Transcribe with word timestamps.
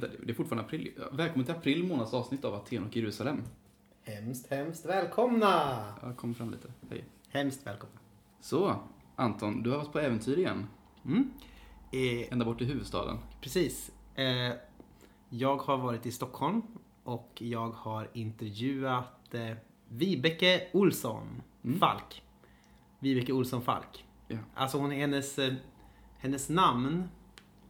Vänta, 0.00 0.16
det 0.24 0.30
är 0.32 0.34
fortfarande 0.34 0.64
april. 0.64 0.92
Välkommen 1.12 1.46
till 1.46 1.54
april 1.54 1.84
månads 1.84 2.14
avsnitt 2.14 2.44
av 2.44 2.54
Aten 2.54 2.84
och 2.84 2.96
Jerusalem. 2.96 3.42
Hemskt, 4.04 4.50
hemskt 4.50 4.86
välkomna! 4.86 5.84
Jag 6.02 6.16
kommer 6.16 6.34
fram 6.34 6.50
lite. 6.50 6.68
Hej. 6.90 7.04
Hemskt 7.28 7.66
välkomna. 7.66 7.98
Så, 8.40 8.76
Anton, 9.16 9.62
du 9.62 9.70
har 9.70 9.78
varit 9.78 9.92
på 9.92 9.98
äventyr 10.00 10.38
igen. 10.38 10.66
Mm. 11.04 11.30
Eh, 11.92 12.32
Ända 12.32 12.44
bort 12.44 12.58
till 12.58 12.66
huvudstaden. 12.66 13.18
precis. 13.40 13.92
Eh, 14.14 14.52
jag 15.28 15.56
har 15.56 15.76
varit 15.76 16.06
i 16.06 16.12
Stockholm 16.12 16.62
och 17.04 17.32
jag 17.38 17.70
har 17.70 18.08
intervjuat 18.12 19.34
eh, 19.34 19.56
Vibeke 19.88 20.68
Olsson 20.72 21.42
Mm. 21.64 21.78
Falk. 21.78 22.22
Vibeke 22.98 23.32
Olsson 23.32 23.62
Falk. 23.62 24.04
Ja. 24.28 24.38
Alltså 24.54 24.78
hon, 24.78 24.90
hennes, 24.90 25.38
eh, 25.38 25.54
hennes 26.18 26.48
namn, 26.48 27.04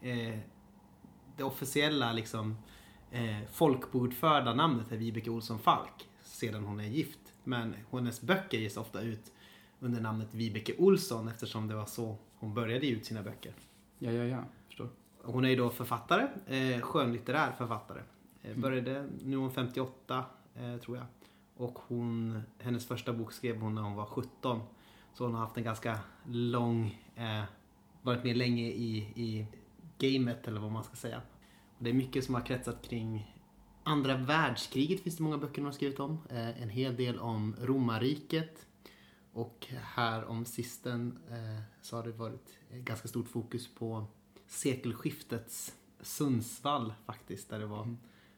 eh, 0.02 0.38
det 1.36 1.44
officiella 1.44 2.12
liksom 2.12 2.56
eh, 3.10 3.48
folkbokförda 3.52 4.54
namnet 4.54 4.92
är 4.92 4.96
Vibeke 4.96 5.30
Olsson 5.30 5.58
Falk 5.58 6.08
sedan 6.22 6.64
hon 6.64 6.80
är 6.80 6.88
gift. 6.88 7.18
Men 7.44 7.74
hennes 7.92 8.20
böcker 8.20 8.58
ges 8.58 8.76
ofta 8.76 9.00
ut 9.00 9.32
under 9.80 10.00
namnet 10.00 10.28
Vibeke 10.30 10.74
Olsson 10.78 11.28
eftersom 11.28 11.68
det 11.68 11.74
var 11.74 11.86
så 11.86 12.16
hon 12.38 12.54
började 12.54 12.86
ge 12.86 12.92
ut 12.92 13.06
sina 13.06 13.22
böcker. 13.22 13.52
Ja, 13.98 14.10
ja, 14.10 14.24
ja. 14.24 14.44
Förstår. 14.66 14.88
Hon 15.22 15.44
är 15.44 15.48
ju 15.48 15.56
då 15.56 15.70
författare, 15.70 16.28
eh, 16.46 16.80
skönlitterär 16.80 17.52
författare. 17.52 18.00
Eh, 18.42 18.56
började, 18.56 19.08
nu 19.24 19.36
är 19.36 19.40
hon 19.40 19.52
58 19.52 20.24
eh, 20.54 20.76
tror 20.76 20.96
jag. 20.96 21.06
Och 21.56 21.78
hon, 21.86 22.42
hennes 22.58 22.86
första 22.86 23.12
bok 23.12 23.32
skrev 23.32 23.60
hon 23.60 23.74
när 23.74 23.82
hon 23.82 23.94
var 23.94 24.06
17. 24.06 24.60
Så 25.14 25.24
hon 25.24 25.34
har 25.34 25.40
haft 25.40 25.56
en 25.56 25.64
ganska 25.64 25.98
lång, 26.26 27.02
eh, 27.16 27.42
varit 28.02 28.24
med 28.24 28.36
länge 28.36 28.64
i, 28.64 28.96
i 28.98 29.46
gamet 29.98 30.48
eller 30.48 30.60
vad 30.60 30.72
man 30.72 30.84
ska 30.84 30.96
säga. 30.96 31.22
Och 31.78 31.84
det 31.84 31.90
är 31.90 31.94
mycket 31.94 32.24
som 32.24 32.34
har 32.34 32.42
kretsat 32.42 32.88
kring 32.88 33.36
andra 33.86 34.16
världskriget 34.16 35.00
finns 35.00 35.16
det 35.16 35.22
många 35.22 35.38
böcker 35.38 35.56
hon 35.56 35.64
har 35.64 35.72
skrivit 35.72 36.00
om. 36.00 36.18
Eh, 36.30 36.62
en 36.62 36.68
hel 36.68 36.96
del 36.96 37.18
om 37.18 37.56
romarriket. 37.60 38.66
Och 39.32 39.66
här 39.70 40.24
om 40.24 40.44
sisten 40.44 41.18
eh, 41.30 41.62
så 41.82 41.96
har 41.96 42.02
det 42.02 42.12
varit 42.12 42.58
ganska 42.70 43.08
stort 43.08 43.28
fokus 43.28 43.74
på 43.74 44.06
sekelskiftets 44.46 45.74
Sundsvall 46.00 46.94
faktiskt. 47.06 47.50
Där 47.50 47.58
det 47.58 47.66
var 47.66 47.96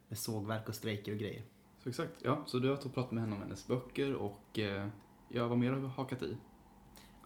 med 0.09 0.19
sågverk 0.19 0.69
och 0.69 0.75
strejker 0.75 1.13
och 1.13 1.19
grejer. 1.19 1.43
Så 1.83 1.89
exakt. 1.89 2.13
Ja, 2.23 2.43
så 2.47 2.59
du 2.59 2.69
har 2.69 2.77
pratat 2.77 3.11
med 3.11 3.23
henne 3.23 3.37
om 3.37 3.43
hennes 3.43 3.67
böcker 3.67 4.15
och 4.15 4.59
eh, 4.59 4.89
ja, 5.29 5.49
vad 5.49 5.59
mer 5.59 5.73
har 5.73 5.79
vi 5.79 5.87
hakat 5.87 6.23
i? 6.23 6.37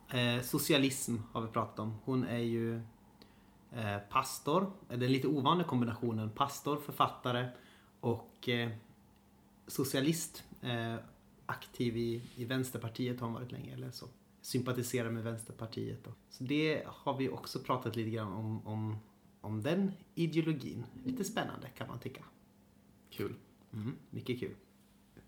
Eh, 0.08 0.42
socialism 0.42 1.16
har 1.32 1.42
vi 1.42 1.48
pratat 1.48 1.78
om. 1.78 1.94
Hon 2.04 2.24
är 2.24 2.38
ju 2.38 2.80
pastor. 4.10 4.72
Det 4.88 4.94
är 4.94 5.02
en 5.02 5.12
lite 5.12 5.28
ovanlig 5.28 5.66
kombinationen. 5.66 6.30
Pastor, 6.30 6.76
författare 6.76 7.48
och 8.00 8.48
eh, 8.48 8.70
socialist. 9.66 10.44
Eh, 10.60 10.94
aktiv 11.46 11.96
i, 11.96 12.22
i 12.36 12.44
Vänsterpartiet 12.44 13.20
har 13.20 13.26
hon 13.26 13.34
varit 13.34 13.52
länge. 13.52 13.72
Eller 13.74 13.90
så. 13.90 14.06
Sympatiserar 14.40 15.10
med 15.10 15.24
Vänsterpartiet. 15.24 16.04
Då. 16.04 16.10
Så 16.30 16.44
det 16.44 16.82
har 16.86 17.16
vi 17.16 17.28
också 17.28 17.58
pratat 17.58 17.96
lite 17.96 18.10
grann 18.10 18.32
om, 18.32 18.66
om, 18.66 18.96
om 19.40 19.62
den 19.62 19.92
ideologin. 20.14 20.84
Lite 21.04 21.24
spännande 21.24 21.68
kan 21.68 21.88
man 21.88 21.98
tycka. 21.98 22.24
Kul. 23.10 23.34
Mm, 23.72 23.96
mycket 24.10 24.40
kul. 24.40 24.54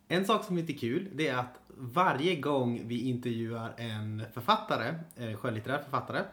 En 0.08 0.24
sak 0.24 0.44
som 0.44 0.56
är 0.56 0.60
lite 0.60 0.72
kul, 0.72 1.08
det 1.12 1.28
är 1.28 1.36
att 1.36 1.60
varje 1.68 2.40
gång 2.40 2.82
vi 2.84 3.08
intervjuar 3.08 3.74
en 3.76 4.22
författare, 4.32 4.94
en 5.16 5.36
skönlitterär 5.36 5.82
författare, 5.82 6.24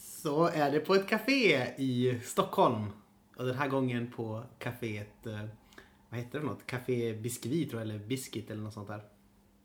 så 0.00 0.46
är 0.46 0.72
det 0.72 0.80
på 0.80 0.94
ett 0.94 1.08
café 1.08 1.74
i 1.78 2.20
Stockholm. 2.24 2.86
Och 3.36 3.46
den 3.46 3.54
här 3.54 3.68
gången 3.68 4.12
på 4.16 4.42
kaféet, 4.58 5.26
eh, 5.26 5.48
vad 6.08 6.20
heter 6.20 6.40
det 6.40 6.46
något? 6.46 6.66
Café 6.66 7.14
Biskvi 7.14 7.66
tror 7.66 7.82
jag, 7.82 7.90
eller 7.90 8.06
Biskit 8.06 8.50
eller 8.50 8.62
något 8.62 8.74
sånt 8.74 8.88
där. 8.88 9.02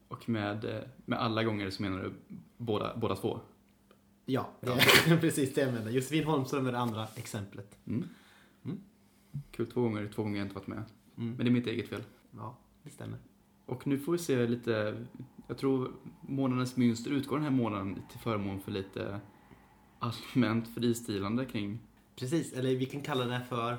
Och 0.07 0.29
med, 0.29 0.65
eh, 0.65 0.83
med 1.05 1.19
alla 1.19 1.43
gånger 1.43 1.69
så 1.69 1.81
menar 1.81 2.03
du 2.03 2.13
båda, 2.57 2.97
båda 2.97 3.15
två? 3.15 3.39
Ja, 4.25 4.49
det 4.59 4.71
är 4.71 5.17
precis 5.21 5.53
det 5.53 5.61
jag 5.61 5.73
menar. 5.73 5.91
Josefin 5.91 6.23
Holmström 6.23 6.67
är 6.67 6.71
det 6.71 6.79
andra 6.79 7.07
exemplet. 7.15 7.77
Mm. 7.87 8.03
Mm. 8.65 8.79
Kul, 9.51 9.71
två 9.71 9.81
gånger, 9.81 10.11
två 10.15 10.23
gånger 10.23 10.37
jag 10.37 10.45
inte 10.45 10.55
varit 10.55 10.67
med. 10.67 10.83
Mm. 11.17 11.35
Men 11.35 11.37
det 11.37 11.49
är 11.49 11.53
mitt 11.53 11.67
eget 11.67 11.89
fel. 11.89 12.03
Ja, 12.31 12.57
det 12.83 12.89
stämmer. 12.89 13.19
Och 13.65 13.87
nu 13.87 13.99
får 13.99 14.11
vi 14.11 14.17
se 14.17 14.47
lite, 14.47 15.05
jag 15.47 15.57
tror 15.57 15.91
månadens 16.21 16.77
mönster 16.77 17.11
utgår 17.11 17.35
den 17.35 17.43
här 17.43 17.51
månaden 17.51 17.99
till 18.09 18.19
förmån 18.19 18.59
för 18.59 18.71
lite 18.71 19.19
allmänt 20.05 20.73
fristilande 20.75 21.45
kring 21.45 21.79
Precis, 22.15 22.53
eller 22.53 22.75
vi 22.75 22.85
kan 22.85 23.01
kalla 23.01 23.25
det 23.25 23.41
för 23.49 23.77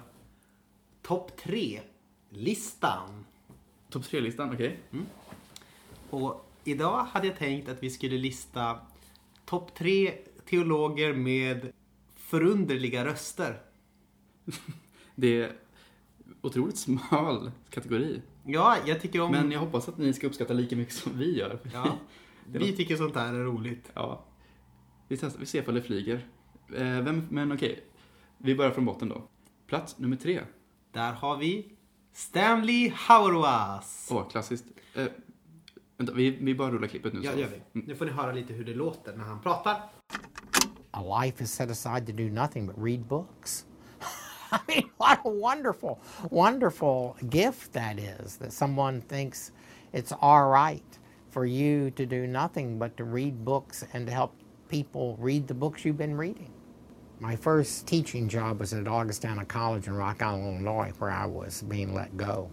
topp 1.03 1.37
tre-listan. 1.37 3.25
topp 3.91 4.05
tre-listan, 4.05 4.55
okej? 4.55 4.79
Och 6.11 6.51
idag 6.65 7.05
hade 7.05 7.27
jag 7.27 7.37
tänkt 7.37 7.69
att 7.69 7.83
vi 7.83 7.91
skulle 7.91 8.19
lista 8.19 8.79
topp 9.45 9.75
tre 9.75 10.13
teologer 10.47 11.15
med 11.15 11.73
förunderliga 12.17 13.05
röster. 13.05 13.61
Det 15.15 15.43
är 15.43 15.53
otroligt 16.41 16.79
smal 16.79 17.51
kategori. 17.71 18.23
Ja, 18.45 18.77
jag 18.87 19.01
tycker 19.01 19.21
om... 19.21 19.33
Men 19.33 19.53
jag 19.53 19.61
hoppas 19.61 19.89
att 19.89 19.99
ni 19.99 20.13
ska 20.13 20.27
uppskatta 20.27 20.55
lika 20.55 20.77
mycket 20.77 20.95
som 20.95 21.19
vi 21.19 21.39
gör. 21.39 21.59
Ja, 21.73 21.99
vi 22.47 22.77
tycker 22.77 22.97
sånt 22.97 23.15
här 23.15 23.35
är 23.35 23.45
roligt. 23.45 23.91
Ja. 23.95 24.25
Vi, 25.09 25.17
testar, 25.17 25.41
vi 25.41 25.47
ser 25.47 25.59
ifall 25.63 25.75
det 25.75 25.83
flyger. 25.83 26.27
Eh, 26.77 27.01
vem, 27.01 27.27
men 27.31 27.53
okej, 27.53 27.85
vi 28.39 28.55
börjar 28.55 28.71
från 28.71 28.85
botten 28.85 29.09
då. 29.09 29.23
Plats 29.67 29.99
nummer 29.99 30.17
tre. 30.17 30.41
Där 30.93 31.13
har 31.13 31.37
vi 31.37 31.73
Stanley 32.13 32.93
Hauerwas. 32.95 34.09
Åh, 34.13 34.29
klassiskt. 34.29 34.67
Eh, 34.95 35.07
vänta, 35.97 36.13
vi, 36.13 36.31
vi 36.31 36.55
bara 36.55 36.71
rullar 36.71 36.89
klippet 36.89 37.13
nu. 37.15 37.21
Ja, 37.23 37.33
så. 37.33 37.39
gör 37.39 37.49
vi. 37.73 37.81
Nu 37.83 37.95
får 37.95 38.05
ni 38.05 38.11
höra 38.11 38.33
lite 38.33 38.53
hur 38.53 38.65
det 38.65 38.75
låter 38.75 39.17
när 39.17 39.25
han 39.25 39.41
pratar. 39.41 39.81
a 40.97 41.03
life 41.03 41.43
is 41.43 41.53
set 41.53 41.71
aside 41.71 42.07
to 42.07 42.13
do 42.13 42.31
nothing 42.31 42.67
but 42.67 42.75
read 42.79 43.07
books. 43.07 43.67
I 44.53 44.59
mean, 44.67 44.91
what 44.97 45.21
a 45.25 45.29
wonderful, 45.29 46.01
wonderful 46.31 47.17
gift 47.29 47.73
that 47.75 47.99
is 47.99 48.39
that 48.39 48.53
someone 48.53 49.03
thinks 49.03 49.53
it's 49.93 50.13
all 50.21 50.49
right 50.49 50.99
for 51.31 51.45
you 51.45 51.91
to 51.91 52.07
do 52.07 52.27
nothing 52.27 52.79
but 52.79 52.97
to 52.97 53.05
read 53.05 53.45
books 53.45 53.85
and 53.93 54.07
to 54.07 54.13
help 54.13 54.35
people 54.69 55.17
read 55.19 55.47
the 55.47 55.55
books 55.55 55.85
you've 55.85 55.99
been 55.99 56.17
reading. 56.17 56.51
My 57.19 57.35
first 57.35 57.87
teaching 57.87 58.29
job 58.29 58.61
was 58.61 58.75
at 58.75 58.87
Augustana 58.87 59.45
College 59.45 59.87
in 59.87 59.95
Rock 59.95 60.23
Island, 60.23 60.67
Illinois, 60.67 60.93
where 60.99 61.11
I 61.11 61.25
was 61.27 61.63
being 61.63 61.95
let 61.95 62.17
go. 62.17 62.51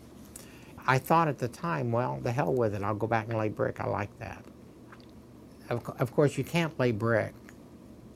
I 0.85 0.97
thought 0.97 1.27
at 1.27 1.37
the 1.37 1.47
time, 1.47 1.91
well, 1.91 2.19
the 2.21 2.31
hell 2.31 2.53
with 2.53 2.75
it, 2.75 2.83
I'll 2.83 2.95
go 2.95 3.07
back 3.07 3.27
and 3.27 3.37
lay 3.37 3.49
brick. 3.49 3.79
I 3.79 3.87
like 3.87 4.17
that. 4.19 4.43
Of, 5.69 5.89
of 5.99 6.13
course, 6.13 6.37
you 6.37 6.43
can't 6.43 6.77
lay 6.79 6.91
brick 6.91 7.33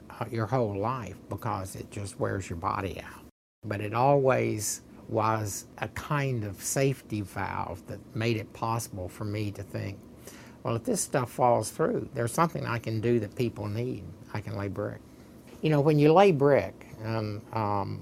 uh, 0.10 0.26
your 0.32 0.46
whole 0.46 0.78
life 0.78 1.18
because 1.30 1.76
it 1.76 1.90
just 1.92 2.20
wears 2.20 2.50
your 2.50 2.58
body 2.58 3.02
out. 3.02 3.26
But 3.66 3.82
it 3.82 3.94
always 3.94 4.82
was 5.08 5.68
a 5.78 5.88
kind 5.90 6.44
of 6.44 6.62
safety 6.62 7.22
valve 7.22 7.86
that 7.88 8.00
made 8.16 8.38
it 8.38 8.52
possible 8.54 9.08
for 9.08 9.24
me 9.24 9.52
to 9.52 9.64
think, 9.64 9.98
well, 10.68 10.76
if 10.76 10.84
this 10.84 11.00
stuff 11.00 11.32
falls 11.32 11.72
through, 11.72 12.10
there's 12.14 12.34
something 12.34 12.66
I 12.66 12.78
can 12.78 13.00
do 13.00 13.22
that 13.22 13.34
people 13.38 13.68
need. 13.68 14.04
I 14.34 14.42
can 14.42 14.58
lay 14.58 14.68
brick. 14.68 15.00
You 15.62 15.70
know, 15.70 15.80
when 15.80 15.98
you 15.98 16.12
lay 16.12 16.34
brick, 16.34 16.88
um, 17.06 17.42
um, 17.54 18.02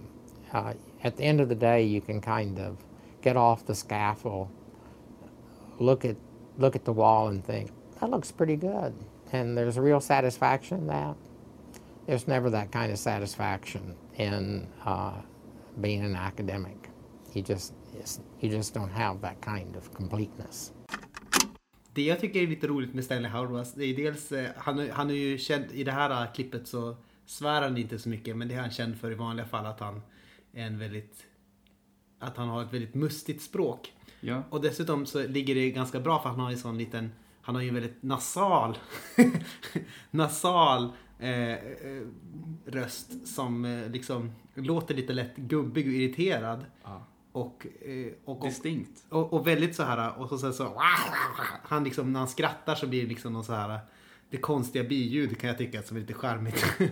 uh, 0.51 0.73
at 1.03 1.15
the 1.15 1.25
end 1.25 1.41
of 1.41 1.47
the 1.47 1.53
day, 1.53 1.83
you 1.83 2.01
can 2.01 2.19
kind 2.19 2.57
of 2.57 2.77
get 3.21 3.37
off 3.37 3.67
the 3.67 3.75
scaffold, 3.75 4.49
look 5.77 6.05
at 6.05 6.15
look 6.57 6.75
at 6.75 6.85
the 6.85 6.91
wall, 6.91 7.27
and 7.27 7.45
think 7.45 7.69
that 7.99 8.09
looks 8.09 8.31
pretty 8.31 8.55
good, 8.55 8.95
and 9.31 9.55
there's 9.55 9.77
a 9.77 9.81
real 9.83 9.99
satisfaction 9.99 10.79
in 10.79 10.87
that 10.87 11.15
there's 12.07 12.27
never 12.27 12.49
that 12.49 12.71
kind 12.71 12.91
of 12.91 12.97
satisfaction 12.97 13.93
in 14.15 14.67
uh, 14.85 15.13
being 15.81 16.03
an 16.03 16.15
academic. 16.15 16.89
You 17.35 17.43
just 17.43 17.75
you 18.39 18.49
just 18.49 18.73
don't 18.73 18.89
have 18.89 19.21
that 19.21 19.39
kind 19.39 19.75
of 19.75 19.93
completeness. 19.93 20.71
Det 21.95 22.01
jag 22.01 22.19
tycker 22.19 22.43
är 22.43 22.47
lite 22.47 22.67
roligt 22.67 22.93
med 22.93 23.03
Stanley 23.03 23.31
Hauerwas, 23.31 23.73
det 23.73 23.85
är 23.85 23.95
dels, 23.95 24.31
eh, 24.31 24.49
han, 24.57 24.89
han 24.89 25.09
är 25.09 25.13
ju 25.13 25.37
känd, 25.37 25.65
i 25.71 25.83
det 25.83 25.91
här 25.91 26.23
eh, 26.23 26.33
klippet 26.33 26.67
så 26.67 26.95
svär 27.25 27.61
han 27.61 27.77
inte 27.77 27.99
så 27.99 28.09
mycket, 28.09 28.37
men 28.37 28.47
det 28.47 28.53
är 28.53 28.61
han 28.61 28.71
känd 28.71 28.99
för 28.99 29.11
i 29.11 29.15
vanliga 29.15 29.45
fall 29.45 29.65
att 29.65 29.79
han 29.79 30.01
är 30.53 30.65
en 30.65 30.79
väldigt, 30.79 31.25
att 32.19 32.37
han 32.37 32.47
har 32.47 32.63
ett 32.63 32.73
väldigt 32.73 32.93
mustigt 32.93 33.41
språk. 33.41 33.93
Ja. 34.19 34.43
Och 34.49 34.61
dessutom 34.61 35.05
så 35.05 35.27
ligger 35.27 35.55
det 35.55 35.71
ganska 35.71 35.99
bra 35.99 36.21
för 36.21 36.29
han 36.29 36.39
har 36.39 36.51
ju 36.51 36.57
sån 36.57 36.77
liten, 36.77 37.11
han 37.41 37.55
har 37.55 37.61
ju 37.61 37.67
en 37.67 37.75
väldigt 37.75 38.03
nasal, 38.03 38.77
nasal 40.11 40.89
eh, 41.19 41.53
eh, 41.53 41.57
röst 42.65 43.27
som 43.27 43.85
liksom 43.91 44.31
låter 44.53 44.95
lite 44.95 45.13
lätt 45.13 45.35
gubbig 45.35 45.87
och 45.87 45.93
irriterad. 45.93 46.65
ja. 46.83 47.05
Och, 47.35 47.67
eh, 47.81 48.13
och, 48.25 48.37
och, 48.37 48.45
Distinkt. 48.45 49.05
och, 49.09 49.33
och 49.33 49.47
väldigt 49.47 49.75
så 49.75 49.83
här 49.83 50.19
och 50.19 50.29
så, 50.29 50.37
så, 50.37 50.53
så 50.53 50.81
han 51.63 51.83
liksom 51.83 52.13
när 52.13 52.19
han 52.19 52.27
skrattar 52.29 52.75
så 52.75 52.87
blir 52.87 53.01
det 53.01 53.09
liksom 53.09 53.33
någon 53.33 53.43
så 53.43 53.53
här 53.53 53.79
det 54.29 54.37
konstiga 54.37 54.83
biljud 54.83 55.39
kan 55.39 55.47
jag 55.47 55.57
tycka 55.57 55.81
som 55.83 55.97
är 55.97 56.01
lite 56.01 56.13
charmigt. 56.13 56.65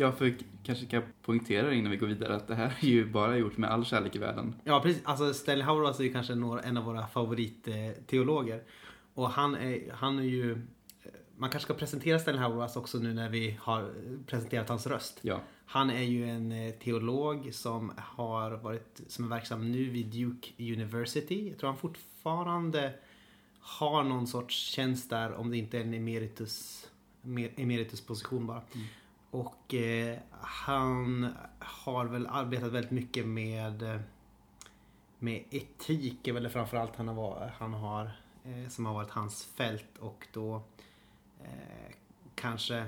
Ja, 0.00 0.12
för 0.12 0.34
kanske 0.62 0.86
kan 0.86 1.00
jag 1.00 1.08
poängtera 1.22 1.74
innan 1.74 1.90
vi 1.90 1.96
går 1.96 2.06
vidare 2.06 2.36
att 2.36 2.48
det 2.48 2.54
här 2.54 2.74
är 2.80 2.86
ju 2.86 3.10
bara 3.10 3.36
gjort 3.36 3.56
med 3.56 3.70
all 3.70 3.84
kärlek 3.84 4.16
i 4.16 4.18
världen. 4.18 4.54
Ja, 4.64 4.80
precis. 4.80 5.02
Alltså 5.04 5.34
Stanley 5.34 5.64
Hauerwas 5.64 6.00
är 6.00 6.04
ju 6.04 6.12
kanske 6.12 6.34
några, 6.34 6.62
en 6.62 6.76
av 6.76 6.84
våra 6.84 7.06
favoritteologer. 7.06 8.62
Och 9.14 9.30
han 9.30 9.54
är, 9.54 9.92
han 9.92 10.18
är 10.18 10.22
ju... 10.22 10.66
Man 11.36 11.50
kanske 11.50 11.64
ska 11.64 11.74
presentera 11.74 12.18
Stanley 12.18 12.42
Hauerwas 12.42 12.76
också 12.76 12.98
nu 12.98 13.14
när 13.14 13.28
vi 13.28 13.58
har 13.60 13.92
presenterat 14.26 14.68
hans 14.68 14.86
röst. 14.86 15.18
Ja. 15.22 15.40
Han 15.70 15.90
är 15.90 16.02
ju 16.02 16.28
en 16.30 16.52
eh, 16.52 16.74
teolog 16.74 17.54
som 17.54 17.92
har 17.98 18.50
varit, 18.50 19.00
som 19.08 19.24
är 19.24 19.28
verksam 19.28 19.72
nu 19.72 19.90
vid 19.90 20.06
Duke 20.06 20.72
University. 20.72 21.48
Jag 21.48 21.58
tror 21.58 21.70
han 21.70 21.78
fortfarande 21.78 22.94
har 23.60 24.04
någon 24.04 24.26
sorts 24.26 24.56
tjänst 24.56 25.10
där, 25.10 25.32
om 25.32 25.50
det 25.50 25.56
inte 25.56 25.78
är 25.78 25.82
en 25.82 25.94
emeritus, 25.94 26.86
emer- 27.22 27.52
emeritusposition 27.56 28.46
bara. 28.46 28.62
Och 29.30 29.74
eh, 29.74 30.18
han 30.40 31.28
har 31.58 32.04
väl 32.04 32.26
arbetat 32.26 32.72
väldigt 32.72 32.90
mycket 32.90 33.26
med, 33.26 33.82
eh, 33.82 34.00
med 35.18 35.44
etik, 35.50 36.28
är 36.28 36.32
väl 36.32 36.48
framförallt 36.48 36.96
han 36.96 37.08
har, 37.08 37.52
han 37.58 37.74
har 37.74 38.04
eh, 38.44 38.68
som 38.68 38.86
har 38.86 38.94
varit 38.94 39.10
hans 39.10 39.44
fält 39.44 39.98
och 39.98 40.26
då 40.32 40.62
eh, 41.44 41.94
kanske 42.34 42.86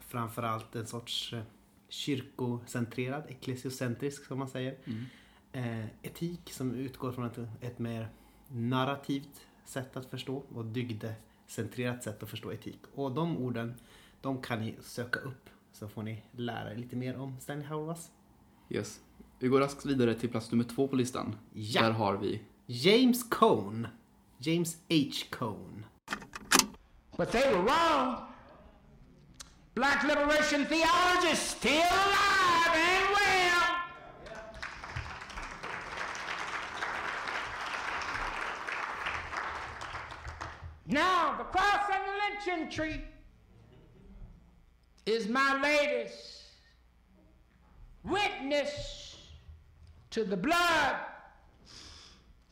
framförallt 0.00 0.74
en 0.76 0.86
sorts 0.86 1.32
eh, 1.32 1.42
kyrkocentrerad, 1.90 3.22
eklesiocentrisk 3.28 4.24
som 4.24 4.38
man 4.38 4.48
säger. 4.48 4.78
Mm. 4.84 5.04
Eh, 5.52 5.86
etik 6.02 6.52
som 6.52 6.74
utgår 6.74 7.12
från 7.12 7.24
ett, 7.24 7.38
ett 7.60 7.78
mer 7.78 8.08
narrativt 8.48 9.46
sätt 9.64 9.96
att 9.96 10.10
förstå 10.10 10.44
och 10.54 10.64
dygdecentrerat 10.64 12.02
sätt 12.02 12.22
att 12.22 12.30
förstå 12.30 12.52
etik. 12.52 12.80
Och 12.94 13.12
de 13.12 13.38
orden, 13.38 13.74
de 14.20 14.42
kan 14.42 14.60
ni 14.60 14.76
söka 14.80 15.20
upp 15.20 15.50
så 15.72 15.88
får 15.88 16.02
ni 16.02 16.22
lära 16.32 16.72
er 16.72 16.76
lite 16.76 16.96
mer 16.96 17.16
om 17.16 17.40
Stanley 17.40 17.66
Hauerwas. 17.66 18.10
Yes. 18.68 19.00
Vi 19.38 19.48
går 19.48 19.60
raskt 19.60 19.86
vidare 19.86 20.14
till 20.14 20.28
plats 20.28 20.50
nummer 20.50 20.64
två 20.64 20.88
på 20.88 20.96
listan. 20.96 21.36
Ja. 21.52 21.82
Där 21.82 21.90
har 21.90 22.16
vi 22.16 22.42
James 22.66 23.22
Cone. 23.22 23.88
James 24.38 24.78
H. 24.88 24.96
Cone. 25.30 25.84
But 27.16 27.32
they 27.32 27.52
were 27.52 27.62
wrong. 27.62 28.29
Black 29.74 30.02
liberation 30.02 30.66
theology 30.66 31.28
is 31.28 31.38
still 31.38 31.72
alive 31.72 32.74
and 32.74 33.14
well. 33.14 33.76
Now, 40.86 41.36
the 41.38 41.44
cross 41.44 41.84
and 41.92 42.02
the 42.04 42.52
lynching 42.52 42.70
tree 42.70 43.04
is 45.06 45.28
my 45.28 45.60
latest 45.62 46.42
witness 48.02 49.16
to 50.10 50.24
the 50.24 50.36
blood 50.36 50.96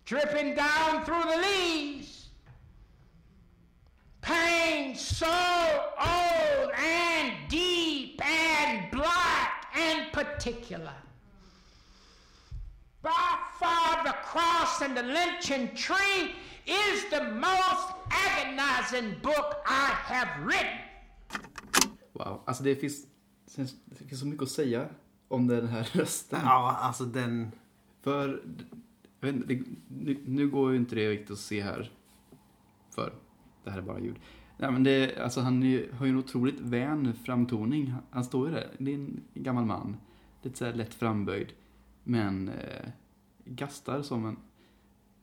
dripping 0.04 0.54
down 0.54 1.04
through 1.04 1.22
the 1.22 1.36
leaves 1.36 2.27
pain 4.28 4.94
so 4.94 5.36
old 6.14 6.70
and 6.76 7.32
deep 7.48 8.20
and 8.22 8.90
black 8.90 9.66
and 9.74 10.12
particular. 10.12 10.96
By 13.02 13.28
far, 13.58 14.04
the 14.04 14.16
cross 14.30 14.82
and 14.82 14.94
the 14.96 15.02
lynching 15.02 15.74
tree 15.74 16.34
is 16.66 17.04
the 17.10 17.24
most 17.46 17.88
agonizing 18.28 19.16
book 19.22 19.48
I 19.66 19.86
have 20.12 20.30
written. 20.44 20.78
Wow, 22.12 22.42
alltså 22.44 22.62
det 22.62 22.76
finns, 22.76 23.06
det 23.84 24.04
finns 24.08 24.20
så 24.20 24.26
mycket 24.26 24.42
att 24.42 24.50
säga 24.50 24.88
om 25.28 25.46
den 25.46 25.68
här 25.68 25.84
rösten. 25.92 26.40
Ja, 26.44 26.76
alltså 26.80 27.04
den... 27.04 27.52
För, 28.00 28.42
jag 29.20 29.26
vet 29.26 29.34
inte, 29.34 29.54
det, 29.54 29.64
nu, 29.88 30.22
nu 30.26 30.48
går 30.48 30.70
ju 30.70 30.76
inte 30.76 30.94
det 30.94 31.10
riktigt 31.10 31.30
att 31.30 31.38
se 31.38 31.62
här. 31.62 31.90
För 32.94 33.12
det 33.68 33.72
här 33.72 33.78
är 33.78 33.86
bara 33.86 34.00
ljud. 34.00 34.16
Nej 34.56 34.70
men 34.72 34.84
det, 34.84 35.18
alltså 35.18 35.40
han 35.40 35.62
är, 35.62 35.92
har 35.92 36.06
ju 36.06 36.10
en 36.12 36.18
otroligt 36.18 36.60
vän 36.60 37.14
framtoning. 37.24 37.94
Han, 38.10 38.24
står 38.24 38.48
ju 38.48 38.54
där, 38.54 38.70
det 38.78 38.90
är 38.90 38.94
en 38.94 39.20
gammal 39.34 39.64
man. 39.64 39.96
Lite 40.42 40.58
såhär 40.58 40.72
lätt 40.72 40.94
framböjd. 40.94 41.52
Men 42.04 42.48
eh, 42.48 42.88
gastar 43.44 44.02
som 44.02 44.26
en, 44.26 44.36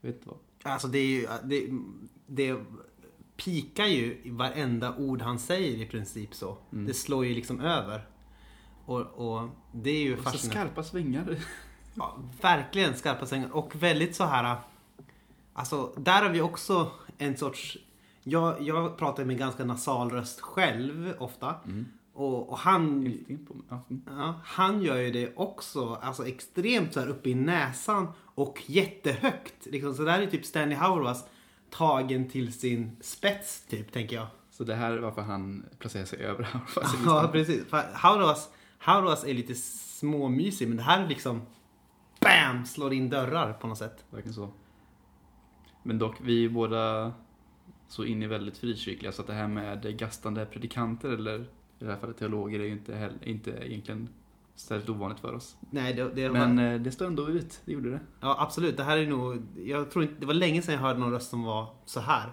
jag 0.02 0.08
vet 0.10 0.16
inte 0.16 0.30
vad. 0.30 0.38
Alltså 0.74 0.88
det 0.88 0.98
är 1.00 1.08
ju... 1.08 1.28
Det, 1.44 1.70
det 2.28 2.60
pikar 3.38 3.86
ju 3.86 4.22
i 4.24 4.30
varenda 4.30 4.96
ord 4.96 5.22
han 5.22 5.40
säger 5.40 5.78
i 5.78 5.86
princip 5.86 6.36
så. 6.36 6.58
Det 6.70 6.94
slår 6.94 7.26
ju 7.26 7.34
liksom 7.34 7.60
över. 7.60 8.08
Och, 8.86 9.02
och 9.02 9.50
det 9.72 9.90
är 9.90 10.04
ju 10.04 10.14
Och 10.14 10.18
så 10.18 10.24
fascinerande. 10.24 10.72
skarpa 10.72 10.84
svängar. 10.84 11.38
Ja, 11.98 12.18
verkligen 12.42 12.96
skarpa 12.96 13.26
svängar 13.26 13.56
och 13.56 13.76
väldigt 13.76 14.16
så 14.16 14.24
här. 14.24 14.58
Alltså, 15.54 15.94
där 15.98 16.22
har 16.22 16.30
vi 16.30 16.42
också 16.42 16.92
en 17.18 17.38
sorts... 17.38 17.78
Jag, 18.28 18.62
jag 18.62 18.98
pratar 18.98 19.26
med 19.26 19.38
ganska 19.38 19.66
nasal 19.66 20.10
röst 20.10 20.42
själv 20.42 21.14
ofta. 21.20 21.56
Och, 22.14 22.50
och 22.50 22.58
han, 22.58 23.04
ja, 23.70 23.86
mm. 23.90 24.02
ja, 24.06 24.42
han 24.44 24.82
gör 24.82 24.98
ju 24.98 25.12
det 25.12 25.34
också 25.36 26.00
alltså 26.02 26.28
extremt 26.28 26.94
så 26.94 27.00
här 27.00 27.08
uppe 27.08 27.30
i 27.30 27.36
näsan 27.36 28.08
och 28.20 28.64
jättehögt. 28.66 29.66
Liksom, 29.66 29.94
så 29.94 30.04
där 30.04 30.22
är 30.22 30.28
typ 30.28 30.46
Stanley 30.46 30.78
Hauerwas 30.78 31.26
tagen 31.70 32.30
till 32.30 32.54
sin 32.54 32.98
spets 33.02 33.66
typ, 33.66 33.92
tänker 33.92 34.16
jag. 34.16 34.28
Så 34.52 34.64
det 34.64 34.76
här 34.76 34.92
är 34.92 34.98
varför 34.98 35.22
han 35.22 35.66
placerar 35.80 36.06
sig 36.06 36.20
över 36.20 36.44
Hauerwas 36.44 36.96
Ja, 37.06 37.30
precis. 37.32 37.64
Hauerwas, 37.94 38.50
Hauerwas 38.78 39.24
är 39.24 39.34
lite 39.34 39.56
småmysig, 39.56 40.68
men 40.68 40.78
det 40.78 40.84
här 40.84 41.04
är 41.04 41.08
liksom... 41.08 41.42
BAM! 42.20 42.66
Slår 42.66 42.94
in 42.94 43.10
dörrar 43.10 43.54
på 43.54 43.68
något 43.68 43.78
sätt. 43.78 44.06
Verkligen 44.10 44.34
så. 44.34 44.50
Men 45.84 46.00
dock, 46.00 46.16
vi 46.22 46.46
är 46.46 46.50
båda 46.50 47.14
så 47.88 48.04
inne 48.04 48.26
i 48.26 48.28
väldigt 48.28 48.58
frikyrkliga 48.58 49.12
så 49.12 49.22
att 49.22 49.28
det 49.28 49.34
här 49.34 49.48
med 49.48 49.98
gastande 50.00 50.46
predikanter 50.46 51.10
eller 51.10 51.40
i 51.80 51.86
det 51.86 51.86
här 51.86 51.98
fallet 51.98 52.18
teologer 52.18 52.60
är 52.60 52.64
ju 52.64 52.72
inte, 52.72 52.96
heller, 52.96 53.18
inte 53.28 53.52
egentligen 53.52 54.10
särskilt 54.56 54.90
ovanligt 54.90 55.20
för 55.20 55.34
oss. 55.34 55.58
Nej, 55.70 55.94
det, 55.94 56.10
det, 56.10 56.32
Men 56.32 56.60
eh, 56.60 56.82
det 56.82 56.92
står 56.92 57.06
ändå 57.06 57.30
ut, 57.30 57.62
det 57.66 57.72
gjorde 57.72 57.90
det. 57.90 58.00
Ja, 58.20 58.36
absolut. 58.40 58.78
Det 58.78 58.84
här 58.84 58.98
är 58.98 59.08
nog... 59.08 59.42
Jag 59.58 59.92
tror 59.92 60.04
inte... 60.04 60.16
Det 60.20 60.26
var 60.26 60.34
länge 60.34 60.62
sedan 60.62 60.74
jag 60.74 60.82
hörde 60.82 61.00
någon 61.00 61.12
röst 61.12 61.30
som 61.30 61.44
var 61.44 61.76
så 61.86 62.00
här 62.00 62.30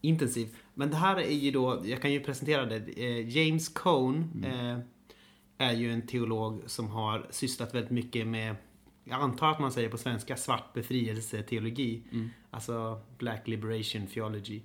intensiv. 0.00 0.56
Men 0.74 0.90
det 0.90 0.96
här 0.96 1.16
är 1.16 1.34
ju 1.34 1.50
då... 1.50 1.82
Jag 1.84 2.02
kan 2.02 2.12
ju 2.12 2.20
presentera 2.20 2.66
det. 2.66 2.76
Eh, 2.76 3.28
James 3.38 3.68
Cone 3.68 4.26
eh, 4.44 4.78
är 5.58 5.72
ju 5.72 5.92
en 5.92 6.06
teolog 6.06 6.62
som 6.66 6.88
har 6.88 7.26
sysslat 7.30 7.74
väldigt 7.74 7.90
mycket 7.90 8.26
med... 8.26 8.56
Jag 9.04 9.20
antar 9.20 9.50
att 9.50 9.60
man 9.60 9.72
säger 9.72 9.88
på 9.88 9.98
svenska 9.98 10.36
svart 10.36 10.72
befrielseteologi. 10.74 12.02
Alltså 12.50 13.00
Black 13.18 13.48
Liberation 13.48 14.06
Theology. 14.06 14.60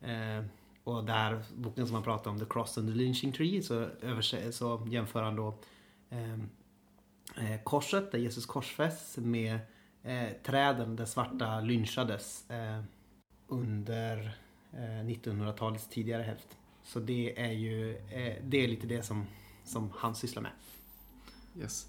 Eh, 0.00 0.44
och 0.84 1.04
där 1.04 1.42
boken 1.56 1.86
som 1.86 1.92
man 1.94 2.02
pratar 2.02 2.30
om, 2.30 2.38
The 2.38 2.44
Cross 2.44 2.78
and 2.78 2.88
the 2.88 2.94
Lynching 2.94 3.32
Tree, 3.32 3.62
så, 3.62 3.84
överse- 3.84 4.50
så 4.50 4.86
jämför 4.90 5.22
han 5.22 5.36
då 5.36 5.54
ehm, 6.10 6.48
eh, 7.36 7.62
korset 7.64 8.12
där 8.12 8.18
Jesus 8.18 8.46
korsfästs 8.46 9.16
med 9.16 9.58
eh, 10.02 10.28
träden 10.44 10.96
där 10.96 11.04
svarta 11.04 11.60
lynchades 11.60 12.50
eh, 12.50 12.82
under 13.48 14.38
eh, 14.72 14.78
1900-talets 15.06 15.88
tidigare 15.88 16.22
hälft. 16.22 16.56
Så 16.82 17.00
det 17.00 17.40
är 17.40 17.52
ju 17.52 17.96
eh, 17.96 18.36
det 18.44 18.64
är 18.64 18.68
lite 18.68 18.86
det 18.86 19.02
som, 19.02 19.26
som 19.64 19.90
han 19.96 20.14
sysslar 20.14 20.42
med. 20.42 20.52
Yes. 21.58 21.88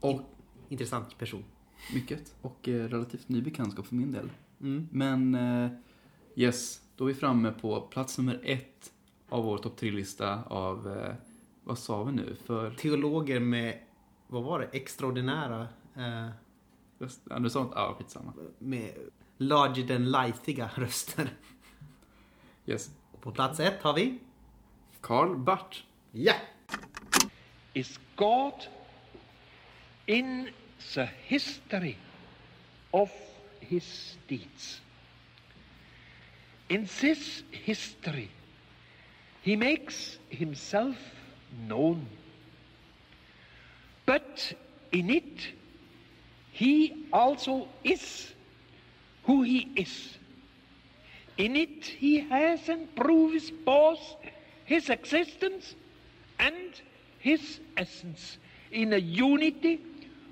Och 0.00 0.20
Intressant 0.68 1.18
person. 1.18 1.44
mycket. 1.94 2.34
Och 2.42 2.68
eh, 2.68 2.88
relativt 2.88 3.28
ny 3.28 3.42
bekantskap 3.42 3.86
för 3.86 3.94
min 3.94 4.12
del. 4.12 4.30
Mm. 4.60 4.88
Men 4.92 5.34
eh, 5.34 5.70
yes, 6.36 6.80
då 6.98 7.04
är 7.04 7.08
vi 7.08 7.14
framme 7.14 7.52
på 7.52 7.80
plats 7.80 8.18
nummer 8.18 8.40
ett 8.44 8.92
av 9.28 9.44
vår 9.44 9.58
topp 9.58 9.76
tre-lista 9.76 10.42
av, 10.44 10.96
eh, 10.96 11.14
vad 11.64 11.78
sa 11.78 12.04
vi 12.04 12.12
nu? 12.12 12.36
För, 12.44 12.70
Teologer 12.70 13.40
med, 13.40 13.78
vad 14.26 14.42
var 14.42 14.58
det, 14.60 14.66
extraordinära, 14.72 15.68
eh, 15.96 16.28
ja, 16.98 17.38
du 17.38 17.50
sa 17.50 17.62
inte, 17.62 17.74
ja 17.76 17.94
skitsamma. 17.98 18.32
med 18.58 18.92
larger 19.36 19.86
than 19.86 20.10
lifeiga 20.10 20.70
röster. 20.74 21.30
Yes. 22.66 22.90
Och 23.12 23.20
på 23.20 23.32
plats 23.32 23.60
ett 23.60 23.82
har 23.82 23.94
vi, 23.94 24.18
Karl 25.00 25.36
Barth. 25.36 25.78
ja! 26.12 26.34
is 27.74 27.98
God 28.16 28.66
in 30.06 30.50
the 30.94 31.08
history 31.26 31.96
of 32.90 33.10
his 33.60 34.16
deeds. 34.26 34.80
In 36.68 36.88
this 37.00 37.42
history, 37.50 38.30
he 39.42 39.56
makes 39.56 40.18
himself 40.28 40.96
known. 41.66 42.06
But 44.04 44.52
in 44.92 45.10
it, 45.10 45.48
he 46.52 47.06
also 47.12 47.68
is 47.84 48.32
who 49.24 49.42
he 49.42 49.70
is. 49.76 50.18
In 51.38 51.56
it, 51.56 51.84
he 51.84 52.20
has 52.20 52.68
and 52.68 52.94
proves 52.96 53.50
both 53.50 54.16
his 54.64 54.90
existence 54.90 55.74
and 56.38 56.72
his 57.18 57.60
essence 57.76 58.38
in 58.70 58.92
a 58.92 58.98
unity 58.98 59.80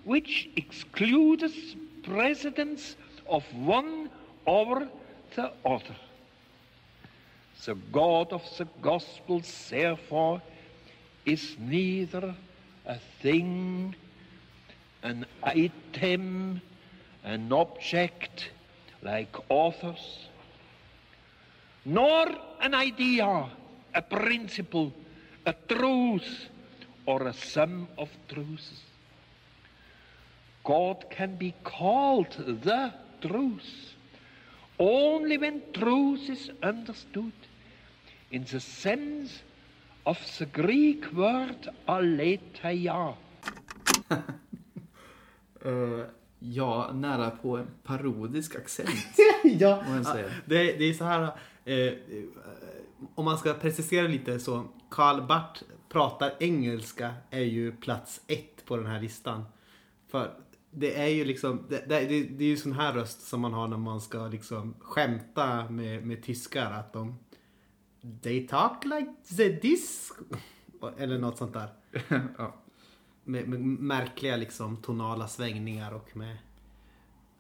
which 0.04 0.48
excludes 0.56 1.76
precedence 2.02 2.96
of 3.28 3.44
one 3.54 4.10
over 4.46 4.88
the 5.34 5.52
other. 5.64 5.96
The 7.64 7.74
God 7.74 8.32
of 8.32 8.42
the 8.56 8.66
Gospels, 8.80 9.68
therefore, 9.70 10.40
is 11.24 11.56
neither 11.58 12.34
a 12.86 12.98
thing, 13.20 13.94
an 15.02 15.26
item, 15.42 16.60
an 17.24 17.52
object 17.52 18.50
like 19.02 19.34
authors, 19.48 20.28
nor 21.84 22.28
an 22.60 22.74
idea, 22.74 23.50
a 23.94 24.02
principle, 24.02 24.92
a 25.44 25.54
truth, 25.68 26.48
or 27.06 27.26
a 27.26 27.32
sum 27.32 27.88
of 27.98 28.10
truths. 28.28 28.82
God 30.62 31.06
can 31.10 31.36
be 31.36 31.54
called 31.64 32.30
the 32.62 32.92
truth 33.20 33.94
only 34.78 35.38
when 35.38 35.62
truth 35.72 36.28
is 36.28 36.50
understood 36.62 37.32
in 38.30 38.44
the 38.44 38.60
sense 38.60 39.42
of 40.04 40.18
the 40.38 40.44
Greek 40.44 41.12
word 41.12 41.68
aletheia. 41.86 43.14
Eh, 45.64 46.06
ja, 46.38 46.90
nära 46.92 47.30
på 47.30 47.56
en 47.56 47.66
parodisk 47.84 48.56
accent. 48.56 48.90
ja, 49.44 49.84
det, 50.44 50.72
det 50.72 50.84
är 50.84 50.94
så 50.94 51.04
här. 51.04 51.22
Eh, 51.64 51.92
om 53.14 53.24
man 53.24 53.38
ska 53.38 53.54
precisera 53.54 54.08
lite 54.08 54.38
så. 54.38 54.64
Karl 54.90 55.26
Barth 55.26 55.62
pratar 55.88 56.32
engelska 56.40 57.14
är 57.30 57.40
ju 57.40 57.72
plats 57.72 58.20
ett 58.26 58.64
på 58.64 58.76
den 58.76 58.86
här 58.86 59.00
listan. 59.00 59.44
För 60.08 60.34
det 60.70 61.00
är 61.00 61.08
ju 61.08 61.24
liksom, 61.24 61.66
det, 61.68 61.84
det, 61.88 62.00
det 62.00 62.22
det 62.22 62.44
är 62.44 62.48
ju 62.48 62.56
sån 62.56 62.72
här 62.72 62.92
röst 62.92 63.22
som 63.22 63.40
man 63.40 63.52
har 63.52 63.68
när 63.68 63.76
man 63.76 64.00
ska 64.00 64.26
liksom 64.26 64.74
skämta 64.80 65.70
med, 65.70 66.06
med 66.06 66.22
tyskar. 66.22 66.70
Att 66.70 66.92
de, 66.92 67.18
they 68.22 68.48
talk 68.48 68.84
like 68.84 69.14
the 69.36 69.56
this. 69.56 70.12
Eller 70.98 71.18
något 71.18 71.38
sånt 71.38 71.52
där. 71.52 71.68
ja. 72.38 72.54
Med, 73.24 73.48
med 73.48 73.60
märkliga 73.60 74.36
liksom 74.36 74.76
tonala 74.76 75.28
svängningar 75.28 75.92
och 75.92 76.16
med, 76.16 76.38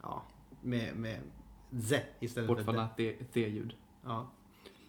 ja, 0.02 0.22
med, 0.62 0.96
med 0.96 1.20
z 1.70 2.02
istället 2.20 2.48
för 2.48 2.54
Bortfallna 2.54 2.88
D-ljud. 3.32 3.74
Ja. 4.04 4.30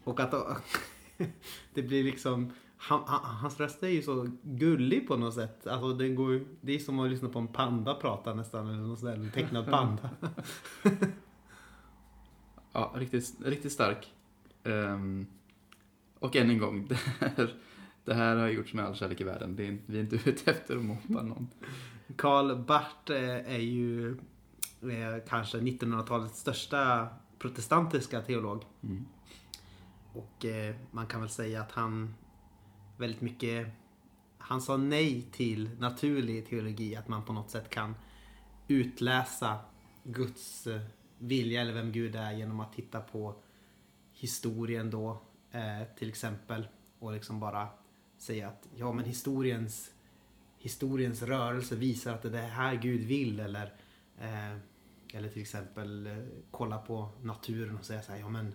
Och 0.03 0.19
att 0.19 0.31
det 1.74 1.81
blir 1.81 2.03
liksom 2.03 2.51
han, 2.77 3.03
han, 3.05 3.36
hans 3.36 3.60
röst 3.60 3.84
är 3.84 3.88
ju 3.88 4.01
så 4.01 4.29
gullig 4.43 5.07
på 5.07 5.17
något 5.17 5.34
sätt. 5.34 5.67
Alltså 5.67 5.93
den 5.93 6.15
går, 6.15 6.46
det 6.62 6.75
är 6.75 6.79
som 6.79 7.00
att 7.00 7.10
lyssna 7.10 7.29
på 7.29 7.39
en 7.39 7.48
panda 7.48 7.93
prata 7.93 8.34
nästan. 8.34 8.67
Eller 8.67 8.77
något 8.77 9.00
sånt 9.00 9.15
där, 9.15 9.24
en 9.24 9.31
tecknad 9.31 9.65
panda. 9.72 10.10
Ja, 12.72 12.93
riktigt, 12.96 13.36
riktigt 13.46 13.72
stark. 13.72 14.13
Ehm, 14.63 15.27
och 16.20 16.36
än 16.36 16.50
en 16.50 16.58
gång, 16.58 16.88
det 16.90 16.96
här, 17.20 17.54
det 18.06 18.14
här 18.14 18.36
har 18.36 18.48
gjorts 18.48 18.74
med 18.74 18.86
all 18.86 18.96
kärlek 18.96 19.22
i 19.22 19.24
världen. 19.24 19.56
Det 19.56 19.68
är, 19.68 19.78
vi 19.86 19.98
är 19.98 20.02
inte 20.02 20.30
ute 20.30 20.52
efter 20.52 20.76
att 20.76 20.84
mobba 20.84 21.22
någon. 21.22 21.48
Karl 22.16 22.56
Barth 22.56 23.12
eh, 23.12 23.54
är 23.56 23.60
ju 23.60 24.12
eh, 24.82 25.24
kanske 25.28 25.58
1900-talets 25.58 26.40
största 26.40 27.08
protestantiska 27.40 28.22
teolog. 28.22 28.64
Mm. 28.84 29.06
Och 30.14 30.46
eh, 30.46 30.76
man 30.92 31.08
kan 31.08 31.22
väl 31.22 31.30
säga 31.30 31.62
att 31.62 31.72
han 31.72 32.14
väldigt 32.98 33.22
mycket 33.22 33.68
han 34.48 34.62
sa 34.62 34.78
nej 34.78 35.22
till 35.32 35.70
naturlig 35.80 36.48
teologi, 36.48 36.96
att 36.96 37.08
man 37.08 37.24
på 37.26 37.34
något 37.34 37.50
sätt 37.50 37.70
kan 37.70 37.96
utläsa 38.68 39.60
Guds 40.04 40.68
vilja 41.18 41.62
eller 41.62 41.74
vem 41.74 41.92
Gud 41.92 42.16
är 42.16 42.32
genom 42.32 42.60
att 42.60 42.74
titta 42.74 43.02
på 43.02 43.36
historien 44.14 44.90
då 44.90 45.22
eh, 45.51 45.88
till 45.98 46.10
exempel 46.10 46.68
och 47.00 47.13
liksom 47.13 47.39
bara 47.39 47.68
säga 48.18 48.48
att 48.48 48.68
ja 48.75 48.92
men 48.92 49.06
historiens 49.06 49.92
historiens 50.58 51.22
rörelse 51.22 51.75
visar 51.75 52.13
att 52.13 52.22
det 52.22 52.27
är 52.27 52.32
det 52.32 52.38
här 52.38 52.75
Gud 52.75 53.01
vill 53.01 53.39
eller 53.39 53.74
eh, 54.20 54.58
eller 55.13 55.30
till 55.30 55.42
exempel 55.42 56.08
eh, 56.08 56.18
kolla 56.51 56.77
på 56.77 57.10
naturen 57.22 57.77
och 57.77 57.86
säga 57.86 58.01
så 58.01 58.12
här, 58.12 58.20
ja 58.20 58.30
men 58.30 58.54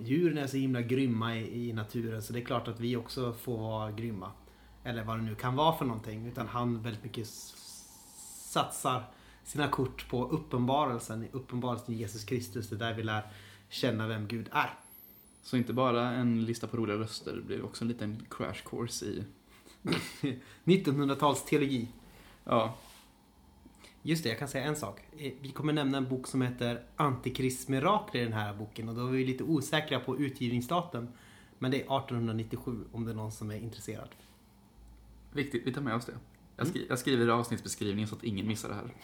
djuren 0.00 0.38
är 0.38 0.46
så 0.46 0.56
himla 0.56 0.82
grymma 0.82 1.36
i, 1.36 1.68
i 1.68 1.72
naturen 1.72 2.22
så 2.22 2.32
det 2.32 2.40
är 2.40 2.44
klart 2.44 2.68
att 2.68 2.80
vi 2.80 2.96
också 2.96 3.32
får 3.32 3.58
vara 3.58 3.92
grymma. 3.92 4.32
Eller 4.84 5.04
vad 5.04 5.18
det 5.18 5.22
nu 5.22 5.34
kan 5.34 5.56
vara 5.56 5.76
för 5.76 5.84
någonting. 5.84 6.26
Utan 6.26 6.48
han 6.48 6.82
väldigt 6.82 7.04
mycket 7.04 7.26
satsar 8.50 9.04
sina 9.44 9.68
kort 9.68 10.08
på 10.08 10.28
uppenbarelsen, 10.28 11.28
uppenbarelsen 11.32 11.94
i 11.94 11.98
Jesus 11.98 12.24
Kristus. 12.24 12.68
Det 12.68 12.76
är 12.76 12.78
där 12.78 12.94
vi 12.94 13.02
lär 13.02 13.32
känna 13.68 14.06
vem 14.06 14.28
Gud 14.28 14.48
är. 14.52 14.70
Så 15.42 15.56
inte 15.56 15.72
bara 15.72 16.10
en 16.10 16.44
lista 16.44 16.66
på 16.66 16.76
roliga 16.76 16.96
röster, 16.98 17.36
det 17.36 17.42
blir 17.42 17.64
också 17.64 17.84
en 17.84 17.88
liten 17.88 18.26
crash 18.30 18.62
course 18.70 19.06
i... 19.06 19.24
1900-tals 20.64 21.44
teologi. 21.44 21.88
Ja, 22.44 22.76
Just 24.02 24.22
det, 24.22 24.28
jag 24.28 24.38
kan 24.38 24.48
säga 24.48 24.64
en 24.64 24.76
sak. 24.76 25.00
Eh, 25.18 25.32
Vi 25.40 25.50
kommer 25.50 25.72
nämna 25.72 25.98
en 25.98 26.08
bok 26.08 26.26
som 26.26 26.42
heter 26.42 26.82
Antikristmirakel 26.96 28.20
i 28.20 28.24
den 28.24 28.32
här 28.32 28.54
boken 28.54 28.88
och 28.88 28.94
då 28.94 29.06
är 29.06 29.10
vi 29.10 29.24
lite 29.24 29.44
osäkra 29.44 30.00
på 30.00 30.18
utgivningsdatum. 30.18 31.08
Men 31.58 31.70
det 31.70 31.76
är 31.76 31.80
1897 31.98 32.84
om 32.92 33.04
det 33.04 33.10
är 33.10 33.14
någon 33.14 33.32
som 33.32 33.50
är 33.50 33.56
intresserad. 33.56 34.08
viktigt. 35.32 35.66
Vi 35.66 35.72
tar 35.72 35.80
med 35.80 35.94
oss 35.94 36.04
det. 36.06 36.18
Jag, 36.56 36.66
skri- 36.66 36.86
jag 36.88 36.98
skriver 36.98 37.26
i 37.26 37.30
avsnittsbeskrivningen 37.30 38.08
så 38.08 38.14
att 38.16 38.24
ingen 38.24 38.46
missar 38.46 38.68
det 38.68 38.74
här. 38.74 38.94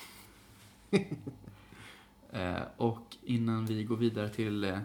eh, 2.57 2.63
och 2.77 3.17
innan 3.23 3.67
vi 3.67 3.85
går 3.85 3.97
vidare 3.97 4.29
till 4.29 4.65
eh, 4.65 4.79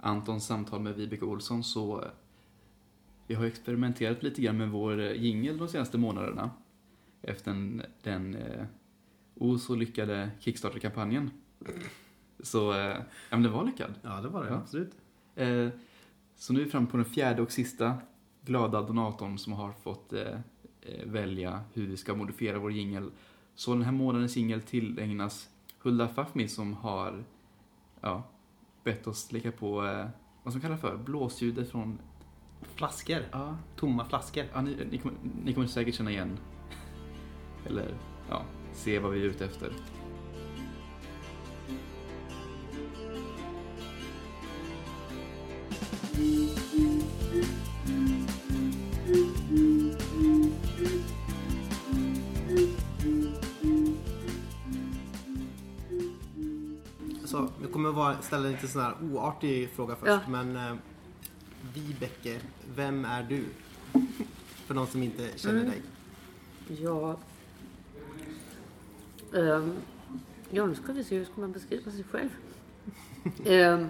Antons 0.00 0.46
samtal 0.46 0.80
med 0.80 0.94
Vibeke 0.94 1.24
Olsson 1.24 1.64
så 1.64 2.02
eh, 2.02 2.10
vi 3.26 3.34
har 3.34 3.44
experimenterat 3.44 4.22
lite 4.22 4.42
grann 4.42 4.58
med 4.58 4.70
vår 4.70 5.00
eh, 5.00 5.12
jingle 5.12 5.52
de 5.52 5.68
senaste 5.68 5.98
månaderna. 5.98 6.50
Efter 7.22 7.50
den, 7.50 7.82
den 8.02 8.34
eh, 8.34 8.64
o 9.34 9.58
så 9.58 9.74
lyckade 9.74 10.30
Kickstarter-kampanjen. 10.40 11.30
Så, 12.40 12.72
eh, 12.72 12.96
ja 13.30 13.36
men 13.36 13.42
den 13.42 13.52
var 13.52 13.64
lyckad. 13.64 13.94
Ja, 14.02 14.20
det 14.20 14.28
var 14.28 14.44
det. 14.44 14.50
Ja. 14.50 14.56
Absolut. 14.56 14.96
Eh, 15.34 15.68
så 16.36 16.52
nu 16.52 16.60
är 16.60 16.64
vi 16.64 16.70
framme 16.70 16.86
på 16.86 16.96
den 16.96 17.06
fjärde 17.06 17.42
och 17.42 17.52
sista 17.52 17.94
glada 18.44 18.82
donatorn 18.82 19.38
som 19.38 19.52
har 19.52 19.72
fått 19.72 20.12
eh, 20.12 20.22
eh, 20.80 21.06
välja 21.06 21.60
hur 21.72 21.86
vi 21.86 21.96
ska 21.96 22.14
modifiera 22.14 22.58
vår 22.58 22.72
jingel. 22.72 23.10
Så 23.54 23.74
den 23.74 23.82
här 23.82 23.92
månadens 23.92 24.36
jingel 24.36 24.62
tillägnas 24.62 25.48
Hulda 25.78 26.08
Fafmi 26.08 26.48
som 26.48 26.74
har 26.74 27.24
ja, 28.00 28.22
bett 28.84 29.06
oss 29.06 29.32
lägga 29.32 29.52
på 29.52 29.86
eh, 29.86 30.06
vad 30.42 30.52
som 30.52 30.60
kallas 30.62 30.80
för 30.80 30.96
blåsljudet 30.96 31.70
från... 31.70 31.98
Flaskor. 32.74 33.22
Ja, 33.32 33.56
Tomma 33.76 34.04
flaskor. 34.04 34.44
ja 34.52 34.60
ni, 34.62 34.76
ni, 34.90 34.98
kommer, 34.98 35.18
ni 35.44 35.54
kommer 35.54 35.66
säkert 35.66 35.94
känna 35.94 36.10
igen 36.10 36.38
eller 37.66 37.94
ja, 38.28 38.42
se 38.72 38.98
vad 38.98 39.12
vi 39.12 39.20
är 39.20 39.24
ute 39.24 39.44
efter. 39.44 39.72
Ställa 58.24 58.46
en 58.46 58.52
lite 58.52 58.68
sån 58.68 58.82
här 58.82 58.94
oartig 59.02 59.70
fråga 59.70 59.96
först. 59.96 60.06
Ja. 60.06 60.20
Men 60.28 60.56
eh, 60.56 60.74
Vibeke, 61.74 62.40
vem 62.74 63.04
är 63.04 63.22
du? 63.22 63.44
För 64.66 64.74
någon 64.74 64.86
som 64.86 65.02
inte 65.02 65.28
känner 65.36 65.64
dig. 65.64 65.82
Ja. 66.82 67.16
Ehm, 69.34 69.76
ja, 70.50 70.66
nu 70.66 70.74
ska 70.74 70.92
vi 70.92 71.04
se 71.04 71.18
hur 71.18 71.24
ska 71.24 71.40
man 71.40 71.52
beskriva 71.52 71.90
sig 71.90 72.04
själv. 72.04 72.30
Ehm, 73.44 73.88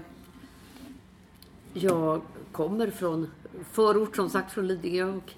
jag 1.73 2.23
kommer 2.53 2.91
från 2.91 3.31
förort, 3.73 4.17
som 4.17 4.31
sagt, 4.31 4.53
från 4.53 4.67
Lidingö 4.67 5.05
och 5.05 5.33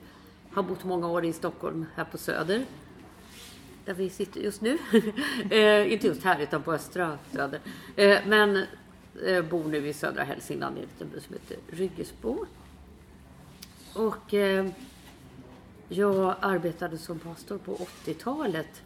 har 0.53 0.63
bott 0.63 0.85
många 0.85 1.09
år 1.09 1.25
i 1.25 1.33
Stockholm, 1.33 1.87
här 1.95 2.05
på 2.05 2.19
Söder. 2.19 2.65
Där 3.85 3.95
vi 3.95 4.11
sitter 4.11 4.41
just 4.41 4.61
nu. 4.61 4.79
eh, 5.51 5.93
inte 5.93 6.07
just 6.07 6.25
här, 6.25 6.41
utan 6.41 6.63
på 6.63 6.73
östra 6.73 7.19
Söder. 7.33 7.61
Eh, 7.97 8.19
men 8.27 8.65
eh, 9.27 9.45
bor 9.45 9.65
nu 9.65 9.89
i 9.89 9.93
södra 9.93 10.23
Hälsingland 10.25 10.77
i 10.79 10.81
en 10.81 10.87
liten 10.87 11.09
by 11.09 11.21
som 11.21 11.35
heter 11.35 11.57
Ryggesbo. 11.77 12.47
Och 13.95 14.35
eh, 14.35 14.67
jag 15.89 16.35
arbetade 16.41 16.99
som 16.99 17.19
pastor 17.19 17.59
på 17.59 17.75
80-talet 18.05 18.83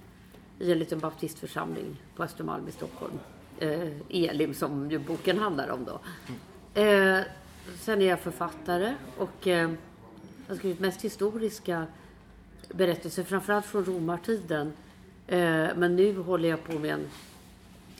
i 0.58 0.72
en 0.72 0.78
liten 0.78 0.98
baptistförsamling 0.98 2.02
på 2.16 2.22
Östermalm 2.22 2.68
i 2.68 2.72
Stockholm. 2.72 3.18
Eh, 3.58 3.88
Elim 4.08 4.54
som 4.54 4.90
ju 4.90 4.98
boken 4.98 5.38
handlar 5.38 5.68
om 5.68 5.84
då. 5.84 6.00
Eh, 6.80 7.20
sen 7.78 8.02
är 8.02 8.06
jag 8.06 8.20
författare 8.20 8.94
och 9.18 9.46
eh, 9.46 9.70
jag 10.46 10.54
har 10.54 10.56
skrivit 10.56 10.80
mest 10.80 11.02
historiska 11.02 11.86
berättelser, 12.68 13.22
framförallt 13.24 13.66
från 13.66 13.84
romartiden. 13.84 14.72
Eh, 15.26 15.68
men 15.76 15.96
nu 15.96 16.18
håller 16.18 16.48
jag 16.48 16.64
på 16.64 16.72
med 16.72 16.94
en 16.94 17.08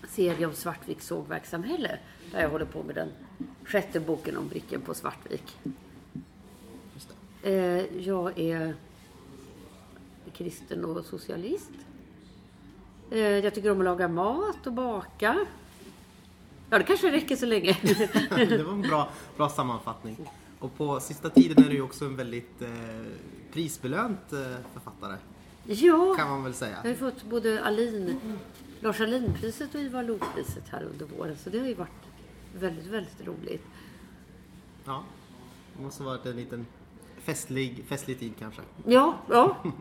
serie 0.09 0.47
om 0.47 0.54
Svartviks 0.54 1.06
sågverkssamhälle. 1.06 1.99
Där 2.33 2.40
jag 2.42 2.50
håller 2.50 2.64
på 2.64 2.83
med 2.83 2.95
den 2.95 3.09
sjätte 3.64 4.00
boken 4.00 4.37
om 4.37 4.49
Bricken 4.49 4.80
på 4.80 4.95
Svartvik. 4.95 5.56
Eh, 7.42 7.52
jag 8.06 8.38
är 8.38 8.75
kristen 10.35 10.85
och 10.85 11.04
socialist. 11.04 11.71
Eh, 13.11 13.18
jag 13.18 13.54
tycker 13.54 13.71
om 13.71 13.78
att 13.78 13.85
laga 13.85 14.09
mat 14.09 14.66
och 14.66 14.73
baka. 14.73 15.47
Ja, 16.71 16.78
det 16.78 16.85
kanske 16.85 17.12
räcker 17.12 17.37
så 17.37 17.47
länge. 17.47 17.76
Det 18.37 18.62
var 18.64 18.73
en 18.73 18.83
bra, 18.83 19.09
bra 19.37 19.49
sammanfattning. 19.49 20.16
Och 20.59 20.76
på 20.76 21.00
sista 21.00 21.30
tiden 21.30 21.64
är 21.64 21.68
du 21.68 21.75
ju 21.75 21.83
också 21.83 22.04
en 22.04 22.16
väldigt 22.16 22.62
eh, 22.62 22.68
prisbelönt 23.52 24.33
eh, 24.33 24.38
författare. 24.73 25.16
ja, 25.64 26.14
Kan 26.18 26.28
man 26.28 26.45
väl 26.45 26.54
säga. 26.54 26.73
jag 26.76 26.83
har 26.83 26.88
ju 26.88 26.97
fått 26.97 27.25
både 27.25 27.64
Alin, 27.64 28.21
Lars 28.80 29.00
Ahlin-priset 29.00 29.75
och 29.75 29.80
Ivar 29.80 30.02
Lo-priset 30.02 30.68
här 30.71 30.83
under 30.92 31.06
våren. 31.06 31.37
Så 31.45 31.50
det 31.50 31.59
har 31.59 31.66
ju 31.66 31.75
varit 31.75 32.05
väldigt, 32.56 32.86
väldigt 32.86 33.26
roligt. 33.26 33.64
Ja. 34.84 35.04
Det 35.76 35.82
måste 35.82 36.02
ha 36.02 36.10
varit 36.10 36.26
en 36.26 36.36
liten 36.36 36.66
festlig, 37.18 37.84
festlig 37.88 38.18
tid 38.18 38.32
kanske. 38.38 38.62
Ja, 38.86 39.18
ja. 39.30 39.56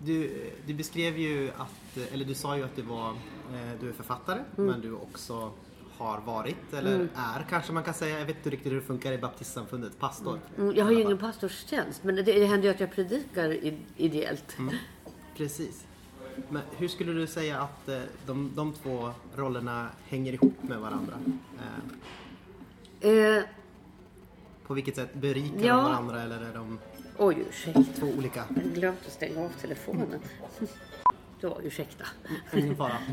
Du, 0.00 0.50
du 0.66 0.74
beskrev 0.74 1.18
ju 1.18 1.50
att, 1.56 1.96
eller 2.12 2.24
du 2.24 2.34
sa 2.34 2.56
ju 2.56 2.62
att 2.64 2.76
du 2.76 2.82
var, 2.82 3.10
eh, 3.10 3.80
du 3.80 3.88
är 3.88 3.92
författare 3.92 4.40
men 4.56 4.80
du 4.80 4.92
också 4.92 5.52
har 5.98 6.20
varit, 6.20 6.72
eller 6.72 7.08
är 7.14 7.46
kanske 7.50 7.72
man 7.72 7.84
kan 7.84 7.94
säga, 7.94 8.18
jag 8.18 8.26
vet 8.26 8.36
inte 8.36 8.50
riktigt 8.50 8.72
hur 8.72 8.76
det 8.76 8.82
funkar 8.86 9.12
i 9.12 9.18
baptistsamfundet, 9.18 9.98
pastor. 9.98 10.40
Mm, 10.58 10.76
Jag 10.76 10.84
har 10.84 10.92
ju 10.92 11.00
ingen 11.02 11.18
pastorstjänst, 11.18 12.04
men 12.04 12.14
det, 12.16 12.22
det 12.22 12.46
händer 12.46 12.68
ju 12.68 12.74
att 12.74 12.80
jag 12.80 12.92
predikar 12.92 13.56
ideellt. 13.96 14.56
Precis. 15.36 15.86
Men 16.48 16.62
hur 16.76 16.88
skulle 16.88 17.12
du 17.12 17.26
säga 17.26 17.60
att 17.60 17.88
eh, 17.88 18.00
de, 18.26 18.50
de 18.54 18.72
två 18.72 19.10
rollerna 19.36 19.88
hänger 20.08 20.32
ihop 20.32 20.62
med 20.62 20.78
varandra? 20.80 21.14
Eh, 21.58 23.08
Eh, 23.10 23.42
på 24.66 24.74
vilket 24.74 24.96
sätt 24.96 25.14
berikar 25.14 25.66
Ja. 25.66 25.74
de 25.76 25.84
varandra 25.84 26.22
eller 26.22 26.40
är 26.40 26.54
de 26.54 26.78
oj, 27.18 27.44
ursäkta. 27.48 27.84
två 27.98 28.06
olika? 28.18 28.44
Jag 28.56 28.64
glömt 28.74 28.98
att 29.06 29.12
stänga 29.12 29.40
av 29.44 29.48
telefonen. 29.48 30.20
Så, 31.40 31.60
ursäkta. 31.62 32.04
Ingen 32.52 32.76
fara. 32.76 32.92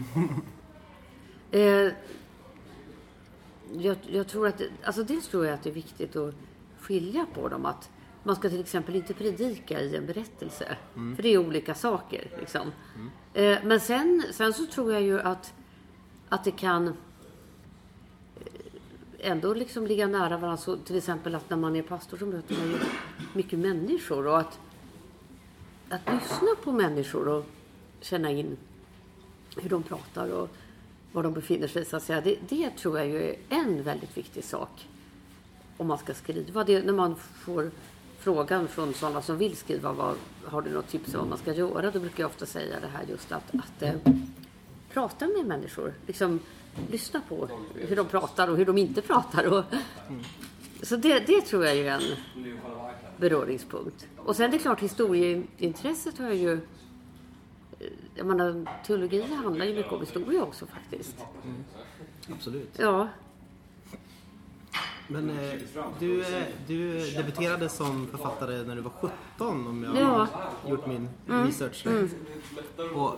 Eh, 1.52 1.92
jag, 3.74 3.98
jag 4.08 4.28
tror 4.28 4.48
att, 4.48 4.62
alltså 4.84 5.04
dels 5.04 5.28
tror 5.28 5.46
jag 5.46 5.54
att 5.54 5.64
det 5.64 5.70
är 5.70 5.74
viktigt 5.74 6.16
att 6.16 6.36
skilja 6.80 7.26
på 7.34 7.50
dem. 7.50 7.66
Att 7.66 7.90
man 8.26 8.36
ska 8.36 8.50
till 8.50 8.60
exempel 8.60 8.96
inte 8.96 9.14
predika 9.14 9.82
i 9.82 9.96
en 9.96 10.06
berättelse. 10.06 10.78
För 11.16 11.24
det 11.24 11.30
är 11.30 11.38
olika 11.38 11.76
saker. 11.76 12.28
Liksom. 12.40 12.72
Eh, 13.34 13.58
men 13.64 13.80
sen, 13.80 14.24
sen 14.32 14.54
så 14.54 14.66
tror 14.66 14.94
jag 14.94 15.02
ju 15.02 15.20
att, 15.20 15.54
att 16.30 16.44
det 16.44 16.52
kan 16.52 16.88
eh, 16.88 16.94
ändå 19.20 19.54
liksom 19.54 19.88
ligga 19.88 20.08
nära 20.08 20.38
varandra. 20.38 20.58
Så 20.58 20.78
till 20.78 20.98
exempel 20.98 21.36
att 21.36 21.50
när 21.50 21.58
man 21.58 21.76
är 21.76 21.82
pastor 21.82 22.18
så 22.18 22.26
möter 22.26 22.56
man 22.58 22.68
ju 22.68 22.78
mycket 23.34 23.60
människor. 23.60 24.28
Och 24.28 24.40
att, 24.40 24.60
att 25.90 26.14
lyssna 26.14 26.50
på 26.64 26.72
människor 26.72 27.28
och 27.28 27.46
känna 28.02 28.32
in 28.32 28.58
hur 29.58 29.70
de 29.70 29.84
pratar 29.84 30.30
och 30.30 30.50
var 31.12 31.24
de 31.24 31.34
befinner 31.34 31.68
sig. 31.68 31.86
Så 31.86 31.98
att 31.98 32.04
säga. 32.04 32.22
Det, 32.22 32.38
det 32.50 32.70
tror 32.70 32.98
jag 32.98 33.08
ju 33.08 33.30
är 33.30 33.38
en 33.50 33.84
väldigt 33.84 34.18
viktig 34.18 34.44
sak 34.44 34.88
om 35.78 35.88
man 35.88 35.98
ska 35.98 36.14
skriva. 36.14 36.64
Det, 36.64 36.86
när 36.86 36.94
man 36.94 37.16
får 37.16 37.72
frågan 38.26 38.68
från 38.68 38.94
sådana 38.94 39.22
som 39.22 39.38
vill 39.38 39.56
skriva, 39.56 39.94
vad, 39.94 40.16
har 40.46 40.62
du 40.62 40.70
något 40.70 40.88
tips 40.88 41.14
om 41.14 41.20
vad 41.20 41.30
man 41.30 41.38
ska 41.38 41.54
göra? 41.54 41.92
Då 41.92 42.00
brukar 42.00 42.24
jag 42.24 42.30
ofta 42.30 42.46
säga 42.46 42.80
det 42.80 42.88
här 42.88 43.04
just 43.10 43.32
att, 43.32 43.56
att 43.56 43.82
eh, 43.82 43.94
prata 44.94 45.28
med 45.28 45.46
människor. 45.46 45.94
Liksom, 46.08 46.40
lyssna 46.92 47.22
på 47.30 47.50
hur 47.76 47.96
de 47.96 48.06
pratar 48.06 48.48
och 48.48 48.58
hur 48.58 48.66
de 48.66 48.78
inte 48.78 49.02
pratar. 49.02 49.46
Och, 49.46 49.64
så 50.82 50.96
det, 50.96 51.20
det 51.20 51.42
tror 51.42 51.66
jag 51.66 51.78
är 51.78 51.92
en 51.92 52.02
beröringspunkt. 53.18 54.08
Och 54.18 54.36
sen 54.36 54.46
är 54.46 54.50
det 54.52 54.60
klart, 54.60 54.80
historieintresset 54.80 56.18
har 56.18 56.32
ju 56.32 56.60
jag 58.16 58.28
menar, 58.28 58.66
teologi 58.86 59.22
handlar 59.22 59.66
ju 59.66 59.74
mycket 59.74 59.92
om 59.92 60.00
historia 60.00 60.44
också 60.44 60.66
faktiskt. 60.66 61.16
Absolut. 62.32 62.70
Ja, 62.78 63.08
Men 65.08 65.30
eh, 65.30 65.54
du, 66.00 66.22
eh, 66.22 66.44
du 66.68 67.10
debuterade 67.12 67.70
som 67.70 68.08
författare 68.08 68.64
när 68.64 68.76
du 68.76 68.82
var 68.82 68.92
17 68.92 69.68
om 69.68 69.84
jag 69.84 69.98
Ja. 70.04 70.28
har 70.64 70.70
gjort 70.72 70.88
min 70.88 71.10
research 71.26 71.86
rätt. 71.86 72.12
Och 72.96 73.14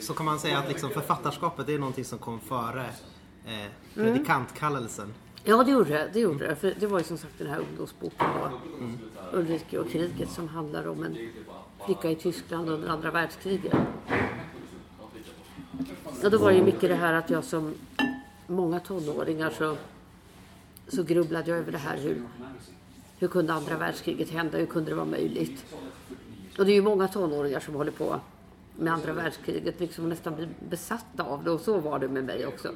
så 0.00 0.14
kan 0.14 0.26
man 0.26 0.38
säga 0.38 0.58
att 0.58 0.68
liksom 0.68 0.90
författarskapet 0.90 1.68
är 1.68 1.78
någonting 1.78 2.04
som 2.04 2.18
kom 2.18 2.40
före 2.40 2.84
eh, 3.46 3.70
predikantkallelsen. 3.94 5.14
ja 5.44 5.64
det 5.64 5.70
gjorde 5.70 5.90
det. 5.90 6.10
det, 6.12 6.20
gjorde. 6.20 6.56
För 6.56 6.74
det 6.80 6.86
var 6.86 6.98
ju 6.98 7.04
som 7.04 7.18
sagt 7.18 7.34
den 7.38 7.46
här 7.46 7.58
ungdomsboken 7.70 8.26
då, 8.40 8.50
Ulrike 9.38 9.78
och 9.78 9.90
kriget 9.90 10.30
som 10.30 10.48
handlar 10.48 10.88
om 10.88 11.04
en 11.04 11.16
flicka 11.86 12.10
i 12.10 12.14
Tyskland 12.16 12.68
under 12.70 12.88
andra 12.88 13.10
världskriget. 13.10 13.74
Och 16.24 16.30
då 16.30 16.38
var 16.38 16.50
det 16.50 16.56
ju 16.56 16.64
mycket 16.64 16.80
det 16.88 16.94
här 16.94 17.12
att 17.12 17.30
jag 17.30 17.44
som 17.44 17.74
många 18.46 18.80
tonåringar 18.80 19.50
så, 19.58 19.76
så 20.92 21.02
grubblade 21.02 21.50
jag 21.50 21.58
över 21.58 21.72
det 21.72 21.78
här 21.78 21.96
hur, 21.96 22.22
hur 23.18 23.28
kunde 23.28 23.52
andra 23.52 23.76
världskriget 23.76 24.30
hända? 24.30 24.58
Hur 24.58 24.66
kunde 24.66 24.90
det 24.90 24.94
vara 24.94 25.06
möjligt? 25.06 25.74
Och 26.58 26.64
det 26.66 26.72
är 26.72 26.74
ju 26.74 26.82
många 26.82 27.08
tonåringar 27.08 27.60
som 27.60 27.74
håller 27.74 27.92
på 27.92 28.20
med 28.76 28.92
andra 28.92 29.12
världskriget, 29.12 29.80
liksom 29.80 30.08
nästan 30.08 30.34
blir 30.34 30.48
besatta 30.68 31.22
av 31.22 31.44
det 31.44 31.50
och 31.50 31.60
så 31.60 31.78
var 31.78 31.98
det 31.98 32.08
med 32.08 32.24
mig 32.24 32.46
också. 32.46 32.68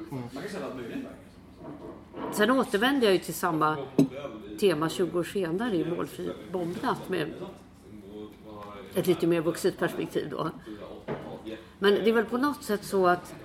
Sen 2.31 2.51
återvände 2.51 3.05
jag 3.05 3.13
ju 3.13 3.19
till 3.19 3.33
samma 3.33 3.77
tema 4.59 4.89
20 4.89 5.19
år 5.19 5.23
senare 5.23 5.75
i 5.75 5.85
Målfri 5.85 6.31
bombnatt 6.51 7.09
med 7.09 7.33
ett 8.95 9.07
lite 9.07 9.27
mer 9.27 9.41
vuxet 9.41 9.77
perspektiv 9.77 10.29
då. 10.29 10.49
Men 11.79 11.93
det 11.93 12.09
är 12.09 12.13
väl 12.13 12.25
på 12.25 12.37
något 12.37 12.63
sätt 12.63 12.83
så 12.83 13.07
att 13.07 13.35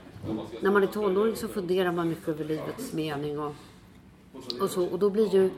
när 0.61 0.71
man 0.71 0.83
är 0.83 0.87
tonåring 0.87 1.37
så 1.37 1.49
funderar 1.49 1.93
man 1.93 2.09
mycket 2.09 2.29
över 2.29 2.45
livets 2.45 2.93
mening 2.93 3.39
och, 3.39 3.55
och 4.61 4.71
så. 4.71 4.85
Och 4.85 4.99
då 4.99 5.11
blir 5.11 5.35
ju 5.35 5.51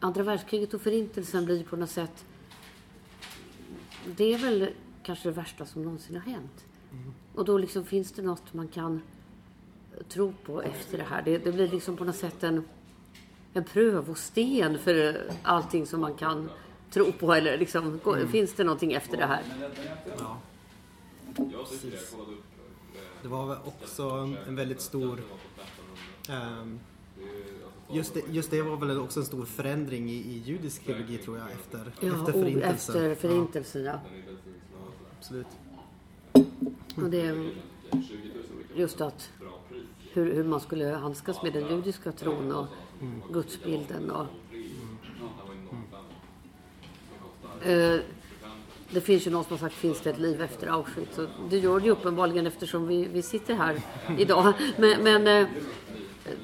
andra 0.00 0.22
världskriget 0.22 0.74
och 0.74 0.80
förintelsen 0.80 1.44
blir 1.44 1.64
på 1.64 1.76
något 1.76 1.90
sätt 1.90 2.24
det 4.16 4.34
är 4.34 4.38
väl 4.38 4.70
kanske 5.02 5.28
det 5.28 5.32
värsta 5.34 5.66
som 5.66 5.82
någonsin 5.82 6.16
har 6.16 6.22
hänt. 6.32 6.64
Och 7.34 7.44
då 7.44 7.58
liksom 7.58 7.84
finns 7.84 8.12
det 8.12 8.22
något 8.22 8.52
man 8.54 8.68
kan 8.68 9.02
tro 10.08 10.32
på 10.44 10.62
efter 10.62 10.98
det 10.98 11.04
här. 11.04 11.22
Det, 11.22 11.38
det 11.38 11.52
blir 11.52 11.68
liksom 11.68 11.96
på 11.96 12.04
något 12.04 12.16
sätt 12.16 12.42
en, 12.42 12.64
en 13.52 13.64
prövosten 13.64 14.78
för 14.78 15.30
allting 15.42 15.86
som 15.86 16.00
man 16.00 16.14
kan 16.14 16.50
tro 16.90 17.12
på. 17.12 17.34
Eller 17.34 17.58
liksom, 17.58 18.00
gå- 18.04 18.26
Finns 18.26 18.54
det 18.54 18.64
någonting 18.64 18.92
efter 18.92 19.16
det 19.16 19.26
här? 19.26 19.42
Ja. 20.18 20.38
Precis. 21.70 22.16
Det 23.22 23.28
var 23.28 23.46
väl 23.46 23.58
också 23.64 24.02
en 24.48 24.56
väldigt 24.56 24.80
stor... 24.80 25.20
ehm, 26.28 26.80
just, 27.92 28.14
det, 28.14 28.22
just 28.30 28.50
det 28.50 28.62
var 28.62 28.76
väl 28.76 28.98
också 29.00 29.20
en 29.20 29.26
stor 29.26 29.44
förändring 29.44 30.10
i, 30.10 30.14
i 30.14 30.42
judisk 30.44 30.84
teologi 30.84 31.18
tror 31.18 31.38
jag 31.38 31.46
efter, 31.52 31.92
Ja, 32.00 32.12
efter 32.12 32.32
förintelsen. 32.32 32.70
efter 32.96 33.14
förintelsen, 33.14 33.84
ja. 33.84 33.92
Ja, 33.92 34.00
absolut. 35.18 35.46
Och 36.96 37.10
det 37.10 37.20
är 37.20 37.50
just 38.74 39.00
att 39.00 39.30
hur, 40.12 40.34
hur 40.34 40.44
man 40.44 40.60
skulle 40.60 40.84
handskas 40.86 41.42
med 41.42 41.52
den 41.52 41.68
judiska 41.76 42.12
tron 42.12 42.52
och 42.52 42.66
gudsbilden. 43.32 44.10
Och, 44.10 44.26
Eh, 47.62 48.00
det 48.90 49.00
finns 49.00 49.26
ju 49.26 49.30
någon 49.30 49.44
som 49.44 49.50
har 49.52 49.58
sagt, 49.58 49.74
finns 49.74 50.00
det 50.00 50.10
ett 50.10 50.18
liv 50.18 50.42
efter 50.42 50.66
Auschwitz? 50.66 51.18
Och 51.18 51.28
det 51.50 51.58
gör 51.58 51.80
det 51.80 51.86
ju 51.86 51.92
uppenbarligen 51.92 52.46
eftersom 52.46 52.86
vi, 52.86 53.04
vi 53.12 53.22
sitter 53.22 53.54
här 53.54 53.82
idag. 54.18 54.52
Men, 54.76 55.02
men 55.02 55.26
eh, 55.26 55.48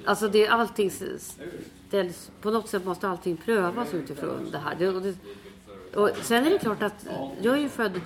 alltså 0.07 0.29
det, 0.29 0.49
allting 0.49 0.91
ställs, 0.91 2.31
på 2.41 2.51
något 2.51 2.69
sätt 2.69 2.85
måste 2.85 3.09
allting 3.09 3.37
prövas 3.37 3.95
utifrån 3.95 4.51
det 4.53 4.59
här. 4.59 4.75
Det, 4.79 4.89
och, 4.89 5.03
det, 5.03 5.15
och 5.95 6.11
sen 6.23 6.47
är 6.47 6.51
det 6.51 6.59
klart 6.59 6.83
att 6.83 7.07
jag 7.41 7.55
är 7.55 7.61
ju 7.61 7.69
född 7.69 8.01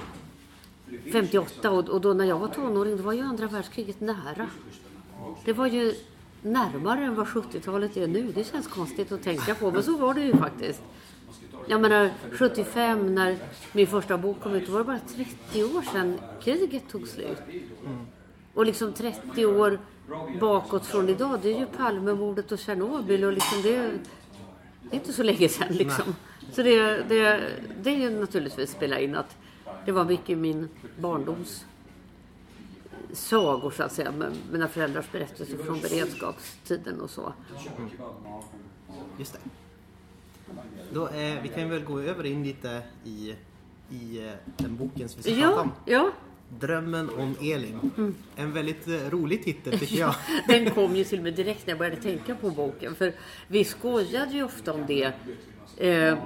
58 1.12 1.70
och, 1.70 1.88
och 1.88 2.00
då 2.00 2.12
när 2.12 2.24
jag 2.24 2.38
var 2.38 2.48
tonåring 2.48 2.96
då 2.96 3.02
var 3.02 3.12
ju 3.12 3.20
andra 3.20 3.46
världskriget 3.46 4.00
nära. 4.00 4.46
Det 5.44 5.52
var 5.52 5.66
ju 5.66 5.94
närmare 6.42 7.04
än 7.04 7.14
vad 7.14 7.26
70-talet 7.26 7.96
är 7.96 8.06
nu. 8.06 8.32
Det 8.34 8.44
känns 8.44 8.66
konstigt 8.66 9.12
att 9.12 9.22
tänka 9.22 9.54
på, 9.54 9.70
men 9.70 9.82
så 9.82 9.96
var 9.96 10.14
det 10.14 10.20
ju 10.20 10.36
faktiskt. 10.36 10.82
Jag 11.66 11.80
menar, 11.80 12.10
75 12.32 13.14
när 13.14 13.36
min 13.72 13.86
första 13.86 14.18
bok 14.18 14.40
kom 14.40 14.54
ut, 14.54 14.66
då 14.66 14.72
var 14.72 14.78
det 14.78 14.84
bara 14.84 15.00
30 15.16 15.64
år 15.64 15.92
sedan 15.92 16.18
kriget 16.42 16.88
tog 16.88 17.08
slut. 17.08 17.38
Och 18.54 18.66
liksom 18.66 18.92
30 18.92 19.46
år 19.46 19.78
bakåt 20.40 20.86
från 20.86 21.08
idag, 21.08 21.38
det 21.42 21.52
är 21.54 21.58
ju 21.58 21.66
Palmemordet 21.66 22.52
och 22.52 22.58
Tjernobyl 22.58 23.24
och 23.24 23.32
liksom 23.32 23.62
det, 23.62 23.70
det 23.70 24.90
är 24.90 24.94
inte 24.94 25.12
så 25.12 25.22
länge 25.22 25.48
sedan 25.48 25.68
liksom. 25.70 26.14
Så 26.52 26.62
det, 26.62 27.02
det, 27.08 27.40
det 27.82 27.90
är 27.90 27.96
ju 27.96 28.10
naturligtvis 28.20 28.70
spela 28.70 29.00
in 29.00 29.14
att 29.14 29.36
det 29.86 29.92
var 29.92 30.04
mycket 30.04 30.38
min 30.38 30.68
barndoms 30.98 31.64
sagor 33.12 33.70
så 33.70 33.82
att 33.82 33.92
säga. 33.92 34.12
med 34.12 34.32
Mina 34.52 34.68
föräldrars 34.68 35.12
berättelser 35.12 35.58
från 35.58 35.80
beredskapstiden 35.80 37.00
och 37.00 37.10
så. 37.10 37.32
Just 39.18 39.32
det. 39.32 39.38
Då, 40.92 41.08
eh, 41.08 41.42
vi 41.42 41.48
kan 41.48 41.70
väl 41.70 41.84
gå 41.84 42.00
över 42.00 42.26
in 42.26 42.42
lite 42.44 42.82
i, 43.04 43.34
i 43.90 44.26
eh, 44.26 44.32
den 44.56 44.76
boken 44.76 45.08
som 45.08 45.22
vi 45.22 45.32
ska 45.32 45.42
prata 45.42 45.54
Ja, 45.56 45.60
om. 45.60 45.72
ja. 45.84 46.10
Drömmen 46.58 47.10
om 47.18 47.36
Elin. 47.40 48.12
En 48.36 48.52
väldigt 48.52 48.88
eh, 48.88 49.10
rolig 49.10 49.44
titel 49.44 49.78
tycker 49.78 49.96
jag. 49.96 50.14
Den 50.48 50.70
kom 50.70 50.96
ju 50.96 51.04
till 51.04 51.20
med 51.20 51.34
direkt 51.34 51.66
när 51.66 51.72
jag 51.72 51.78
började 51.78 52.02
tänka 52.02 52.34
på 52.34 52.50
boken. 52.50 52.94
För 52.94 53.12
vi 53.48 53.64
skojade 53.64 54.32
ju 54.32 54.42
ofta 54.42 54.72
om 54.72 54.86
det 54.86 55.12
eh, 55.76 56.18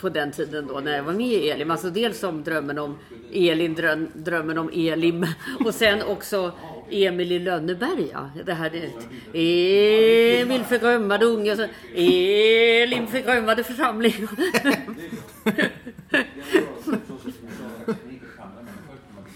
på 0.00 0.08
den 0.08 0.32
tiden 0.32 0.66
då 0.66 0.80
när 0.80 0.96
jag 0.96 1.02
var 1.02 1.12
med 1.12 1.26
i 1.26 1.50
Elim. 1.50 1.70
Alltså 1.70 1.90
dels 1.90 2.22
om 2.22 2.44
drömmen 2.44 2.78
om 2.78 2.98
Elin, 3.32 3.74
dröm, 3.74 4.08
drömmen 4.14 4.58
om 4.58 4.70
Elim 4.74 5.26
och 5.64 5.74
sen 5.74 6.02
också 6.02 6.52
Emil 6.90 7.32
i 7.32 7.38
Lönneberga. 7.38 8.30
Det 8.46 8.52
här 8.52 8.70
det, 8.70 10.40
Emil 10.40 10.64
förgrömmade 10.64 11.26
unge 11.26 11.52
och 11.52 11.58
så 11.58 11.66
Elim 11.94 13.06
förgrömmade 13.06 13.64
församling. 13.64 14.14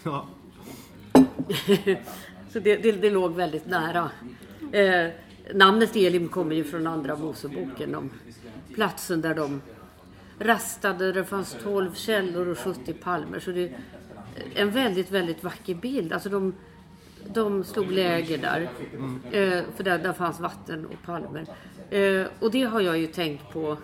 Ja. 0.04 0.26
Så 2.48 2.58
det, 2.58 2.76
det, 2.76 2.92
det 2.92 3.10
låg 3.10 3.34
väldigt 3.34 3.66
nära. 3.66 4.10
Eh, 4.72 5.10
namnet 5.54 5.96
Elim 5.96 6.28
kommer 6.28 6.56
ju 6.56 6.64
från 6.64 6.86
andra 6.86 7.16
Moseboken 7.16 7.94
om 7.94 8.10
platsen 8.74 9.20
där 9.20 9.34
de 9.34 9.62
rastade. 10.38 11.12
Det 11.12 11.24
fanns 11.24 11.56
12 11.62 11.94
källor 11.94 12.48
och 12.48 12.58
70 12.58 12.92
palmer. 12.92 13.40
Så 13.40 13.50
det 13.50 13.64
är 13.64 13.72
en 14.54 14.70
väldigt, 14.70 15.10
väldigt 15.10 15.44
vacker 15.44 15.74
bild. 15.74 16.12
Alltså 16.12 16.28
de, 16.28 16.54
de 17.34 17.64
slog 17.64 17.92
läger 17.92 18.38
där. 18.38 18.60
Eh, 19.32 19.64
för 19.76 19.84
där, 19.84 19.98
där 19.98 20.12
fanns 20.12 20.40
vatten 20.40 20.86
och 20.86 21.06
palmer. 21.06 21.46
Eh, 21.90 22.26
och 22.40 22.50
det 22.50 22.62
har 22.62 22.80
jag 22.80 22.98
ju 22.98 23.06
tänkt 23.06 23.52
på, 23.52 23.76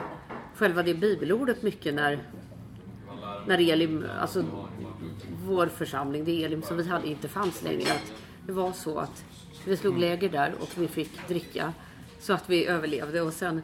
själva 0.55 0.83
det 0.83 0.95
bibelordet 0.95 1.63
mycket 1.63 1.95
när 1.95 2.19
när 3.47 3.71
Elim, 3.71 4.05
alltså 4.21 4.45
vår 5.51 5.67
församling, 5.67 6.25
det 6.25 6.45
Elim 6.45 6.63
som 6.63 6.77
vi 6.77 6.89
hade 6.89 7.09
inte 7.09 7.29
fanns 7.29 7.63
längre. 7.63 7.93
Att 7.93 8.13
det 8.47 8.53
var 8.53 8.73
så 8.73 8.99
att 8.99 9.25
vi 9.65 9.77
slog 9.77 9.99
läger 9.99 10.29
där 10.29 10.55
och 10.61 10.69
vi 10.75 10.89
fick 10.89 11.29
dricka 11.29 11.73
så 12.19 12.33
att 12.33 12.51
vi 12.51 12.67
överlevde 12.67 13.21
och 13.21 13.33
sen 13.33 13.63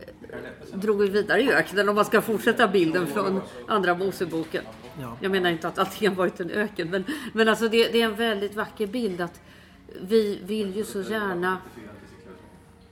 eh, 0.00 0.78
drog 0.78 0.98
vi 0.98 1.08
vidare 1.08 1.42
i 1.42 1.52
öknen 1.52 1.88
om 1.88 1.94
man 1.94 2.04
ska 2.04 2.20
fortsätta 2.20 2.68
bilden 2.68 3.06
från 3.06 3.40
andra 3.68 3.94
Moseboken. 3.94 4.64
Ja. 5.00 5.16
Jag 5.20 5.32
menar 5.32 5.50
inte 5.50 5.68
att 5.68 5.78
har 5.78 6.14
varit 6.14 6.40
en 6.40 6.50
öken 6.50 6.90
men, 6.90 7.04
men 7.32 7.48
alltså 7.48 7.68
det, 7.68 7.88
det 7.92 8.00
är 8.00 8.04
en 8.04 8.14
väldigt 8.14 8.54
vacker 8.54 8.86
bild 8.86 9.20
att 9.20 9.40
vi 10.00 10.40
vill 10.44 10.76
ju 10.76 10.84
så 10.84 11.00
gärna 11.00 11.58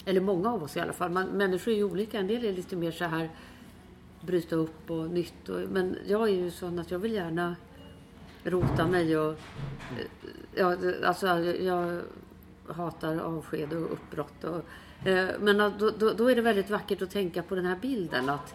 eller 0.04 0.20
många 0.20 0.52
av 0.52 0.62
oss 0.62 0.76
i 0.76 0.80
alla 0.80 0.92
fall. 0.92 1.10
Man, 1.10 1.26
människor 1.26 1.72
är 1.72 1.76
ju 1.76 1.84
olika. 1.84 2.18
En 2.18 2.26
del 2.26 2.44
är 2.44 2.52
lite 2.52 2.76
mer 2.76 2.92
så 2.92 3.04
här 3.04 3.30
bryta 4.20 4.56
upp 4.56 4.90
och 4.90 5.10
nytt. 5.10 5.48
Och, 5.48 5.60
men 5.70 5.96
jag 6.06 6.28
är 6.28 6.32
ju 6.32 6.50
sån 6.50 6.78
att 6.78 6.90
jag 6.90 6.98
vill 6.98 7.12
gärna 7.12 7.56
rota 8.44 8.86
mig 8.86 9.18
och... 9.18 9.30
eh, 9.32 9.36
Ja, 10.54 10.76
alltså, 11.04 11.26
jag 11.40 12.00
hatar 12.68 13.18
avsked 13.18 13.72
och 13.72 13.92
uppbrott. 13.92 14.44
Och, 14.44 15.08
eh, 15.08 15.28
men 15.40 15.58
då, 15.78 15.90
då, 15.98 16.12
då 16.12 16.30
är 16.30 16.34
det 16.36 16.42
väldigt 16.42 16.70
vackert 16.70 17.02
att 17.02 17.10
tänka 17.10 17.42
på 17.42 17.54
den 17.54 17.64
här 17.66 17.76
bilden. 17.82 18.28
att 18.28 18.54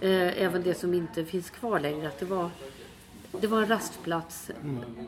eh, 0.00 0.42
Även 0.42 0.62
det 0.62 0.74
som 0.74 0.94
inte 0.94 1.24
finns 1.24 1.50
kvar 1.50 1.80
längre. 1.80 2.08
Att 2.08 2.18
det 2.20 2.26
var, 2.26 2.50
det 3.40 3.46
var 3.46 3.62
en 3.62 3.66
rastplats 3.68 4.50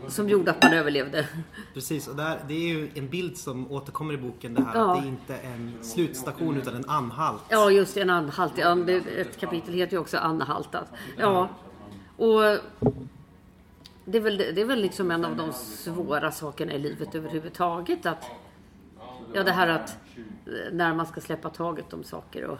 som 0.09 0.29
gjorde 0.29 0.51
att 0.51 0.63
man 0.63 0.73
överlevde. 0.73 1.29
Precis, 1.75 2.09
och 2.09 2.17
där, 2.17 2.39
det 2.49 2.55
är 2.55 2.69
ju 2.75 2.91
en 2.95 3.09
bild 3.09 3.37
som 3.37 3.73
återkommer 3.73 4.15
i 4.15 4.17
boken. 4.19 4.55
Det 4.55 4.63
här 4.63 4.75
Ja. 4.75 4.97
att 4.97 5.03
det 5.03 5.09
inte 5.09 5.35
är 5.37 5.53
en 5.53 5.73
slutstation 5.83 6.57
utan 6.57 6.75
en 6.77 6.89
anhalt. 6.89 7.43
Ja, 7.49 7.71
just 7.71 7.97
en 7.97 8.11
anhalt. 8.11 8.53
Ja, 8.59 8.79
ett 9.17 9.41
kapitel 9.41 9.75
heter 9.75 9.93
ju 9.93 9.99
också 9.99 10.19
anhaltat. 10.19 10.87
Ja, 11.17 11.49
och 12.17 12.59
det 14.09 14.19
är, 14.19 14.23
väl, 14.23 14.37
det 14.37 14.61
är 14.61 14.65
väl 14.65 14.81
liksom 14.81 15.11
en 15.11 15.25
av 15.25 15.37
de 15.37 15.53
svåra 15.53 16.31
sakerna 16.31 16.73
i 16.73 16.79
livet 16.79 17.15
överhuvudtaget. 17.15 18.07
Att, 18.07 18.25
ja, 19.33 19.43
det 19.43 19.53
här 19.53 19.69
att 19.69 19.99
eh, 20.47 20.73
när 20.73 20.95
man 20.95 21.07
ska 21.07 21.21
släppa 21.21 21.51
taget 21.51 21.93
om 21.93 22.05
saker 22.05 22.45
och, 22.45 22.59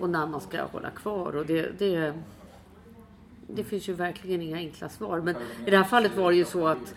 och 0.00 0.10
när 0.10 0.26
man 0.26 0.40
ska 0.40 0.62
hålla 0.62 0.90
kvar. 0.90 1.36
Och 1.36 1.46
det, 1.46 1.78
det, 1.78 2.14
det 3.46 3.64
finns 3.64 3.88
ju 3.88 3.92
verkligen 3.92 4.42
inga 4.42 4.56
enkla 4.56 4.88
svar. 4.88 5.20
Men 5.20 5.36
i 5.66 5.70
det 5.70 5.76
här 5.76 5.84
fallet 5.84 6.16
var 6.16 6.30
det 6.30 6.36
ju 6.36 6.44
så 6.44 6.66
att 6.66 6.94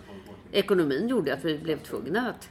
ekonomin 0.52 1.08
gjorde 1.08 1.34
att 1.34 1.44
vi 1.44 1.58
blev 1.58 1.78
tvungna 1.78 2.28
att 2.28 2.50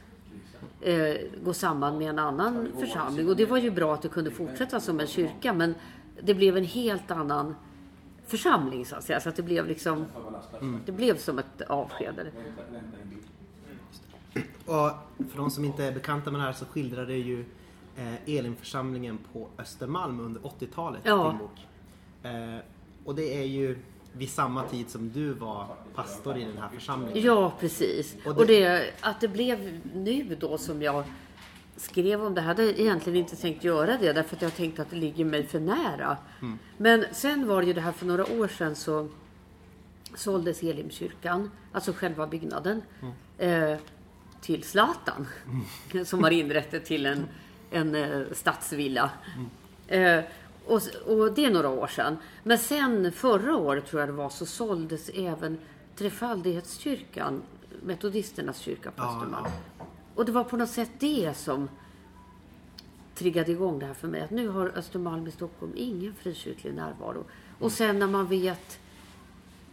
eh, 0.80 1.16
gå 1.44 1.52
samman 1.52 1.98
med 1.98 2.08
en 2.08 2.18
annan 2.18 2.68
församling. 2.80 3.28
Och 3.28 3.36
det 3.36 3.46
var 3.46 3.58
ju 3.58 3.70
bra 3.70 3.94
att 3.94 4.02
det 4.02 4.08
kunde 4.08 4.30
fortsätta 4.30 4.80
som 4.80 5.00
en 5.00 5.06
kyrka 5.06 5.52
men 5.52 5.74
det 6.22 6.34
blev 6.34 6.56
en 6.56 6.64
helt 6.64 7.10
annan 7.10 7.54
församling 8.28 8.86
så 8.86 8.96
att 8.96 9.04
säga. 9.04 9.20
Så 9.20 9.28
att 9.28 9.36
det 9.36 9.42
blev 9.42 9.66
liksom, 9.66 10.06
det 10.86 10.92
blev 10.92 11.18
som 11.18 11.38
ett 11.38 11.62
avsked. 11.68 12.30
Och 14.66 14.90
för 15.30 15.36
de 15.36 15.50
som 15.50 15.64
inte 15.64 15.84
är 15.84 15.92
bekanta 15.92 16.30
med 16.30 16.40
det 16.40 16.44
här 16.44 16.52
så 16.52 16.64
skildrar 16.64 17.06
det 17.06 17.16
ju 17.16 17.44
eh, 17.96 18.28
Elinförsamlingen 18.36 19.18
på 19.32 19.48
Östermalm 19.58 20.20
under 20.20 20.40
80-talet. 20.40 21.00
Ja. 21.04 21.28
din 21.30 21.38
bok. 21.38 21.66
Eh, 22.22 22.58
och 23.04 23.14
det 23.14 23.38
är 23.38 23.44
ju 23.46 23.78
vid 24.12 24.30
samma 24.30 24.62
tid 24.64 24.90
som 24.90 25.10
du 25.12 25.32
var 25.32 25.66
pastor 25.94 26.36
i 26.38 26.44
den 26.44 26.58
här 26.58 26.68
församlingen. 26.68 27.24
Ja, 27.24 27.52
precis. 27.60 28.16
Och 28.24 28.36
Och 28.38 28.46
det- 28.46 28.60
det, 28.68 28.90
att 29.00 29.20
det 29.20 29.28
blev 29.28 29.80
nu 29.94 30.36
då 30.40 30.58
som 30.58 30.82
jag 30.82 31.04
skrev 31.78 32.24
om 32.24 32.34
det. 32.34 32.40
hade 32.40 32.64
jag 32.64 32.78
egentligen 32.80 33.18
inte 33.18 33.36
tänkt 33.36 33.64
göra 33.64 33.96
det 33.98 34.12
därför 34.12 34.36
att 34.36 34.42
jag 34.42 34.54
tänkte 34.54 34.82
att 34.82 34.90
det 34.90 34.96
ligger 34.96 35.24
mig 35.24 35.46
för 35.46 35.60
nära. 35.60 36.16
Men 36.76 37.04
sen 37.12 37.48
var 37.48 37.60
det 37.60 37.66
ju 37.66 37.72
det 37.72 37.80
här 37.80 37.92
för 37.92 38.06
några 38.06 38.26
år 38.32 38.48
sedan 38.48 38.74
så 38.76 39.08
såldes 40.14 40.62
Elimkyrkan, 40.62 41.50
alltså 41.72 41.92
själva 41.92 42.26
byggnaden, 42.26 42.82
eh, 43.38 43.76
till 44.40 44.62
Zlatan. 44.64 45.26
Som 46.04 46.24
har 46.24 46.30
inrett 46.30 46.70
det 46.70 46.80
till 46.80 47.06
en, 47.06 47.26
en 47.70 47.94
eh, 47.94 48.22
stadsvilla. 48.32 49.10
Eh, 49.88 50.20
och, 50.66 50.80
och 51.06 51.32
det 51.32 51.44
är 51.44 51.50
några 51.50 51.68
år 51.68 51.86
sedan. 51.86 52.16
Men 52.42 52.58
sen 52.58 53.12
förra 53.12 53.56
året 53.56 53.86
tror 53.86 54.00
jag 54.02 54.08
det 54.08 54.12
var 54.12 54.30
så 54.30 54.46
såldes 54.46 55.08
även 55.08 55.58
Trefaldighetskyrkan, 55.96 57.42
metodisternas 57.82 58.58
kyrka 58.58 58.90
på 58.90 59.02
Ja, 59.02 59.14
Östermalm. 59.16 59.46
ja. 59.77 59.77
Och 60.18 60.24
det 60.24 60.32
var 60.32 60.44
på 60.44 60.56
något 60.56 60.70
sätt 60.70 60.90
det 60.98 61.36
som 61.36 61.68
triggade 63.14 63.52
igång 63.52 63.78
det 63.78 63.86
här 63.86 63.94
för 63.94 64.08
mig. 64.08 64.20
Att 64.20 64.30
nu 64.30 64.48
har 64.48 64.72
Östermalm 64.76 65.26
i 65.26 65.30
Stockholm 65.30 65.72
ingen 65.76 66.14
frikyrklig 66.14 66.74
närvaro. 66.74 67.24
Och 67.58 67.72
sen 67.72 67.98
när 67.98 68.06
man 68.06 68.26
vet 68.26 68.78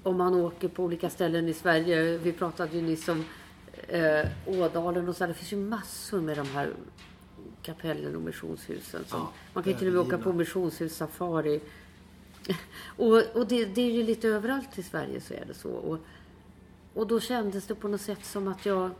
om 0.04 0.18
man 0.18 0.34
åker 0.34 0.68
på 0.68 0.84
olika 0.84 1.10
ställen 1.10 1.48
i 1.48 1.54
Sverige. 1.54 2.18
Vi 2.18 2.32
pratade 2.32 2.76
ju 2.76 2.82
nyss 2.82 3.08
om 3.08 3.24
eh, 3.88 4.28
Ådalen 4.46 5.10
och 5.10 5.16
så. 5.16 5.26
Det 5.26 5.34
finns 5.34 5.54
ju 5.54 5.58
massor 5.58 6.22
med 6.22 6.38
de 6.38 6.48
här 6.48 6.74
kapellen 7.62 8.16
och 8.16 8.22
missionshusen. 8.22 9.06
Som, 9.06 9.20
Ja, 9.20 9.32
man 9.54 9.64
kan 9.64 9.74
till 9.74 9.88
och 9.88 9.94
med 9.94 10.02
åka 10.02 10.18
på 10.18 10.34
missionshus-safari. 10.34 11.62
och 12.98 13.36
och 13.36 13.48
det, 13.48 13.66
det 13.66 13.82
är 13.82 13.92
ju 13.92 14.04
lite 14.04 14.28
överallt 14.28 14.80
i 14.80 14.84
Sverige 14.84 15.22
så 15.22 15.34
är 15.34 15.46
det 15.48 15.54
så. 15.54 15.70
Och, 15.70 16.00
och 16.94 17.08
då 17.08 17.20
kändes 17.20 17.68
det 17.68 17.76
på 17.76 17.88
något 17.88 18.02
sätt 18.02 18.26
som 18.26 18.48
att 18.48 18.66
jag, 18.66 18.92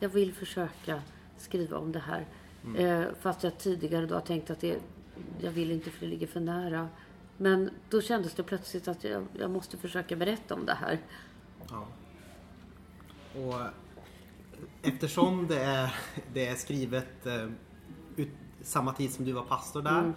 jag 0.00 0.08
vill 0.08 0.34
försöka 0.34 1.02
skriva 1.38 1.78
om 1.78 1.92
det 1.92 1.98
här. 1.98 2.26
Eh, 2.76 3.04
fast 3.20 3.42
jag 3.42 3.58
tidigare 3.58 4.06
då 4.06 4.14
har 4.14 4.20
tänkt 4.20 4.50
att 4.50 4.60
det, 4.60 4.78
jag 5.40 5.50
vill 5.50 5.70
inte 5.70 5.90
för 5.90 6.00
det 6.00 6.06
ligger 6.06 6.26
för 6.26 6.40
nära. 6.40 6.88
Men 7.36 7.70
då 7.90 8.00
kändes 8.00 8.34
det 8.34 8.42
plötsligt 8.42 8.88
att 8.88 9.04
jag, 9.04 9.26
jag 9.38 9.50
måste 9.50 9.76
försöka 9.76 10.16
berätta 10.16 10.54
om 10.54 10.66
det 10.66 10.74
här. 10.74 10.98
Ja. 11.70 11.86
Och 13.40 13.60
eftersom 14.82 15.46
det 15.46 15.60
är, 15.60 15.94
det 16.32 16.46
är 16.46 16.54
skrivet 16.54 17.26
eh, 17.26 17.48
ut, 18.16 18.28
samma 18.62 18.92
tid 18.92 19.12
som 19.12 19.24
du 19.24 19.32
var 19.32 19.44
pastor 19.44 19.82
där 19.82 20.12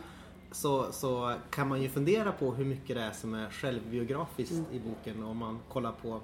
så, 0.51 0.91
så 0.91 1.35
kan 1.49 1.67
man 1.67 1.81
ju 1.81 1.89
fundera 1.89 2.31
på 2.31 2.53
hur 2.53 2.65
mycket 2.65 2.95
det 2.95 3.01
är 3.01 3.11
som 3.11 3.33
är 3.33 3.49
självbiografiskt 3.49 4.71
i 4.71 4.79
boken. 4.79 5.23
Om 5.23 5.37
man 5.37 5.59
kollar 5.69 5.91
på 5.91 6.21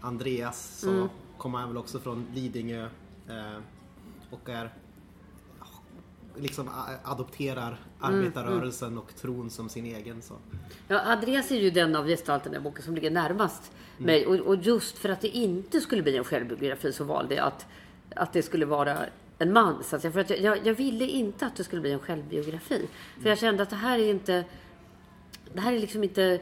Andreas 0.00 0.78
så 0.78 1.08
kommer 1.38 1.58
han 1.58 1.68
väl 1.68 1.76
också 1.76 1.98
från 1.98 2.26
Lidingö 2.34 2.88
eh, 3.28 3.60
och 4.30 4.48
är 4.48 4.74
liksom 6.36 6.70
adopterar 7.02 7.80
arbetarrörelsen 8.00 8.98
och 8.98 9.14
tron 9.16 9.50
som 9.50 9.68
sin 9.68 9.84
egen. 9.84 10.22
Så. 10.22 10.34
Ja, 10.88 11.00
Andreas 11.00 11.50
är 11.50 11.56
ju 11.56 11.70
den 11.70 11.96
av 11.96 12.06
gestalterna 12.06 12.56
i 12.56 12.60
boken 12.60 12.82
som 12.82 12.94
ligger 12.94 13.10
närmast 13.10 13.72
mig. 13.98 14.26
Och, 14.26 14.34
och 14.34 14.56
just 14.56 14.98
för 14.98 15.08
att 15.08 15.20
det 15.20 15.28
inte 15.28 15.80
skulle 15.80 16.02
bli 16.02 16.16
en 16.16 16.24
självbiografi 16.24 16.92
så 16.92 17.04
valde 17.04 17.34
jag 17.34 17.46
att 17.46 17.66
att 18.16 18.32
det 18.32 18.42
skulle 18.42 18.66
vara 18.66 18.98
en 19.38 19.52
man. 19.52 19.84
Så 19.84 19.96
att 19.96 20.02
säga. 20.02 20.12
För 20.12 20.20
att 20.20 20.30
jag, 20.30 20.40
jag, 20.40 20.66
jag 20.66 20.74
ville 20.74 21.04
inte 21.04 21.46
att 21.46 21.56
det 21.56 21.64
skulle 21.64 21.82
bli 21.82 21.92
en 21.92 21.98
självbiografi. 21.98 22.88
För 23.22 23.28
jag 23.28 23.38
kände 23.38 23.62
att 23.62 23.70
det 23.70 23.76
här 23.76 23.98
är 23.98 24.10
inte... 24.10 24.44
Det 25.54 25.60
här 25.60 25.72
är 25.72 25.78
liksom 25.78 26.04
inte 26.04 26.40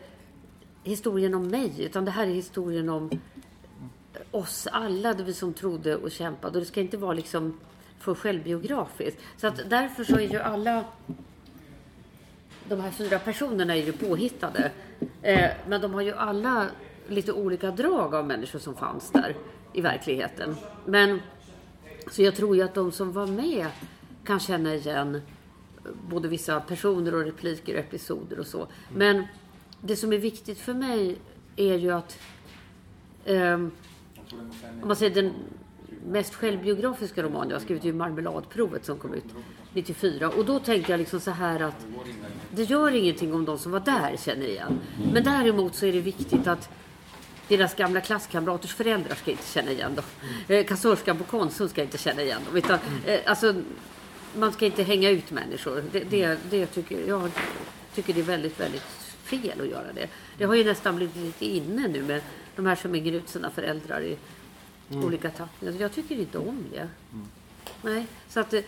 historien 0.82 1.34
om 1.34 1.48
mig, 1.48 1.72
utan 1.78 2.04
det 2.04 2.10
här 2.10 2.26
är 2.26 2.34
historien 2.34 2.88
om 2.88 3.10
oss 4.30 4.66
alla, 4.72 5.14
det 5.14 5.22
vi 5.22 5.34
som 5.34 5.54
trodde 5.54 5.96
och 5.96 6.10
kämpade. 6.10 6.58
Och 6.58 6.60
det 6.60 6.66
ska 6.66 6.80
inte 6.80 6.96
vara 6.96 7.12
liksom 7.12 7.60
för 7.98 8.14
självbiografiskt. 8.14 9.20
Så 9.36 9.46
att 9.46 9.70
därför 9.70 10.04
så 10.04 10.16
är 10.16 10.28
ju 10.32 10.38
alla 10.38 10.84
de 12.68 12.80
här 12.80 12.90
fyra 12.90 13.18
personerna 13.18 13.76
är 13.76 13.82
ju 13.82 13.92
påhittade. 13.92 14.70
Eh, 15.22 15.50
men 15.68 15.80
de 15.80 15.94
har 15.94 16.00
ju 16.00 16.12
alla 16.12 16.66
lite 17.08 17.32
olika 17.32 17.70
drag 17.70 18.14
av 18.14 18.26
människor 18.26 18.58
som 18.58 18.74
fanns 18.74 19.10
där 19.10 19.36
i 19.72 19.80
verkligheten. 19.80 20.56
Men 20.84 21.20
så 22.10 22.22
jag 22.22 22.34
tror 22.34 22.56
ju 22.56 22.62
att 22.62 22.74
de 22.74 22.92
som 22.92 23.12
var 23.12 23.26
med 23.26 23.66
kan 24.24 24.40
känna 24.40 24.74
igen 24.74 25.14
eh, 25.14 25.20
både 26.08 26.28
vissa 26.28 26.60
personer 26.60 27.14
och 27.14 27.24
repliker 27.24 27.74
och 27.74 27.80
episoder 27.80 28.38
och 28.38 28.46
så. 28.46 28.66
Men 28.94 29.24
det 29.80 29.96
som 29.96 30.12
är 30.12 30.18
viktigt 30.18 30.58
för 30.58 30.74
mig 30.74 31.18
är 31.56 31.74
ju 31.74 31.90
att 31.90 32.18
eh, 33.24 33.66
om 34.82 34.88
man 34.88 34.96
säger 34.96 35.14
den 35.14 35.34
mest 36.06 36.34
självbiografiska 36.34 37.22
romanen 37.22 37.48
jag 37.50 37.56
har 37.56 37.64
skrivit 37.64 37.82
är 37.82 37.86
ju 37.86 37.92
Marmeladprovet 37.92 38.84
som 38.84 38.98
kom 38.98 39.14
ut 39.14 39.24
94. 39.72 40.28
Och 40.28 40.44
då 40.44 40.58
tänkte 40.58 40.92
jag 40.92 40.98
liksom 40.98 41.20
så 41.20 41.30
här 41.30 41.60
att 41.60 41.86
det 42.50 42.62
gör 42.62 42.94
ingenting 42.94 43.34
om 43.34 43.44
de 43.44 43.58
som 43.58 43.72
var 43.72 43.80
där 43.80 44.16
känner 44.16 44.46
igen. 44.46 44.80
Men 45.12 45.24
däremot 45.24 45.74
så 45.74 45.86
är 45.86 45.92
det 45.92 46.00
viktigt 46.00 46.46
att 46.46 46.70
deras 47.48 47.74
gamla 47.74 48.00
klasskamraters 48.00 48.74
föräldrar 48.74 49.14
ska 49.14 49.30
inte 49.30 49.48
känna 49.48 49.70
igen 49.70 49.94
dem. 49.94 50.04
Eh, 50.48 50.66
Kassörskan 50.66 51.18
på 51.18 51.24
Konsum 51.24 51.68
ska 51.68 51.82
inte 51.82 51.98
känna 51.98 52.22
igen 52.22 52.40
dem. 52.46 52.56
Utan, 52.56 52.78
eh, 53.06 53.20
alltså, 53.26 53.54
man 54.36 54.52
ska 54.52 54.66
inte 54.66 54.82
hänga 54.82 55.10
ut 55.10 55.30
människor. 55.30 55.84
Det, 55.92 56.00
det, 56.00 56.38
det 56.50 56.66
tycker 56.66 57.08
jag 57.08 57.30
tycker 57.94 58.14
det 58.14 58.20
är 58.20 58.24
väldigt, 58.24 58.60
väldigt 58.60 58.82
fel 59.22 59.60
att 59.60 59.68
göra 59.68 59.92
det. 59.94 60.08
Det 60.38 60.44
har 60.44 60.54
ju 60.54 60.64
nästan 60.64 60.96
blivit 60.96 61.16
lite 61.16 61.44
inne 61.44 61.88
nu 61.88 62.02
med 62.02 62.22
de 62.56 62.66
här 62.66 62.76
som 62.76 62.94
hänger 62.94 63.12
ut 63.12 63.28
sina 63.28 63.50
föräldrar 63.50 64.00
i 64.00 64.16
olika 64.90 65.30
tappningar. 65.30 65.74
Jag 65.80 65.92
tycker 65.92 66.18
inte 66.18 66.38
om 66.38 66.64
det. 66.72 66.88
Nej, 67.82 68.06
så 68.28 68.40
att 68.40 68.54
eh, 68.54 68.60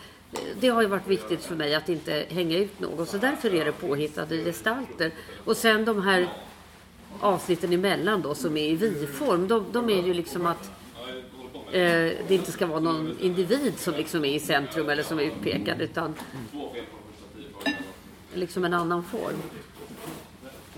det 0.61 0.69
har 0.69 0.83
ju 0.83 0.89
varit 0.89 1.07
viktigt 1.07 1.45
för 1.45 1.57
mig 1.57 1.75
att 1.75 1.89
inte 1.89 2.27
hänga 2.29 2.59
ut 2.59 2.81
någon. 2.81 3.07
Så 3.07 3.19
därför 3.19 3.55
är 3.55 3.65
det 3.65 3.73
påhittade 3.73 4.45
gestalter. 4.45 5.13
Och 5.45 5.57
sen 5.57 5.85
de 5.85 6.03
här 6.03 6.29
avsnitten 7.21 7.73
emellan 7.73 8.23
då 8.23 8.35
som 8.35 8.57
är 8.57 8.69
i 8.69 8.75
vi-form. 8.77 9.49
De, 9.49 9.65
de 9.73 9.91
är 9.91 10.03
ju 10.03 10.15
liksom 10.15 10.47
att 10.47 10.71
eh, 11.73 11.83
det 12.29 12.31
inte 12.31 12.53
ska 12.53 12.67
vara 12.67 12.81
någon 12.81 13.17
individ 13.21 13.79
som 13.79 13.95
liksom 13.95 14.25
är 14.25 14.35
i 14.35 14.41
centrum 14.41 14.89
eller 14.89 15.03
som 15.03 15.19
är 15.19 15.23
utpekad. 15.23 15.81
Utan 15.81 16.15
liksom 18.35 18.65
en 18.65 18.75
annan 18.75 19.05
form. 19.05 19.43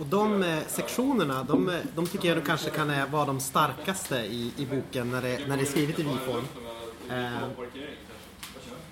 Och 0.01 0.07
de 0.07 0.43
eh, 0.43 0.59
sektionerna, 0.67 1.43
de, 1.43 1.69
eh, 1.69 1.75
de 1.95 2.07
tycker 2.07 2.35
jag 2.35 2.47
kanske 2.47 2.71
kan 2.71 2.91
eh, 2.91 3.11
vara 3.11 3.25
de 3.25 3.41
starkaste 3.41 4.17
i, 4.17 4.53
i 4.57 4.67
boken 4.67 5.11
när 5.11 5.23
det, 5.23 5.41
när 5.49 5.57
det 5.57 5.63
är 5.63 5.67
skrivet 5.67 5.99
i 5.99 6.03
vi-form. 6.03 6.45
Eh, 7.11 7.67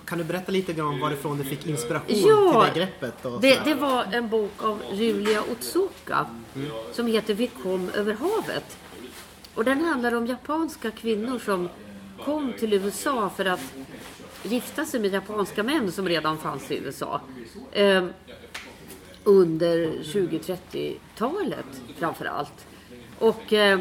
kan 0.05 0.19
du 0.19 0.25
berätta 0.25 0.53
lite 0.53 0.73
grann 0.73 0.87
om 0.87 1.01
varifrån 1.01 1.39
du 1.39 1.45
fick 1.45 1.67
inspiration 1.67 2.17
Ja, 2.27 2.65
till 2.65 2.75
det 2.75 2.87
greppet? 2.87 3.25
Och 3.25 3.41
Det, 3.41 3.61
det 3.65 3.75
var 3.75 4.05
en 4.13 4.29
bok 4.29 4.65
av 4.65 4.83
Julia 4.93 5.43
Otsuka 5.53 6.27
som 6.93 7.07
heter 7.07 7.35
Vi 7.35 7.47
kom 7.47 7.91
över 7.95 8.15
havet. 8.15 8.79
Och 9.55 9.65
den 9.65 9.85
handlar 9.85 10.15
om 10.15 10.27
japanska 10.27 10.91
kvinnor 10.91 11.39
som 11.39 11.69
kom 12.25 12.53
till 12.59 12.73
USA 12.73 13.31
för 13.37 13.45
att 13.45 13.73
gifta 14.43 14.85
sig 14.85 15.01
med 15.01 15.13
japanska 15.13 15.63
män 15.63 15.93
som 15.93 16.09
redan 16.09 16.39
fanns 16.39 16.71
i 16.71 16.77
USA. 16.79 17.21
Under 19.29 19.93
20-30-talet 20.03 21.83
framför 21.97 22.25
allt. 22.25 22.67
Och 23.19 23.53
eh, 23.53 23.81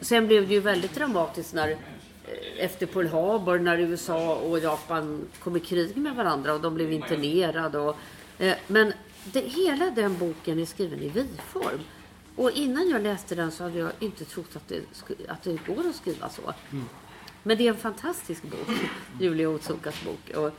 sen 0.00 0.26
blev 0.26 0.48
det 0.48 0.54
ju 0.54 0.60
väldigt 0.60 0.94
dramatiskt 0.94 1.54
när 1.54 1.70
eh, 1.70 1.76
efter 2.58 2.86
Pearl 2.86 3.06
Harbor 3.06 3.58
när 3.58 3.78
USA 3.78 4.34
och 4.34 4.58
Japan 4.58 5.24
kom 5.38 5.56
i 5.56 5.60
krig 5.60 5.96
med 5.96 6.16
varandra 6.16 6.54
och 6.54 6.60
de 6.60 6.74
blev 6.74 6.92
internerade. 6.92 7.78
Och, 7.78 7.96
eh, 8.38 8.54
men 8.66 8.92
det, 9.24 9.40
hela 9.40 9.90
den 9.90 10.18
boken 10.18 10.58
är 10.58 10.66
skriven 10.66 11.02
i 11.02 11.08
vi-form. 11.08 11.80
Och 12.36 12.50
innan 12.50 12.88
jag 12.88 13.02
läste 13.02 13.34
den 13.34 13.50
så 13.50 13.62
hade 13.62 13.78
jag 13.78 13.92
inte 14.00 14.24
trott 14.24 14.56
att 14.56 14.68
det, 14.68 14.80
att 15.28 15.42
det 15.42 15.66
går 15.66 15.88
att 15.88 15.96
skriva 15.96 16.28
så. 16.28 16.52
Men 17.42 17.58
det 17.58 17.66
är 17.66 17.68
en 17.68 17.76
fantastisk 17.76 18.42
bok, 18.42 18.76
Julia 19.20 19.48
Otsukas 19.48 20.04
bok. 20.04 20.36
Och 20.36 20.50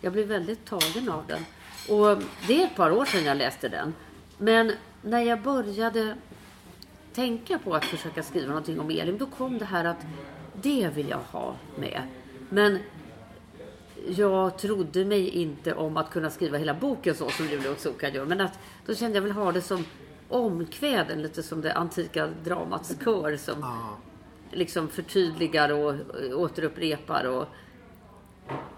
jag 0.00 0.12
blev 0.12 0.26
väldigt 0.26 0.64
tagen 0.64 1.08
av 1.08 1.24
den. 1.26 1.44
Och 1.88 2.22
det 2.46 2.62
är 2.62 2.66
ett 2.66 2.76
par 2.76 2.90
år 2.90 3.04
sedan 3.04 3.24
jag 3.24 3.36
läste 3.36 3.68
den. 3.68 3.94
Men 4.38 4.72
när 5.02 5.22
jag 5.22 5.42
började 5.42 6.16
tänka 7.14 7.58
på 7.58 7.74
att 7.74 7.84
försöka 7.84 8.22
skriva 8.22 8.48
någonting 8.48 8.80
om 8.80 8.90
Elin, 8.90 9.18
då 9.18 9.26
kom 9.26 9.58
det 9.58 9.64
här 9.64 9.84
att 9.84 10.06
det 10.62 10.88
vill 10.94 11.08
jag 11.08 11.18
ha 11.18 11.56
med. 11.76 12.02
Men 12.48 12.78
jag 14.06 14.58
trodde 14.58 15.04
mig 15.04 15.28
inte 15.28 15.74
om 15.74 15.96
att 15.96 16.10
kunna 16.10 16.30
skriva 16.30 16.58
hela 16.58 16.74
boken 16.74 17.14
så 17.14 17.30
som 17.30 17.46
Julia 17.46 17.70
Otsuka 17.70 18.08
gör. 18.08 18.24
Men 18.24 18.40
att 18.40 18.58
då 18.86 18.94
kände 18.94 19.16
jag 19.16 19.22
väl 19.22 19.32
ha 19.32 19.52
det 19.52 19.62
som 19.62 19.84
omkväden, 20.28 21.22
lite 21.22 21.42
som 21.42 21.60
det 21.60 21.72
antika 21.72 22.28
dramats 22.44 22.94
kör 23.04 23.36
som 23.36 23.64
liksom 24.50 24.88
förtydligar 24.88 25.72
och 25.72 25.88
och 25.88 26.40
återupprepar. 26.40 27.24
Och, 27.24 27.46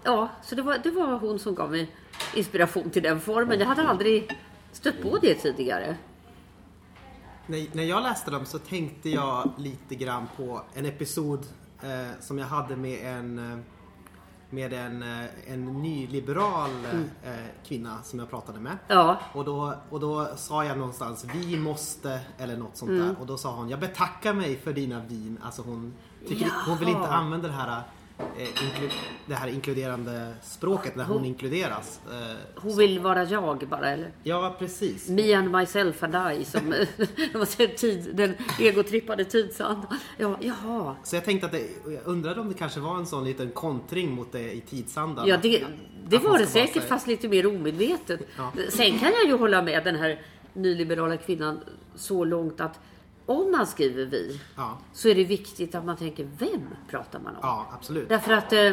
ja, 0.03 0.29
så 0.43 0.55
det 0.55 0.61
var, 0.61 0.77
det 0.77 0.91
var 0.91 1.19
hon 1.19 1.39
som 1.39 1.55
gav 1.55 1.71
mig 1.71 1.95
inspiration 2.35 2.89
till 2.89 3.03
den 3.03 3.19
formen. 3.19 3.59
Jag 3.59 3.67
hade 3.67 3.87
aldrig 3.89 4.37
stött 4.71 5.01
på 5.01 5.17
det 5.21 5.35
tidigare. 5.35 5.95
När, 7.47 7.65
när 7.75 7.83
jag 7.83 8.03
läste 8.03 8.31
dem 8.31 8.45
så 8.45 8.59
tänkte 8.59 9.09
jag 9.09 9.51
lite 9.57 9.95
grann 9.95 10.27
på 10.37 10.61
en 10.73 10.85
episod 10.85 11.45
eh, 11.81 12.19
som 12.19 12.37
jag 12.37 12.45
hade 12.45 12.75
med 12.75 13.15
en 13.17 13.51
eh, 13.51 13.57
med 14.53 14.73
en, 14.73 15.01
eh, 15.03 15.25
en 15.53 15.81
nyliberal 15.81 16.69
eh, 17.23 17.31
kvinna 17.65 17.97
som 18.03 18.19
jag 18.19 18.29
pratade 18.29 18.59
med. 18.59 18.77
Ja, 18.87 19.17
Och 19.33 19.45
då, 19.45 19.73
och 19.89 19.99
då 19.99 20.27
sa 20.35 20.65
jag 20.65 20.77
någonstans 20.77 21.25
vi 21.33 21.57
måste 21.59 22.19
eller 22.37 22.57
något 22.57 22.77
sånt 22.77 22.91
Mm. 22.91 23.07
där. 23.07 23.15
Och 23.19 23.25
då 23.25 23.37
sa 23.37 23.55
hon 23.55 23.69
jag 23.69 23.79
betackar 23.79 24.33
mig 24.33 24.57
för 24.57 24.73
dina 24.73 24.99
vin. 24.99 25.39
Alltså 25.43 25.61
hon, 25.61 25.93
tycker, 26.27 26.51
hon 26.67 26.77
vill 26.77 26.87
inte 26.89 27.07
använda 27.07 27.47
det 27.47 27.53
här, 27.53 27.77
eh, 27.77 27.83
det 29.25 29.33
här 29.33 29.47
inkluderande 29.47 30.33
språket 30.43 30.95
när 30.95 31.03
hon 31.03 31.17
Hon- 31.17 31.25
inkluderas. 31.25 31.99
Eh, 32.11 32.37
hon 32.55 32.77
vill 32.77 32.99
vara 32.99 33.23
jag 33.23 33.59
bara, 33.69 33.89
eller? 33.89 34.11
ja 34.23 34.55
precis. 34.59 35.09
Me 35.09 35.33
and 35.33 35.51
myself 35.51 36.03
and 36.03 36.15
I, 36.41 36.45
som 36.45 36.73
säger 37.45 37.67
tid, 37.77 38.09
den 38.13 38.33
egotrippade 38.59 39.25
tidsandan. 39.25 39.97
Ja, 40.17 40.37
jaha. 40.41 40.95
Så 41.03 41.15
jag 41.15 41.25
tänkte 41.25 41.45
att 41.45 41.51
det, 41.51 41.63
jag 41.85 42.01
undrade 42.05 42.41
om 42.41 42.47
det 42.47 42.53
kanske 42.53 42.79
var 42.79 42.97
en 42.97 43.05
sån 43.05 43.23
liten 43.25 43.49
kontring 43.51 44.11
mot 44.11 44.31
det 44.31 44.51
i 44.53 44.61
tidsandan. 44.61 45.27
Ja, 45.27 45.37
det, 45.41 45.63
det 46.07 46.17
var 46.17 46.37
det 46.37 46.45
säkert, 46.47 46.73
säga- 46.73 46.85
fast 46.85 47.07
lite 47.07 47.27
mer 47.27 47.47
omedvetet. 47.47 48.19
Ja. 48.37 48.51
Sen 48.69 48.99
kan 48.99 49.11
jag 49.11 49.25
ju 49.27 49.37
hålla 49.37 49.61
med 49.61 49.83
den 49.83 49.95
här 49.95 50.21
nyliberala 50.53 51.17
kvinnan 51.17 51.59
så 51.95 52.25
långt 52.25 52.61
att 52.61 52.79
om 53.31 53.51
man 53.51 53.67
skriver 53.67 54.05
vi, 54.05 54.39
Ja, 54.55 54.79
så 54.93 55.09
är 55.09 55.15
det 55.15 55.23
viktigt 55.23 55.75
att 55.75 55.85
man 55.85 55.97
tänker, 55.97 56.29
vem 56.37 56.67
pratar 56.89 57.19
man 57.19 57.35
om? 57.35 57.39
ja 57.41 57.71
absolut. 57.73 58.09
Därför 58.09 58.33
att 58.33 58.53
eh, 58.53 58.71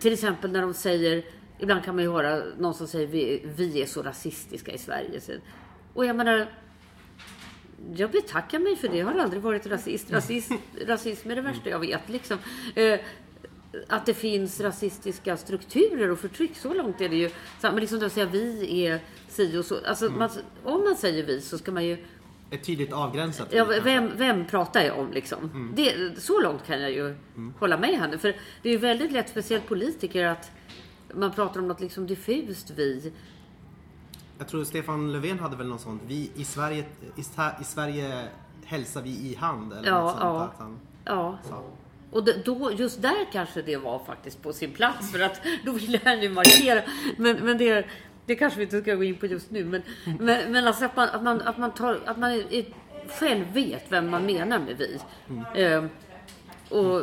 till 0.00 0.12
exempel 0.12 0.52
när 0.52 0.62
de 0.62 0.74
säger, 0.74 1.24
ibland 1.58 1.84
kan 1.84 1.94
man 1.94 2.04
ju 2.04 2.10
höra 2.10 2.42
någon 2.58 2.74
som 2.74 2.86
säger 2.86 3.06
vi, 3.06 3.42
vi 3.56 3.82
är 3.82 3.86
så 3.86 4.02
rasistiska 4.02 4.72
i 4.72 4.78
Sverige. 4.78 5.20
Och 5.94 6.06
jag 6.06 6.16
menar, 6.16 6.48
jag 7.96 8.10
betackar 8.10 8.58
mig 8.58 8.76
för 8.76 8.88
det. 8.88 8.96
Jag 8.96 9.06
har 9.06 9.18
aldrig 9.18 9.42
varit 9.42 9.66
rasist. 9.66 10.12
rasist 10.12 10.52
rasism 10.86 11.30
är 11.30 11.36
det 11.36 11.42
värsta 11.42 11.70
jag 11.70 11.78
vet. 11.78 12.08
Liksom. 12.08 12.38
Eh, 12.74 13.00
att 13.88 14.06
det 14.06 14.14
finns 14.14 14.60
rasistiska 14.60 15.36
strukturer 15.36 16.10
och 16.10 16.18
förtryck, 16.18 16.56
så 16.56 16.74
långt 16.74 17.00
är 17.00 17.08
det 17.08 17.16
ju. 17.16 17.30
Men 17.62 17.76
liksom 17.76 18.04
att 18.06 18.12
säga 18.12 18.26
vi 18.26 18.84
är 18.86 19.00
si 19.28 19.56
och 19.58 19.64
så. 19.64 19.76
Alltså, 19.86 20.10
man, 20.10 20.30
om 20.64 20.84
man 20.84 20.96
säger 20.96 21.24
vi 21.24 21.40
så 21.40 21.58
ska 21.58 21.72
man 21.72 21.84
ju 21.84 22.04
Ett 22.50 22.64
tydligt 22.64 22.92
avgränsat 22.92 23.48
Ja, 23.52 23.64
vem, 23.84 24.10
vem 24.16 24.44
pratar 24.46 24.80
jag 24.82 24.98
om 24.98 25.12
liksom? 25.12 25.72
Det, 25.76 26.20
så 26.22 26.40
långt 26.40 26.66
kan 26.66 26.80
jag 26.80 26.90
ju 26.90 27.16
hålla 27.58 27.78
med 27.78 27.90
henne. 27.98 28.18
För 28.18 28.36
det 28.62 28.68
är 28.68 28.72
ju 28.72 28.78
väldigt 28.78 29.12
lätt, 29.12 29.28
speciellt 29.28 29.66
politiker, 29.68 30.24
att 30.24 30.50
man 31.14 31.32
pratar 31.32 31.60
om 31.60 31.68
något 31.68 31.80
liksom 31.80 32.06
diffust 32.06 32.70
vi. 32.76 33.12
Jag 34.38 34.48
tror 34.48 34.64
Stefan 34.64 35.12
Löfven 35.12 35.38
hade 35.38 35.56
väl 35.56 35.66
något 35.68 35.80
sånt. 35.80 36.02
Vi 36.06 36.30
i 36.34 36.44
Sverige, 36.44 36.84
i, 37.16 37.20
i 37.60 37.64
Sverige 37.64 38.24
hälsar 38.64 39.02
vi 39.02 39.10
i 39.10 39.34
hand. 39.40 39.72
Eller 39.72 39.88
Ja, 39.88 40.00
något 40.02 40.10
sånt 40.10 40.22
ja. 40.22 40.42
Att 40.44 40.58
han 40.58 40.78
Ja. 41.04 41.38
sa. 41.48 41.62
Och 42.12 42.24
då, 42.44 42.72
just 42.72 43.02
där 43.02 43.26
kanske 43.32 43.62
det 43.62 43.76
var 43.76 43.98
faktiskt 43.98 44.42
på 44.42 44.52
sin 44.52 44.72
plats. 44.72 45.12
För 45.12 45.20
att 45.20 45.40
då 45.64 45.72
ville 45.72 46.00
han 46.04 46.22
ju 46.22 46.28
markera. 46.28 46.82
Men, 47.16 47.36
men 47.36 47.58
det, 47.58 47.86
det 48.30 48.36
kanske 48.36 48.58
vi 48.58 48.64
inte 48.64 48.82
ska 48.82 48.94
gå 48.94 49.04
in 49.04 49.16
på 49.16 49.26
just 49.26 49.50
nu. 49.50 49.64
Men, 49.64 49.82
men, 50.20 50.52
men 50.52 50.66
alltså 50.66 50.84
att 50.84 50.96
man, 50.96 51.08
att 51.08 51.22
man, 51.22 51.40
att 51.40 51.58
man, 51.58 51.74
tar, 51.74 52.00
att 52.06 52.18
man 52.18 52.30
är, 52.30 52.64
själv 53.08 53.52
vet 53.52 53.92
vem 53.92 54.10
man 54.10 54.26
menar 54.26 54.58
med 54.58 54.76
vi. 54.76 54.98
Eh, 55.62 55.84
och 56.68 57.02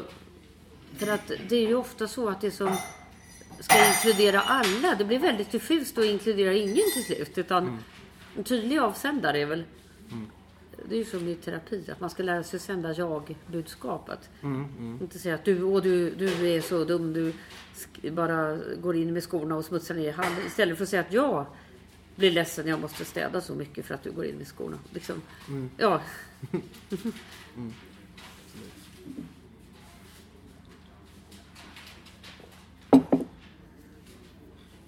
För 0.97 1.11
att 1.13 1.31
det 1.49 1.55
är 1.55 1.67
ju 1.67 1.75
ofta 1.75 2.07
så 2.07 2.29
att 2.29 2.41
det 2.41 2.51
som 2.51 2.77
ska 3.59 3.75
inkludera 3.87 4.39
alla, 4.39 4.95
det 4.95 5.05
blir 5.05 5.19
väldigt 5.19 5.51
diffust 5.51 5.97
och 5.97 6.05
inkluderar 6.05 6.51
ingen 6.51 6.75
till 6.93 7.03
slut. 7.05 7.37
Utan 7.37 7.79
en 8.37 8.43
tydlig 8.43 8.77
avsändare 8.77 9.39
är 9.39 9.45
väl 9.45 9.63
det 10.85 10.95
är 10.95 10.99
ju 10.99 11.05
som 11.05 11.27
i 11.27 11.35
terapi, 11.35 11.91
att 11.91 11.99
man 11.99 12.09
ska 12.09 12.23
lära 12.23 12.43
sig 12.43 12.59
sända 12.59 12.93
jag-budskapet. 12.93 14.29
Inte 15.01 15.19
säga 15.19 15.35
att 15.35 15.45
du, 15.45 15.63
åh, 15.63 15.81
du, 15.81 16.15
du 16.15 16.49
är 16.49 16.61
så 16.61 16.83
dum, 16.83 17.13
du 17.13 17.33
bara 18.11 18.57
går 18.81 18.95
in 18.95 19.13
med 19.13 19.23
skorna 19.23 19.55
och 19.55 19.65
smutsar 19.65 19.95
ner 19.95 20.13
hallen. 20.13 20.47
Istället 20.47 20.77
för 20.77 20.83
att 20.83 20.89
säga 20.89 21.01
att 21.01 21.13
jag 21.13 21.45
blir 22.15 22.31
ledsen, 22.31 22.67
jag 22.67 22.81
måste 22.81 23.05
städa 23.05 23.41
så 23.41 23.55
mycket 23.55 23.85
för 23.85 23.93
att 23.93 24.03
du 24.03 24.11
går 24.11 24.25
in 24.25 24.35
med 24.35 24.47
skorna. 24.47 24.79
Liksom. 24.93 25.21
Ja, 25.77 26.01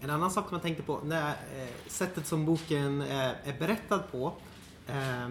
En 0.02 0.10
annan 0.10 0.32
sak 0.32 0.52
man 0.52 0.60
tänkte 0.60 0.84
på, 0.84 0.99
när, 1.04 1.30
eh, 1.30 1.67
sättet 1.88 2.28
som 2.28 2.45
boken 2.45 3.02
eh, 3.02 3.47
är 3.49 3.60
berättad 3.60 3.99
på. 4.12 4.34
Eh, 4.88 5.30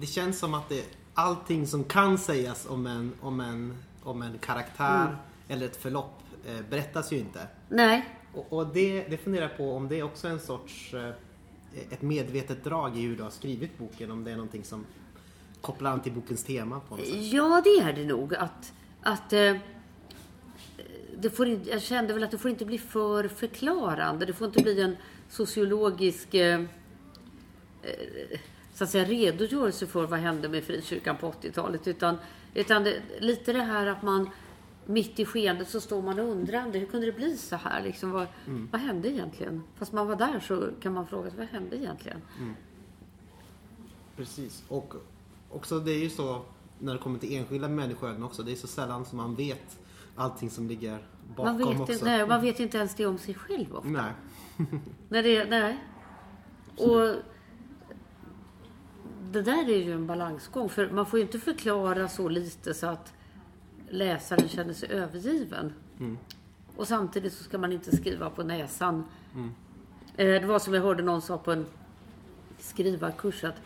det 0.00 0.06
känns 0.06 0.38
som 0.38 0.54
att 0.54 0.68
det, 0.68 0.84
allting 1.14 1.66
som 1.66 1.84
kan 1.84 2.18
sägas 2.18 2.66
om 2.66 2.86
en, 2.86 3.12
om 3.20 3.40
en, 3.40 3.76
om 4.02 4.22
en 4.22 4.38
karaktär 4.38 5.16
eller 5.48 5.66
ett 5.66 5.76
förlopp 5.76 6.22
eh, 6.46 6.60
berättas 6.70 7.12
ju 7.12 7.18
inte. 7.18 7.46
nej. 7.68 8.16
Och, 8.34 8.52
och 8.52 8.66
det, 8.66 9.02
det 9.08 9.16
funderar 9.16 9.48
jag 9.48 9.56
på 9.56 9.76
om 9.76 9.88
det 9.88 9.98
är 9.98 10.02
också 10.02 10.28
en 10.28 10.40
sorts 10.40 10.94
eh, 10.94 11.10
ett 11.90 12.02
medvetet 12.02 12.64
drag 12.64 12.98
i 12.98 13.00
hur 13.00 13.16
du 13.16 13.22
har 13.22 13.30
skrivit 13.30 13.78
boken. 13.78 14.10
Om 14.10 14.24
det 14.24 14.30
är 14.30 14.36
någonting 14.36 14.64
som 14.64 14.86
kopplar 15.60 15.90
an 15.90 16.00
till 16.00 16.12
bokens 16.12 16.44
tema 16.44 16.80
på 16.80 16.96
något 16.96 17.06
sätt. 17.06 17.32
Ja, 17.32 17.62
det 17.64 17.70
är 17.70 17.92
det 17.92 18.04
nog. 18.04 18.34
Att, 18.34 18.72
att, 19.00 19.32
eh, 19.32 19.56
det 21.18 21.30
får 21.30 21.60
jag 21.68 21.82
kände 21.82 22.12
väl 22.12 22.24
att 22.24 22.30
det 22.30 22.38
får 22.38 22.50
inte 22.50 22.64
bli 22.64 22.78
för 22.78 23.28
förklarande. 23.28 24.26
Det 24.26 24.32
får 24.32 24.46
inte 24.46 24.62
bli 24.62 24.80
en 24.80 24.96
sociologisk 25.28 26.34
eh, 26.34 26.60
eh, 27.82 28.38
så 28.80 28.84
att 28.84 28.90
säga, 28.90 29.04
redogörelse 29.04 29.86
för 29.86 30.06
vad 30.06 30.18
hände 30.18 30.48
med 30.48 30.64
frikyrkan 30.64 31.16
på 31.16 31.30
80-talet. 31.30 31.88
Utan, 31.88 32.16
utan 32.54 32.84
det, 32.84 33.02
lite 33.18 33.52
det 33.52 33.62
här 33.62 33.86
att 33.86 34.02
man 34.02 34.30
mitt 34.86 35.20
i 35.20 35.24
skeendet 35.24 35.68
så 35.68 35.80
står 35.80 36.02
man 36.02 36.18
undrande. 36.18 36.78
Hur 36.78 36.86
kunde 36.86 37.06
det 37.06 37.12
bli 37.12 37.36
så 37.36 37.56
här? 37.56 37.82
Liksom, 37.82 38.10
vad, 38.10 38.26
vad 38.70 38.80
hände 38.80 39.08
egentligen? 39.08 39.62
Fast 39.76 39.92
man 39.92 40.06
var 40.06 40.16
där 40.16 40.40
så 40.40 40.68
kan 40.82 40.92
man 40.92 41.06
fråga 41.06 41.30
sig, 41.30 41.38
vad 41.38 41.48
hände 41.48 41.76
egentligen? 41.76 42.22
Precis. 44.16 44.64
Och 44.68 44.94
också 45.50 45.78
det 45.78 45.92
är 45.92 46.02
ju 46.02 46.10
så 46.10 46.42
när 46.78 46.92
det 46.92 46.98
kommer 46.98 47.18
till 47.18 47.36
enskilda 47.36 47.68
människoöden 47.68 48.22
också. 48.22 48.42
Det 48.42 48.52
är 48.52 48.56
så 48.56 48.66
sällan 48.66 49.04
som 49.04 49.16
man 49.16 49.34
vet 49.34 49.78
allting 50.16 50.50
som 50.50 50.68
ligger 50.68 50.98
bakom 51.36 51.44
Man 51.44 51.58
vet, 51.58 51.80
också. 51.80 51.92
inte, 51.92 52.04
nej, 52.04 52.26
man 52.26 52.40
vet 52.40 52.60
inte 52.60 52.78
ens 52.78 52.94
det 52.94 53.06
om 53.06 53.18
sig 53.18 53.34
själv 53.34 53.76
ofta. 53.76 53.88
Nej. 53.88 54.12
Nej, 55.08 55.22
det, 55.22 55.50
nej. 55.50 55.84
Och 56.76 57.16
det 59.30 59.42
där 59.42 59.70
är 59.70 59.76
ju 59.82 59.92
en 59.92 60.06
balansgång. 60.06 60.68
För 60.68 60.90
man 60.90 61.06
får 61.06 61.18
ju 61.18 61.24
inte 61.24 61.38
förklara 61.38 62.08
så 62.08 62.28
lite 62.28 62.74
så 62.74 62.86
att 62.86 63.12
läsaren 63.88 64.48
känner 64.48 64.74
sig 64.74 64.88
övergiven. 64.92 65.72
Och 66.76 66.88
samtidigt 66.88 67.32
så 67.32 67.44
ska 67.44 67.58
man 67.58 67.72
inte 67.72 67.96
skriva 67.96 68.30
på 68.30 68.42
näsan. 68.42 69.04
Eh, 70.16 70.26
Det 70.40 70.46
var 70.46 70.58
som 70.58 70.74
jag 70.74 70.82
hörde 70.82 71.02
någon 71.02 71.22
sa 71.22 71.38
på 71.38 71.52
en 71.52 71.66
skrivarkurs 72.58 73.44
att 73.44 73.56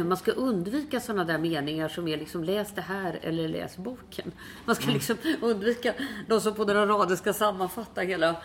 man 0.06 0.16
ska 0.16 0.32
undvika 0.32 1.00
sådana 1.00 1.24
där 1.24 1.38
meningar 1.38 1.88
som 1.88 2.08
är 2.08 2.16
liksom 2.16 2.44
läs 2.44 2.72
det 2.74 2.80
här 2.82 3.18
eller 3.22 3.48
läs 3.48 3.76
boken. 3.76 4.32
Man 4.64 4.76
ska 4.76 4.90
liksom 4.90 5.16
undvika 5.42 5.94
de 6.28 6.40
som 6.40 6.54
på 6.54 6.64
några 6.64 6.86
rader 6.86 7.16
ska 7.16 7.32
sammanfatta 7.32 8.00
hela 8.00 8.36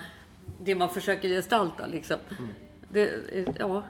det 0.63 0.75
man 0.75 0.89
försöker 0.89 1.29
gestalta. 1.29 1.87
Liksom. 1.87 2.17
Det, 2.89 3.01
är- 3.09 3.53
ja. 3.59 3.83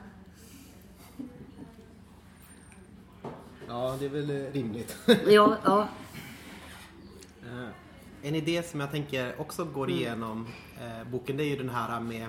Ja, 3.72 3.96
det 4.00 4.06
är 4.06 4.10
väl 4.10 4.30
eh, 4.30 4.52
rimligt. 4.54 4.98
Ja, 5.28 5.58
ja. 5.66 5.88
Eh, 7.44 7.68
En 8.28 8.36
idé 8.36 8.64
som 8.64 8.80
jag 8.80 8.92
tänker 8.92 9.42
också 9.42 9.66
går 9.66 9.86
Mm. 9.88 9.98
igenom 10.00 10.48
eh, 10.82 11.08
boken 11.12 11.38
det 11.38 11.44
är 11.44 11.48
ju 11.48 11.58
den 11.58 11.70
här 11.70 12.00
med 12.00 12.28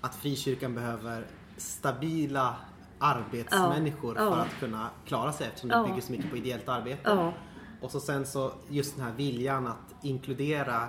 att 0.00 0.14
frikyrkan 0.14 0.74
behöver 0.74 1.26
stabila 1.56 2.56
arbetsmänniskor 2.98 4.16
Ja, 4.16 4.24
ja. 4.24 4.32
för 4.32 4.40
att 4.40 4.60
kunna 4.60 4.88
klara 5.06 5.32
sig 5.32 5.46
eftersom 5.46 5.68
det 5.68 5.74
Ja. 5.76 5.86
bygger 5.86 6.00
så 6.00 6.12
mycket 6.12 6.30
på 6.30 6.36
ideellt 6.36 6.68
arbete. 6.68 7.32
Och 7.80 7.90
så 7.90 8.00
sen 8.00 8.26
så 8.26 8.52
just 8.68 8.96
den 8.96 9.04
här 9.04 9.12
viljan 9.12 9.66
att 9.66 9.94
inkludera 10.04 10.88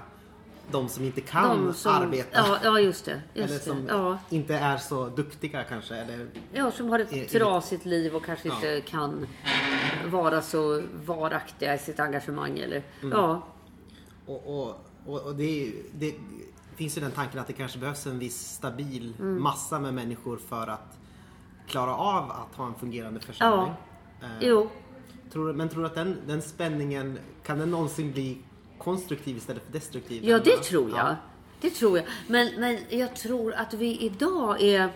de 0.71 0.89
som 0.89 1.03
inte 1.03 1.21
kan 1.21 1.73
som, 1.73 1.91
arbeta. 1.95 2.29
ja, 2.33 2.57
ja, 2.63 2.79
just 2.79 3.05
det. 3.05 3.21
eller 3.33 3.47
Just 3.47 3.63
som 3.63 3.85
det. 3.85 4.17
Inte 4.35 4.55
är 4.55 4.77
så 4.77 5.05
duktiga 5.09 5.63
kanske. 5.63 5.95
Eller, 5.95 6.27
ja, 6.53 6.71
som 6.71 6.89
har 6.89 6.99
ett 6.99 7.09
det- 7.09 7.25
trasigt 7.39 7.85
liv 7.85 8.15
och 8.15 8.25
kanske 8.25 8.47
inte 8.49 8.81
kan 8.81 9.27
vara 10.05 10.41
så 10.41 10.81
varaktiga 11.05 11.75
i 11.75 11.77
sitt 11.77 11.99
engagemang. 11.99 12.59
Eller, 12.59 12.83
Mm. 13.01 13.17
ja. 13.17 13.41
och 14.25 14.59
och, 14.61 14.75
och, 15.05 15.21
och 15.21 15.35
det, 15.35 15.43
ju- 15.45 15.83
det 15.93 16.15
finns 16.75 16.97
ju 16.97 17.01
den 17.01 17.11
tanken 17.11 17.39
att 17.39 17.47
det 17.47 17.53
kanske 17.53 17.79
behövs 17.79 18.05
en 18.07 18.19
viss 18.19 18.47
stabil 18.53 19.13
Mm. 19.19 19.43
massa 19.43 19.79
med 19.79 19.93
människor 19.93 20.37
för 20.37 20.67
att 20.67 20.97
klara 21.67 21.95
av 21.95 22.31
att 22.31 22.55
ha 22.55 22.67
en 22.67 22.75
fungerande 22.75 23.19
församling. 23.19 23.73
Eh, 24.21 24.27
Jo, 24.41 24.69
Tror, 25.31 25.53
men 25.53 25.69
tror 25.69 25.81
du 25.81 25.87
att 25.87 25.95
den, 25.95 26.17
den 26.27 26.41
spänningen, 26.41 27.19
kan 27.43 27.57
den 27.59 27.71
någonsin 27.71 28.11
bli 28.11 28.37
konstruktiv 28.77 29.37
istället 29.37 29.63
för 29.65 29.71
destruktiv? 29.71 30.23
Ja, 30.25 30.39
det 30.39 30.57
tror 30.57 30.89
jag. 30.89 30.99
Ja. 30.99 31.15
Det 31.61 31.69
tror 31.69 31.97
jag. 31.97 32.05
Men, 32.27 32.49
men 32.59 32.77
jag 32.89 33.15
tror 33.15 33.53
att 33.53 33.73
vi 33.73 33.97
idag 34.01 34.61
är... 34.61 34.89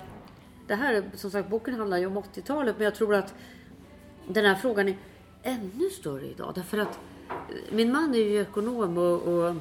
Det 0.67 0.75
här, 0.75 0.93
är- 0.93 1.11
som 1.15 1.31
sagt, 1.31 1.49
boken 1.49 1.73
handlar 1.75 1.97
ju 1.97 2.05
om 2.05 2.17
80-talet, 2.17 2.75
men 2.77 2.85
jag 2.85 2.95
tror 2.95 3.15
att 3.15 3.33
den 4.33 4.45
här 4.45 4.55
frågan 4.55 4.87
är 4.87 4.97
ännu 5.43 5.89
större 5.89 6.25
idag. 6.25 6.51
Därför 6.55 6.77
att 6.77 6.99
eh, 7.29 7.35
min 7.71 7.91
man 7.91 8.15
är 8.15 8.19
ju 8.19 8.41
ekonom 8.41 8.97
och, 8.97 9.21
och 9.21 9.55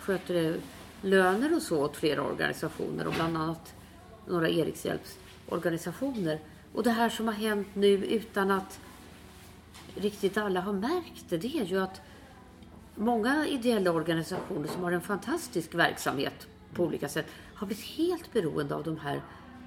sköter 0.00 0.50
eh, 0.50 0.54
löner 1.02 1.56
och 1.56 1.62
så 1.62 1.84
åt 1.84 1.96
flera 1.96 2.22
organisationer 2.22 3.06
och 3.06 3.12
bland 3.12 3.36
annat 3.36 3.74
några 4.26 4.48
Erikshjälpsorganisationer. 4.48 6.40
Och 6.74 6.82
det 6.82 6.90
här 6.90 7.08
som 7.08 7.26
har 7.26 7.34
hänt 7.34 7.68
nu 7.74 7.88
utan 7.88 8.50
att 8.50 8.80
riktigt 9.94 10.36
alla 10.36 10.60
har 10.60 10.72
märkt 10.72 11.24
det, 11.28 11.38
det 11.38 11.58
är 11.58 11.64
ju 11.64 11.80
att 11.80 12.00
många 12.94 13.46
ideella 13.46 13.90
organisationer 13.90 14.68
som 14.68 14.82
har 14.82 14.92
en 14.92 15.00
fantastisk 15.00 15.74
verksamhet 15.74 16.46
på 16.74 16.84
olika 16.84 17.08
sätt 17.08 17.26
har 17.54 17.66
blivit 17.66 17.84
helt 17.84 18.32
beroende 18.32 18.74
av 18.74 18.82
de 18.82 18.96
här 18.96 19.22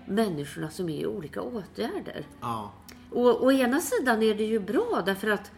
människorna 0.05 0.69
som 0.69 0.89
är 0.89 0.99
i 0.99 1.05
olika 1.05 1.41
åtgärder. 1.41 2.25
Ja. 2.41 2.71
Och 3.09 3.43
å 3.43 3.51
ena 3.51 3.81
sidan 3.81 4.23
är 4.23 4.35
det 4.35 4.43
ju 4.43 4.59
bra 4.59 5.03
därför 5.05 5.27
att 5.27 5.51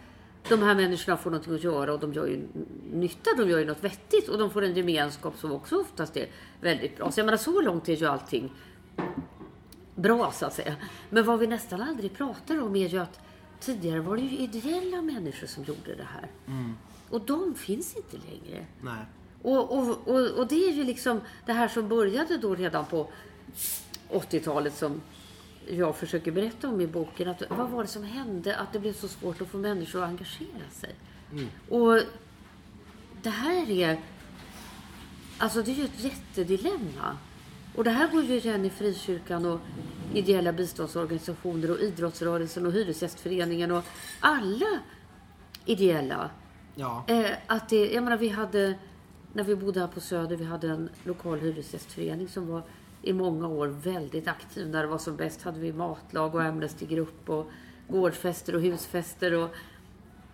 de 0.50 0.64
här 0.64 0.76
människorna 0.76 1.18
får 1.18 1.32
någonting 1.32 1.56
att 1.56 1.64
göra 1.64 1.94
och 1.94 2.00
de 2.00 2.14
gör 2.14 2.28
ju 2.28 2.48
nytta, 2.94 3.30
de 3.38 3.50
gör 3.50 3.60
ju 3.60 3.66
något 3.66 3.84
vettigt 3.84 4.30
och 4.30 4.38
de 4.38 4.50
får 4.50 4.64
en 4.64 4.76
gemenskap 4.76 5.38
som 5.38 5.52
också 5.52 5.82
oftast 5.82 6.18
är 6.18 6.28
väldigt 6.62 6.98
bra. 6.98 7.12
Så 7.12 7.20
jag 7.20 7.26
menar 7.26 7.38
så 7.38 7.62
långt 7.62 7.90
är 7.90 7.96
ju 7.96 8.06
allting 8.06 8.52
bra 9.96 10.32
så 10.32 10.46
att 10.46 10.54
säga. 10.54 10.76
Men 11.10 11.26
vad 11.26 11.40
vi 11.40 11.48
nästan 11.48 11.82
aldrig 11.82 12.18
pratar 12.18 12.62
om 12.62 12.76
är 12.76 12.88
ju 12.88 12.98
att 12.98 13.20
tidigare 13.60 14.00
var 14.00 14.18
det 14.18 14.24
ju 14.24 14.38
ideella 14.38 15.02
människor 15.02 15.48
som 15.48 15.64
gjorde 15.64 15.96
det 15.96 16.08
här. 16.14 16.32
Och 17.10 17.22
de 17.22 17.56
finns 17.56 17.96
inte 17.96 18.18
längre. 18.18 18.66
Nej. 18.82 19.06
Och, 19.42 19.78
och, 19.78 20.08
och, 20.08 20.30
och 20.30 20.48
det 20.48 20.70
är 20.70 20.72
ju 20.72 20.84
liksom 20.84 21.22
det 21.46 21.54
här 21.54 21.68
som 21.68 21.88
började 21.88 22.38
då 22.38 22.56
redan 22.56 22.86
på 22.86 23.08
80-talet 24.10 24.76
som 24.76 25.02
jag 25.70 25.96
försöker 25.96 26.32
berätta 26.32 26.70
om 26.70 26.82
i 26.82 26.88
boken. 26.88 27.30
Att, 27.30 27.44
vad 27.50 27.70
var 27.70 27.84
det 27.84 27.90
som 27.90 28.04
hände 28.04 28.58
att 28.58 28.74
det 28.74 28.80
blev 28.80 28.94
så 28.94 29.08
svårt 29.08 29.42
att 29.42 29.48
få 29.48 29.58
människor 29.58 30.04
att 30.04 30.10
engagera 30.10 30.70
sig? 30.72 30.96
Och 31.70 32.00
det 33.22 33.30
här 33.30 33.70
är... 33.70 34.00
Alltså 35.38 35.62
det 35.62 35.72
är 35.72 35.76
ju 35.76 35.86
ett 35.86 36.04
jättedilemma. 36.04 37.18
Och 37.76 37.84
det 37.84 37.90
här 37.90 38.12
går 38.12 38.24
ju 38.24 38.38
igen 38.38 38.66
i 38.66 38.70
frikyrkan 38.70 39.46
och 39.46 39.60
ideella 40.14 40.54
biståndsorganisationer 40.54 41.72
och 41.72 41.80
idrottsrörelsen 41.80 42.66
och 42.66 42.72
hyresgästföreningen 42.72 43.72
och 43.72 43.84
alla 44.20 44.80
ideella 45.66 46.30
Ja. 46.78 47.04
Eh, 47.08 47.32
att 47.48 47.70
det, 47.70 47.94
jag 47.94 48.04
menar, 48.04 48.18
vi 48.18 48.30
hade, 48.30 48.74
när 49.34 49.44
vi 49.44 49.56
bodde 49.56 49.80
här 49.80 49.88
på 49.88 50.00
Söder, 50.00 50.36
vi 50.36 50.46
hade 50.46 50.70
en 50.70 50.90
lokal 51.04 51.40
hyresgästförening 51.40 52.28
som 52.28 52.48
var 52.48 52.64
i 53.08 53.14
många 53.14 53.48
år 53.48 53.68
väldigt 53.68 54.28
aktiv. 54.28 54.70
När 54.70 54.82
det 54.82 54.88
var 54.88 54.98
som 54.98 55.16
bäst 55.16 55.42
hade 55.42 55.60
vi 55.60 55.74
matlag 55.74 56.36
och 56.36 56.44
Amnestygrupp 56.44 57.30
och 57.30 57.52
gårdsfester 57.88 58.56
och 58.56 58.62
husfester. 58.62 59.34
Och, 59.34 59.50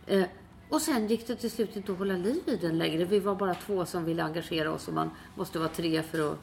eh, 0.07 0.25
och 0.69 0.81
sen 0.81 1.07
gick 1.07 1.27
det 1.27 1.35
till 1.35 1.51
slut 1.51 1.75
inte 1.75 1.91
att 1.91 1.97
hålla 1.97 2.17
liv 2.17 2.41
i 2.45 2.55
den 2.55 2.77
längre. 2.77 3.05
Vi 3.05 3.19
var 3.19 3.35
bara 3.35 3.55
två 3.55 3.85
som 3.85 4.05
ville 4.05 4.23
engagera 4.23 4.71
oss 4.71 4.87
och 4.87 4.93
man 4.93 5.09
måste 5.35 5.59
vara 5.59 5.69
tre 5.69 6.03
för 6.03 6.31
att 6.31 6.37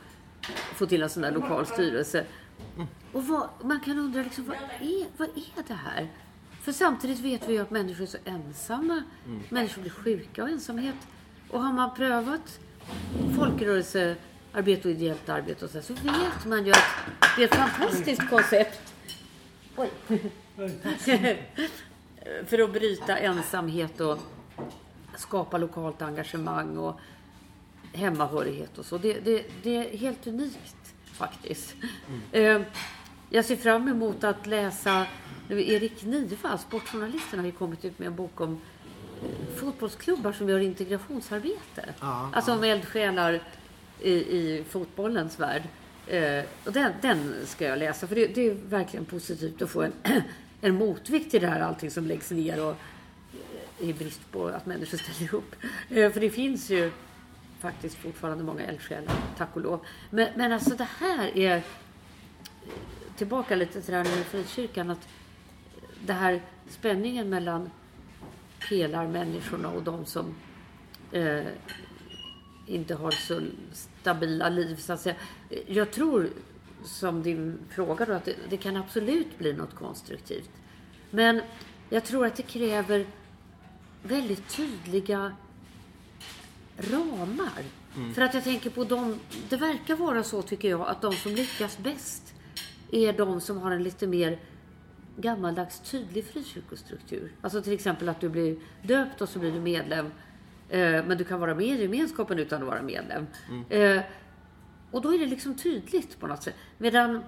få 0.75 0.87
till 0.87 1.03
en 1.03 1.11
sån 1.11 1.23
där 1.23 1.33
lokal 1.33 1.67
styrelse. 1.67 2.27
Och 3.13 3.27
vad, 3.27 3.49
man 3.63 3.81
kan 3.81 3.99
undra, 3.99 4.23
liksom, 4.23 4.45
vad, 4.45 4.57
är, 4.57 5.07
vad 5.17 5.29
är 5.29 5.69
det 5.69 5.75
här? 5.75 6.09
För 6.63 6.73
samtidigt 6.73 7.21
vet 7.21 7.49
vi 7.49 7.53
ju 7.53 7.59
att 7.59 7.71
människor 7.71 8.03
är 8.03 8.07
så 8.07 8.19
ensamma. 8.25 9.03
Människor 9.49 9.83
blir 9.83 9.93
sjuka 9.93 10.43
av 10.43 10.49
ensamhet. 10.49 10.97
Och 11.51 11.63
har 11.63 11.73
man 11.73 11.95
prövat 11.95 12.61
folkrörelsearbete 14.53 14.89
och 14.89 14.95
ideellt 14.95 15.29
arbete 15.29 15.65
och 15.65 15.71
så, 15.71 15.83
så 15.83 15.95
vet 15.95 16.47
man 16.47 16.65
ju 16.67 16.71
att 16.73 16.85
det 17.37 17.43
är 17.43 17.47
ett 17.47 17.55
fantastiskt 17.55 18.31
koncept. 18.31 18.95
Oj. 19.77 19.91
För 22.47 22.59
att 22.59 22.73
bryta 22.73 23.17
ensamhet 23.19 24.01
och 24.01 24.19
skapa 25.17 25.59
lokalt 25.59 26.03
engagemang 26.03 26.77
och 26.77 27.01
hemmahörighet 27.93 28.79
och 28.79 28.85
så. 28.87 28.99
Det, 28.99 29.21
det, 29.21 29.45
det 29.63 29.77
är 29.77 29.97
helt 29.99 30.27
unikt 30.27 30.95
faktiskt. 31.13 31.75
Eh, 32.33 32.61
Jag 33.31 33.45
ser 33.45 33.57
fram 33.57 33.89
emot 33.89 34.25
att 34.25 34.47
läsa 34.47 35.07
nu 35.49 35.69
Erik 35.73 36.03
Niva, 36.05 36.59
sportjournalisten, 36.59 37.39
har 37.39 37.47
ju 37.47 37.53
kommit 37.53 37.85
ut 37.85 37.99
med 37.99 38.07
en 38.07 38.17
bok 38.17 38.41
om 38.41 38.61
eh, 39.23 39.57
fotbollsklubbar 39.57 40.33
som 40.33 40.49
gör 40.49 40.59
integrationsarbete. 40.61 41.95
Ja, 42.01 42.31
alltså 42.33 42.53
om 42.53 42.65
eldsjälar 42.65 43.41
i, 44.03 44.13
i 44.13 44.65
fotbollens 44.69 45.41
värld. 45.41 45.63
Eh, 46.07 46.45
och 46.65 46.73
den, 46.73 46.93
den 47.03 47.35
ska 47.47 47.65
jag 47.65 47.79
läsa, 47.79 48.07
för 48.07 48.15
det, 48.15 48.27
det 48.27 48.47
är 48.47 48.55
verkligen 48.55 49.05
positivt 49.05 49.63
att 49.63 49.71
få 49.71 49.83
en, 49.83 49.93
en 50.61 50.75
motvikt 50.75 51.31
till 51.31 51.41
det 51.41 51.47
här 51.47 51.61
allting 51.61 51.91
som 51.91 52.07
läggs 52.07 52.31
ner 52.31 52.65
och 52.65 52.77
eh, 53.81 53.89
i 53.89 53.93
brist 53.93 54.33
på 54.33 54.47
att 54.47 54.67
människor 54.67 54.99
ställer 54.99 55.35
upp. 55.35 55.57
Eh, 55.89 56.13
för 56.13 56.21
det 56.21 56.31
finns 56.31 56.71
ju 56.71 56.91
faktiskt 57.61 57.97
fortfarande 57.97 58.45
många 58.45 58.63
eldsjälar, 58.63 59.15
tack 59.37 59.57
och 59.57 59.61
lov. 59.61 59.81
Men, 60.11 60.29
men 60.37 60.53
alltså 60.53 60.75
det 60.77 60.89
här 60.99 61.39
är 61.39 61.57
eh, 61.57 61.63
tillbaka 63.17 63.57
lite 63.57 63.83
till 63.83 63.93
det 63.93 63.99
här 63.99 64.17
med 64.17 64.27
frikyrkan. 64.27 64.91
Att 64.91 65.09
det 66.07 66.13
här 66.13 66.41
spänningen 66.69 67.29
mellan 67.29 67.71
pelarmänniskorna 68.69 69.69
och 69.69 69.83
de 69.83 70.05
som 70.05 70.35
eh, 71.13 71.45
inte 72.71 72.95
har 72.95 73.11
så 73.11 73.41
stabila 73.73 74.49
liv. 74.49 74.77
Så 74.77 74.93
att 74.93 75.01
säga. 75.01 75.15
Jag 75.67 75.91
tror, 75.91 76.31
som 76.85 77.23
din 77.23 77.59
fråga 77.71 78.07
då, 78.07 78.13
att 78.13 78.25
det, 78.25 78.37
det 78.51 78.57
kan 78.57 78.77
absolut 78.77 79.39
bli 79.39 79.53
något 79.53 79.75
konstruktivt. 79.75 80.51
Men 81.11 81.41
jag 81.91 82.05
tror 82.05 82.27
att 82.27 82.37
det 82.37 82.43
kräver 82.43 83.07
väldigt 84.03 84.49
tydliga 84.49 85.33
ramar. 86.77 87.65
För 88.15 88.23
att 88.23 88.35
jag 88.35 88.45
tänker 88.45 88.71
på 88.71 88.85
de, 88.85 89.21
det 89.49 89.57
verkar 89.57 89.97
vara 89.97 90.23
så 90.23 90.43
tycker 90.43 90.71
jag, 90.71 90.81
att 90.81 91.03
de 91.03 91.13
som 91.13 91.35
lyckas 91.35 91.79
bäst 91.79 92.35
är 92.93 93.13
de 93.13 93.41
som 93.41 93.59
har 93.59 93.71
en 93.71 93.83
lite 93.83 94.07
mer 94.07 94.39
gammaldags 95.17 95.81
tydlig 95.81 96.25
frikyrkostruktur. 96.25 97.33
Alltså 97.41 97.63
till 97.63 97.73
exempel 97.73 98.09
att 98.09 98.21
du 98.21 98.29
blir 98.29 98.57
döpt 98.83 99.21
och 99.21 99.29
så 99.29 99.39
blir 99.39 99.53
du 99.53 99.61
medlem. 99.61 100.11
Eh, 100.71 101.05
men 101.07 101.19
du 101.19 101.25
kan 101.25 101.41
vara 101.41 101.55
med 101.55 101.67
i 101.67 101.83
gemenskapen 101.83 102.39
utan 102.39 102.63
att 102.63 102.69
vara 102.69 102.83
medlem. 102.83 103.27
Eh, 103.69 104.03
och 104.91 105.03
då 105.03 105.15
är 105.15 105.19
det 105.19 105.27
liksom 105.27 105.55
tydligt 105.55 106.21
på 106.21 106.27
något 106.27 106.43
sätt. 106.43 106.55
Medan 106.79 107.23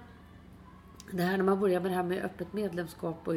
det 1.13 1.23
här 1.23 1.37
när 1.37 1.45
man 1.45 1.61
börjar 1.61 1.81
med 1.81 1.91
det 1.91 1.95
här 1.95 2.03
med 2.03 2.25
öppet 2.25 2.53
medlemskap 2.53 3.29
och 3.29 3.35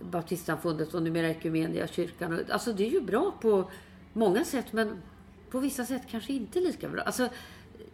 Baptistsamfundet 0.00 0.94
och 0.94 1.02
numera 1.02 1.28
Ekumenia 1.28 1.86
kyrkan. 1.86 2.32
och- 2.32 2.50
Alltså 2.50 2.72
det 2.72 2.86
är 2.86 2.90
ju 2.90 3.00
bra 3.00 3.34
på 3.40 3.70
många 4.12 4.44
sätt 4.44 4.72
men 4.72 5.02
på 5.50 5.58
vissa 5.58 5.84
sätt 5.84 6.02
kanske 6.10 6.32
inte 6.32 6.60
lika 6.60 6.88
bra. 6.88 7.02
Alltså 7.02 7.28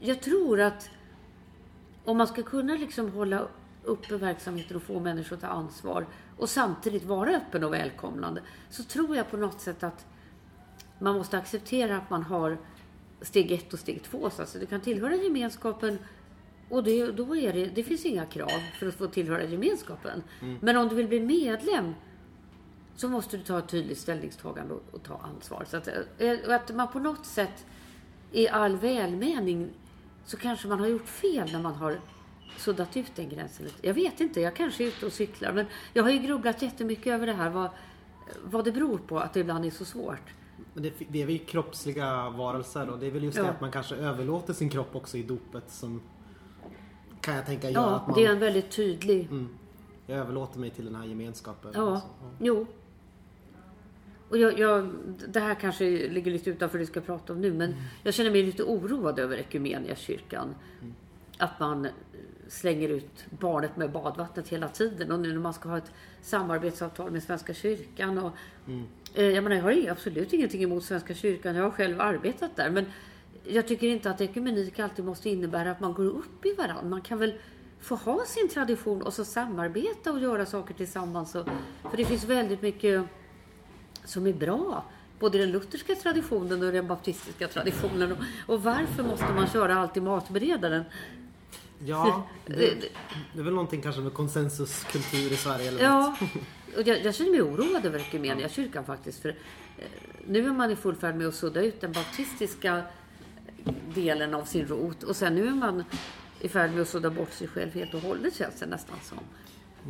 jag 0.00 0.20
tror 0.22 0.60
att 0.60 0.90
om 2.04 2.16
man 2.18 2.26
ska 2.26 2.42
kunna 2.42 2.74
liksom 2.74 3.12
hålla 3.12 3.48
uppe 3.84 4.16
verksamheten 4.16 4.76
och 4.76 4.82
få 4.82 5.00
människor 5.00 5.36
att 5.36 5.42
ta 5.42 5.46
ansvar 5.48 6.06
och 6.36 6.48
samtidigt 6.48 7.04
vara 7.04 7.30
öppen 7.30 7.64
och 7.64 7.72
välkomnande 7.72 8.42
så 8.70 8.82
tror 8.84 9.16
jag 9.16 9.30
på 9.30 9.36
något 9.36 9.60
sätt 9.60 9.82
att 9.82 10.06
man 10.98 11.14
måste 11.16 11.38
acceptera 11.38 11.96
att 11.96 12.10
man 12.10 12.22
har 12.22 12.58
steg 13.20 13.52
ett 13.52 13.72
och 13.72 13.78
steg 13.78 14.02
två. 14.02 14.30
Så 14.30 14.42
alltså, 14.42 14.58
du 14.58 14.66
kan 14.66 14.80
tillhöra 14.80 15.14
gemenskapen 15.14 15.98
och 16.68 16.84
det, 16.84 17.06
då 17.06 17.36
är 17.36 17.52
det, 17.52 17.66
det 17.66 17.82
finns 17.82 18.06
inga 18.06 18.26
krav 18.26 18.60
för 18.78 18.88
att 18.88 18.94
få 18.94 19.06
tillhöra 19.06 19.44
gemenskapen. 19.44 20.22
Men 20.60 20.76
om 20.76 20.88
du 20.88 20.94
vill 20.94 21.08
bli 21.08 21.20
medlem 21.20 21.94
så 22.96 23.08
måste 23.08 23.36
du 23.36 23.42
ta 23.42 23.58
ett 23.58 23.68
tydligt 23.68 23.98
ställningstagande 23.98 24.74
och, 24.74 24.82
och 24.90 25.02
ta 25.02 25.16
ansvar. 25.16 25.64
Så 25.68 25.76
att, 25.76 25.88
eh, 26.18 26.38
att 26.48 26.74
man 26.74 26.88
på 26.88 26.98
något 26.98 27.26
sätt 27.26 27.66
i 28.32 28.48
all 28.48 28.76
välmening 28.76 29.70
så 30.24 30.36
kanske 30.36 30.68
man 30.68 30.80
har 30.80 30.86
gjort 30.86 31.08
fel 31.08 31.52
när 31.52 31.62
man 31.62 31.74
har 31.74 32.00
suddat 32.56 32.96
ut 32.96 33.16
den 33.16 33.28
gränsen. 33.28 33.66
Jag 33.82 33.94
vet 33.94 34.20
inte, 34.20 34.40
jag 34.40 34.56
kanske 34.56 34.84
är 34.84 34.88
ute 34.88 35.06
och 35.06 35.12
cyklar. 35.12 35.52
Men 35.52 35.66
jag 35.92 36.02
har 36.02 36.10
ju 36.10 36.18
grubblat 36.18 36.62
jättemycket 36.62 37.06
över 37.06 37.26
det 37.26 37.32
här. 37.32 37.50
Vad, 37.50 37.70
vad 38.44 38.64
det 38.64 38.72
beror 38.72 38.98
på 38.98 39.18
att 39.18 39.34
det 39.34 39.40
ibland 39.40 39.64
är 39.64 39.70
så 39.70 39.84
svårt. 39.84 40.34
Men 40.74 40.82
det, 40.82 40.92
det 41.08 41.22
är 41.22 41.26
väl 41.26 41.38
kroppsliga 41.38 42.30
varelser 42.30 42.88
och 42.90 42.98
det 42.98 43.06
är 43.06 43.10
väl 43.10 43.24
just 43.24 43.36
Ja. 43.36 43.42
det 43.44 43.50
att 43.50 43.60
man 43.60 43.70
kanske 43.70 43.94
överlåter 43.96 44.52
sin 44.52 44.68
kropp 44.70 44.96
också 44.96 45.16
i 45.16 45.22
dopet 45.22 45.64
som 45.70 46.00
kan 47.20 47.34
jag 47.36 47.46
tänka 47.46 47.70
gör 47.70 47.80
Ja, 47.80 47.96
att 47.96 48.06
man 48.08 48.18
det 48.18 48.24
är 48.26 48.32
en 48.32 48.38
väldigt 48.38 48.70
tydlig... 48.70 49.24
mm, 49.30 49.48
jag 50.06 50.18
överlåter 50.18 50.58
mig 50.60 50.70
till 50.70 50.84
den 50.84 50.94
här 50.94 51.04
gemenskapen. 51.06 51.70
Ja, 51.74 51.92
Alltså, 51.92 52.08
jo. 52.38 52.66
Och 54.28 54.38
jag, 54.38 54.58
jag, 54.58 54.90
det 55.28 55.40
här 55.40 55.54
kanske 55.54 56.08
ligger 56.08 56.30
lite 56.32 56.50
utanför 56.50 56.78
det 56.78 56.84
vi 56.84 56.90
ska 56.90 57.00
prata 57.00 57.32
om 57.32 57.40
nu, 57.40 57.52
men 57.52 57.74
jag 58.02 58.14
känner 58.14 58.30
mig 58.30 58.42
lite 58.42 58.62
oroad 58.62 59.18
över 59.18 59.36
Ekumeniakyrkan. 59.36 60.54
Att 61.38 61.60
man 61.60 61.88
slänger 62.48 62.88
ut 62.88 63.24
barnet 63.30 63.76
med 63.76 63.92
badvattnet 63.92 64.48
hela 64.48 64.68
tiden 64.68 65.12
och 65.12 65.20
nu 65.20 65.32
när 65.32 65.40
man 65.40 65.54
ska 65.54 65.68
ha 65.68 65.78
ett 65.78 65.92
samarbetsavtal 66.22 67.10
med 67.10 67.22
Svenska 67.22 67.54
kyrkan. 67.54 68.18
Och, 68.18 68.32
eh, 69.14 69.24
jag, 69.24 69.44
menar, 69.44 69.56
jag 69.56 69.62
har 69.62 69.90
absolut 69.90 70.32
ingenting 70.32 70.62
emot 70.62 70.84
Svenska 70.84 71.14
kyrkan, 71.14 71.56
jag 71.56 71.64
har 71.64 71.70
själv 71.70 72.00
arbetat 72.00 72.56
där. 72.56 72.70
Men 72.70 72.86
jag 73.44 73.68
tycker 73.68 73.88
inte 73.88 74.10
att 74.10 74.20
ekumenik 74.20 74.78
alltid 74.78 75.04
måste 75.04 75.30
innebära 75.30 75.70
att 75.70 75.80
man 75.80 75.92
går 75.92 76.04
upp 76.04 76.46
i 76.46 76.54
varandra. 76.54 76.84
Man 76.84 77.00
kan 77.00 77.18
väl 77.18 77.34
få 77.80 77.94
ha 77.94 78.24
sin 78.26 78.48
tradition 78.48 79.02
och 79.02 79.14
så 79.14 79.24
samarbeta 79.24 80.12
och 80.12 80.20
göra 80.20 80.46
saker 80.46 80.74
tillsammans. 80.74 81.34
Och, 81.34 81.46
för 81.90 81.96
det 81.96 82.04
finns 82.04 82.24
väldigt 82.24 82.62
mycket 82.62 83.04
som 84.04 84.26
är 84.26 84.32
bra. 84.32 84.84
Både 85.18 85.38
den 85.38 85.50
lutherska 85.50 85.94
traditionen 85.94 86.62
och 86.62 86.72
den 86.72 86.86
baptistiska 86.86 87.48
traditionen. 87.48 88.12
Och, 88.12 88.18
och 88.54 88.62
varför 88.62 89.02
måste 89.02 89.32
man 89.34 89.46
köra 89.46 89.74
allt 89.74 89.96
i 89.96 90.00
matberedaren? 90.00 90.84
Ja, 91.84 92.28
det, 92.46 92.54
det 93.34 93.40
är 93.40 93.42
väl 93.42 93.54
någonting 93.54 93.82
kanske 93.82 94.00
med 94.00 94.14
konsensuskultur 94.14 95.32
i 95.32 95.36
Sverige 95.36 95.68
eller 95.68 95.88
något. 95.88 96.16
Ja, 96.20 96.26
och 96.80 96.88
jag, 96.88 97.04
jag 97.04 97.14
känner 97.14 97.30
mig 97.30 97.42
oroad 97.42 97.86
över 97.86 97.98
Ekumeniakyrkan 97.98 98.84
faktiskt. 98.84 99.22
För 99.22 99.28
eh, 99.28 99.84
nu 100.26 100.46
är 100.46 100.52
man 100.52 100.70
i 100.70 100.76
full 100.76 100.94
färd 100.96 101.14
med 101.16 101.26
att 101.26 101.34
sudda 101.34 101.60
ut 101.62 101.80
den 101.80 101.92
baptistiska 101.92 102.82
delen 103.94 104.34
av 104.34 104.44
sin 104.44 104.66
rot. 104.66 105.02
Och 105.02 105.16
sen 105.16 105.34
nu 105.34 105.46
är 105.46 105.54
man 105.54 105.84
i 106.40 106.48
färd 106.48 106.70
med 106.70 106.82
att 106.82 106.88
sudda 106.88 107.10
bort 107.10 107.32
sig 107.32 107.48
själv 107.48 107.74
helt 107.74 107.94
och 107.94 108.00
hållet 108.00 108.34
känns 108.36 108.60
det 108.60 108.66
nästan 108.66 108.96
som. 109.02 109.18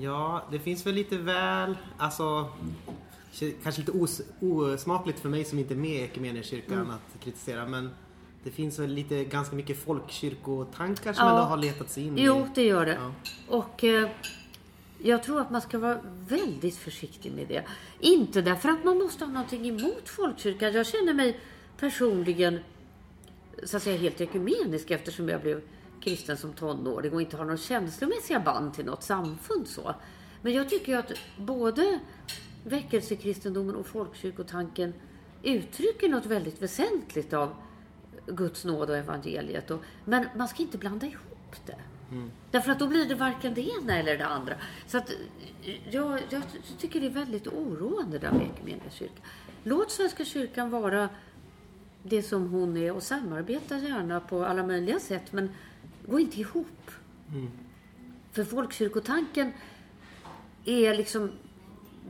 Ja, 0.03 0.49
det 0.51 0.59
finns 0.59 0.87
väl 0.87 0.95
lite 0.95 1.19
väl, 1.19 1.77
alltså 1.99 2.49
kanske 3.63 3.81
lite 3.81 3.93
os, 3.93 4.21
osmakligt 4.41 5.21
för 5.21 5.29
mig 5.29 5.45
som 5.45 5.59
inte 5.59 5.75
är 5.75 5.79
med 5.79 5.91
i 5.91 6.03
Ekumeniakyrkan 6.03 6.79
Mm. 6.79 6.91
att 6.91 7.25
kritisera 7.25 7.67
men 7.67 7.91
det 8.45 8.51
finns 8.51 8.79
väl 8.79 8.91
lite 8.91 9.25
ganska 9.25 9.57
mycket 9.57 9.79
folkkyrkotankar 9.85 11.13
som 11.13 11.25
Ja. 11.27 11.31
ändå 11.31 11.43
har 11.43 11.57
letat 11.57 11.91
sig 11.91 12.07
in 12.07 12.15
Jo, 12.19 12.39
i... 12.39 12.47
det 12.55 12.63
gör 12.63 12.87
det. 12.87 12.99
Ja. 13.01 13.13
Och 13.49 13.85
eh, 13.85 14.09
jag 15.03 15.23
tror 15.23 15.41
att 15.41 15.51
man 15.51 15.61
ska 15.61 15.79
vara 15.79 15.99
väldigt 16.29 16.77
försiktig 16.77 17.33
med 17.33 17.49
det. 17.49 17.65
Inte 18.01 18.43
därför 18.43 18.69
att 18.69 18.85
man 18.85 18.99
måste 18.99 19.25
ha 19.25 19.33
någonting 19.33 19.69
emot 19.69 20.09
folkkyrkan. 20.09 20.73
Jag 20.73 20.87
känner 20.87 21.15
mig 21.15 21.41
personligen 21.79 22.59
så 23.65 23.77
att 23.77 23.83
säga 23.83 23.99
helt 23.99 24.21
ekumenisk 24.21 24.91
eftersom 24.91 25.29
jag 25.29 25.41
blev 25.41 25.61
kristen 26.01 26.37
som 26.37 26.53
tonåring 26.53 27.13
och 27.13 27.21
inte 27.21 27.37
har 27.37 27.45
några 27.45 27.57
känslomässiga 27.59 28.41
band 28.41 28.75
till 28.75 28.85
något 28.85 29.03
samfund 29.03 29.69
så. 29.69 29.95
Men 30.43 30.53
jag 30.53 30.69
tycker 30.69 30.93
ju 30.93 30.99
att 30.99 31.13
både 31.39 31.99
väckelsekristendomen 32.65 33.77
och 33.77 33.87
folkkyrkotanken 33.87 34.95
uttrycker 35.43 36.09
något 36.09 36.27
väldigt 36.27 36.63
väsentligt 36.63 37.33
av 37.33 37.55
Guds 38.31 38.65
nåd 38.65 38.91
och 38.91 38.97
evangeliet. 38.97 39.71
Och, 39.71 39.83
men 40.05 40.27
man 40.37 40.49
ska 40.49 40.63
inte 40.63 40.79
blanda 40.79 41.07
ihop 41.07 41.57
det. 41.67 41.79
Därför 42.51 42.73
att 42.73 42.79
då 42.79 42.87
blir 42.87 43.09
det 43.09 43.15
varken 43.15 43.55
det 43.55 43.69
ena 43.69 43.99
eller 43.99 44.19
det 44.19 44.27
andra. 44.27 44.55
Så 44.87 44.99
att, 44.99 45.13
jag, 45.91 46.21
jag 46.31 46.43
tycker 46.79 47.01
det 47.01 47.07
är 47.07 47.11
väldigt 47.11 47.47
oroande 47.47 48.19
där 48.19 48.33
med 48.33 48.47
Ekumeniakyrkan. 48.47 49.25
Låt 49.65 49.91
Svenska 49.91 50.25
kyrkan 50.25 50.71
vara 50.71 51.09
det 52.03 52.23
som 52.23 52.51
hon 52.51 52.77
är 52.77 52.93
och 52.93 53.03
samarbeta 53.03 53.79
gärna 53.79 54.21
på 54.21 54.45
alla 54.45 54.63
möjliga 54.63 54.99
sätt 54.99 55.33
men 55.33 55.51
gå 56.07 56.21
inte 56.21 56.41
ihop. 56.41 56.91
För 58.33 58.45
folkkyrkotanken 58.45 59.53
är 60.65 60.95
liksom 60.95 61.31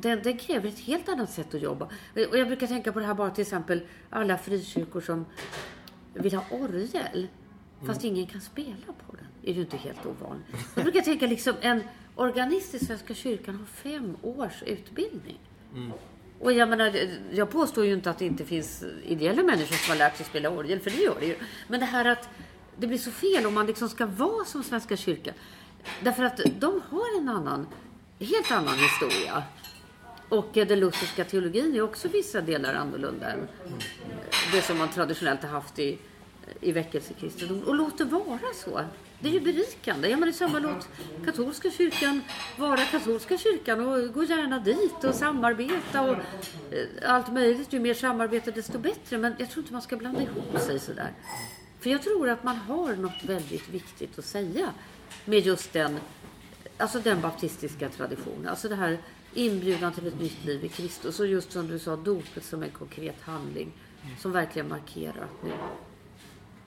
den, 0.00 0.22
den 0.22 0.38
kräver 0.38 0.68
ett 0.68 0.78
helt 0.78 1.08
annat 1.08 1.30
sätt 1.30 1.54
att 1.54 1.62
jobba. 1.62 1.84
Och 2.30 2.38
jag 2.38 2.46
brukar 2.46 2.66
tänka 2.66 2.92
på 2.92 3.00
det 3.00 3.06
här 3.06 3.14
bara 3.14 3.30
till 3.30 3.42
exempel 3.42 3.80
alla 4.10 4.38
frikyrkor 4.38 5.00
som 5.00 5.26
vill 6.22 6.34
ha 6.34 6.44
orgel 6.50 7.28
fast 7.86 8.04
ingen 8.04 8.26
kan 8.26 8.40
spela 8.40 8.86
på 9.06 9.16
den. 9.16 9.50
är 9.50 9.54
ju 9.54 9.60
inte 9.60 9.76
helt 9.76 10.06
ovanligt. 10.06 10.46
Jag 10.74 10.84
brukar 10.84 11.00
tänka 11.00 11.26
liksom 11.26 11.54
en 11.60 11.82
organist 12.14 12.74
i 12.74 12.78
Svenska 12.78 13.14
kyrkan 13.14 13.56
har 13.56 13.66
fem 13.66 14.16
års 14.22 14.62
utbildning. 14.62 15.38
Och 16.40 16.52
jag 16.52 16.68
menar, 16.68 16.92
jag 17.32 17.50
påstår 17.50 17.84
ju 17.84 17.92
inte 17.92 18.10
att 18.10 18.18
det 18.18 18.26
inte 18.26 18.44
finns 18.44 18.84
ideella 19.04 19.42
människor 19.42 19.76
som 19.76 19.90
har 19.90 19.98
lärt 19.98 20.16
sig 20.16 20.26
spela 20.26 20.50
orgel, 20.50 20.80
för 20.80 20.90
det 20.90 20.96
gör 20.96 21.16
det 21.20 21.26
ju. 21.26 21.36
Men 21.68 21.80
det 21.80 21.86
här 21.86 22.04
att 22.04 22.28
det 22.76 22.86
blir 22.86 22.98
så 22.98 23.10
fel 23.10 23.46
om 23.46 23.54
man 23.54 23.66
liksom 23.66 23.88
ska 23.88 24.06
vara 24.06 24.44
som 24.44 24.64
Svenska 24.64 24.96
kyrkan. 24.96 25.34
Därför 26.02 26.24
att 26.24 26.40
de 26.58 26.82
har 26.90 27.20
en 27.20 27.28
annan, 27.28 27.66
helt 28.18 28.50
annan 28.50 28.74
historia. 28.74 29.42
Och 30.28 30.56
eh, 30.56 30.66
den 30.66 30.80
lutherska 30.80 31.24
teologin 31.24 31.76
är 31.76 31.82
också 31.82 32.08
vissa 32.08 32.40
delar 32.40 32.74
annorlunda 32.74 33.32
än 33.32 33.40
eh, 33.40 33.46
det 34.52 34.62
som 34.62 34.78
man 34.78 34.88
traditionellt 34.88 35.42
har 35.42 35.48
haft 35.48 35.78
i, 35.78 35.92
eh, 35.92 36.68
i 36.68 36.72
väckelsekristendom. 36.72 37.62
Och 37.62 37.74
låt 37.74 37.98
det 37.98 38.04
vara 38.04 38.52
så. 38.54 38.80
Det 39.20 39.28
är 39.28 39.32
ju 39.32 39.40
berikande. 39.40 40.08
Det 40.08 40.14
är 40.14 40.32
samma 40.32 40.58
låt 40.58 40.88
katolska 41.24 41.70
kyrkan 41.70 42.22
vara 42.56 42.76
katolska 42.76 43.38
kyrkan 43.38 43.88
och 43.88 44.14
gå 44.14 44.24
gärna 44.24 44.58
dit 44.58 45.04
och 45.04 45.14
samarbeta 45.14 46.02
och 46.02 46.16
allt 47.06 47.32
möjligt. 47.32 47.72
Ju 47.72 47.80
mer 47.80 47.94
samarbete 47.94 48.50
desto 48.50 48.78
bättre. 48.78 49.18
Men 49.18 49.34
jag 49.38 49.50
tror 49.50 49.62
inte 49.62 49.72
man 49.72 49.82
ska 49.82 49.96
blanda 49.96 50.22
ihop 50.22 50.60
sig 50.60 50.78
sådär. 50.78 51.12
För 51.80 51.90
jag 51.90 52.02
tror 52.02 52.28
att 52.28 52.44
man 52.44 52.56
har 52.56 52.96
något 52.96 53.24
väldigt 53.24 53.68
viktigt 53.68 54.18
att 54.18 54.24
säga 54.24 54.72
med 55.24 55.46
just 55.46 55.72
den, 55.72 55.98
alltså 56.76 57.00
den 57.00 57.20
baptistiska 57.20 57.88
traditionen. 57.88 58.48
Alltså 58.48 58.68
det 58.68 58.74
här 58.74 58.98
inbjudan 59.34 59.92
till 59.92 60.06
ett 60.06 60.20
nytt 60.20 60.44
liv 60.44 60.64
i 60.64 60.68
Kristus. 60.68 61.20
Och 61.20 61.26
just 61.26 61.52
som 61.52 61.68
du 61.68 61.78
sa, 61.78 61.96
dopet 61.96 62.44
som 62.44 62.62
en 62.62 62.70
konkret 62.70 63.20
handling 63.20 63.72
som 64.18 64.32
verkligen 64.32 64.68
markerar 64.68 65.22
att 65.22 65.44
nu 65.44 65.52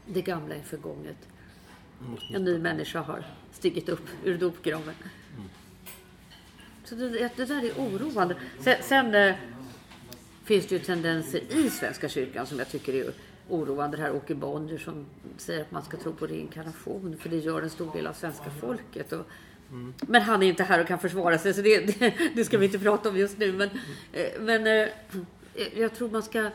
det 0.05 0.22
gamla 0.22 0.55
är 0.55 0.62
förgånget. 0.62 1.18
En 2.34 2.43
ny 2.43 2.57
människa 2.57 3.01
har 3.01 3.26
stigit 3.51 3.89
upp 3.89 4.09
ur 4.24 4.38
dopgraven. 4.38 4.95
Så 6.84 6.95
det, 6.95 7.30
det 7.36 7.45
där 7.45 7.64
är 7.64 7.72
oroande. 7.72 8.36
Sen, 8.59 8.76
sen 8.82 9.16
eh, 9.16 9.36
finns 10.43 10.68
det 10.68 10.76
ju 10.76 10.82
tendenser 10.82 11.41
i 11.49 11.70
Svenska 11.70 12.09
kyrkan 12.09 12.45
som 12.45 12.59
jag 12.59 12.70
tycker 12.70 12.93
är 12.93 13.14
oroande. 13.49 13.97
Det 13.97 14.03
här 14.03 14.16
Åke 14.16 14.36
Bonnier 14.36 14.78
som 14.78 15.05
säger 15.38 15.62
att 15.62 15.72
man 15.72 15.84
ska 15.84 15.97
tro 15.97 16.14
på 16.14 16.28
reinkarnation 16.28 17.18
för 17.18 17.30
det 17.30 17.38
gör 17.38 17.62
en 17.62 17.70
stor 17.70 17.93
del 17.93 18.07
av 18.07 18.14
svenska 18.14 18.49
folket. 18.62 19.12
Och, 19.12 19.26
Men 20.07 20.22
han 20.22 20.43
är 20.43 20.47
inte 20.47 20.63
här 20.63 20.82
och 20.82 20.88
kan 20.88 20.99
försvara 20.99 21.38
sig 21.38 21.53
så 21.53 21.61
det, 21.61 21.99
det, 21.99 22.13
det 22.36 22.45
ska 22.45 22.57
vi 22.57 22.65
inte 22.65 22.80
prata 22.80 23.09
om 23.09 23.17
just 23.17 23.38
nu. 23.38 23.53
Men, 23.53 23.69
eh, 24.13 24.41
men 24.41 24.67
eh, 24.67 24.89
jag 25.76 25.95
tror 25.95 26.09
man 26.09 26.24
ska... 26.24 26.49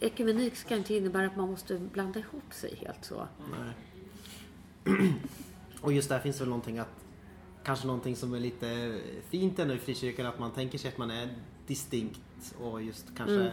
Ekumenik 0.00 0.56
ska 0.56 0.76
inte 0.76 0.94
innebära 0.94 1.26
att 1.26 1.36
man 1.36 1.50
måste 1.50 1.78
blanda 1.78 2.20
ihop 2.20 2.54
sig 2.54 2.74
helt 2.86 3.04
så. 3.04 3.28
Och 5.80 5.92
just 5.92 6.08
där 6.08 6.18
finns 6.18 6.36
det 6.36 6.42
väl 6.44 6.48
någonting 6.48 6.78
att 6.78 7.00
Kanske 7.64 7.86
någonting 7.86 8.16
som 8.16 8.34
är 8.34 8.40
lite 8.40 9.00
fint 9.28 9.58
ändå 9.58 9.74
i 9.74 9.78
frikyrkan 9.78 10.26
att 10.26 10.38
man 10.38 10.50
tänker 10.50 10.78
sig 10.78 10.88
att 10.88 10.98
man 10.98 11.10
är 11.10 11.28
distinkt 11.66 12.54
och 12.60 12.82
just 12.82 13.06
kanske 13.16 13.34
Mm. 13.34 13.52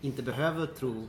inte 0.00 0.22
behöver 0.22 0.66
tro 0.66 1.08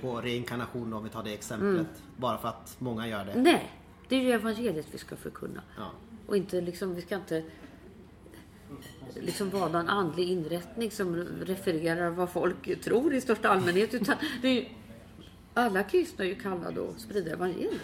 på 0.00 0.20
reinkarnation 0.20 0.92
om 0.92 1.04
vi 1.04 1.10
tar 1.10 1.22
det 1.22 1.34
exemplet. 1.34 1.70
Mm. 1.70 1.86
Bara 2.16 2.38
för 2.38 2.48
att 2.48 2.76
många 2.78 3.08
gör 3.08 3.24
det. 3.24 3.34
Nej, 3.40 3.72
det 4.08 4.16
är 4.16 4.20
ju 4.20 4.32
evangeliet 4.32 4.86
vi 4.90 4.98
ska 4.98 5.16
förkunna. 5.16 5.62
Ja. 5.76 5.90
Och 6.26 6.36
inte 6.36 6.60
liksom, 6.60 6.94
vi 6.94 7.02
ska 7.02 7.14
inte 7.16 7.42
liksom 9.14 9.50
vara 9.50 9.68
någon 9.68 9.88
andlig 9.88 10.28
inrättning 10.28 10.90
som 10.90 11.16
refererar 11.42 12.10
vad 12.10 12.30
folk 12.30 12.80
tror 12.84 13.14
i 13.14 13.20
största 13.20 13.48
allmänhet. 13.48 13.94
Utan 13.94 14.16
det 14.42 14.48
är 14.48 14.52
ju, 14.52 14.64
alla 15.54 15.82
kristna 15.82 16.24
är 16.24 16.28
ju 16.28 16.34
kallade 16.34 16.88
att 16.88 17.00
sprida 17.00 17.30
evangeliet. 17.30 17.80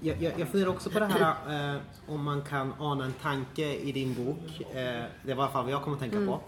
Jag, 0.00 0.22
jag, 0.22 0.40
jag 0.40 0.48
funderar 0.48 0.70
också 0.70 0.90
på 0.90 0.98
det 0.98 1.06
här 1.06 1.74
eh, 1.74 1.80
om 2.06 2.24
man 2.24 2.42
kan 2.42 2.72
ana 2.78 3.04
en 3.04 3.12
tanke 3.12 3.74
i 3.74 3.92
din 3.92 4.14
bok. 4.14 4.60
Eh, 4.60 4.74
det 4.74 5.08
var 5.24 5.28
i 5.28 5.32
alla 5.32 5.48
fall 5.48 5.64
vad 5.64 5.72
jag 5.72 5.82
kommer 5.82 5.96
att 5.96 6.00
tänka 6.00 6.16
Mm. 6.16 6.28
på. 6.28 6.40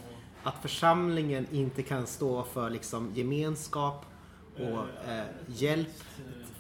Att 0.42 0.62
församlingen 0.62 1.46
inte 1.50 1.82
kan 1.82 2.06
stå 2.06 2.42
för 2.42 2.70
liksom 2.70 3.12
gemenskap 3.14 4.06
och 4.54 5.10
eh, 5.10 5.24
hjälp 5.46 5.88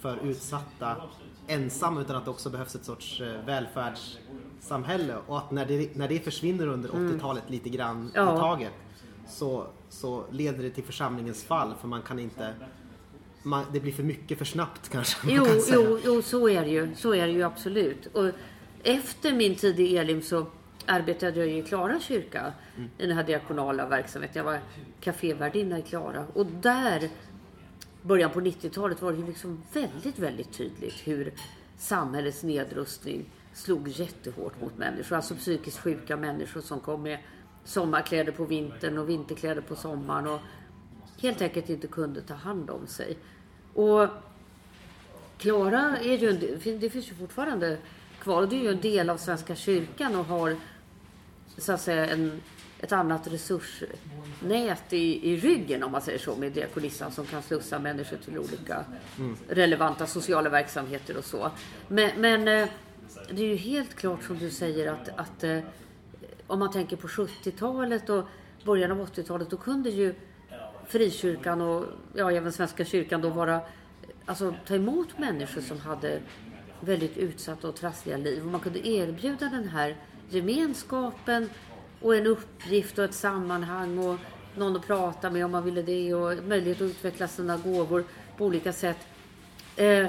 för 0.00 0.18
utsatta 0.24 0.96
ensam 1.46 1.98
utan 1.98 2.16
att 2.16 2.24
det 2.24 2.30
också 2.30 2.50
behövs 2.50 2.74
ett 2.74 2.84
sorts 2.84 3.20
eh, 3.20 3.44
välfärdssamhälle. 3.46 5.16
Och 5.26 5.38
att 5.38 5.50
när 5.50 5.66
det, 5.66 5.96
när 5.96 6.08
det 6.08 6.18
försvinner 6.24 6.66
under 6.66 6.88
80-talet 6.88 7.44
lite 7.50 7.68
grann 7.68 7.96
Mm. 7.96 8.10
Ja. 8.14 8.34
i 8.36 8.38
taget 8.38 8.72
så, 9.28 9.66
så 9.88 10.24
leder 10.30 10.62
det 10.62 10.70
till 10.70 10.84
församlingens 10.84 11.44
fall 11.44 11.74
för 11.80 11.88
man 11.88 12.02
kan 12.02 12.18
inte 12.18 12.54
man, 13.42 13.64
det 13.72 13.80
blir 13.80 13.92
för 13.92 14.02
mycket 14.02 14.38
för 14.38 14.44
snabbt 14.44 14.88
kanske. 14.88 15.18
Jo, 15.30 15.44
kan 15.44 15.54
jo, 15.72 15.98
jo, 16.04 16.22
så 16.22 16.48
är 16.48 16.64
det 16.64 16.70
ju. 16.70 16.94
Så 16.94 17.14
är 17.14 17.26
det 17.26 17.32
ju 17.32 17.42
absolut. 17.42 18.06
Och 18.06 18.30
efter 18.82 19.32
min 19.32 19.54
tid 19.54 19.80
i 19.80 19.96
Elim 19.96 20.22
så 20.22 20.46
arbetade 20.86 21.38
jag 21.40 21.48
i 21.48 21.62
Klara 21.62 22.00
kyrka 22.00 22.52
i 22.98 23.06
den 23.06 23.16
här 23.16 23.24
diakonala 23.24 23.86
verksamheten. 23.86 24.36
Jag 24.36 24.44
var 24.44 24.58
kafévärdinna 25.00 25.78
i 25.78 25.82
Klara 25.82 26.26
och 26.34 26.46
där 26.46 27.08
början 28.02 28.30
på 28.30 28.40
90-talet 28.40 29.02
var 29.02 29.12
det 29.12 29.18
ju 29.18 29.26
liksom 29.26 29.62
väldigt, 29.72 30.18
väldigt 30.18 30.52
tydligt 30.52 30.94
hur 31.04 31.32
samhällets 31.78 32.42
nedrustning 32.42 33.24
slog 33.54 33.88
jättehårt 33.88 34.60
mot 34.60 34.78
människor. 34.78 35.16
Alltså 35.16 35.34
psykiskt 35.34 35.78
sjuka 35.78 36.16
människor 36.16 36.60
som 36.60 36.80
kom 36.80 37.02
med 37.02 37.18
sommarkläder 37.64 38.32
på 38.32 38.44
vintern 38.44 38.98
och 38.98 39.08
vinterkläder 39.08 39.62
på 39.62 39.76
sommaren 39.76 40.26
och 40.26 40.40
helt 41.22 41.42
enkelt 41.42 41.68
inte 41.68 41.86
kunde 41.86 42.20
ta 42.20 42.34
hand 42.34 42.70
om 42.70 42.86
sig. 42.86 43.16
Och 43.74 44.08
Klara 45.38 45.98
är 45.98 46.18
ju 46.18 46.30
en, 46.30 46.40
det 46.80 46.90
finns 46.90 47.10
ju 47.10 47.14
fortfarande 47.14 47.78
kvar 48.20 48.42
och 48.42 48.48
det 48.48 48.56
är 48.56 48.62
ju 48.62 48.70
en 48.70 48.80
del 48.80 49.10
av 49.10 49.16
Svenska 49.16 49.56
kyrkan 49.56 50.16
och 50.16 50.24
har 50.24 50.56
så 51.58 51.72
att 51.72 51.80
säga 51.80 52.06
en, 52.06 52.40
ett 52.82 52.92
annat 52.92 53.26
resursnät 53.26 54.92
i, 54.92 55.32
i 55.32 55.36
ryggen 55.36 55.82
om 55.82 55.92
man 55.92 56.02
säger 56.02 56.18
så 56.18 56.36
med 56.36 56.52
diakonissan 56.52 57.12
som 57.12 57.26
kan 57.26 57.42
slussa 57.42 57.78
människor 57.78 58.16
till 58.16 58.38
olika 58.38 58.84
relevanta 59.48 60.06
sociala 60.06 60.50
verksamheter 60.50 61.16
och 61.16 61.24
så. 61.24 61.50
Men, 61.88 62.10
men 62.20 62.48
eh, 62.48 62.68
det 63.30 63.42
är 63.42 63.46
ju 63.46 63.56
helt 63.56 63.94
klart 63.94 64.22
som 64.22 64.38
du 64.38 64.50
säger 64.50 64.92
att, 64.92 65.08
att 65.16 65.44
eh, 65.44 65.58
om 66.46 66.58
man 66.58 66.70
tänker 66.70 66.96
på 66.96 67.08
70-talet 67.08 68.08
och 68.08 68.24
början 68.64 68.90
av 68.90 69.06
80-talet 69.06 69.50
då 69.50 69.56
kunde 69.56 69.90
ju 69.90 70.14
frikyrkan 70.86 71.60
och 71.60 71.84
ja, 72.14 72.32
även 72.32 72.52
Svenska 72.52 72.84
kyrkan 72.84 73.20
då 73.20 73.28
vara, 73.28 73.60
alltså 74.26 74.54
ta 74.66 74.74
emot 74.74 75.18
människor 75.18 75.60
som 75.60 75.80
hade 75.80 76.20
väldigt 76.80 77.16
utsatta 77.16 77.68
och 77.68 77.76
trassliga 77.76 78.16
liv. 78.16 78.44
Och 78.44 78.50
man 78.50 78.60
kunde 78.60 78.88
erbjuda 78.88 79.48
den 79.48 79.68
här 79.68 79.96
gemenskapen 80.28 81.50
och 82.00 82.16
en 82.16 82.26
uppgift 82.26 82.98
och 82.98 83.04
ett 83.04 83.14
sammanhang 83.14 83.98
och 83.98 84.18
någon 84.56 84.76
att 84.76 84.86
prata 84.86 85.30
med 85.30 85.44
om 85.44 85.50
man 85.50 85.64
ville 85.64 85.82
det 85.82 86.14
och 86.14 86.44
möjlighet 86.44 86.76
att 86.76 86.90
utveckla 86.90 87.28
sina 87.28 87.56
gåvor 87.56 88.04
på 88.36 88.44
olika 88.44 88.72
sätt. 88.72 88.98
Eh, 89.76 90.06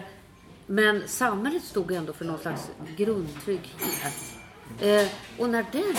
men 0.67 1.07
samhället 1.07 1.63
stod 1.63 1.91
ändå 1.91 2.13
för 2.13 2.25
någon 2.25 2.39
slags 2.39 2.71
grundtrygghet. 2.97 4.35
Eh, 4.81 5.07
och 5.39 5.49
när 5.49 5.65
den 5.71 5.95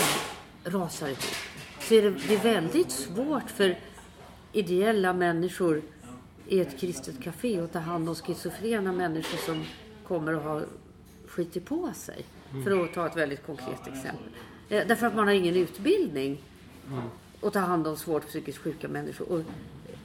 rasar 0.63 1.07
ihop 1.07 1.23
så 1.79 1.93
är 1.93 2.01
det, 2.01 2.09
det 2.27 2.35
är 2.35 2.43
väldigt 2.43 2.91
svårt 2.91 3.49
för 3.49 3.79
ideella 4.53 5.13
människor 5.13 5.81
i 6.47 6.59
ett 6.59 6.79
kristet 6.79 7.23
café 7.23 7.59
att 7.59 7.73
ta 7.73 7.79
hand 7.79 8.09
om 8.09 8.15
schizofrena 8.15 8.91
människor 8.91 9.37
som 9.37 9.65
kommer 10.07 10.33
att 10.33 10.43
ha 10.43 10.61
skitit 11.27 11.65
på 11.65 11.91
sig. 11.93 12.25
För 12.63 12.83
att 12.83 12.93
ta 12.93 13.07
ett 13.07 13.17
väldigt 13.17 13.45
konkret 13.45 13.87
exempel. 13.87 14.29
Eh, 14.73 14.87
därför 14.87 15.07
att 15.07 15.15
man 15.15 15.27
har 15.27 15.33
ingen 15.33 15.55
utbildning 15.55 16.41
att 17.41 17.53
ta 17.53 17.59
hand 17.59 17.87
om 17.87 17.97
svårt 17.97 18.27
psykiskt 18.27 18.57
sjuka 18.57 18.87
människor. 18.87 19.31
Och 19.31 19.41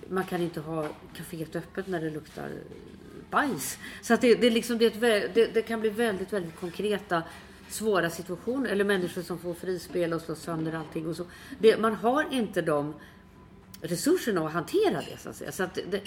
man 0.09 0.25
kan 0.25 0.43
inte 0.43 0.61
ha 0.61 0.87
kaféet 1.15 1.57
öppet 1.57 1.87
när 1.87 2.01
det 2.01 2.11
luktar 2.11 2.51
bajs. 3.31 3.79
Så 4.03 4.15
att 4.15 4.21
det, 4.21 4.35
det, 4.35 4.51
liksom, 4.51 4.79
det, 4.79 4.91
det, 5.35 5.55
det 5.55 5.63
kan 5.63 5.81
bli 5.81 5.91
väldigt, 5.91 6.33
väldigt 6.33 6.57
konkreta 6.57 7.23
svåra 7.69 8.11
situationer. 8.11 8.71
Eller 8.71 8.85
människor 8.85 9.23
som 9.23 9.39
får 9.39 9.55
frispel 9.55 10.13
och 10.13 10.21
slår 10.21 10.35
sönder 10.35 10.73
allting. 10.73 11.07
Och 11.07 11.17
så. 11.17 11.25
Det, 11.59 11.81
man 11.81 11.95
har 11.95 12.33
inte 12.33 12.63
de 12.63 12.95
resurserna 13.81 14.47
att 14.47 14.53
hantera 14.53 15.01
det 15.11 15.19
så 15.19 15.29
att 15.29 15.37
säga. 15.37 15.53
Så 15.53 15.63
att 15.63 15.79
det, 15.91 16.03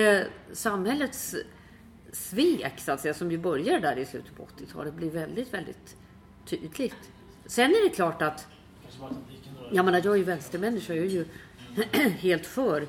eh, 0.00 0.26
samhällets 0.52 1.36
svek 2.12 2.80
så 2.80 2.92
att 2.92 3.00
säga, 3.00 3.14
som 3.14 3.30
ju 3.30 3.38
börjar 3.38 3.80
där 3.80 3.96
i 3.96 4.06
slutet 4.06 4.36
på 4.36 4.46
80-talet 4.58 4.94
blir 4.94 5.10
väldigt, 5.10 5.54
väldigt 5.54 5.96
tydligt. 6.46 7.10
Sen 7.46 7.70
är 7.70 7.88
det 7.88 7.94
klart 7.94 8.22
att 8.22 8.46
jag 9.70 9.84
menar, 9.84 10.00
jag 10.04 10.14
är 10.14 10.18
ju 10.18 10.24
vänstermänniska, 10.24 10.94
jag 10.94 11.04
är 11.06 11.10
ju 11.10 11.24
helt 12.18 12.46
för 12.46 12.88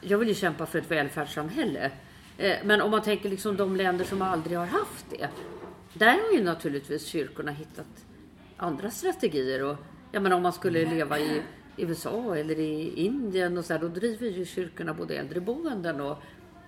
jag 0.00 0.18
vill 0.18 0.28
ju 0.28 0.34
kämpa 0.34 0.66
för 0.66 0.78
ett 0.78 0.90
välfärdssamhälle. 0.90 1.90
Eh, 2.38 2.56
Men 2.64 2.80
om 2.80 2.90
man 2.90 3.02
tänker 3.02 3.28
liksom 3.28 3.56
de 3.56 3.76
länder 3.76 4.04
som 4.04 4.22
aldrig 4.22 4.58
har 4.58 4.66
haft 4.66 5.06
det. 5.10 5.28
Där 5.94 6.06
har 6.12 6.32
ju 6.38 6.44
naturligtvis 6.44 7.06
kyrkorna 7.06 7.50
hittat 7.52 7.86
andra 8.56 8.90
strategier. 8.90 9.64
Och, 9.64 9.76
jag 10.12 10.22
menar, 10.22 10.36
om 10.36 10.42
man 10.42 10.52
skulle 10.52 10.90
leva 10.94 11.18
i 11.18 11.42
USA 11.76 12.36
eller 12.36 12.58
i 12.58 12.92
Indien 13.04 13.58
och 13.58 13.64
så 13.64 13.72
här, 13.72 13.80
då 13.80 13.88
driver 13.88 14.26
ju 14.26 14.44
kyrkorna 14.44 14.94
både 14.94 15.14
äldreboenden 15.14 16.00
och 16.00 16.18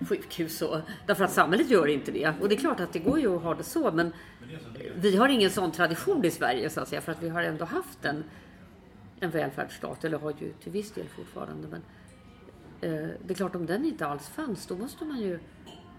sjukhus. 0.09 0.61
Och, 0.61 0.77
därför 1.05 1.23
att 1.23 1.31
samhället 1.31 1.69
gör 1.69 1.87
inte 1.87 2.11
det. 2.11 2.33
Och 2.41 2.49
det 2.49 2.55
är 2.55 2.59
klart 2.59 2.79
att 2.79 2.93
det 2.93 2.99
går 2.99 3.19
ju 3.19 3.35
att 3.35 3.43
ha 3.43 3.55
det 3.55 3.63
så. 3.63 3.91
Men 3.91 4.13
vi 4.95 5.15
har 5.15 5.29
ingen 5.29 5.49
sån 5.49 5.71
tradition 5.71 6.25
i 6.25 6.31
Sverige 6.31 6.69
så 6.69 6.81
att 6.81 6.87
säga. 6.87 7.01
För 7.01 7.11
att 7.11 7.23
vi 7.23 7.29
har 7.29 7.43
ändå 7.43 7.65
haft 7.65 8.05
en 8.05 8.23
en 9.23 9.31
välfärdsstat, 9.31 10.03
eller 10.03 10.19
har 10.19 10.33
ju 10.39 10.53
till 10.53 10.71
viss 10.71 10.91
del 10.91 11.07
fortfarande. 11.07 11.67
Men 11.67 11.81
eh, 12.81 13.09
det 13.25 13.33
är 13.33 13.35
klart, 13.35 13.55
om 13.55 13.65
den 13.65 13.85
inte 13.85 14.05
alls 14.05 14.27
fanns, 14.29 14.67
då 14.67 14.75
måste 14.77 15.05
man 15.05 15.19
ju 15.19 15.39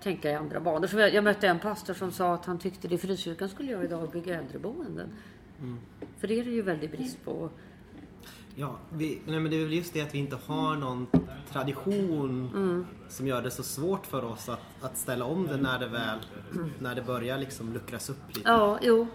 tänka 0.02 0.30
i 0.30 0.34
andra 0.34 0.60
banor. 0.60 0.86
Så 0.86 0.98
jag, 0.98 1.14
jag 1.14 1.24
mötte 1.24 1.48
en 1.48 1.58
pastor 1.58 1.94
som 1.94 2.12
sa 2.12 2.34
att 2.34 2.44
han 2.44 2.58
tyckte 2.58 2.88
det 2.88 2.98
frikyrkan 2.98 3.48
skulle 3.48 3.70
göra 3.70 3.84
idag, 3.84 4.10
bygga 4.10 4.38
äldreboenden. 4.38 5.08
För 6.18 6.28
det 6.28 6.40
är 6.40 6.44
det 6.44 6.50
ju 6.50 6.62
väldigt 6.62 6.92
brist 6.92 7.24
på. 7.24 7.50
Ja, 8.56 8.78
vi, 8.92 9.20
nej 9.26 9.40
men 9.40 9.50
det 9.50 9.56
är 9.56 9.64
väl 9.64 9.72
just 9.72 9.94
det 9.94 10.00
att 10.00 10.14
vi 10.14 10.18
inte 10.18 10.38
har 10.46 10.76
någon 10.76 11.06
tradition 11.52 12.86
som 13.08 13.26
gör 13.26 13.42
det 13.42 13.50
så 13.50 13.62
svårt 13.62 14.06
för 14.06 14.24
oss 14.24 14.48
att, 14.48 14.60
att 14.80 14.98
ställa 14.98 15.24
om 15.24 15.46
det 15.46 15.56
när 15.56 15.78
det 15.78 15.86
väl, 15.86 16.18
när 16.78 16.94
det 16.94 17.02
börjar 17.02 17.38
liksom 17.38 17.72
luckras 17.72 18.10
upp 18.10 18.28
lite. 18.28 18.48
Ja, 18.48 18.78
jo. 18.82 19.06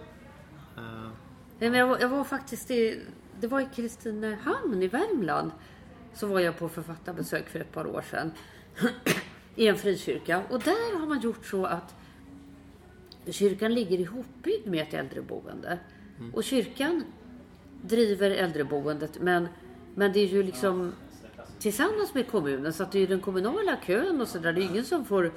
Nej, 1.59 1.69
men 1.69 1.79
jag, 1.79 1.87
var, 1.87 1.99
jag 1.99 2.09
var 2.09 2.23
faktiskt 2.23 2.71
i, 2.71 2.99
det 3.39 3.47
var 3.47 3.61
i 3.61 3.67
Kristinehamn 3.75 4.83
i 4.83 4.87
Värmland. 4.87 5.51
Så 6.13 6.27
var 6.27 6.39
jag 6.39 6.57
på 6.57 6.69
författarbesök 6.69 7.49
för 7.49 7.59
ett 7.59 7.71
par 7.71 7.87
år 7.87 8.03
sedan. 8.09 8.31
I 9.55 9.67
en 9.67 9.75
frikyrka. 9.75 10.43
Och 10.49 10.59
där 10.59 10.99
har 10.99 11.07
man 11.07 11.19
gjort 11.19 11.45
så 11.45 11.65
att 11.65 11.95
kyrkan 13.27 13.73
ligger 13.73 13.99
ihopbyggd 13.99 14.67
med 14.67 14.81
ett 14.81 14.93
äldreboende. 14.93 15.79
Och 16.33 16.43
kyrkan 16.43 17.03
driver 17.81 18.31
äldreboendet 18.31 19.19
men, 19.21 19.47
men 19.95 20.13
det 20.13 20.19
är 20.19 20.27
ju 20.27 20.43
liksom 20.43 20.93
tillsammans 21.59 22.13
med 22.13 22.27
kommunen 22.27 22.73
så 22.73 22.83
att 22.83 22.91
det 22.91 22.97
är 22.97 22.99
ju 22.99 23.07
den 23.07 23.19
kommunala 23.19 23.77
kön 23.85 24.21
och 24.21 24.27
så 24.27 24.39
där. 24.39 24.53
Det 24.53 24.61
är 24.61 24.69
ingen 24.71 24.85
som 24.85 25.05
får 25.05 25.31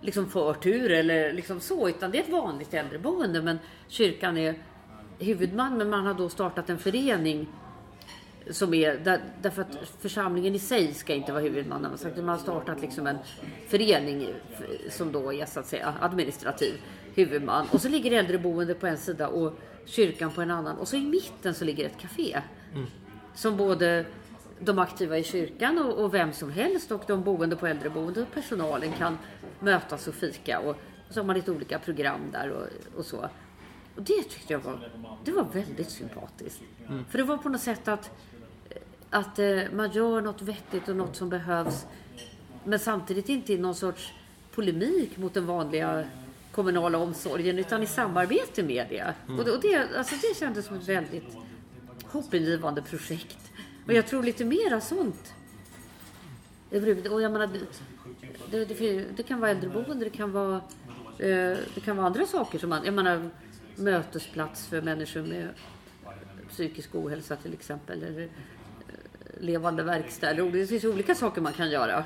liksom 0.00 0.30
förtur 0.30 0.90
eller 0.90 1.32
liksom 1.32 1.60
så 1.60 1.88
utan 1.88 2.10
det 2.10 2.18
är 2.18 2.22
ett 2.22 2.28
vanligt 2.28 2.74
äldreboende 2.74 3.42
men 3.42 3.58
kyrkan 3.88 4.38
är 4.38 4.54
huvudman 5.18 5.78
men 5.78 5.90
man 5.90 6.06
har 6.06 6.14
då 6.14 6.28
startat 6.28 6.70
en 6.70 6.78
förening 6.78 7.48
som 8.50 8.74
är, 8.74 8.96
där, 8.96 9.20
därför 9.42 9.62
att 9.62 9.76
församlingen 10.00 10.54
i 10.54 10.58
sig 10.58 10.94
ska 10.94 11.14
inte 11.14 11.32
vara 11.32 11.42
huvudman. 11.42 11.82
Man 11.82 11.90
har 11.90 11.98
sagt 11.98 12.16
man 12.16 12.28
har 12.28 12.38
startat 12.38 12.80
liksom 12.80 13.06
en 13.06 13.18
förening 13.68 14.28
som 14.90 15.12
då 15.12 15.32
är 15.32 15.46
så 15.46 15.60
att 15.60 15.66
säga 15.66 15.94
administrativ 16.00 16.74
huvudman. 17.14 17.66
Och 17.72 17.80
så 17.80 17.88
ligger 17.88 18.12
äldreboende 18.12 18.74
på 18.74 18.86
en 18.86 18.98
sida 18.98 19.28
och 19.28 19.58
kyrkan 19.84 20.30
på 20.30 20.42
en 20.42 20.50
annan. 20.50 20.76
Och 20.76 20.88
så 20.88 20.96
i 20.96 21.00
mitten 21.00 21.54
så 21.54 21.64
ligger 21.64 21.86
ett 21.86 21.98
café. 21.98 22.42
Som 23.34 23.56
både 23.56 24.06
de 24.60 24.78
aktiva 24.78 25.18
i 25.18 25.24
kyrkan 25.24 25.78
och, 25.78 26.04
och 26.04 26.14
vem 26.14 26.32
som 26.32 26.50
helst 26.50 26.92
och 26.92 27.02
de 27.06 27.22
boende 27.22 27.56
på 27.56 27.66
äldreboende 27.66 28.22
och 28.22 28.32
personalen 28.34 28.92
kan 28.92 29.18
mötas 29.60 30.08
och 30.08 30.14
fika. 30.14 30.60
Och, 30.60 30.76
så 31.10 31.20
har 31.20 31.24
man 31.24 31.36
lite 31.36 31.52
olika 31.52 31.78
program 31.78 32.20
där 32.32 32.50
och, 32.50 32.66
och 32.98 33.06
så. 33.06 33.28
Och 33.96 34.02
det 34.02 34.22
tyckte 34.22 34.52
jag 34.52 34.60
var, 34.60 34.90
det 35.24 35.32
var 35.32 35.44
väldigt 35.44 35.90
sympatiskt. 35.90 36.62
För 37.08 37.18
det 37.18 37.24
var 37.24 37.36
på 37.36 37.48
något 37.48 37.60
sätt 37.60 37.88
att, 37.88 38.10
att 39.10 39.38
eh, 39.38 39.60
man 39.72 39.90
gör 39.90 40.20
något 40.20 40.42
vettigt 40.42 40.88
och 40.88 40.96
något 40.96 41.16
som 41.16 41.28
behövs. 41.28 41.86
Men 42.64 42.78
samtidigt 42.78 43.28
inte 43.28 43.52
i 43.52 43.58
någon 43.58 43.74
sorts 43.74 44.12
polemik 44.54 45.16
mot 45.16 45.34
den 45.34 45.46
vanliga 45.46 46.04
kommunala 46.52 46.98
omsorgen 46.98 47.58
utan 47.58 47.82
i 47.82 47.86
samarbete 47.86 48.62
med 48.62 48.86
det. 48.88 49.14
Det, 49.26 49.50
och 49.50 49.60
det, 49.60 49.88
alltså 49.96 50.14
det 50.14 50.36
kändes 50.38 50.66
som 50.66 50.76
ett 50.76 50.88
väldigt 50.88 51.36
hoppingivande 52.04 52.82
projekt. 52.82 53.38
Och 53.86 53.92
jag 53.92 54.06
tror 54.06 54.22
lite 54.22 54.44
mera 54.44 54.80
sånt. 54.80 55.34
Och 57.10 57.22
jag 57.22 57.32
menar, 57.32 57.50
det, 58.50 58.64
det, 58.64 59.04
det, 59.16 59.22
kan 59.22 59.40
vara 59.40 59.50
äldreboende, 59.50 60.04
det 60.04 60.10
kan 60.10 60.32
vara, 60.32 60.56
eh, 61.18 61.56
det 61.74 61.80
kan 61.84 61.96
vara 61.96 62.06
andra 62.06 62.26
saker 62.26 62.58
som 62.58 62.70
man, 62.70 62.84
jag 62.84 62.94
menar 62.94 63.30
mötesplats 63.76 64.66
för 64.66 64.82
människor 64.82 65.22
med 65.22 65.48
psykisk 66.48 66.94
ohälsa 66.94 67.36
till 67.36 67.52
exempel. 67.52 68.02
Eller 68.02 68.22
eh, 68.22 68.28
levande 69.40 69.82
verkstäder. 69.82 70.50
Det 70.50 70.66
finns 70.66 70.84
olika 70.84 71.14
saker 71.14 71.40
man 71.40 71.52
kan 71.52 71.70
göra. 71.70 72.04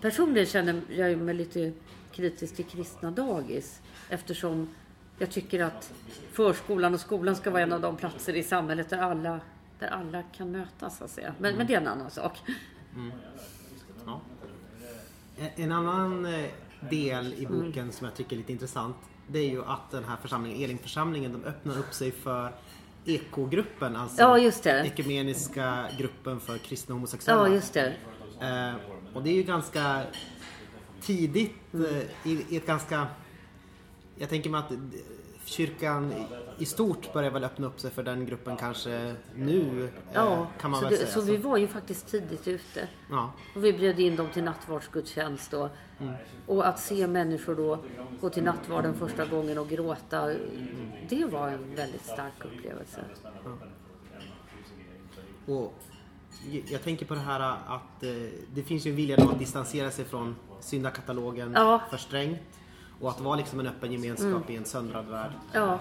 Personligen 0.00 0.46
känner 0.46 0.80
jag 0.88 1.18
mig 1.18 1.34
lite 1.34 1.72
kritisk 2.12 2.56
till 2.56 2.64
kristna 2.64 3.10
dagis 3.10 3.80
eftersom 4.08 4.68
jag 5.18 5.30
tycker 5.30 5.62
att 5.64 5.92
förskolan 6.32 6.94
och 6.94 7.00
skolan 7.00 7.36
ska 7.36 7.50
vara 7.50 7.62
en 7.62 7.72
av 7.72 7.80
de 7.80 7.96
platser 7.96 8.36
i 8.36 8.42
samhället 8.42 8.90
där 8.90 8.98
alla, 8.98 9.40
där 9.78 9.88
alla 9.88 10.22
kan 10.22 10.50
mötas. 10.50 10.98
Så 10.98 11.04
att 11.04 11.10
säga. 11.10 11.34
Men, 11.38 11.56
men 11.56 11.66
det 11.66 11.74
är 11.74 11.80
en 11.80 11.88
annan 11.88 12.10
sak. 12.10 12.32
Ja. 14.06 14.20
En- 15.56 15.72
annan 15.72 16.26
eh, 16.26 16.50
del 16.90 17.34
i 17.34 17.46
boken 17.46 17.92
som 17.92 18.04
jag 18.04 18.14
tycker 18.16 18.32
är 18.36 18.38
lite 18.38 18.52
intressant 18.52 18.96
det 19.32 19.38
är 19.38 19.50
ju 19.50 19.64
att 19.64 19.90
den 19.90 20.04
här 20.04 20.16
församlingen, 20.16 20.62
Elimförsamlingen, 20.62 21.32
de 21.32 21.44
öppnar 21.44 21.78
upp 21.78 21.94
sig 21.94 22.10
för 22.12 22.52
ekogruppen, 23.04 23.96
alltså 23.96 24.22
Ja, 24.22 24.38
ekumeniska 24.84 25.88
gruppen 25.98 26.40
för 26.40 26.58
kristna 26.58 26.94
homosexuella. 26.94 27.48
Ja, 27.48 27.54
just 27.54 27.74
det. 27.74 27.94
Och 29.14 29.22
det 29.22 29.30
är 29.30 29.34
ju 29.34 29.42
ganska 29.42 30.02
tidigt 31.00 31.52
Mm. 31.74 31.86
eh, 31.86 32.30
i, 32.30 32.46
i 32.48 32.56
ett 32.56 32.66
ganska... 32.66 33.06
Jag 34.16 34.28
tänker 34.28 34.50
mig 34.50 34.58
att 34.60 34.72
kyrkan 35.44 36.12
i- 36.58 36.64
stort 36.64 37.12
börjar 37.12 37.30
väl 37.30 37.44
öppna 37.44 37.66
upp 37.66 37.80
sig 37.80 37.90
för 37.90 38.02
den 38.02 38.26
gruppen 38.26 38.56
kanske 38.56 39.14
nu, 39.34 39.84
eh, 39.84 39.90
Ja, 40.12 40.46
kan 40.60 40.70
man 40.70 40.80
så, 40.80 40.86
väl 40.86 40.90
det, 40.92 40.96
säga. 40.98 41.10
så 41.10 41.20
vi 41.20 41.36
var 41.36 41.56
ju 41.56 41.66
faktiskt 41.68 42.06
tidigt 42.08 42.48
ute. 42.48 42.88
ja. 43.10 43.32
Och 43.54 43.64
vi 43.64 43.72
bjöd 43.72 44.00
in 44.00 44.16
dem 44.16 44.28
till 44.34 44.44
nattvardsgudstjänst. 44.44 45.52
Och, 45.52 45.68
och 46.46 46.66
att 46.68 46.80
se 46.80 47.06
människor 47.06 47.54
då 47.54 47.78
gå 48.20 48.30
till 48.30 48.42
nattvarden 48.44 48.94
första 48.94 49.24
gången 49.26 49.58
och 49.58 49.68
gråta. 49.68 50.26
Det 51.08 51.24
var 51.24 51.48
en 51.48 51.74
väldigt 51.74 52.04
stark 52.04 52.44
upplevelse. 52.44 53.04
Och 55.46 55.72
j- 55.78 55.89
jag 56.68 56.82
tänker 56.82 57.06
på 57.06 57.14
det 57.14 57.20
här 57.20 57.40
att 57.66 58.02
eh, 58.02 58.10
det 58.54 58.62
finns 58.62 58.86
ju 58.86 58.90
en 58.90 58.96
vilja 58.96 59.16
att 59.16 59.38
distansera 59.38 59.90
sig 59.90 60.04
från 60.04 60.36
syndakatalogen 60.60 61.52
Ja. 61.54 61.74
Mm. 61.74 61.90
för 61.90 61.96
strängt. 61.96 62.40
Och 63.00 63.10
att 63.10 63.20
vara 63.20 63.36
liksom 63.36 63.60
en 63.60 63.66
öppen 63.66 63.92
gemenskap 63.92 64.50
i 64.50 64.56
en 64.56 64.64
söndrad 64.64 65.06
värld. 65.06 65.30
Ja, 65.52 65.80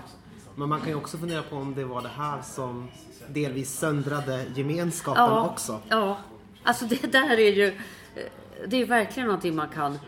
Men 0.55 0.69
man 0.69 0.79
kan 0.79 0.89
ju 0.89 0.95
också 0.95 1.17
fundera 1.17 1.43
på 1.43 1.55
om 1.55 1.75
det 1.75 1.83
var 1.83 2.01
det 2.01 2.07
här 2.09 2.41
som 2.41 2.87
delvis 3.29 3.71
söndrade 3.79 4.45
gemenskapen 4.55 5.23
ja, 5.23 5.49
också. 5.49 5.81
ja. 5.89 6.17
Alltså 6.63 6.85
det 6.85 7.11
där 7.11 7.37
är 7.37 7.51
ju... 7.51 7.73
Det 8.67 8.77
är 8.81 8.85
verkligen 8.85 9.27
någonting 9.27 9.55
man 9.55 9.69
kan... 9.69 9.99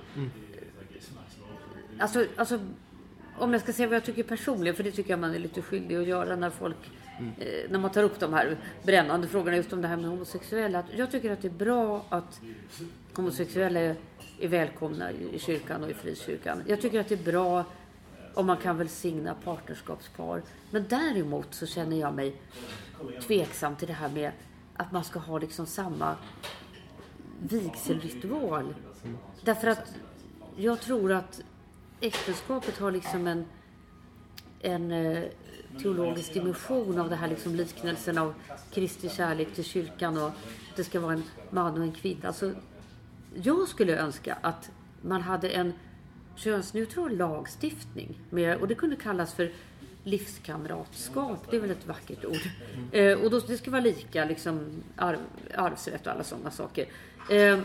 Alltså, 1.99 2.25
alltså, 2.37 2.59
om 3.39 3.53
jag 3.53 3.61
ska 3.61 3.73
säga 3.73 3.87
vad 3.87 3.95
jag 3.95 4.05
tycker 4.05 4.23
personligen, 4.23 4.75
för 4.75 4.83
det 4.83 4.91
tycker 4.91 5.09
jag 5.09 5.19
man 5.19 5.35
är 5.35 5.39
lite 5.39 5.61
skyldig 5.61 5.95
att 5.95 6.07
göra 6.07 6.35
när 6.35 6.49
folk... 6.49 6.77
Mm. 7.21 7.71
när 7.71 7.79
man 7.79 7.91
tar 7.91 8.03
upp 8.03 8.19
de 8.19 8.33
här 8.33 8.57
brännande 8.83 9.27
frågorna 9.27 9.57
just 9.57 9.73
om 9.73 9.81
det 9.81 9.87
här 9.87 9.97
med 9.97 10.09
homosexuella. 10.09 10.79
Att 10.79 10.85
Jag 10.95 11.11
tycker 11.11 11.31
att 11.31 11.41
det 11.41 11.47
är 11.47 11.49
bra 11.65 12.05
att 12.09 12.41
homosexuella 13.13 13.79
är, 13.79 13.95
är 14.39 14.47
välkomna 14.47 15.11
i 15.11 15.35
i 15.35 15.39
kyrkan 15.39 15.83
och 15.83 15.89
i 15.89 15.93
frikyrkan. 15.93 16.63
Jag 16.67 16.81
tycker 16.81 16.99
att 16.99 17.09
det 17.09 17.15
är 17.15 17.31
bra 17.31 17.65
om 18.33 18.45
man 18.45 18.57
kan 18.57 18.77
välsigna 18.77 19.33
partnerskapspar. 19.43 20.41
Men 20.71 20.85
däremot 20.89 21.53
så 21.53 21.65
känner 21.65 21.99
jag 21.99 22.13
mig 22.13 22.35
tveksam 23.21 23.75
till 23.75 23.87
det 23.87 23.93
här 23.93 24.09
med 24.09 24.31
att 24.75 24.91
man 24.91 25.03
ska 25.03 25.19
ha 25.19 25.37
liksom 25.37 25.65
samma 25.65 26.15
vigselritual. 27.39 28.73
Därför 29.43 29.67
att 29.67 29.93
jag 30.55 30.81
tror 30.81 31.11
att 31.11 31.41
äktenskapet 32.01 32.77
har 32.77 32.91
liksom 32.91 33.27
en, 33.27 33.45
en 34.61 34.91
eh, 34.91 35.23
teologisk 35.79 36.33
dimension 36.33 36.99
av 36.99 37.09
det 37.09 37.15
här 37.15 37.27
liksom 37.27 37.55
liknelsen 37.55 38.17
av 38.17 38.33
Kristi 38.71 39.09
kärlek 39.09 39.53
till 39.53 39.63
kyrkan 39.63 40.17
och 40.17 40.27
att 40.27 40.35
det 40.75 40.83
ska 40.83 40.99
vara 40.99 41.13
en 41.13 41.23
man 41.49 41.77
och 41.77 41.83
en 41.83 41.91
kvinna. 41.91 42.27
Alltså, 42.27 42.51
jag 43.43 43.67
skulle 43.67 43.97
önska 43.97 44.37
att 44.41 44.71
man 45.01 45.21
hade 45.21 45.49
en 45.49 45.73
könsneutral 46.35 47.17
lagstiftning. 47.17 48.19
Med, 48.29 48.57
och 48.57 48.67
det 48.67 48.75
kunde 48.75 48.95
kallas 48.95 49.33
för 49.33 49.51
livskamratskap. 50.03 51.47
Det 51.49 51.55
är 51.55 51.61
väl 51.61 51.71
ett 51.71 51.87
vackert 51.87 52.25
ord. 52.25 52.49
Eh, 52.91 53.19
och 53.19 53.31
då, 53.31 53.39
det 53.39 53.57
ska 53.57 53.71
vara 53.71 53.81
lika 53.81 54.25
liksom, 54.25 54.83
arv, 54.95 55.19
arvsrätt 55.55 56.07
och 56.07 56.13
alla 56.13 56.23
sådana 56.23 56.51
saker. 56.51 56.85
Eh, 57.29 57.59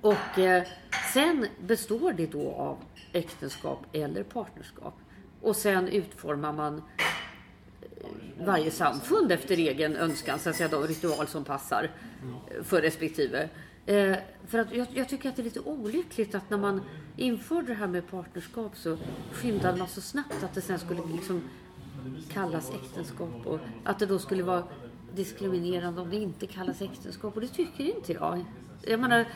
och 0.00 0.38
eh, 0.38 0.64
sen 1.12 1.46
består 1.60 2.12
det 2.12 2.26
då 2.26 2.52
av 2.52 2.76
äktenskap 3.12 3.86
eller 3.92 4.22
partnerskap. 4.22 4.94
Och 5.40 5.56
sen 5.56 5.88
utformar 5.88 6.52
man 6.52 6.76
eh, 6.76 8.06
varje 8.44 8.70
samfund 8.70 9.32
efter 9.32 9.56
egen 9.56 9.96
önskan, 9.96 10.38
så 10.38 10.50
att 10.50 10.56
säga, 10.56 10.68
de 10.68 10.86
ritual 10.86 11.26
som 11.26 11.44
passar 11.44 11.90
eh, 12.50 12.62
för 12.62 12.82
respektive. 12.82 13.48
Eh, 13.86 14.16
för 14.46 14.58
att 14.58 14.74
jag, 14.74 14.86
jag 14.94 15.08
tycker 15.08 15.28
att 15.28 15.36
det 15.36 15.42
är 15.42 15.44
lite 15.44 15.60
olyckligt 15.60 16.34
att 16.34 16.50
när 16.50 16.58
man 16.58 16.82
införde 17.16 17.66
det 17.66 17.74
här 17.74 17.86
med 17.86 18.10
partnerskap 18.10 18.76
så 18.76 18.98
skyndade 19.32 19.78
man 19.78 19.88
så 19.88 20.00
snabbt 20.00 20.42
att 20.42 20.54
det 20.54 20.60
sen 20.60 20.78
skulle 20.78 21.00
liksom 21.12 21.42
kallas 22.32 22.70
äktenskap 22.70 23.46
och 23.46 23.58
att 23.84 23.98
det 23.98 24.06
då 24.06 24.18
skulle 24.18 24.42
vara 24.42 24.64
diskriminerande 25.14 26.00
om 26.00 26.10
det 26.10 26.16
inte 26.16 26.46
kallas 26.46 26.82
äktenskap 26.82 27.34
och 27.34 27.40
det 27.40 27.48
tycker 27.48 27.84
inte 27.84 28.12
jag. 28.12 28.44
Jag 28.82 29.00
menar, 29.00 29.26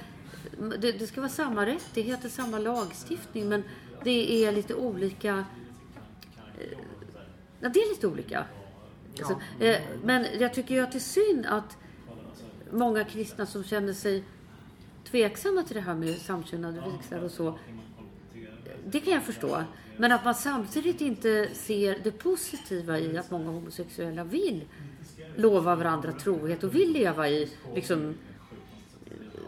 det, 0.79 0.93
det 0.93 1.07
ska 1.07 1.21
vara 1.21 1.31
samma 1.31 1.67
rättigheter, 1.67 2.29
samma 2.29 2.59
lagstiftning 2.59 3.49
men 3.49 3.63
det 4.05 4.45
är 4.45 4.53
lite 4.53 4.75
olika. 4.75 5.45
Ja, 7.65 7.71
det 7.71 7.81
är 7.81 7.89
lite 7.89 8.07
olika. 8.07 8.45
Alltså, 9.19 9.41
eh, 9.61 9.81
men 10.03 10.27
jag 10.39 10.55
tycker 10.55 10.75
ju 10.75 10.81
att 10.81 10.93
det 10.93 10.99
är 10.99 11.01
synd 11.01 11.47
att 11.47 11.77
många 12.71 13.05
kristna 13.05 13.47
som 13.47 13.65
känner 13.65 13.93
sig 13.93 14.25
tveksamma 15.11 15.63
till 15.63 15.75
det 15.75 15.81
här 15.81 15.95
med 15.95 16.17
samkönade 16.19 16.83
vigslar 16.93 17.25
och 17.25 17.31
så. 17.31 17.59
Det 18.87 19.01
kan 19.01 19.13
jag 19.13 19.23
förstå. 19.23 19.65
Men 19.97 20.13
att 20.13 20.25
man 20.25 20.35
samtidigt 20.35 21.01
inte 21.01 21.49
ser 21.53 21.99
det 22.05 22.11
positiva 22.11 22.99
i 22.99 23.19
att 23.19 23.31
många 23.31 23.51
homosexuella 23.51 24.25
vill 24.25 24.65
lova 25.37 25.75
varandra 25.75 26.13
trohet 26.13 26.65
och 26.65 26.75
vill 26.75 26.93
leva 26.93 27.29
i 27.29 27.53
liksom, 27.75 28.15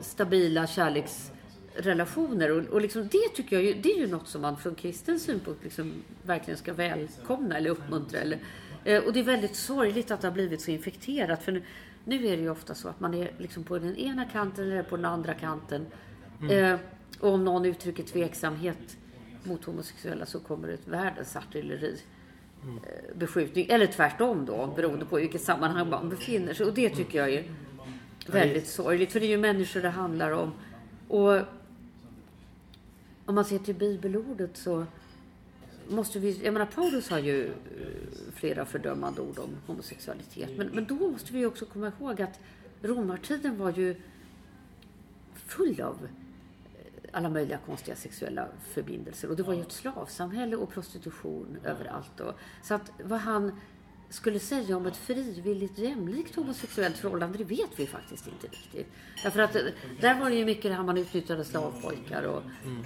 stabila 0.00 0.66
kärleksrelationer. 1.76 2.50
Och, 2.50 2.64
och 2.64 2.80
liksom, 2.80 3.08
det 3.08 3.28
tycker 3.34 3.56
jag 3.56 3.64
ju, 3.64 3.74
det 3.74 3.92
är 3.92 3.98
ju 3.98 4.06
något 4.06 4.28
som 4.28 4.42
man 4.42 4.56
från 4.56 4.74
kristen 4.74 5.20
synpunkt 5.20 5.64
liksom 5.64 5.92
verkligen 6.22 6.58
ska 6.58 6.72
välkomna 6.72 7.56
eller 7.56 7.70
uppmuntra. 7.70 8.20
Eller, 8.20 8.38
eh, 8.84 9.04
och 9.04 9.12
det 9.12 9.20
är 9.20 9.24
väldigt 9.24 9.56
sorgligt 9.56 10.10
att 10.10 10.20
det 10.20 10.28
har 10.28 10.34
blivit 10.34 10.60
så 10.60 10.70
infekterat. 10.70 11.42
För 11.42 11.52
nu, 11.52 11.62
nu 12.04 12.26
är 12.26 12.36
det 12.36 12.42
ju 12.42 12.50
ofta 12.50 12.74
så 12.74 12.88
att 12.88 13.00
man 13.00 13.14
är 13.14 13.30
liksom 13.38 13.64
på 13.64 13.78
den 13.78 13.96
ena 13.96 14.24
kanten 14.24 14.72
eller 14.72 14.82
på 14.82 14.96
den 14.96 15.04
andra 15.04 15.34
kanten. 15.34 15.86
Eh, 16.50 16.78
och 17.20 17.32
om 17.32 17.44
någon 17.44 17.64
uttrycker 17.64 18.02
tveksamhet 18.02 18.96
mot 19.42 19.64
homosexuella 19.64 20.26
så 20.26 20.40
kommer 20.40 20.68
det 20.68 20.74
ett 20.74 20.88
världens 20.88 21.36
artilleri 21.36 21.96
eh, 22.62 23.16
beskjutning. 23.16 23.66
Eller 23.68 23.86
tvärtom 23.86 24.46
då, 24.46 24.72
beroende 24.76 25.04
på 25.04 25.18
i 25.18 25.22
vilket 25.22 25.42
sammanhang 25.42 25.90
man 25.90 26.08
befinner 26.08 26.54
sig. 26.54 26.66
Och 26.66 26.74
det 26.74 26.90
tycker 26.90 27.18
jag 27.18 27.30
är 27.30 27.44
väldigt 28.26 28.66
sorgligt. 28.66 29.12
För 29.12 29.20
det 29.20 29.26
är 29.26 29.30
ju 29.30 29.38
människor 29.38 29.80
det 29.80 29.88
handlar 29.88 30.30
om. 30.30 30.52
Och 31.08 31.40
om 33.26 33.34
man 33.34 33.44
ser 33.44 33.58
till 33.58 33.74
bibelordet 33.74 34.56
så 34.56 34.86
måste 35.88 36.18
vi, 36.18 36.44
jag 36.44 36.52
menar 36.52 36.66
Paulus 36.66 37.10
har 37.10 37.18
ju 37.18 37.46
eh, 37.46 37.52
flera 38.34 38.64
fördömande 38.64 39.20
ord 39.20 39.38
om 39.38 39.50
homosexualitet. 39.66 40.50
Men, 40.56 40.66
men 40.66 40.84
då 40.84 40.94
måste 40.94 41.32
vi 41.32 41.46
också 41.46 41.66
komma 41.66 41.92
ihåg 42.00 42.22
att 42.22 42.40
romartiden 42.82 43.58
var 43.58 43.72
ju 43.72 43.96
full 45.34 45.80
av 45.80 45.98
eh, 46.04 47.10
alla 47.12 47.28
möjliga 47.28 47.58
konstiga 47.58 47.96
sexuella 47.96 48.48
förbindelser. 48.72 49.30
Och 49.30 49.36
det 49.36 49.42
var 49.42 49.54
ju 49.54 49.60
ett 49.60 49.72
slavsamhälle 49.72 50.56
och 50.56 50.72
prostitution 50.72 51.58
överallt. 51.64 52.20
Och, 52.20 52.34
så 52.62 52.74
att 52.74 52.90
vad 53.02 53.20
han 53.20 53.60
skulle 54.08 54.38
säga 54.38 54.76
om 54.76 54.86
ett 54.86 54.96
frivilligt 54.96 55.78
jämlikt 55.78 56.36
homosexuellt 56.36 56.96
förhållande, 56.96 57.38
det 57.38 57.44
vet 57.44 57.70
vi 57.78 57.86
faktiskt 57.86 58.26
inte 58.26 58.46
riktigt. 58.46 58.86
Därför 59.22 59.40
att 59.40 59.56
eh, 59.56 59.62
där 60.00 60.20
var 60.20 60.30
det 60.30 60.36
ju 60.36 60.44
mycket 60.44 60.62
det 60.62 60.74
här 60.74 60.82
man 60.82 60.98
utnyttjade 60.98 61.44
slavpojkar 61.44 62.22
och 62.22 62.42
mm 62.64 62.84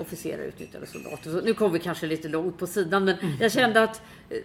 officerare 0.00 0.46
utnyttjade 0.46 0.86
soldater. 0.86 1.30
Så 1.30 1.40
nu 1.40 1.54
kom 1.54 1.72
vi 1.72 1.78
kanske 1.78 2.06
lite 2.06 2.28
långt 2.28 2.58
på 2.58 2.66
sidan, 2.66 3.04
men 3.04 3.16
jag 3.40 3.52
kände 3.52 3.82
att 3.82 4.02
eh, 4.30 4.38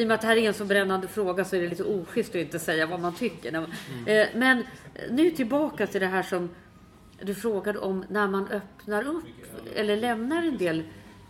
i 0.00 0.04
och 0.04 0.08
med 0.08 0.14
att 0.14 0.20
det 0.20 0.26
här 0.26 0.36
är 0.36 0.48
en 0.48 0.54
så 0.54 0.64
brännande 0.64 1.08
fråga 1.08 1.44
så 1.44 1.56
är 1.56 1.60
det 1.60 1.68
lite 1.68 1.84
oschysst 1.84 2.30
att 2.30 2.34
inte 2.36 2.58
säga 2.58 2.86
vad 2.86 3.00
man 3.00 3.14
tycker. 3.14 3.54
Eh, 4.06 4.26
Men 4.34 4.64
nu 5.10 5.30
tillbaka 5.30 5.86
till 5.86 6.00
det 6.00 6.06
här 6.06 6.22
som 6.22 6.50
du 7.22 7.34
frågade 7.34 7.78
om 7.78 8.04
när 8.08 8.28
man 8.28 8.48
öppnar 8.48 9.08
upp 9.08 9.24
eller 9.74 9.96
lämnar 9.96 10.42
en 10.42 10.58
del 10.58 10.82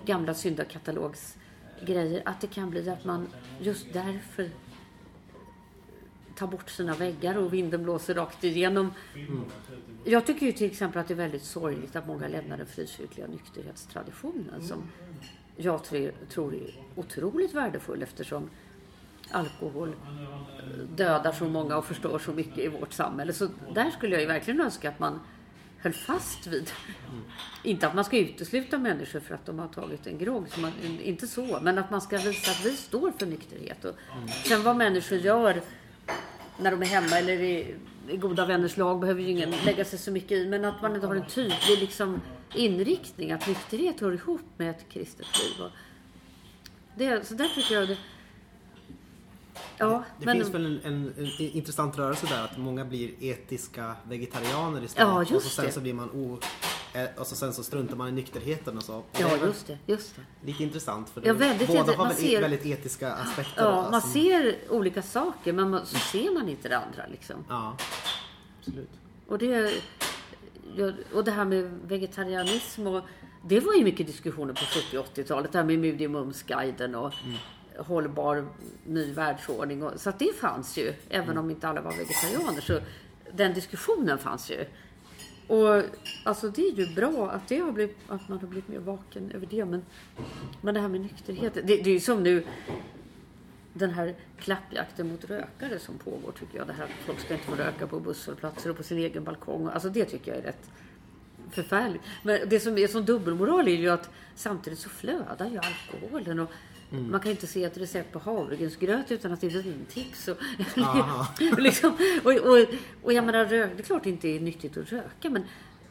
gamla 0.05 0.35
syndakatalogsgrejer. 0.35 2.23
Att 2.25 2.41
det 2.41 2.47
kan 2.47 2.71
bli 2.71 2.89
att 2.91 3.05
man 3.05 3.29
just 3.61 3.93
därför 3.93 4.51
tar 6.35 6.47
bort 6.47 6.71
sina 6.71 6.95
väggar 6.95 7.39
och 7.39 7.53
vinden 7.53 7.83
blåser 7.83 8.15
rakt 8.15 8.45
igenom. 8.45 8.93
Jag 10.05 10.27
tycker 10.27 10.47
ju 10.47 10.53
till 10.53 10.67
exempel 10.67 11.01
att 11.01 11.09
det 11.09 11.15
är 11.15 11.17
väldigt 11.17 11.45
sorgligt 11.45 11.97
att 11.97 12.07
många 12.07 12.29
lämnar 12.29 12.57
den 12.57 12.67
frikyrkliga 12.67 13.27
nykterhetstraditionen 13.27 14.63
som 14.63 14.91
jag 15.57 15.85
tror, 16.29 16.55
är 16.55 16.75
otroligt 16.95 17.55
värdefull 17.55 18.03
eftersom 18.03 18.51
alkohol 19.31 19.93
dödar 20.97 21.33
så 21.33 21.45
många 21.45 21.77
och 21.77 21.85
förstör 21.85 22.19
så 22.19 22.33
mycket 22.33 22.59
i 22.59 22.69
vårt 22.69 22.93
samhälle. 22.93 23.33
Så 23.33 23.49
där 23.75 23.91
skulle 23.91 24.15
jag 24.15 24.21
ju 24.21 24.27
verkligen 24.27 24.61
önska 24.61 24.89
att 24.89 24.99
man 24.99 25.21
höll 25.79 25.93
fast 25.93 26.47
vid. 26.47 26.71
Inte 27.63 27.87
att 27.87 27.95
man 27.95 28.05
ska 28.05 28.19
utesluta 28.19 28.79
människor 28.79 29.21
för 29.21 29.35
att 29.35 29.47
de 29.47 29.59
har 29.59 29.69
tagit 29.69 30.07
en 30.07 30.19
grogg, 30.19 30.47
inte 31.03 31.27
så. 31.27 31.59
Men 31.63 31.79
att 31.79 31.91
man 31.91 32.01
ska 32.01 32.19
visa 32.19 32.51
att 32.51 32.65
vi 32.65 32.77
står 32.77 33.11
för 33.11 33.27
nykterhet. 33.27 33.85
Och 33.85 33.95
sen 34.45 34.63
vad 34.63 34.77
människor 34.77 35.19
gör 35.19 35.63
när 36.59 36.71
de 36.71 36.83
är 36.83 36.87
hemma 36.87 37.19
eller 37.19 37.33
i, 37.33 37.75
i 38.09 38.17
goda 38.17 38.47
vänners 38.47 38.77
lag 38.77 39.01
behöver 39.01 39.23
ju 39.23 39.31
ingen 39.31 39.51
lägga 39.51 39.85
sig 39.85 39.99
så 39.99 40.11
mycket 40.11 40.33
i. 40.33 40.47
Men 40.47 40.65
att 40.65 40.83
man 40.83 40.95
inte 40.95 41.07
har 41.07 41.17
en 41.17 41.27
tydlig 41.27 41.79
liksom, 41.79 42.21
inriktning. 42.55 43.33
Att 43.33 43.47
nykterhet 43.47 44.01
hör 44.01 44.13
ihop 44.13 44.41
med 44.57 44.71
ett 44.71 44.89
kristet 44.89 45.27
liv. 45.39 45.69
Det, 46.97 47.27
så 47.27 47.35
där 47.35 47.49
tycker 47.49 47.75
jag 47.75 47.89
det... 47.89 47.97
Ja, 49.79 50.05
Det 50.19 50.27
men... 50.27 50.37
finns 50.37 50.55
väl 50.55 50.67
en, 50.67 50.81
en, 50.85 51.13
en 51.17 51.31
intressant 51.41 51.99
rörelse 51.99 52.27
där 52.27 52.45
att 52.45 52.59
många 52.59 52.85
blir 52.85 53.11
etiska 53.21 53.97
vegetarianer 54.09 54.85
istället. 54.85 55.29
Ja, 55.31 55.37
och 55.37 55.43
så 55.43 55.49
sen 55.49 55.65
det. 55.65 55.73
så 55.73 55.81
blir 55.81 55.95
man 55.95 56.11
o... 56.11 56.39
eh, 56.95 57.05
Och 57.17 57.27
så 57.27 57.37
sen 57.37 57.53
så 57.53 57.63
struntar 57.65 57.97
man 57.97 58.09
i 58.09 58.13
nykterheten 58.13 58.77
och 58.77 58.83
så. 58.83 59.03
Ja, 59.19 59.37
just 59.37 59.67
det. 59.67 59.79
Just 59.87 60.17
det. 60.17 60.47
Lite 60.47 60.63
intressant 60.63 61.11
för 61.11 61.21
Ja, 61.27 61.33
det- 61.33 61.39
väldigt 61.39 61.69
båda 61.69 61.81
har 61.93 61.97
man 61.97 62.09
väl 62.09 62.17
ser- 62.17 62.41
väldigt 62.41 62.67
etiska 62.67 63.13
aspekter. 63.13 63.63
Ja, 63.63 63.71
va, 63.71 63.91
man 63.91 64.03
ser 64.03 64.57
olika 64.71 65.03
saker 65.03 65.53
men 65.53 65.71
man, 65.71 65.87
så 65.87 65.99
ser 65.99 66.35
man 66.35 66.49
inte 66.49 66.69
det 66.69 66.77
andra 66.79 67.03
liksom. 67.11 67.37
Ja, 67.49 67.77
absolut. 68.61 68.91
Och 69.29 69.39
det, 69.39 69.73
och 71.15 71.25
det 71.25 71.31
här 71.31 71.45
med 71.45 71.65
vegetarianism 71.85 72.87
och 72.87 73.03
det 73.49 73.61
var 73.61 73.75
ju 73.75 73.85
mycket 73.85 74.07
diskussioner 74.07 74.53
på 74.53 74.61
70 74.61 74.99
och 74.99 75.07
80-talet. 75.17 75.53
Det 75.53 75.59
här 75.59 75.65
med 75.65 75.79
Mudi 75.79 76.09
Mums-guiden 76.09 76.95
och 76.95 77.13
hållbar 77.79 78.47
ny 78.87 79.13
världsordning. 79.13 79.83
Och, 79.83 80.01
så 80.01 80.09
att 80.11 80.19
det 80.19 80.37
fanns 80.41 80.77
ju, 80.79 80.95
även 81.09 81.39
om 81.39 81.51
inte 81.51 81.69
alla 81.69 81.81
var 81.81 81.93
vegetarianer. 81.93 82.61
Så 82.61 82.79
den 83.33 83.55
diskussionen 83.55 84.19
fanns 84.19 84.51
ju. 84.51 84.65
Och 85.47 85.83
alltså 86.25 86.49
det 86.49 86.63
är 86.69 86.73
ju 86.73 86.95
bra 86.95 87.31
att, 87.31 87.49
det 87.49 87.59
har 87.59 87.73
blivit, 87.73 87.97
att 88.09 88.29
man 88.29 88.39
har 88.39 88.47
blivit 88.47 88.69
mer 88.69 88.79
vaken 88.79 89.31
över 89.35 89.47
det. 89.51 89.65
Men, 89.65 89.83
men 90.61 90.75
det 90.75 90.81
här 90.81 90.89
med 90.89 91.01
nykterhet, 91.01 91.55
det, 91.55 91.63
det 91.63 91.87
är 91.87 91.95
ju 91.95 92.01
som 92.01 92.23
nu 92.23 92.45
den 93.73 93.91
här 93.91 94.15
klappjakten 94.39 95.09
mot 95.09 95.25
rökare 95.25 95.79
som 95.79 95.99
pågår 95.99 96.33
tycker 96.39 96.59
jag. 96.59 96.67
Det 96.67 96.73
här 96.73 96.85
att 96.85 97.07
folk 97.07 97.21
ska 97.21 97.35
inte 97.35 97.47
få 97.47 97.55
röka 97.55 97.87
på 97.87 98.01
busshållplatser 98.01 98.71
och 98.71 98.77
på 98.77 98.83
sin 98.83 98.99
egen 98.99 99.25
balkong. 99.25 99.69
Alltså 99.69 99.89
det 99.89 100.05
tycker 100.05 100.31
jag 100.31 100.41
är 100.41 100.47
rätt 100.47 100.71
förfärligt. 101.51 102.03
Men 102.23 102.49
det 102.49 102.61
som 102.61 102.79
är 102.79 102.89
som 102.89 103.05
dubbelmoral 103.05 103.69
är 103.69 103.77
ju 103.77 103.89
att 103.89 104.11
samtidigt 104.35 104.79
så 104.79 104.89
flödar 104.89 105.51
ju 105.51 105.59
alkoholen. 105.59 106.39
Och 106.39 106.51
man 107.01 107.21
kan 107.21 107.31
inte 107.31 107.47
se 107.47 107.65
ett 107.65 107.77
recept 107.79 108.13
på 108.13 108.19
havregrynsgröt 108.19 109.11
utan 109.11 109.33
att 109.33 109.41
det 109.41 109.47
är 109.47 109.63
vintips. 109.63 110.29
Och, 110.29 110.37
Aha. 110.79 111.27
liksom, 111.59 111.97
och, 112.25 112.33
och, 112.33 112.67
och 113.03 113.13
jag 113.13 113.25
menar, 113.25 113.45
rök, 113.45 113.71
det 113.77 113.83
är 113.83 113.85
klart 113.85 114.05
det 114.05 114.11
inte 114.11 114.29
är 114.29 114.41
nyttigt 114.41 114.77
att 114.77 114.93
röka 114.93 115.31
men 115.31 115.45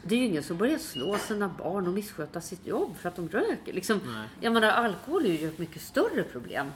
det 0.04 0.16
är 0.16 0.20
ju 0.20 0.26
ingen 0.26 0.44
som 0.44 0.58
börjar 0.58 0.78
slå 0.78 1.18
sina 1.18 1.50
barn 1.58 1.88
och 1.88 1.94
missköta 1.94 2.42
sitt 2.42 2.68
jobb 2.68 2.98
för 2.98 3.10
att 3.10 3.16
de 3.16 3.30
röker. 3.30 3.74
Liksom, 3.74 4.00
jag 4.40 4.54
menar, 4.54 4.68
alkohol 4.68 5.26
är 5.26 5.42
ju 5.42 5.48
ett 5.48 5.60
mycket 5.60 5.82
större 5.82 6.24
problem. 6.24 6.68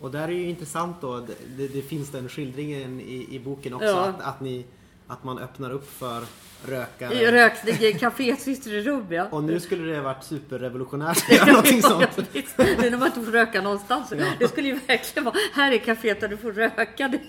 Och 0.00 0.10
där 0.10 0.28
är 0.28 0.32
ju 0.32 0.48
intressant 0.48 1.00
då, 1.00 1.20
det, 1.20 1.34
det, 1.56 1.68
det 1.68 1.82
finns 1.82 2.10
den 2.10 2.28
skildringen 2.28 3.00
i, 3.00 3.26
i 3.30 3.40
boken 3.40 3.74
också, 3.74 3.86
Ja. 3.86 4.04
att, 4.04 4.20
att, 4.20 4.40
ni, 4.40 4.64
att 5.10 5.24
man 5.24 5.38
öppnar 5.38 5.70
upp 5.70 5.92
för 5.98 6.24
rökare. 6.66 7.14
I 7.14 7.32
Rökning 7.32 7.74
i 7.74 7.92
kaféet 7.92 8.36
sitter 8.40 8.74
i 8.74 8.82
rum, 8.82 9.06
ja. 9.10 9.26
Och 9.30 9.44
nu 9.44 9.60
skulle 9.60 9.92
det 9.92 10.00
varit 10.00 10.24
superrevolutionärt 10.24 11.18
att 11.30 11.36
göra 11.36 11.46
någonting 11.46 11.82
sånt. 11.82 12.06
Ja. 12.32 12.42
Nu 12.78 12.90
när 12.90 12.98
man 12.98 13.06
inte 13.06 13.20
får 13.20 13.32
röka 13.32 13.62
någonstans. 13.62 14.12
Det 14.38 14.48
skulle 14.48 14.68
ju 14.68 14.74
verkligen 14.86 15.24
vara, 15.24 15.34
här 15.54 15.72
är 15.72 15.78
kaféet 15.78 16.20
där 16.20 16.28
du 16.28 16.36
får 16.36 16.52
röka. 16.52 17.08
Det, 17.08 17.20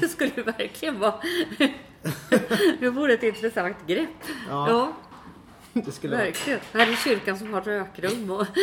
det 0.00 0.08
skulle 0.08 0.30
ju 0.36 0.42
verkligen 0.42 0.98
vara, 0.98 1.14
det 2.80 2.90
vore 2.90 3.12
ett 3.14 3.22
intressant 3.22 3.76
grepp. 3.86 4.08
Ja. 4.48 4.68
Ja, 4.70 4.92
Det 5.72 5.92
skulle 5.92 6.16
vara. 6.16 6.24
verkligen. 6.24 6.60
Här 6.72 6.92
är 6.92 6.96
kyrkan 6.96 7.38
som 7.38 7.52
har 7.54 7.60
rökrum. 7.60 8.30
Och, 8.30 8.46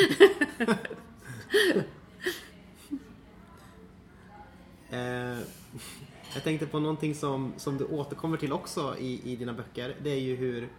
Eh, 4.90 5.38
jag 6.34 6.44
tänkte 6.44 6.66
på 6.68 6.80
någonting 6.80 7.16
som, 7.16 7.54
som 7.58 7.78
du 7.78 7.86
återkommer 7.86 8.38
till 8.38 8.54
också 8.54 8.96
i, 9.00 9.32
i 9.32 9.36
dina 9.36 9.54
böcker. 9.54 9.96
Det 10.04 10.10
är 10.10 10.20
ju 10.20 10.36
hur, 10.36 10.70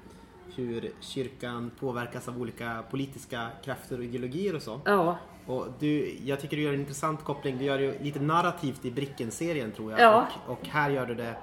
hur 0.54 0.90
kyrkan 1.00 1.70
påverkas 1.80 2.28
av 2.28 2.40
olika 2.40 2.84
politiska 2.90 3.48
krafter 3.64 3.98
och 3.98 4.04
ideologier 4.04 4.54
och 4.56 4.62
så. 4.62 4.80
ja, 4.84 5.18
Och 5.46 5.66
du, 5.78 6.16
jag 6.24 6.40
tycker 6.40 6.56
du 6.56 6.62
gör 6.62 6.72
en 6.74 6.80
intressant 6.80 7.24
koppling. 7.24 7.58
Du 7.58 7.64
gör 7.64 7.78
det 7.78 8.02
lite 8.02 8.20
narrativt 8.20 8.84
i 8.84 8.90
Bricken-serien 8.90 9.72
tror 9.72 9.90
jag. 9.92 10.00
Ja. 10.00 10.26
Och, 10.46 10.52
och 10.52 10.66
här 10.68 10.90
gör 10.90 11.06
du 11.06 11.14
det 11.14 11.34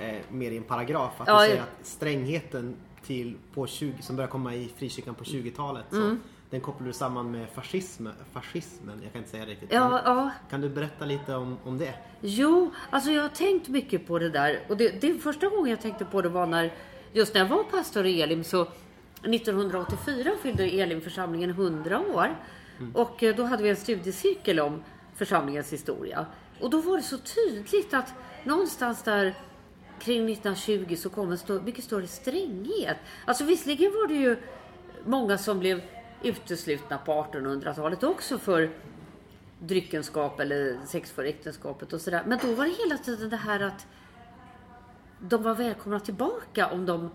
eh, 0.00 0.16
mer 0.30 0.50
i 0.50 0.56
en 0.56 0.62
paragraf. 0.62 1.20
Att 1.20 1.28
Ja, 1.28 1.42
du 1.42 1.48
säger 1.48 1.62
att 1.62 1.86
strängheten 1.86 2.76
till, 3.06 3.36
på 3.54 3.66
20, 3.66 4.02
som 4.02 4.16
börjar 4.16 4.28
komma 4.28 4.54
i 4.54 4.68
frikyrkan 4.76 5.14
på 5.14 5.24
20-talet. 5.24 5.84
Så 5.90 5.96
Mm. 5.96 6.20
Den 6.50 6.60
kopplar 6.60 6.86
du 6.86 6.92
samman 6.92 7.30
med 7.30 7.48
fascism, 7.54 8.06
fascismen. 8.32 9.00
Jag 9.02 9.12
kan 9.12 9.18
inte 9.18 9.30
säga 9.30 9.46
riktigt. 9.46 9.72
ja, 9.72 10.02
ja. 10.04 10.30
Kan 10.50 10.60
du 10.60 10.68
berätta 10.68 11.04
lite 11.04 11.34
om, 11.34 11.58
om 11.64 11.78
det? 11.78 11.94
Jo, 12.20 12.70
alltså 12.90 13.10
jag 13.10 13.22
har 13.22 13.28
tänkt 13.28 13.68
mycket 13.68 14.06
på 14.06 14.18
det 14.18 14.30
där. 14.30 14.60
Och 14.68 14.76
det, 14.76 15.00
det 15.00 15.14
första 15.14 15.48
gången 15.48 15.70
jag 15.70 15.80
tänkte 15.80 16.04
på 16.04 16.22
det 16.22 16.28
var 16.28 16.46
när, 16.46 16.72
just 17.12 17.34
när 17.34 17.40
jag 17.40 17.48
var 17.48 17.64
pastor 17.64 18.06
i 18.06 18.22
Elim 18.22 18.44
så 18.44 18.66
1984 19.22 20.30
fyllde 20.42 20.64
Elimförsamlingen 20.64 21.50
100 21.50 22.00
år. 22.00 22.36
Och 22.94 23.22
eh, 23.22 23.36
då 23.36 23.42
hade 23.42 23.62
vi 23.62 23.68
en 23.68 23.76
studiecirkel 23.76 24.60
om 24.60 24.82
församlingens 25.14 25.72
historia. 25.72 26.26
Och 26.60 26.70
då 26.70 26.80
var 26.80 26.96
det 26.96 27.02
så 27.02 27.18
tydligt 27.18 27.94
att 27.94 28.14
någonstans 28.44 29.02
där 29.02 29.34
kring 29.98 30.30
1920 30.32 30.96
så 30.96 31.10
kom 31.10 31.30
en 31.30 31.38
stor, 31.38 31.60
mycket 31.60 31.84
större 31.84 32.06
stränghet. 32.06 32.96
Alltså 33.24 33.44
visserligen 33.44 33.92
var 33.92 34.08
det 34.08 34.14
ju 34.14 34.36
många 35.04 35.38
som 35.38 35.58
blev 35.58 35.80
uteslutna 36.22 36.98
på 36.98 37.12
1800-talet 37.12 38.02
också 38.02 38.38
för 38.38 38.70
dryckenskap 39.58 40.40
eller 40.40 40.78
sex 40.86 41.10
för 41.10 41.24
äktenskapet 41.24 41.92
och 41.92 42.00
sådär. 42.00 42.22
Men 42.26 42.38
då 42.42 42.54
var 42.54 42.64
det 42.64 42.70
hela 42.84 42.98
tiden 42.98 43.30
det 43.30 43.36
här 43.36 43.60
att 43.60 43.86
de 45.20 45.42
var 45.42 45.54
välkomna 45.54 46.00
tillbaka 46.00 46.66
om 46.66 46.86
de 46.86 47.10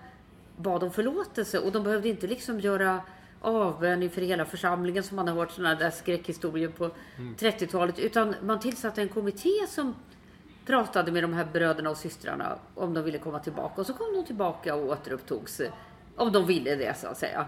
bad 0.57 0.83
om 0.83 0.91
förlåtelse. 0.91 1.59
Och 1.59 1.71
de 1.71 1.83
behövde 1.83 2.09
inte 2.09 2.27
liksom 2.27 2.59
göra 2.59 3.01
avbön 3.41 4.03
inför 4.03 4.21
hela 4.21 4.45
församlingen 4.45 5.03
som 5.03 5.15
man 5.15 5.27
har 5.27 5.35
hört 5.35 5.51
sådana 5.51 5.75
där 5.75 5.89
skräckhistorier 5.89 6.69
på 6.69 6.91
30-talet 7.37 7.99
utan 7.99 8.35
man 8.43 8.59
tillsatte 8.59 9.01
en 9.01 9.09
kommitté 9.09 9.67
som 9.67 9.95
pratade 10.65 11.11
med 11.11 11.23
de 11.23 11.33
här 11.33 11.47
bröderna 11.53 11.89
och 11.89 11.97
systrarna 11.97 12.59
om 12.75 12.93
de 12.93 13.03
ville 13.03 13.17
komma 13.17 13.39
tillbaka. 13.39 13.81
Och 13.81 13.87
så 13.87 13.93
kom 13.93 14.13
de 14.13 14.25
tillbaka 14.25 14.75
och 14.75 14.85
återupptogs 14.85 15.59
eh, 15.59 15.71
om 16.15 16.31
de 16.31 16.45
ville 16.45 16.75
det 16.75 16.97
så 16.97 17.07
att 17.07 17.17
säga. 17.17 17.45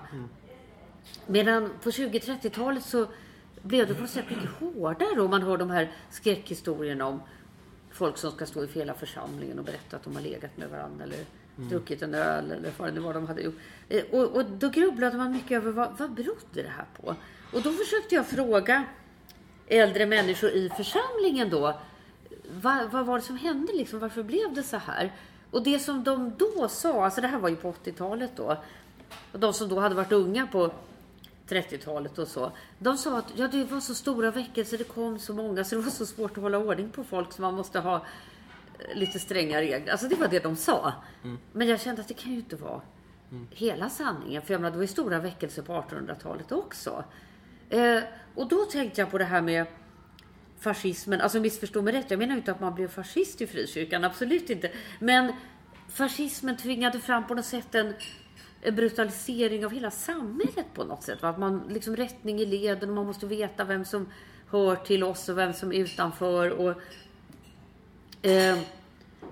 Medan 1.27 1.69
på 1.83 1.89
20-30-talet 1.89 2.83
så 2.83 3.07
blev 3.61 3.87
det 3.87 3.93
på 3.93 4.01
något 4.01 4.09
sätt 4.09 4.29
mycket 4.29 4.49
hårdare 4.49 5.21
och 5.21 5.29
man 5.29 5.41
hör 5.41 5.57
de 5.57 5.69
här 5.69 5.91
skräckhistorierna 6.09 7.05
om 7.05 7.21
folk 7.91 8.17
som 8.17 8.31
ska 8.31 8.45
stå 8.45 8.63
i 8.63 8.67
hela 8.67 8.93
församlingen 8.93 9.59
och 9.59 9.65
berätta 9.65 9.95
att 9.95 10.03
de 10.03 10.15
har 10.15 10.21
legat 10.21 10.57
med 10.57 10.69
varandra 10.69 11.03
eller 11.03 11.19
druckit 11.55 12.01
en 12.01 12.13
öl 12.15 12.51
eller 12.51 12.71
vad 12.77 12.87
det 12.87 12.91
nu 12.91 12.99
var 12.99 13.13
de 13.13 13.27
hade 13.27 13.41
gjort. 13.41 13.55
Eh, 13.89 14.03
Och, 14.11 14.35
och 14.35 14.45
då 14.45 14.69
grubblade 14.69 15.17
man 15.17 15.31
mycket 15.31 15.51
över 15.51 15.71
vad, 15.71 15.97
vad 15.97 16.11
berodde 16.11 16.39
det 16.63 16.69
här 16.77 16.85
på? 17.01 17.15
Och 17.53 17.61
då 17.61 17.71
försökte 17.71 18.15
jag 18.15 18.27
fråga 18.27 18.83
äldre 19.67 20.05
människor 20.05 20.49
i 20.49 20.69
församlingen 20.69 21.49
då. 21.49 21.79
Vad, 22.61 22.91
vad 22.91 23.05
var 23.05 23.17
det 23.17 23.23
som 23.23 23.37
hände 23.37 23.73
liksom? 23.73 23.99
Varför 23.99 24.23
blev 24.23 24.53
det 24.53 24.63
så 24.63 24.77
här? 24.77 25.11
Och 25.51 25.63
det 25.63 25.79
som 25.79 26.03
de 26.03 26.33
då 26.37 26.67
sa, 26.67 27.05
alltså 27.05 27.21
det 27.21 27.27
här 27.27 27.39
var 27.39 27.49
ju 27.49 27.55
på 27.55 27.71
80-talet 27.83 28.31
då. 28.35 28.57
Och 29.31 29.39
de 29.39 29.53
som 29.53 29.69
då 29.69 29.79
hade 29.79 29.95
varit 29.95 30.11
unga 30.11 30.47
på 30.47 30.71
30-talet 31.47 32.17
och 32.17 32.27
så. 32.27 32.51
De 32.79 32.97
sa 32.97 33.17
att 33.17 33.33
ja, 33.35 33.47
det 33.47 33.63
var 33.63 33.79
så 33.79 33.95
stora 33.95 34.31
väckelser, 34.31 34.77
det 34.77 34.83
kom 34.83 35.19
så 35.19 35.33
många 35.33 35.63
så 35.63 35.75
det 35.75 35.81
var 35.81 35.91
så 35.91 36.05
svårt 36.05 36.31
att 36.31 36.43
hålla 36.43 36.57
ordning 36.57 36.89
på 36.89 37.03
folk 37.03 37.31
så 37.31 37.41
man 37.41 37.53
måste 37.53 37.79
ha 37.79 37.95
eh, 37.95 38.95
lite 38.95 39.19
stränga 39.19 39.61
regler. 39.61 39.91
Alltså 39.91 40.07
det 40.07 40.15
var 40.15 40.27
det 40.27 40.43
de 40.43 40.55
sa. 40.55 40.93
Men 41.51 41.67
jag 41.67 41.81
kände 41.81 42.01
att 42.01 42.07
det 42.07 42.13
kan 42.13 42.31
ju 42.31 42.37
inte 42.37 42.55
vara 42.55 42.81
hela 43.49 43.89
sanningen. 43.89 44.41
För 44.41 44.53
jag 44.53 44.61
menar, 44.61 44.71
det 44.71 44.77
var 44.77 44.83
ju 44.83 44.87
stora 44.87 45.19
väckelser 45.19 45.61
på 45.61 45.73
1800-talet 45.73 46.51
också. 46.51 47.03
Eh, 47.69 47.99
och 48.35 48.47
då 48.47 48.65
tänkte 48.65 49.01
jag 49.01 49.11
på 49.11 49.17
det 49.17 49.25
här 49.25 49.41
med 49.41 49.65
fascismen. 50.59 51.21
Alltså 51.21 51.39
missförstå 51.39 51.81
mig 51.81 51.93
rätt, 51.93 52.11
jag 52.11 52.19
menar 52.19 52.35
inte 52.35 52.51
att 52.51 52.59
man 52.59 52.75
blev 52.75 52.87
fascist 52.87 53.41
i 53.41 53.47
frikyrkan, 53.47 54.03
absolut 54.03 54.49
inte. 54.49 54.71
Men 54.99 55.33
fascismen 55.89 56.57
tvingade 56.57 56.99
fram 56.99 57.27
på 57.27 57.33
något 57.33 57.45
sätt 57.45 57.75
en 57.75 57.93
brutalisering 58.71 59.65
av 59.65 59.71
hela 59.71 59.91
samhället 59.91 60.65
på 60.73 60.83
något 60.83 61.03
sätt. 61.03 61.21
Va? 61.21 61.29
Att 61.29 61.39
man 61.39 61.63
liksom 61.69 61.95
rättning 61.95 62.39
i 62.39 62.45
leden 62.45 62.89
och 62.89 62.95
man 62.95 63.05
måste 63.05 63.25
veta 63.25 63.63
vem 63.63 63.85
som 63.85 64.07
hör 64.49 64.75
till 64.75 65.03
oss 65.03 65.29
och 65.29 65.37
vem 65.37 65.53
som 65.53 65.71
är 65.71 65.79
utanför. 65.79 66.49
Och, 66.49 66.71
eh, 68.21 68.57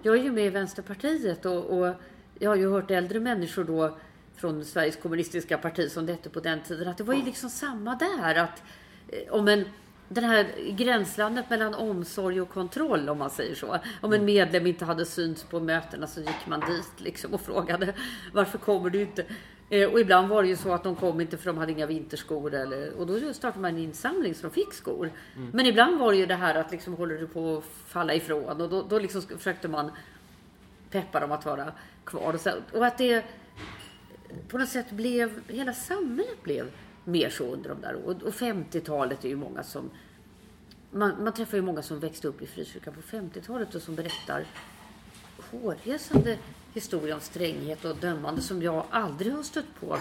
jag 0.01 0.17
är 0.17 0.23
ju 0.23 0.31
med 0.31 0.45
i 0.45 0.49
Vänsterpartiet 0.49 1.45
och, 1.45 1.79
och 1.79 1.95
jag 2.39 2.49
har 2.49 2.55
ju 2.55 2.71
hört 2.71 2.91
äldre 2.91 3.19
människor 3.19 3.63
då 3.63 3.97
från 4.35 4.65
Sveriges 4.65 4.95
kommunistiska 4.95 5.57
parti 5.57 5.91
som 5.91 6.05
det 6.05 6.11
hette 6.11 6.29
på 6.29 6.39
den 6.39 6.61
tiden 6.61 6.87
att 6.87 6.97
det 6.97 7.03
var 7.03 7.13
ju 7.13 7.25
liksom 7.25 7.49
samma 7.49 7.95
där. 7.95 8.35
Att 8.35 8.63
eh, 9.07 9.33
om 9.33 9.47
en 9.47 9.65
den 10.13 10.23
här 10.23 10.47
gränslandet 10.71 11.49
mellan 11.49 11.73
omsorg 11.73 12.41
och 12.41 12.49
kontroll 12.49 13.09
om 13.09 13.17
man 13.17 13.29
säger 13.29 13.55
så. 13.55 13.77
Om 14.01 14.13
en 14.13 14.25
medlem 14.25 14.67
inte 14.67 14.85
hade 14.85 15.05
synts 15.05 15.43
på 15.43 15.59
mötena 15.59 16.07
så 16.07 16.19
gick 16.19 16.47
man 16.47 16.59
dit 16.59 16.91
liksom 16.97 17.33
och 17.33 17.41
frågade 17.41 17.93
varför 18.33 18.57
kommer 18.57 18.89
du 18.89 19.01
inte? 19.01 19.25
Eh, 19.69 19.89
Och 19.89 19.99
ibland 19.99 20.27
var 20.29 20.43
det 20.43 20.49
ju 20.49 20.55
så 20.55 20.73
att 20.73 20.83
de 20.83 20.95
kom 20.95 21.21
inte 21.21 21.37
för 21.37 21.45
de 21.45 21.57
hade 21.57 21.71
inga 21.71 21.85
vinterskor 21.85 22.53
eller, 22.53 22.93
och 22.93 23.07
då 23.07 23.33
startade 23.33 23.61
man 23.61 23.71
en 23.71 23.77
insamling 23.77 24.35
så 24.35 24.41
de 24.47 24.53
fick 24.53 24.73
skor. 24.73 25.11
Men 25.53 25.65
ibland 25.65 25.99
var 25.99 26.11
det 26.11 26.17
ju 26.17 26.25
det 26.25 26.35
här 26.35 26.55
att 26.55 26.71
liksom 26.71 26.93
håller 26.93 27.17
du 27.17 27.27
på 27.27 27.57
att 27.57 27.63
falla 27.87 28.13
ifrån 28.13 28.61
och 28.61 28.69
då, 28.69 28.81
då 28.89 28.99
liksom 28.99 29.21
försökte 29.21 29.67
man 29.67 29.91
peppa 30.89 31.19
dem 31.19 31.31
att 31.31 31.45
vara 31.45 31.71
kvar. 32.03 32.33
Och, 32.33 32.39
så, 32.41 32.51
och 32.73 32.85
att 32.85 32.97
det 32.97 33.25
på 34.47 34.57
något 34.57 34.69
sätt 34.69 34.91
blev, 34.91 35.41
hela 35.47 35.73
samhället 35.73 36.43
blev 36.43 36.71
mer 37.03 37.29
så 37.29 37.43
under 37.43 37.69
de 37.69 37.81
där 37.81 37.95
åren. 37.95 38.21
Och 38.21 38.33
50-talet 38.33 39.25
är 39.25 39.29
ju 39.29 39.35
många 39.35 39.63
som, 39.63 39.89
man, 40.91 41.23
man 41.23 41.33
träffar 41.33 41.57
ju 41.57 41.63
många 41.63 41.81
som 41.81 41.99
växte 41.99 42.27
upp 42.27 42.41
i 42.41 42.47
frikyrkan 42.47 42.93
på 42.93 43.01
50-talet 43.01 43.75
och 43.75 43.81
som 43.81 43.95
berättar 43.95 44.45
hårresande 45.51 46.37
historia 46.73 47.15
om 47.15 47.21
stränghet 47.21 47.85
och 47.85 47.95
dömande 47.95 48.41
som 48.41 48.61
jag 48.61 48.85
aldrig 48.89 49.33
har 49.33 49.43
stött 49.43 49.79
på 49.79 49.97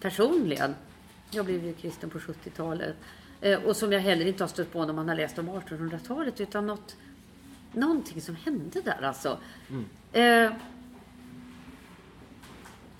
personligen. 0.00 0.74
Jag 1.30 1.44
blev 1.44 1.64
ju 1.64 1.74
kristen 1.74 2.10
på 2.10 2.18
70-talet. 2.18 2.96
Eh, 3.40 3.62
och 3.62 3.76
som 3.76 3.92
jag 3.92 4.00
heller 4.00 4.26
inte 4.26 4.42
har 4.42 4.48
stött 4.48 4.72
på 4.72 4.84
när 4.84 4.92
man 4.92 5.08
har 5.08 5.16
läst 5.16 5.38
om 5.38 5.50
1800-talet 5.50 6.40
utan 6.40 6.66
något, 6.66 6.96
någonting 7.72 8.20
som 8.20 8.36
hände 8.36 8.80
där 8.80 9.02
alltså. 9.02 9.38
Eh, 10.12 10.52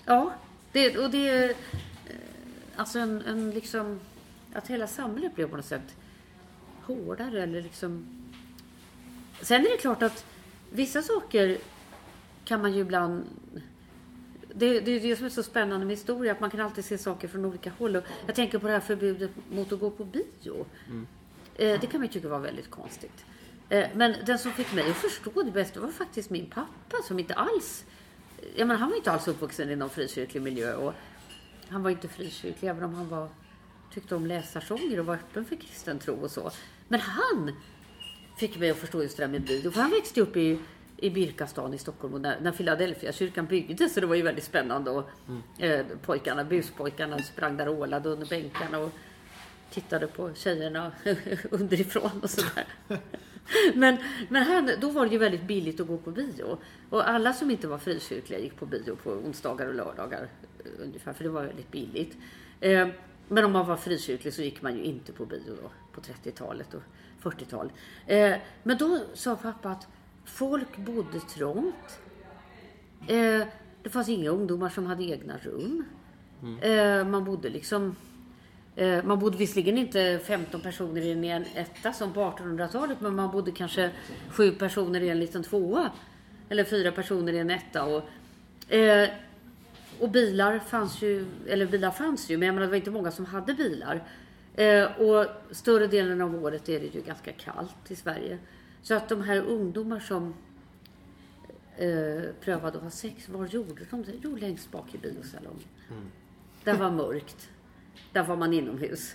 ja, 0.05 0.33
det, 0.73 0.99
och 0.99 1.11
det... 1.11 1.57
Alltså 2.77 2.99
en, 2.99 3.23
en 3.23 3.51
liksom... 3.51 4.01
Att 4.53 4.69
hela 4.69 4.87
samhället 4.87 5.35
blev 5.35 5.49
på 5.49 5.57
något 5.57 5.67
sätt 5.67 5.97
hårdare 6.83 7.43
eller 7.43 7.63
liksom... 7.63 8.07
Sen 9.41 9.67
är 9.67 9.71
det 9.71 9.77
klart 9.77 10.03
att 10.03 10.25
vissa 10.71 11.03
saker 11.03 11.59
kan 12.45 12.63
man 12.63 12.73
ju 12.73 12.81
ibland... 12.81 13.25
Det, 14.55 14.81
det 14.81 14.91
är 14.91 15.01
det 15.01 15.17
som 15.17 15.27
är 15.27 15.31
så 15.31 15.43
spännande 15.43 15.87
med 15.87 15.97
historia, 15.97 16.33
att 16.33 16.41
man 16.41 16.51
kan 16.51 16.61
alltid 16.61 16.85
se 16.85 16.99
saker 16.99 17.29
från 17.29 17.45
olika 17.45 17.73
håll. 17.79 17.97
Och 17.97 18.05
jag 18.27 18.35
tänker 18.35 18.59
på 18.59 18.67
det 18.67 18.73
här 18.73 18.81
förbudet 18.81 19.31
mot 19.51 19.73
att 19.73 19.81
gå 19.81 19.91
på 19.91 20.05
bio. 20.05 20.67
Eh, 21.55 21.81
det 21.81 21.87
kan 21.87 22.01
man 22.01 22.07
ju 22.07 22.13
tycka 22.13 22.29
var 22.29 22.39
väldigt 22.39 22.71
konstigt. 22.71 23.25
Eh, 23.69 23.89
men 23.95 24.15
den 24.27 24.39
som 24.39 24.53
fick 24.53 24.75
mig 24.75 24.91
att 24.91 24.97
förstå 24.97 25.43
det 25.43 25.51
bäst 25.51 25.77
var 25.77 25.89
faktiskt 25.89 26.31
min 26.31 26.47
pappa 26.51 26.97
som 27.05 27.19
inte 27.19 27.35
alls... 27.35 27.85
Jag 28.57 28.69
menar, 28.69 28.81
han 28.81 28.91
var 28.91 28.97
inte 28.97 29.13
alls 29.13 29.29
uppvuxen 29.29 29.71
i 29.71 29.77
någon 29.77 29.91
frikyrklig 29.91 30.43
miljö. 30.43 30.75
Och 30.75 30.95
han 31.69 31.83
var 31.83 31.91
inte 31.91 32.09
frikyrklig, 32.09 32.69
även 32.69 32.85
om 32.85 32.95
han 32.95 33.09
var, 33.09 33.29
tyckte 33.95 34.15
om 34.15 34.27
läsarsånger 34.27 35.01
och 35.01 35.07
var 35.07 35.15
öppen 35.15 35.45
för 35.45 35.57
kristen 35.57 35.99
tro 35.99 36.15
och 36.15 36.31
så. 36.31 36.51
Men 36.89 37.01
han 37.01 37.53
fick 38.37 38.59
mig 38.59 38.71
att 38.71 38.77
förstå 38.77 39.03
just 39.03 39.17
det 39.17 39.23
där 39.23 39.29
med 39.29 39.43
bio. 39.43 39.71
För 39.71 39.81
han 39.81 39.91
växte 39.91 40.21
upp 40.21 40.37
i, 40.37 40.59
i 40.97 41.11
Birkastan 41.11 41.75
i 41.75 41.79
Stockholm 41.79 42.15
och 42.15 42.21
när, 42.21 42.41
när 42.41 42.53
Philadelphia 42.53 43.13
kyrkan 43.13 43.47
byggdes 43.47 43.95
så 43.95 44.01
det 44.01 44.07
var 44.07 44.15
ju 44.15 44.23
väldigt 44.23 44.45
spännande. 44.45 44.91
Och, 44.91 45.09
eh, 45.59 45.87
pojkarna, 46.03 46.45
buspojkarna 46.45 47.19
sprang 47.19 47.57
där 47.57 47.69
och 47.69 47.79
ålade 47.79 48.09
under 48.09 48.27
bänkarna 48.27 48.79
och 48.79 48.93
tittade 49.71 50.07
på 50.07 50.35
tjejerna 50.35 50.93
underifrån 51.51 52.21
och 52.23 52.31
sådär. 52.31 52.67
Men, 53.75 53.97
men 54.29 54.43
här, 54.43 54.77
då 54.81 54.91
var 54.91 55.07
det 55.07 55.13
ju 55.13 55.19
väldigt 55.19 55.43
billigt 55.43 55.81
att 55.81 55.87
gå 55.87 55.97
på 55.97 56.11
bio. 56.11 56.59
Och 56.91 57.09
alla 57.09 57.33
som 57.33 57.51
inte 57.51 57.69
var 57.69 57.79
frikyrkliga 57.79 58.39
gick 58.39 58.57
på 58.57 58.67
bio 58.67 58.97
på 58.97 59.11
onsdagar 59.11 59.67
och 59.67 59.75
lördagar 59.75 60.29
eh, 60.59 60.71
ungefär, 60.83 61.13
för 61.13 61.25
det 61.25 61.31
var 61.31 61.43
väldigt 61.43 61.71
billigt. 61.71 62.17
Eh, 62.61 62.89
men 63.29 63.45
om 63.45 63.53
man 63.53 63.67
var 63.67 63.77
frikyrklig 63.77 64.35
så 64.35 64.43
gick 64.43 64.63
man 64.63 64.77
ju 64.77 64.83
inte 64.83 65.13
på 65.13 65.27
bio 65.27 65.57
då, 65.63 65.71
på 65.93 66.01
30-talet 66.01 66.75
och 66.75 66.83
40-talet. 67.23 67.73
Eh, 68.07 68.35
men 68.63 68.79
då 68.79 69.01
sa 69.15 69.37
pappa 69.37 69.71
att 69.71 69.89
folk 70.25 70.77
bodde 70.77 71.21
trångt. 71.21 72.01
Eh, 73.07 73.47
det 73.83 73.91
fanns 73.91 74.09
inga 74.09 74.31
ungdomar 74.31 74.69
som 74.69 74.87
hade 74.87 75.05
egna 75.05 75.35
rum. 75.39 75.85
Eh, 76.63 77.05
man 77.05 77.25
bodde 77.25 77.49
liksom 77.49 77.97
Man 79.05 79.19
bodde 79.19 79.37
visserligen 79.37 79.79
inte 79.79 80.21
15 80.25 80.61
personer 80.61 81.01
i 81.01 81.31
en 81.31 81.45
etta 81.55 81.93
som 81.93 82.13
på 82.13 82.21
1800-talet 82.21 83.01
men 83.01 83.15
man 83.15 83.31
bodde 83.31 83.53
kanske 83.53 83.91
sju 84.31 84.51
personer 84.51 85.01
i 85.01 85.09
en 85.09 85.21
liten 85.21 85.43
tvåa. 85.43 85.91
Eller 86.49 86.65
fyra 86.65 86.93
personer 86.93 87.33
i 87.33 87.39
en 87.39 87.51
etta. 87.51 87.85
Och, 87.85 88.03
eh, 88.73 89.09
och 90.01 90.11
bilar 90.11 90.59
fanns 90.59 91.03
ju, 91.03 91.27
eller 91.47 91.67
bilar 91.67 91.91
fanns 91.91 92.31
ju 92.31 92.37
men 92.37 92.47
jag 92.47 92.55
menar, 92.55 92.67
det 92.67 92.71
var 92.71 92.77
inte 92.77 92.91
många 92.91 93.11
som 93.11 93.27
hade 93.27 93.55
bilar. 93.55 94.03
Eh, 94.55 95.01
och 95.01 95.27
större 95.51 95.87
delen 95.87 96.21
av 96.21 96.45
året 96.45 96.69
är 96.69 96.81
det 96.81 96.95
ju 96.95 97.03
ganska 97.03 97.33
kallt 97.33 97.91
i 97.91 97.97
Sverige. 97.97 98.39
Så 98.83 98.95
att 98.95 99.09
de 99.09 99.23
här 99.23 99.37
ungdomar 99.37 100.01
som 100.01 100.35
eh, 101.77 102.23
prövade 102.41 102.77
att 102.77 102.83
ha 102.83 102.91
sex, 102.91 103.29
var 103.29 103.47
gjorde 103.47 103.85
de 103.91 104.03
det? 104.03 104.13
Jo, 104.23 104.37
längst 104.37 104.73
bak 104.73 104.95
i 104.95 104.99
biosalongen. 104.99 105.69
Där 106.65 106.75
var 106.75 106.91
mörkt. 106.91 107.51
Där 108.17 108.23
var 108.23 108.37
man 108.37 108.53
inomhus. 108.53 109.15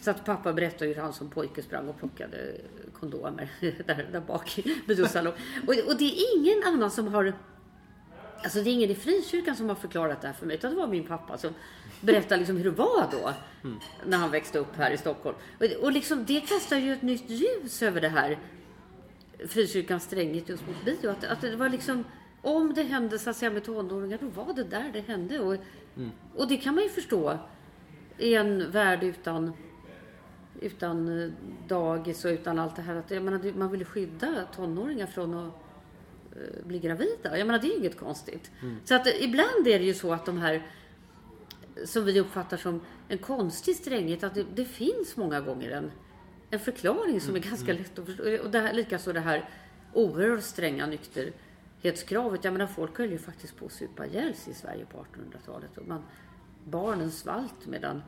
Så 0.00 0.10
att 0.10 0.24
pappa 0.24 0.52
berättade 0.52 0.86
hur 0.86 1.00
han 1.00 1.12
som 1.12 1.30
pojke 1.30 1.62
sprang 1.62 1.88
och 1.88 1.98
plockade 1.98 2.60
kondomer 2.92 3.50
där, 3.60 4.08
där 4.12 4.20
bak 4.20 4.58
i. 4.58 4.80
Och, 5.66 5.90
och 5.90 5.98
det 5.98 6.04
är 6.04 6.38
ingen 6.38 6.62
annan 6.64 6.90
som 6.90 7.08
har... 7.08 7.32
Alltså 8.44 8.62
det 8.62 8.70
är 8.70 8.72
ingen 8.72 8.90
i 8.90 8.94
frikyrkan 8.94 9.56
som 9.56 9.68
har 9.68 9.76
förklarat 9.76 10.20
det 10.20 10.26
här 10.26 10.34
för 10.34 10.46
mig. 10.46 10.56
Utan 10.56 10.70
det 10.70 10.76
var 10.76 10.86
min 10.86 11.06
pappa 11.06 11.38
som 11.38 11.54
berättade 12.00 12.36
liksom 12.36 12.56
hur 12.56 12.64
det 12.64 12.70
var 12.70 13.08
då. 13.12 13.32
När 14.06 14.18
han 14.18 14.30
växte 14.30 14.58
upp 14.58 14.76
här 14.76 14.90
i 14.90 14.96
Stockholm. 14.96 15.36
Och, 15.60 15.84
och 15.84 15.92
liksom, 15.92 16.24
det 16.24 16.40
kastar 16.40 16.76
ju 16.76 16.92
ett 16.92 17.02
nytt 17.02 17.30
ljus 17.30 17.82
över 17.82 18.00
det 18.00 18.08
här 18.08 18.38
frikyrkans 19.48 20.04
stränghet 20.04 20.48
just 20.48 20.66
mot 20.66 20.84
bio. 20.84 21.10
Att, 21.10 21.24
att 21.24 21.40
det 21.40 21.56
var 21.56 21.68
liksom, 21.68 22.04
om 22.42 22.74
det 22.74 22.82
hände 22.82 23.18
så 23.18 23.30
att 23.30 23.36
säga 23.36 23.50
med 23.50 23.64
tonåringar, 23.64 24.18
då 24.20 24.26
var 24.26 24.54
det 24.54 24.64
där 24.64 24.90
det 24.92 25.00
hände. 25.00 25.40
Och, 25.40 25.56
och 26.34 26.48
det 26.48 26.56
kan 26.56 26.74
man 26.74 26.84
ju 26.84 26.90
förstå 26.90 27.38
i 28.18 28.34
en 28.34 28.70
värld 28.70 29.02
utan, 29.02 29.52
utan 30.60 31.22
eh, 31.22 31.30
dagis 31.68 32.24
och 32.24 32.28
utan 32.28 32.58
allt 32.58 32.76
det 32.76 32.82
här. 32.82 32.96
Att, 32.96 33.10
jag 33.10 33.22
menar, 33.22 33.52
man 33.56 33.70
vill 33.70 33.84
skydda 33.84 34.46
tonåringar 34.56 35.06
från 35.06 35.34
att 35.34 35.54
eh, 36.36 36.66
bli 36.66 36.78
gravida. 36.78 37.38
Jag 37.38 37.46
menar, 37.46 37.58
det 37.58 37.66
är 37.66 37.70
ju 37.70 37.76
inget 37.76 37.98
konstigt. 37.98 38.50
Så 38.84 38.94
att 38.94 39.06
eh, 39.06 39.24
ibland 39.24 39.66
är 39.66 39.78
det 39.78 39.84
ju 39.84 39.94
så 39.94 40.12
att 40.12 40.26
de 40.26 40.38
här 40.38 40.62
som 41.84 42.04
vi 42.04 42.20
uppfattar 42.20 42.56
som 42.56 42.80
en 43.08 43.18
konstig 43.18 43.76
stränghet, 43.76 44.24
att 44.24 44.34
det, 44.34 44.46
det 44.54 44.64
finns 44.64 45.16
många 45.16 45.40
gånger 45.40 45.70
en, 45.70 45.90
en 46.50 46.60
förklaring 46.60 47.20
som 47.20 47.34
är 47.36 47.40
ganska 47.40 47.72
lätt 47.72 47.98
att 47.98 48.06
förstå. 48.06 48.22
Och 48.44 48.50
det 48.50 48.60
här, 48.60 48.72
likaså 48.72 49.12
det 49.12 49.20
här 49.20 49.48
oerhört 49.92 50.42
stränga 50.42 50.86
nykterhetskravet. 50.86 52.44
Jag 52.44 52.52
menar, 52.52 52.66
folk 52.66 52.98
höll 52.98 53.10
ju 53.10 53.18
faktiskt 53.18 53.56
på 53.56 53.66
att 53.66 53.72
supa 53.72 54.06
ihjäl 54.06 54.34
sig 54.34 54.52
i 54.52 54.56
Sverige 54.56 54.86
på 54.86 54.98
1800-talet. 54.98 55.78
Och 55.78 55.86
man, 55.86 56.02
barnen 56.64 57.10
svalt 57.10 57.66
medan 57.66 58.02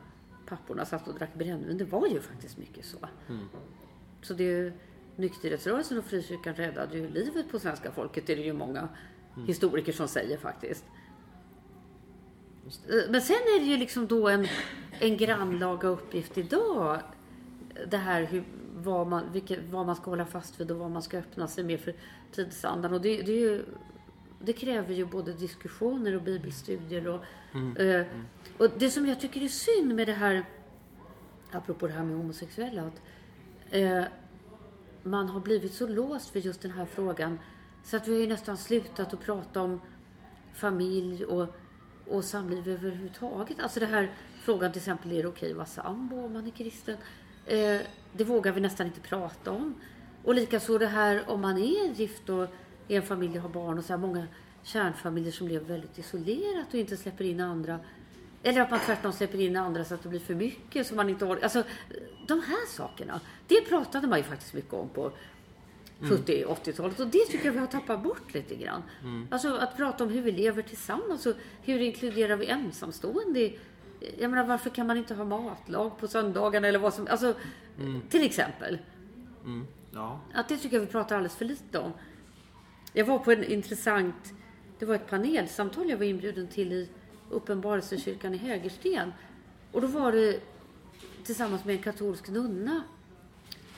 papporna 0.45 0.85
satt 0.85 1.07
och 1.07 1.13
drack 1.15 1.33
brännvin. 1.33 1.77
Det 1.77 1.85
var 1.85 2.07
ju 2.07 2.19
faktiskt 2.19 2.57
mycket 2.57 2.85
så. 2.85 2.97
Så 4.21 4.33
det 4.33 4.43
är 4.43 4.57
ju, 4.57 4.73
nykterhetsrörelsen 5.15 5.97
och 5.97 6.05
frikyrkan 6.05 6.53
räddade 6.55 6.97
ju 6.97 7.09
livet 7.09 7.51
på 7.51 7.59
svenska 7.59 7.91
folket. 7.91 8.23
Det 8.27 8.33
är 8.33 8.37
det 8.37 8.43
ju 8.43 8.53
många 8.53 8.87
historiker 9.47 9.93
som 9.93 10.07
säger 10.07 10.37
faktiskt. 10.37 10.85
Eh, 12.89 13.11
Men 13.11 13.21
sen 13.21 13.35
är 13.35 13.59
det 13.59 13.65
ju 13.65 13.77
liksom 13.77 14.07
då 14.07 14.27
en, 14.29 14.47
en 14.99 15.17
grannlaga 15.17 15.87
uppgift 15.87 16.37
idag. 16.37 16.99
Det 17.87 17.97
här 17.97 18.23
hur, 18.23 18.43
vad, 18.75 19.07
man, 19.07 19.23
vilket, 19.33 19.59
vad 19.69 19.85
man 19.85 19.95
ska 19.95 20.09
hålla 20.09 20.25
fast 20.25 20.59
vid 20.59 20.71
och 20.71 20.77
vad 20.77 20.91
man 20.91 21.01
ska 21.01 21.17
öppna 21.17 21.47
sig 21.47 21.63
med 21.63 21.79
för 21.79 21.93
tidsandan. 22.31 22.93
Och 22.93 23.01
det, 23.01 23.21
det, 23.21 23.31
ju, 23.31 23.63
det 24.39 24.53
kräver 24.53 24.93
ju 24.93 25.05
både 25.05 25.33
diskussioner 25.33 26.15
och 26.15 26.21
bibelstudier. 26.21 27.07
Och, 27.07 27.23
eh, 27.79 28.05
och 28.57 28.69
det 28.77 28.89
som 28.89 29.07
jag 29.07 29.19
tycker 29.19 29.43
är 29.43 29.47
synd 29.47 29.95
med 29.95 30.07
det 30.07 30.13
här, 30.13 30.45
apropå 31.51 31.87
det 31.87 31.93
här 31.93 32.03
med 32.03 32.17
homosexuella, 32.17 32.81
att 32.81 33.01
eh, 33.69 34.03
man 35.03 35.29
har 35.29 35.39
blivit 35.39 35.73
så 35.73 35.87
låst 35.87 36.29
för 36.29 36.39
just 36.39 36.61
den 36.61 36.71
här 36.71 36.85
frågan 36.85 37.39
så 37.83 37.97
att 37.97 38.07
vi 38.07 38.13
har 38.13 38.19
ju 38.19 38.27
nästan 38.27 38.57
slutat 38.57 39.13
att 39.13 39.21
prata 39.21 39.61
om 39.61 39.81
familj 40.53 41.25
och, 41.25 41.55
och 42.07 42.23
samliv 42.23 42.69
överhuvudtaget. 42.69 43.59
Alltså 43.59 43.79
det 43.79 43.85
här 43.85 44.11
frågan 44.41 44.71
till 44.71 44.79
exempel, 44.79 45.11
är 45.11 45.23
det 45.23 45.29
okej 45.29 45.51
att 45.51 45.57
vara 45.57 45.65
sambo 45.65 46.25
om 46.25 46.33
man 46.33 46.47
är 46.47 46.51
kristen? 46.51 46.97
Eh, 47.45 47.81
det 48.13 48.23
vågar 48.23 48.51
vi 48.51 48.61
nästan 48.61 48.87
inte 48.87 48.99
prata 48.99 49.51
om. 49.51 49.75
Och 50.23 50.35
likaså 50.35 50.77
det 50.77 50.87
här 50.87 51.29
om 51.29 51.41
man 51.41 51.57
är 51.57 51.93
gift 51.93 52.29
och 52.29 52.43
är 52.87 52.97
en 52.97 53.01
familj 53.01 53.37
och 53.37 53.41
har 53.41 53.49
barn 53.49 53.77
och 53.77 53.83
så 53.83 53.93
här 53.93 53.97
många 53.97 54.27
kärnfamiljer 54.63 55.31
som 55.31 55.47
lever 55.47 55.65
väldigt 55.65 55.97
isolerat 55.97 56.67
och 56.67 56.75
inte 56.75 56.97
släpper 56.97 57.25
in 57.25 57.39
andra. 57.39 57.79
Eller 58.47 58.61
att 58.61 58.71
man 58.71 58.79
tvärtom 58.79 59.13
släpper 59.13 59.41
in 59.41 59.55
andra 59.55 59.85
så 59.85 59.93
att 59.93 60.03
det 60.03 60.09
blir 60.09 60.19
för 60.19 60.35
mycket 60.35 60.87
så 60.87 60.95
man 60.95 61.09
inte 61.09 61.25
orkar. 61.25 61.43
Alltså 61.43 61.63
de 62.27 62.41
här 62.41 62.67
sakerna, 62.67 63.21
det 63.47 63.61
pratade 63.61 64.07
man 64.07 64.17
ju 64.17 64.23
faktiskt 64.23 64.53
mycket 64.53 64.73
om 64.73 64.89
på 64.89 65.11
70 66.01 66.45
80-talet 66.45 66.99
och 66.99 67.07
det 67.07 67.25
tycker 67.25 67.45
jag 67.45 67.53
vi 67.53 67.59
har 67.59 67.67
tappat 67.67 68.03
bort 68.03 68.33
lite 68.33 68.55
grann. 68.55 68.83
Alltså 69.29 69.55
att 69.55 69.77
prata 69.77 70.03
om 70.03 70.09
hur 70.09 70.21
vi 70.21 70.31
lever 70.31 70.61
tillsammans 70.61 71.25
och 71.25 71.35
hur 71.63 71.79
inkluderar 71.79 72.35
vi 72.35 72.47
ensamstående 72.47 73.51
jag 74.17 74.31
menar 74.31 74.45
varför 74.45 74.69
kan 74.69 74.87
man 74.87 74.97
inte 74.97 75.13
ha 75.13 75.25
matlag 75.25 75.99
på 75.99 76.07
söndagarna 76.07 76.67
eller 76.67 76.79
vad 76.79 76.93
som, 76.93 77.07
alltså 77.07 77.33
till 78.09 78.23
exempel. 78.23 78.77
Ja. 79.93 80.19
Att 80.33 80.49
det 80.49 80.57
tycker 80.57 80.75
jag 80.75 80.81
vi 80.81 80.87
pratar 80.91 81.15
alldeles 81.15 81.35
för 81.35 81.45
lite 81.45 81.79
om. 81.79 81.91
Jag 82.93 83.05
var 83.05 83.19
på 83.19 83.31
en 83.31 83.43
intressant, 83.43 84.33
det 84.79 84.85
var 84.85 84.95
ett 84.95 85.09
panelsamtal 85.09 85.89
jag 85.89 85.97
var 85.97 86.05
inbjuden 86.05 86.47
till 86.47 86.73
i 86.73 86.89
Uppenbarelsekyrkan 87.29 88.33
i 88.33 88.37
Hägersten. 88.37 89.13
Och 89.71 89.81
då 89.81 89.87
var 89.87 90.11
det 90.11 90.39
tillsammans 91.23 91.65
med 91.65 91.75
en 91.75 91.81
katolsk 91.81 92.29
nunna. 92.29 92.83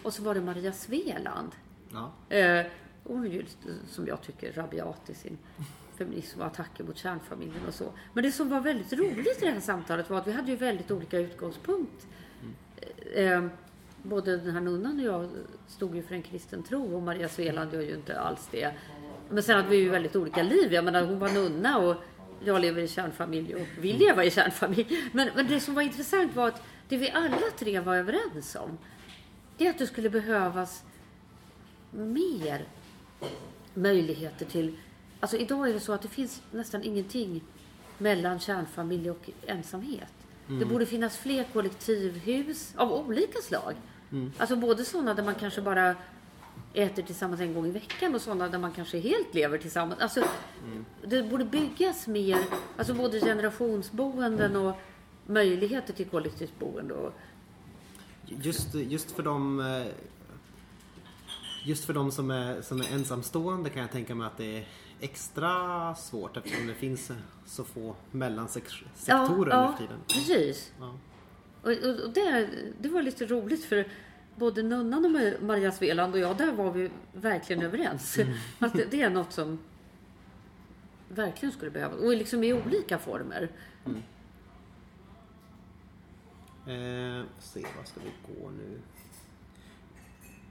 Och 0.03 0.13
så 0.13 0.23
var 0.23 0.35
det 0.35 0.41
Maria 0.41 0.71
Sveland. 0.71 1.51
Ja. 1.91 2.35
Eh, 2.35 2.65
hon 3.03 3.25
är 3.25 3.29
ju 3.29 3.45
som 3.87 4.07
jag 4.07 4.21
tycker 4.21 4.53
rabiat 4.53 5.09
i 5.09 5.13
sin 5.13 5.37
feminism 5.97 6.39
och 6.39 6.45
attacker 6.45 6.83
mot 6.83 6.97
kärnfamiljen 6.97 7.65
och 7.67 7.73
så. 7.73 7.91
Men 8.13 8.23
det 8.23 8.31
som 8.31 8.49
var 8.49 8.61
väldigt 8.61 8.93
roligt 8.93 9.41
i 9.41 9.45
det 9.45 9.51
här 9.51 9.59
samtalet 9.59 10.09
var 10.09 10.17
att 10.17 10.27
vi 10.27 10.31
hade 10.31 10.51
ju 10.51 10.57
väldigt 10.57 10.91
olika 10.91 11.19
utgångspunkt. 11.19 12.07
Eh, 13.13 13.45
både 14.03 14.37
den 14.37 14.51
här 14.51 14.61
nunnan 14.61 14.99
och 14.99 15.05
jag 15.05 15.29
stod 15.67 15.95
ju 15.95 16.01
för 16.01 16.15
en 16.15 16.21
kristen 16.21 16.63
tro 16.63 16.95
och 16.95 17.01
Maria 17.01 17.29
Sveland 17.29 17.73
gör 17.73 17.81
ju 17.81 17.95
inte 17.95 18.19
alls 18.19 18.47
det. 18.51 18.73
Men 19.29 19.43
sen 19.43 19.55
hade 19.55 19.69
vi 19.69 19.75
ju 19.75 19.89
väldigt 19.89 20.15
olika 20.15 20.43
liv. 20.43 20.73
Jag 20.73 20.85
menar 20.85 21.05
hon 21.05 21.19
var 21.19 21.29
nunna 21.29 21.77
och 21.77 21.95
jag 22.45 22.61
lever 22.61 22.81
i 22.81 22.87
kärnfamilj 22.87 23.55
och 23.55 23.67
vill 23.77 23.97
leva 23.97 24.23
i 24.23 24.31
kärnfamilj. 24.31 25.09
Men, 25.11 25.29
men 25.35 25.47
det 25.47 25.59
som 25.59 25.73
var 25.73 25.81
intressant 25.81 26.35
var 26.35 26.47
att 26.47 26.63
det 26.87 26.97
vi 26.97 27.11
alla 27.11 27.37
tre 27.57 27.79
var 27.79 27.95
överens 27.95 28.55
om 28.55 28.77
det 29.57 29.65
är 29.65 29.69
att 29.69 29.77
det 29.77 29.87
skulle 29.87 30.09
behövas 30.09 30.83
mer 31.91 32.65
möjligheter 33.73 34.45
till... 34.45 34.77
Alltså 35.19 35.37
idag 35.37 35.69
är 35.69 35.73
det 35.73 35.79
så 35.79 35.93
att 35.93 36.01
det 36.01 36.07
finns 36.07 36.41
nästan 36.51 36.83
ingenting 36.83 37.43
mellan 37.97 38.39
kärnfamilj 38.39 39.11
och 39.11 39.29
ensamhet. 39.45 40.13
Det 40.59 40.65
borde 40.65 40.85
finnas 40.85 41.17
fler 41.17 41.43
kollektivhus 41.53 42.73
av 42.75 42.93
olika 42.93 43.39
slag. 43.41 43.75
Alltså 44.37 44.55
både 44.55 44.85
sådana 44.85 45.13
där 45.13 45.23
man 45.23 45.35
kanske 45.35 45.61
bara 45.61 45.95
äter 46.73 47.03
tillsammans 47.03 47.41
en 47.41 47.53
gång 47.53 47.65
i 47.67 47.71
veckan 47.71 48.15
och 48.15 48.21
sådana 48.21 48.47
där 48.47 48.59
man 48.59 48.71
kanske 48.71 48.99
helt 48.99 49.33
lever 49.33 49.57
tillsammans. 49.57 50.01
Alltså, 50.01 50.23
Det 51.07 51.23
borde 51.23 51.45
byggas 51.45 52.07
mer, 52.07 52.37
alltså 52.77 52.93
både 52.93 53.19
generationsboenden 53.19 54.55
och 54.55 54.75
möjligheter 55.25 55.93
till 55.93 56.05
kollektivt 56.05 56.59
boende. 56.59 56.93
Och, 56.93 57.13
Just, 58.25 58.75
just 58.75 59.11
för 59.11 59.23
de 59.23 59.59
eh, 59.59 59.87
Just 61.63 61.85
för 61.85 61.93
de 61.93 62.11
som 62.11 62.31
är, 62.31 62.61
som 62.61 62.81
är 62.81 62.93
ensamstående 62.93 63.69
kan 63.69 63.81
jag 63.81 63.91
tänka 63.91 64.15
mig 64.15 64.27
att 64.27 64.37
det 64.37 64.57
är 64.57 64.67
extra 64.99 65.95
svårt 65.95 66.37
eftersom 66.37 66.67
det 66.67 66.73
finns 66.73 67.11
så 67.45 67.63
få 67.63 67.95
mellansektorer 68.11 69.67
nu 69.67 69.71
för 69.71 69.77
tiden. 69.77 69.99
precis. 70.07 70.71
Ja. 70.79 70.97
Och, 71.61 71.71
och, 71.71 71.99
och 72.05 72.09
det, 72.13 72.49
det 72.79 72.89
var 72.89 73.01
lite 73.01 73.25
roligt 73.25 73.65
för 73.65 73.87
både 74.39 74.63
nunnan 74.63 75.05
och 75.05 75.11
Ma- 75.11 75.41
Maria 75.43 75.71
Sveland 75.71 76.13
och 76.13 76.19
jag, 76.19 76.37
där 76.37 76.51
var 76.51 76.71
vi 76.71 76.89
verkligen 77.13 77.61
överens. 77.63 78.17
Mm. 78.17 78.33
Att 78.59 78.73
det, 78.73 78.85
det 78.91 79.01
är 79.01 79.09
något 79.09 79.33
som 79.33 79.59
verkligen 81.09 81.53
skulle 81.53 81.71
behövas. 81.71 81.99
Och 81.99 82.09
liksom 82.15 82.43
i 82.43 82.53
olika 82.53 82.97
former. 82.97 83.49
Eh, 86.65 87.25
se, 87.39 87.65
vad 87.77 87.87
ska 87.87 87.99
vi 87.99 88.33
gå 88.35 88.49
nu? 88.49 88.79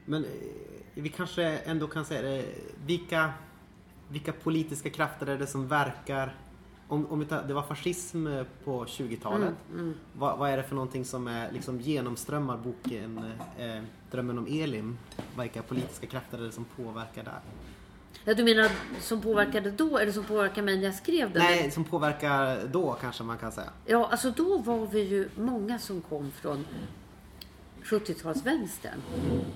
Men 0.04 0.24
eh, 0.24 0.30
vi 0.94 1.08
kanske 1.08 1.42
ändå 1.44 1.86
kan 1.86 2.04
säga 2.04 2.22
det. 2.22 2.44
Vilka, 2.86 3.32
vilka 4.08 4.32
politiska 4.32 4.90
krafter 4.90 5.26
är 5.26 5.38
det 5.38 5.46
som 5.46 5.68
verkar? 5.68 6.34
Om, 6.88 7.06
om 7.06 7.18
vi 7.18 7.26
tar, 7.26 7.42
det 7.42 7.54
var 7.54 7.62
fascism 7.62 8.26
eh, 8.26 8.44
på 8.64 8.84
20-talet. 8.84 9.54
Vad, 10.12 10.38
vad 10.38 10.50
är 10.50 10.56
det 10.56 10.62
för 10.62 10.74
någonting 10.74 11.04
som 11.04 11.26
är, 11.26 11.52
liksom 11.52 11.80
genomströmmar 11.80 12.56
boken 12.56 13.24
eh, 13.58 13.82
Drömmen 14.10 14.38
om 14.38 14.46
Elim? 14.46 14.98
Vilka 15.38 15.62
politiska 15.62 16.06
krafter 16.06 16.38
är 16.38 16.42
det 16.42 16.52
som 16.52 16.64
påverkar 16.64 17.24
där? 17.24 17.40
Ja, 18.24 18.34
du 18.34 18.44
menar 18.44 18.70
som 19.00 19.20
påverkade 19.20 19.70
då 19.70 19.98
eller 19.98 20.12
som 20.12 20.24
påverkade 20.24 20.62
mig 20.62 20.76
när 20.76 20.84
jag 20.84 20.94
skrev 20.94 21.32
den? 21.32 21.42
Nej, 21.42 21.70
som 21.70 21.84
påverkar 21.84 22.66
då 22.66 22.96
kanske 23.00 23.24
man 23.24 23.38
kan 23.38 23.52
säga. 23.52 23.70
Ja, 23.86 24.08
alltså 24.10 24.30
då 24.30 24.58
var 24.58 24.86
vi 24.86 25.00
ju 25.00 25.28
många 25.36 25.78
som 25.78 26.00
kom 26.00 26.30
från 26.30 26.64
70-talsvänstern. 27.84 29.00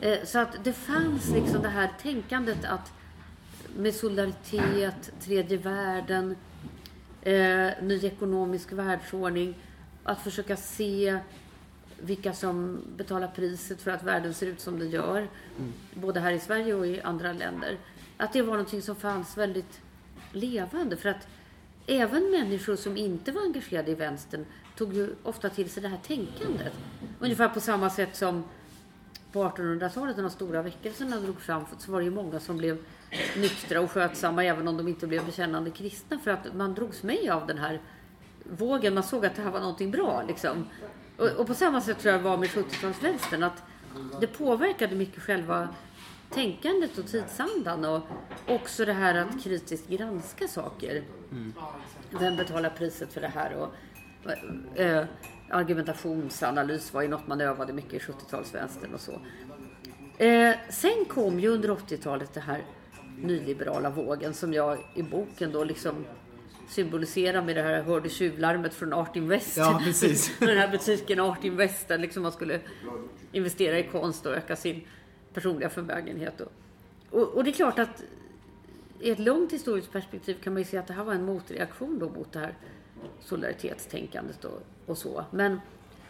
Eh, 0.01 0.19
så 0.25 0.39
att 0.39 0.65
det 0.65 0.73
fanns 0.73 1.31
liksom 1.31 1.63
det 1.63 1.69
här 1.69 1.93
tänkandet 2.03 2.65
att 2.65 2.93
med 3.77 3.95
solidaritet, 3.95 5.13
tredje 5.21 5.57
världen, 5.59 6.37
eh, 7.23 7.71
ny 7.83 8.01
ekonomisk 8.07 8.73
världsordning, 8.73 9.55
att 10.05 10.23
försöka 10.23 10.57
se 10.57 11.19
vilka 12.01 12.33
som 12.33 12.81
betalar 12.97 13.29
priset 13.29 13.83
för 13.83 13.91
att 13.91 14.03
världen 14.03 14.35
ser 14.35 14.47
ut 14.47 14.61
som 14.61 14.79
den 14.79 14.91
gör, 14.91 15.29
både 15.95 16.21
här 16.21 16.33
i 16.33 16.39
Sverige 16.39 16.75
och 16.75 16.87
i 16.87 17.01
andra 17.01 17.33
länder. 17.33 17.79
Att 18.17 18.33
det 18.33 18.43
var 18.43 18.53
någonting 18.53 18.83
som 18.83 18.97
fanns 18.97 19.37
väldigt 19.37 19.81
levande. 20.33 20.97
För 20.97 21.09
att 21.09 21.29
även 21.87 22.31
människor 22.31 22.77
som 22.77 22.97
inte 22.97 23.33
var 23.33 23.43
engagerade 23.43 23.91
i 23.91 23.95
vänstern 23.95 24.45
tog 24.77 24.95
ju 24.95 25.15
ofta 25.23 25.49
till 25.49 25.71
sig 25.71 25.83
det 25.83 25.89
här 25.89 26.01
tänkandet. 26.07 26.73
Ungefär 27.19 27.49
på 27.49 27.61
samma 27.61 27.91
sätt 27.91 28.17
som 28.17 28.45
på 29.33 29.45
1800-talet 29.45 30.17
när 30.17 30.23
de 30.23 30.31
stora 30.31 30.63
väckelserna 30.63 31.21
drog 31.21 31.41
fram 31.41 31.65
så 31.79 31.93
var 31.93 31.99
det 31.99 32.05
ju 32.05 32.11
många 32.11 32.41
som 32.41 32.57
blev 32.57 32.79
nyktra 33.37 33.81
och 33.81 33.91
skötsamma 33.91 34.45
även 34.45 34.69
om 34.69 34.77
de 34.77 34.89
inte 34.89 35.07
blev 35.07 35.27
bekännande 35.27 35.71
kristna 35.71 36.19
för 36.19 36.31
att 36.31 36.55
man 36.55 36.75
drogs 36.75 37.03
med 37.03 37.31
av 37.31 37.47
den 37.47 37.59
här 37.59 37.81
vågen. 38.45 38.95
Man 38.95 39.03
såg 39.03 39.27
att 39.27 39.37
det 39.37 39.43
här 39.43 39.51
var 39.51 39.61
någonting 39.61 39.91
bra 39.91 40.23
liksom. 40.29 40.67
Och, 41.17 41.29
och 41.29 41.47
på 41.47 41.55
samma 41.55 41.81
sätt 41.81 41.99
tror 41.99 42.13
jag 42.13 42.21
det 42.21 42.25
var 42.25 42.37
med 42.37 42.49
70-talsvänstern 42.49 43.47
att 43.47 43.63
det 44.21 44.27
påverkade 44.27 44.95
mycket 44.95 45.23
själva 45.23 45.69
tänkandet 46.31 46.99
och 46.99 47.07
tidsandan 47.07 47.85
och 47.85 48.03
också 48.47 48.85
det 48.85 48.93
här 48.93 49.15
att 49.15 49.45
kritiskt 49.45 49.89
granska 49.89 50.49
saker. 50.49 51.03
Vem 52.11 52.37
betalar 52.37 52.71
priset 52.71 53.13
för 53.13 53.21
det 53.21 53.29
här? 53.29 53.55
Och, 53.55 53.75
eh, 54.81 55.05
argumentationsanalys 55.51 56.95
var 56.95 57.03
ju 57.03 57.09
något 57.09 57.27
man 57.27 57.41
övade 57.41 57.73
mycket 57.73 57.95
i 57.95 57.99
70-talsvänstern 57.99 58.95
och 58.95 59.01
så. 59.01 59.21
Eh, 60.25 60.55
sen 60.71 61.05
kom 61.09 61.41
ju 61.41 61.49
under 61.49 61.69
80-talet 61.69 62.35
det 62.35 62.41
här 62.41 62.63
nyliberala 63.21 63.91
vågen 63.91 64.35
som 64.35 64.53
jag 64.53 64.79
i 64.95 65.03
boken 65.03 65.53
då 65.53 65.65
liksom 65.65 66.05
symboliserar 66.69 67.43
med 67.43 67.57
det 67.57 67.63
här 67.63 67.83
hörde 67.83 68.09
tjuvlarmet 68.09 68.75
från 68.75 68.93
Art 68.93 69.17
Invest. 69.17 69.57
Ja, 69.57 69.81
precis. 69.85 70.33
Den 70.39 70.59
här 70.59 70.69
butiken 70.69 71.21
Art 71.21 71.45
Invest 71.45 71.89
där 71.89 71.99
liksom 71.99 72.23
man 72.23 72.33
skulle 72.33 72.61
investera 73.33 73.79
i 73.79 73.83
konst 73.83 74.27
och 74.27 74.33
öka 74.33 74.57
sin 74.57 74.85
personliga 75.35 75.71
förmögenhet. 75.71 76.41
Och, 76.41 76.53
och, 77.11 77.29
och 77.29 77.45
det 77.45 77.51
är 77.51 77.55
klart 77.55 77.79
att 77.79 78.03
i 79.01 79.11
ett 79.11 79.19
långt 79.19 79.53
historiskt 79.53 79.93
perspektiv 79.93 80.37
kan 80.43 80.53
man 80.53 80.63
ju 80.63 80.69
se 80.69 80.79
att 80.79 80.87
det 80.87 80.95
här 80.95 81.05
var 81.05 81.15
en 81.15 81.25
motreaktion 81.25 81.99
då 81.99 82.09
mot 82.09 82.33
det 82.33 82.39
här 82.39 82.55
solidaritetstänkandet 83.21 84.45
och, 84.45 84.63
och 84.87 84.99
så. 84.99 85.25
Men 85.31 85.61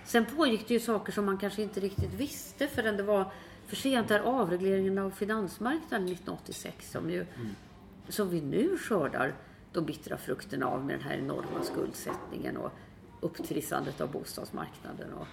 sen 0.05 0.24
pågick 0.24 0.68
det 0.68 0.74
ju 0.74 0.80
saker 0.80 1.12
som 1.12 1.24
man 1.24 1.38
kanske 1.38 1.62
inte 1.62 1.80
riktigt 1.80 2.14
visste 2.14 2.66
förrän 2.66 2.96
det 2.96 3.03
var 3.03 3.32
för 3.72 3.76
sent. 3.76 4.08
Där 4.08 4.20
avregleringen 4.20 4.98
av 4.98 5.10
finansmarknaden 5.10 6.06
1986 6.06 6.90
som, 6.90 7.10
ju, 7.10 7.26
som 8.08 8.30
vi 8.30 8.40
nu 8.40 8.78
skördar 8.78 9.34
de 9.72 9.84
bittra 9.84 10.16
frukterna 10.16 10.66
av 10.66 10.84
med 10.84 10.94
den 10.94 11.02
här 11.02 11.16
enorma 11.16 11.62
skuldsättningen 11.62 12.56
och 12.56 12.72
upptrissandet 13.20 14.00
av 14.00 14.10
bostadsmarknaden. 14.10 15.12
Och, 15.12 15.26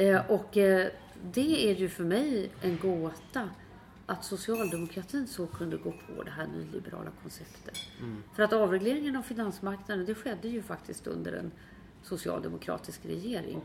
eh, 0.00 0.30
och 0.30 0.56
eh, 0.56 0.88
det 1.32 1.70
är 1.70 1.74
ju 1.74 1.88
för 1.88 2.04
mig 2.04 2.50
en 2.62 2.78
gåta 2.78 3.50
att 4.06 4.24
socialdemokratin 4.24 5.26
så 5.26 5.46
kunde 5.46 5.76
gå 5.76 5.90
på 5.92 6.22
det 6.22 6.30
här 6.30 6.46
nyliberala 6.46 7.10
konceptet. 7.22 7.78
För 8.34 8.42
att 8.42 8.52
avregleringen 8.52 9.16
av 9.16 9.22
finansmarknaden 9.22 10.06
det 10.06 10.14
skedde 10.14 10.48
ju 10.48 10.62
faktiskt 10.62 11.06
under 11.06 11.32
en 11.32 11.50
socialdemokratisk 12.02 13.06
regering. 13.06 13.60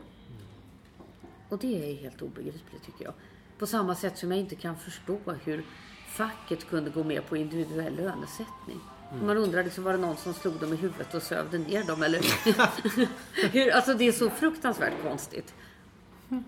Och 1.48 1.58
det 1.58 1.92
är 1.92 1.94
helt 1.94 2.22
obegripligt 2.22 2.84
tycker 2.84 3.04
jag. 3.04 3.14
På 3.58 3.66
samma 3.66 3.94
sätt 3.94 4.18
som 4.18 4.30
jag 4.30 4.40
inte 4.40 4.54
kan 4.54 4.76
förstå 4.76 5.18
hur 5.44 5.64
facket 6.08 6.68
kunde 6.68 6.90
gå 6.90 7.04
med 7.04 7.26
på 7.26 7.36
individuell 7.36 7.96
lönesättning. 7.96 8.80
Man 9.22 9.36
undrar 9.36 9.64
liksom, 9.64 9.84
var 9.84 9.92
det 9.92 9.98
någon 9.98 10.16
som 10.16 10.34
slog 10.34 10.54
dem 10.54 10.72
i 10.72 10.76
huvudet 10.76 11.14
och 11.14 11.22
sövde 11.22 11.58
ner 11.58 11.84
dem? 11.84 12.02
Eller? 12.02 12.20
hur, 13.52 13.70
alltså 13.70 13.94
det 13.94 14.08
är 14.08 14.12
så 14.12 14.30
fruktansvärt 14.30 15.02
konstigt. 15.02 15.54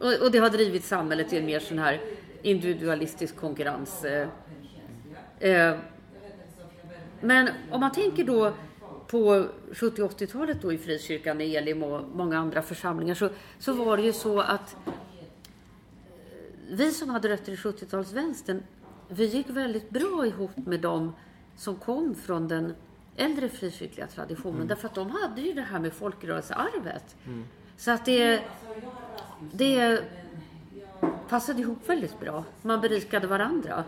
Och, 0.01 0.13
och 0.23 0.31
det 0.31 0.39
har 0.39 0.51
drivit 0.51 0.85
samhället 0.85 1.29
till 1.29 1.39
en 1.39 1.47
mer 1.47 1.61
sån 1.61 1.79
här 1.79 2.01
individualistisk 2.43 3.37
konkurrens. 3.37 4.05
Eh, 4.05 4.29
eh, 5.39 5.77
men 7.21 7.49
om 7.71 7.81
man 7.81 7.93
tänker 7.93 8.25
då 8.25 8.53
på 9.07 9.47
70 9.73 10.03
80-talet 10.03 10.63
då 10.63 10.73
i 10.73 10.79
Frikyrkan, 10.79 11.41
i 11.41 11.55
Elim 11.55 11.83
och 11.83 12.03
många 12.15 12.39
andra 12.39 12.63
församlingar 12.63 13.15
så, 13.15 13.29
så 13.59 13.73
var 13.73 13.97
det 13.97 14.03
ju 14.03 14.13
så 14.13 14.41
att 14.41 14.77
vi 16.71 16.93
som 16.93 17.09
hade 17.09 17.29
rötter 17.29 17.53
i 17.53 17.57
70-talsvänstern, 17.57 18.63
vi 19.09 19.25
gick 19.27 19.51
väldigt 19.51 19.91
bra 19.91 20.27
ihop 20.27 20.57
med 20.57 20.81
dem 20.81 21.13
som 21.57 21.77
kom 21.77 22.15
från 22.15 22.49
den 22.49 22.75
äldre 23.17 23.49
frikyrkliga 23.49 24.07
traditionen. 24.07 24.67
Därför 24.67 24.89
att 24.89 24.95
de 24.95 25.11
hade 25.11 25.41
ju 25.41 25.53
det 25.53 25.63
här 25.63 25.79
med 25.79 25.93
folkrörelsearvet. 25.93 27.17
Så 27.77 27.91
att 27.91 28.05
det, 28.05 28.43
det 29.53 30.03
passade 31.29 31.61
ihop 31.61 31.89
väldigt 31.89 32.21
bra. 32.21 32.45
Man 32.63 32.81
berikade 32.81 33.27
varandra. 33.27 33.85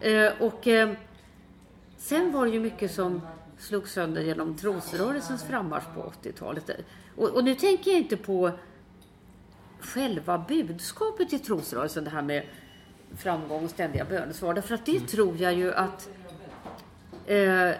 Eh, 0.00 0.32
och 0.40 0.66
eh, 0.66 0.92
sen 1.96 2.32
var 2.32 2.46
det 2.46 2.52
ju 2.52 2.60
mycket 2.60 2.90
som 2.90 3.20
slog 3.58 3.88
sönder 3.88 4.22
genom 4.22 4.56
trosrörelsens 4.56 5.44
frammarsch 5.44 5.94
på 5.94 6.12
80-talet. 6.22 6.70
Och, 7.16 7.28
och 7.28 7.44
nu 7.44 7.54
tänker 7.54 7.90
jag 7.90 8.00
inte 8.00 8.16
på 8.16 8.50
själva 9.80 10.44
budskapet 10.48 11.32
i 11.32 11.38
trosrörelsen, 11.38 12.04
det 12.04 12.10
här 12.10 12.22
med 12.22 12.42
framgång 13.16 13.64
och 13.64 13.70
ständiga 13.70 14.04
bönesvar. 14.04 14.54
Därför 14.54 14.74
att 14.74 14.86
det 14.86 15.00
tror 15.00 15.36
jag 15.36 15.54
ju 15.54 15.74
att 15.74 16.08
eh, 17.26 17.70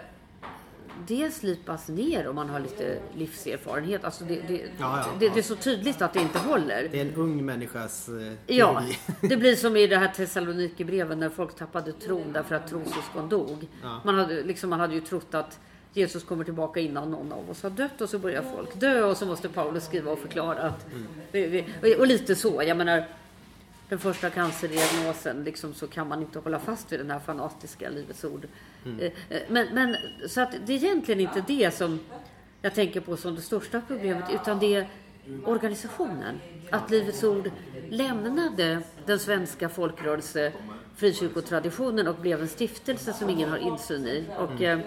det 1.07 1.33
slipas 1.33 1.87
ner 1.87 2.27
om 2.27 2.35
man 2.35 2.49
har 2.49 2.59
lite 2.59 2.99
livserfarenhet. 3.15 4.03
Alltså 4.03 4.23
det, 4.23 4.41
det, 4.47 4.53
Ja, 4.53 4.67
ja, 4.77 5.05
det, 5.19 5.25
ja. 5.25 5.31
det 5.33 5.39
är 5.39 5.43
så 5.43 5.55
tydligt 5.55 6.01
att 6.01 6.13
det 6.13 6.19
inte 6.19 6.39
håller. 6.39 6.87
Det 6.91 7.01
är 7.01 7.05
en 7.05 7.15
ung 7.15 7.45
människas 7.45 8.09
eh, 8.09 8.55
Ja, 8.55 8.83
det 9.21 9.37
blir 9.37 9.55
som 9.55 9.77
i 9.77 9.87
det 9.87 9.97
här 9.97 10.07
Thessalonikerbrevet 10.07 11.17
när 11.17 11.29
folk 11.29 11.55
tappade 11.55 11.91
tron 11.93 12.33
därför 12.33 12.55
att 12.55 12.67
trossyskon 12.67 13.29
dog. 13.29 13.67
Man, 14.05 14.15
hade, 14.15 14.43
liksom, 14.43 14.69
man 14.69 14.79
hade 14.79 14.93
ju 14.93 15.01
trott 15.01 15.33
att 15.33 15.59
Jesus 15.93 16.23
kommer 16.23 16.43
tillbaka 16.43 16.79
innan 16.79 17.11
någon 17.11 17.31
av 17.31 17.49
oss 17.49 17.63
har 17.63 17.69
dött 17.69 18.01
och 18.01 18.09
så 18.09 18.19
börjar 18.19 18.43
folk 18.55 18.79
dö 18.79 19.03
och 19.03 19.17
så 19.17 19.25
måste 19.25 19.49
Paulus 19.49 19.85
skriva 19.85 20.11
och 20.11 20.19
förklara 20.19 20.61
att... 20.61 20.85
Vi, 21.31 21.65
och 21.99 22.07
lite 22.07 22.35
så, 22.35 22.63
jag 22.63 22.77
menar 22.77 23.07
den 23.89 23.99
första 23.99 24.29
cancerdiagnosen 24.29 25.43
liksom, 25.43 25.73
så 25.73 25.87
kan 25.87 26.07
man 26.07 26.21
inte 26.21 26.39
hålla 26.39 26.59
fast 26.59 26.91
vid 26.91 26.99
den 26.99 27.11
här 27.11 27.19
fanatiska 27.19 27.89
Livets 27.89 28.23
Ord. 28.23 28.47
Eh, 28.85 29.11
eh, 29.29 29.41
Men, 29.47 29.67
men 29.73 29.95
så 30.27 30.41
att 30.41 30.55
det 30.65 30.73
är 30.73 30.77
egentligen 30.83 31.21
inte 31.21 31.43
det 31.47 31.71
som 31.71 31.99
jag 32.61 32.75
tänker 32.75 32.99
på 32.99 33.17
som 33.17 33.35
det 33.35 33.41
största 33.41 33.81
problemet 33.87 34.23
utan 34.33 34.59
det 34.59 34.75
är 34.75 34.87
organisationen. 35.45 36.39
Att 36.69 36.91
Livets 36.91 37.23
Ord 37.23 37.51
lämnade 37.89 38.81
den 39.05 39.19
svenska 39.19 39.69
folkrörelse 39.69 40.51
frikyrkotraditionen 40.95 42.07
och 42.07 42.15
blev 42.15 42.41
en 42.41 42.47
stiftelse 42.47 43.13
som 43.13 43.29
ingen 43.29 43.49
har 43.49 43.57
insyn 43.57 44.07
i. 44.07 44.25
Och, 44.37 44.61
eh, 44.61 44.79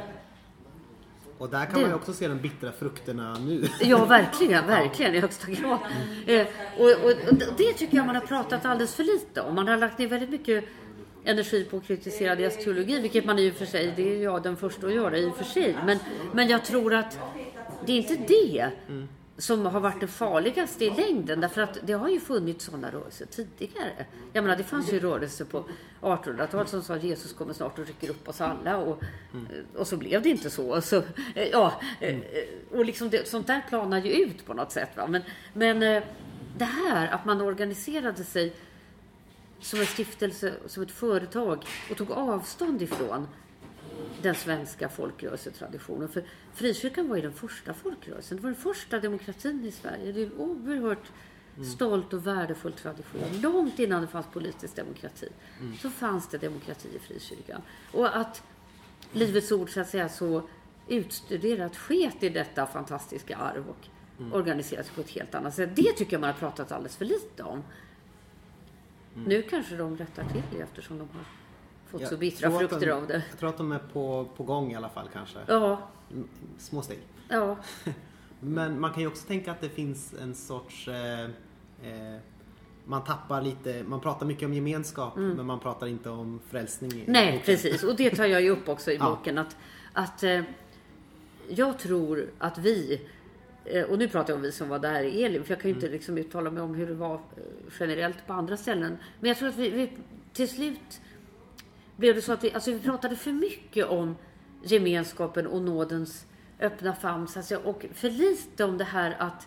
Och 1.45 1.51
där 1.51 1.65
kan 1.65 1.75
Det- 1.75 1.81
man 1.81 1.91
ju 1.91 1.95
också 1.97 2.13
se 2.13 2.29
de 2.29 2.39
bittra 2.39 2.73
frukterna 2.73 3.37
nu. 3.39 3.69
Ja, 3.81 4.05
verkligen, 4.05 4.67
verkligen 4.67 5.15
i 5.15 5.21
högsta 5.21 5.47
grad. 5.51 5.79
Eh, 6.27 6.47
och, 6.79 6.85
och, 6.91 7.11
och 7.31 7.37
det 7.59 7.73
tycker 7.73 7.97
jag 7.97 8.07
man 8.07 8.15
har 8.15 8.23
pratat 8.23 8.65
alldeles 8.65 8.95
för 8.95 9.05
lite 9.05 9.41
om. 9.41 9.55
Man 9.55 9.69
har 9.69 9.77
lagt 9.77 9.99
ner 9.99 10.07
väldigt 10.09 10.31
mycket 10.31 10.65
energi 11.25 11.65
på 11.65 11.77
att 11.77 11.87
kritisera 11.87 12.35
deras 12.37 12.57
teologi, 12.65 13.01
vilket 13.01 13.25
man 13.25 13.39
i 13.39 13.51
och 13.51 13.55
för 13.55 13.67
sig, 13.67 13.93
det 13.97 14.15
är 14.17 14.23
jag 14.23 14.43
den 14.43 14.57
första 14.57 14.87
att 14.87 14.95
göra 14.95 15.19
i 15.19 15.27
och 15.31 15.37
för 15.37 15.45
sig. 15.45 15.77
Men, 15.87 15.99
men 16.33 16.49
jag 16.49 16.65
tror 16.65 16.95
att 16.95 17.19
det 17.87 17.93
är 17.93 17.97
inte 17.97 18.17
det 18.29 18.71
som 19.39 19.67
har 19.67 19.81
varit 19.81 20.01
det 20.01 20.07
farligaste 20.07 20.85
i 20.85 20.91
längden. 20.91 21.41
Därför 21.41 21.63
att 21.63 21.79
det 21.83 21.93
har 21.93 22.09
ju 22.09 22.21
funnits 22.21 22.65
sådana 22.65 22.91
rörelser 22.91 23.27
tidigare. 23.27 24.07
Jag 24.33 24.45
menar, 24.45 24.57
det 24.57 24.65
fanns 24.65 24.93
ju 24.93 25.01
rörelser 25.01 25.45
på 25.45 25.65
1800-talet 26.01 26.69
som 26.69 26.83
sa 26.83 26.95
att 26.95 27.05
Jesus 27.05 27.33
kommer 27.33 27.53
snart 27.53 27.79
och 27.79 27.87
rycker 27.87 28.11
upp 28.11 28.29
oss 28.29 28.41
alla. 28.41 28.77
Och, 28.77 29.03
eh, 29.33 29.79
och 29.81 29.87
så 29.87 29.97
blev 29.97 30.23
det 30.23 30.29
inte 30.29 30.51
så. 30.51 30.81
så 30.81 30.97
eh, 31.35 31.49
ja, 31.53 31.81
eh, 32.01 32.17
och 32.73 32.85
liksom 32.85 33.11
det, 33.11 33.29
sånt 33.29 33.47
där 33.47 33.63
planar 33.69 33.99
ju 33.99 34.11
ut 34.13 34.47
på 34.47 34.55
något 34.55 34.73
sätt. 34.73 34.97
Va? 34.97 35.07
Men, 35.07 35.23
men 35.53 35.81
det 36.59 36.65
här 36.65 37.09
att 37.09 37.25
man 37.25 37.41
organiserade 37.41 38.25
sig 38.25 38.53
som 39.61 39.81
en 39.81 39.87
stiftelse, 39.87 40.55
som 40.67 40.83
ett 40.83 40.91
företag 40.91 41.65
och 41.91 41.97
tog 41.97 42.11
avstånd 42.11 42.83
ifrån 42.83 43.29
den 44.23 44.35
svenska 44.35 44.89
folkrörelsetraditionen. 44.89 46.09
För 46.09 46.25
frikyrkan 46.53 47.09
var 47.09 47.17
ju 47.17 47.23
den 47.23 47.33
första 47.33 47.75
folkrörelsen. 47.75 48.37
Det 48.37 48.43
var 48.43 48.51
den 48.51 48.61
första 48.61 49.01
demokratin 49.01 49.65
i 49.65 49.71
Sverige. 49.71 50.13
Det 50.13 50.23
är 50.23 50.27
en 50.27 50.33
oerhört 50.33 51.13
stolt 51.75 52.13
och 52.13 52.27
värdefull 52.27 52.73
tradition. 52.73 53.41
Långt 53.41 53.79
innan 53.79 54.03
det 54.03 54.09
fanns 54.09 54.27
politisk 54.27 54.77
demokrati 54.77 55.29
så 55.81 55.91
fanns 55.91 56.29
det 56.29 56.39
demokrati 56.39 56.89
i 56.97 56.99
frikyrkan. 56.99 57.63
Och 57.93 58.17
att 58.17 58.43
Livets 59.13 59.53
Ord 59.53 59.71
så 59.71 59.81
att 59.81 59.89
säga 59.89 60.09
så 60.09 60.43
utstuderat 60.89 61.77
sket 61.77 62.23
i 62.23 62.29
detta 62.29 62.67
fantastiska 62.67 63.37
arv 63.37 63.69
och 63.69 63.87
organiserat 64.33 64.87
sig 64.87 64.95
på 64.95 65.01
ett 65.01 65.11
helt 65.11 65.35
annat 65.35 65.55
sätt. 65.55 65.77
Det 65.77 65.93
tycker 65.93 66.13
jag 66.13 66.21
man 66.21 66.31
har 66.31 66.39
pratat 66.39 66.73
alldeles 66.73 66.97
för 66.97 67.05
lite 67.05 67.43
om. 67.43 67.63
Nu 69.27 69.43
kanske 69.43 69.77
de 69.77 69.97
rättar 69.97 70.25
till 70.25 70.43
det 70.53 70.61
eftersom 70.61 70.99
de 70.99 71.09
har 71.13 71.25
fått 72.01 72.09
så 72.09 72.17
bittra 72.17 72.51
frukter 72.59 72.81
de- 72.87 72.93
av 72.93 73.07
det. 73.07 73.23
Jag 73.31 73.39
tror 73.39 73.49
att 73.49 73.57
de 73.57 73.73
är 73.73 73.81
på, 73.93 74.27
på 74.37 74.43
gång 74.43 74.73
i 74.73 74.77
alla 74.77 74.89
fall 74.89 75.09
kanske. 75.13 75.39
Ja, 75.47 75.89
Mm, 76.13 76.29
Små 76.59 76.83
steg. 76.83 76.99
ja. 77.29 77.57
Men 78.41 78.81
man 78.81 78.93
kan 78.93 79.01
ju 79.03 79.07
också 79.09 79.27
tänka 79.27 79.53
att 79.53 79.61
det 79.61 79.69
finns 79.69 80.15
en 80.23 80.35
sorts... 80.35 80.89
Eh, 80.89 81.21
eh, 81.25 82.21
man 82.85 83.05
tappar 83.05 83.43
lite, 83.43 83.83
man 83.87 84.01
pratar 84.01 84.27
mycket 84.27 84.47
om 84.47 84.55
gemenskap 84.55 85.17
men 85.17 85.47
man 85.47 85.61
pratar 85.61 85.87
inte 85.87 86.11
om 86.11 86.41
frälsning. 86.51 86.93
Mm. 86.93 87.05
Nej, 87.07 87.27
boken. 87.33 87.45
precis. 87.45 87.83
Och 87.83 87.97
det 87.97 88.11
tar 88.11 88.25
jag 88.25 88.43
ju 88.43 88.51
upp 88.51 88.69
också 88.69 88.91
i 88.93 88.99
boken. 89.09 89.39
Att, 89.39 89.57
att 89.93 90.23
eh, 90.23 90.43
jag 91.49 91.79
tror 91.79 92.31
att 92.39 92.59
vi, 92.59 93.01
eh, 93.65 93.83
och 93.83 93.99
nu 93.99 94.09
pratar 94.09 94.31
jag 94.31 94.37
om 94.37 94.43
vi 94.43 94.53
som 94.53 94.69
var 94.69 94.79
där 94.79 95.03
i 95.03 95.23
Elim, 95.25 95.45
för 95.45 95.51
jag 95.55 95.61
kan 95.61 95.71
ju 95.71 95.75
inte 95.75 95.89
liksom 95.89 96.19
uttala 96.19 96.51
mig 96.51 96.63
om 96.63 96.75
hur 96.75 96.87
det 96.87 96.95
var 96.95 97.15
eh, 97.15 97.21
generellt 97.81 98.27
på 98.27 98.33
andra 98.33 98.57
ställen. 98.57 98.97
Men 99.21 99.29
jag 99.29 99.39
tror 99.39 99.49
att 99.49 99.57
vi, 99.57 99.71
vi 99.71 99.91
till 100.33 100.49
slut 100.49 101.01
blev 101.97 102.15
det 102.15 102.23
så 102.23 102.33
att 102.33 102.45
vi, 102.45 102.53
alltså 102.53 102.73
vi 102.73 102.81
pratade 102.81 103.17
för 103.17 103.33
mycket 103.33 103.87
om 103.87 104.17
gemenskapen 104.63 105.47
och 105.47 105.63
nådens 105.63 106.27
öppna 106.61 106.95
famn. 106.95 107.29
så 107.29 107.39
att 107.39 107.45
säga, 107.45 107.61
Och 107.61 107.87
för 107.95 108.11
lite 108.11 108.65
om 108.65 108.79
det 108.79 108.85
här 108.85 109.17
att 109.19 109.47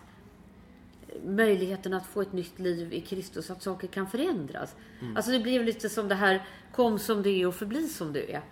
möjligheten 1.24 1.94
att 1.94 2.06
få 2.06 2.22
ett 2.22 2.32
nytt 2.32 2.58
liv 2.58 2.92
i 2.92 3.00
Kristus, 3.00 3.50
att 3.50 3.62
saker 3.62 3.88
kan 3.88 4.06
förändras. 4.06 4.74
Alltså 5.16 5.32
det 5.32 5.40
blev 5.40 5.64
lite 5.64 5.88
som 5.88 6.08
det 6.08 6.14
här, 6.14 6.46
kom 6.72 6.98
som 6.98 7.22
du 7.22 7.38
är 7.38 7.46
och 7.46 7.54
förbli 7.54 7.88
som 7.88 8.12
du 8.12 8.20
är. 8.20 8.42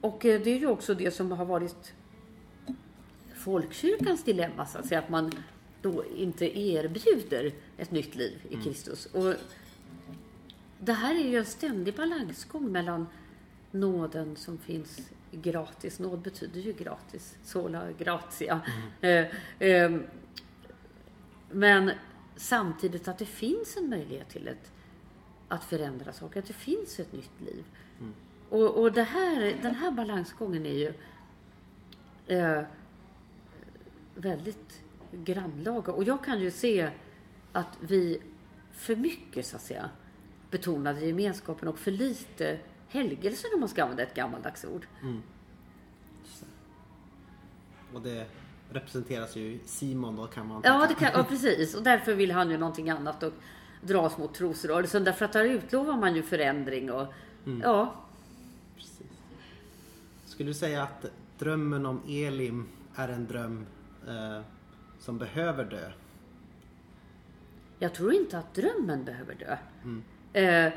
Och 0.00 0.24
eh, 0.24 0.40
det 0.40 0.50
är 0.50 0.58
ju 0.58 0.66
också 0.66 0.94
det 0.94 1.10
som 1.10 1.32
har 1.32 1.44
varit 1.44 1.94
folkkyrkans 3.36 4.24
dilemma, 4.24 4.66
så 4.66 4.78
att 4.78 4.86
säga, 4.86 4.98
att 4.98 5.08
man 5.08 5.32
då 5.82 6.04
inte 6.16 6.58
erbjuder 6.58 7.52
ett 7.78 7.90
nytt 7.90 8.14
liv 8.14 8.38
i 8.50 8.56
Kristus. 8.64 9.06
Och 9.06 9.34
det 10.82 10.92
här 10.92 11.14
är 11.14 11.28
ju 11.28 11.38
en 11.38 11.44
ständig 11.44 11.96
balansgång 11.96 12.72
mellan 12.72 13.06
nåden 13.70 14.36
som 14.36 14.58
finns 14.58 15.10
gratis. 15.30 15.98
Nåd 15.98 16.18
betyder 16.18 16.60
ju 16.60 16.72
gratis. 16.72 17.36
Sola 17.42 17.92
gratia. 17.98 18.60
Eh, 19.00 19.26
eh, 19.58 20.00
men 21.50 21.90
samtidigt 22.36 23.08
att 23.08 23.18
det 23.18 23.26
finns 23.26 23.76
en 23.76 23.90
möjlighet 23.90 24.28
till 24.28 24.48
ett, 24.48 24.72
att 25.48 25.64
förändra 25.64 26.12
saker. 26.12 26.40
Att 26.40 26.46
det 26.46 26.52
finns 26.52 27.00
ett 27.00 27.12
nytt 27.12 27.40
liv. 27.40 27.64
Och, 28.48 28.82
och 28.82 28.92
det 28.92 29.02
här, 29.02 29.58
den 29.62 29.74
här 29.74 29.90
balansgången 29.90 30.66
är 30.66 30.74
ju 30.74 30.92
eh, 32.26 32.62
väldigt 34.14 34.82
grannlaga. 35.12 35.92
Och 35.92 36.04
jag 36.04 36.24
kan 36.24 36.40
ju 36.40 36.50
se 36.50 36.90
att 37.52 37.78
vi 37.80 38.20
för 38.72 38.96
mycket, 38.96 39.46
så 39.46 39.56
att 39.56 39.62
säga, 39.62 39.90
betonade 40.50 41.06
gemenskapen 41.06 41.68
och 41.68 41.78
för 41.78 41.90
lite 41.90 42.58
helgelsen 42.88 43.50
om 43.54 43.60
man 43.60 43.68
ska 43.68 43.82
använda 43.82 44.02
ett 44.02 44.14
gammaldags 44.14 44.64
ord. 44.64 44.86
Och 47.94 48.00
det 48.00 48.26
representeras 48.70 49.36
ju 49.36 49.58
Simon 49.66 50.16
då 50.16 50.26
kan 50.26 50.46
man 50.46 50.62
Ja, 50.64 50.88
kan, 50.98 51.10
ja, 51.14 51.24
precis. 51.24 51.74
Och 51.74 51.82
därför 51.82 52.14
vill 52.14 52.30
han 52.30 52.50
ju 52.50 52.58
någonting 52.58 52.90
annat 52.90 53.22
och 53.22 53.32
dras 53.82 54.18
mot 54.18 54.34
trosrörelsen. 54.34 55.04
Därför 55.04 55.24
att 55.24 55.32
där 55.32 55.44
utlovar 55.44 55.96
man 55.96 56.14
ju 56.16 56.22
förändring 56.22 56.92
och 56.92 57.06
ja, 57.62 57.94
Skulle 60.24 60.50
du 60.50 60.54
säga 60.54 60.82
att 60.82 61.06
drömmen 61.38 61.86
om 61.86 62.00
Elim 62.08 62.68
är 62.94 63.08
en 63.08 63.26
dröm 63.26 63.66
eh, 64.08 64.40
som 64.98 65.18
behöver 65.18 65.64
dö? 65.64 65.90
Jag 67.78 67.94
tror 67.94 68.12
inte 68.14 68.38
att 68.38 68.54
drömmen 68.54 69.04
behöver 69.04 69.34
dö. 69.34 69.56
Eh, 70.32 70.72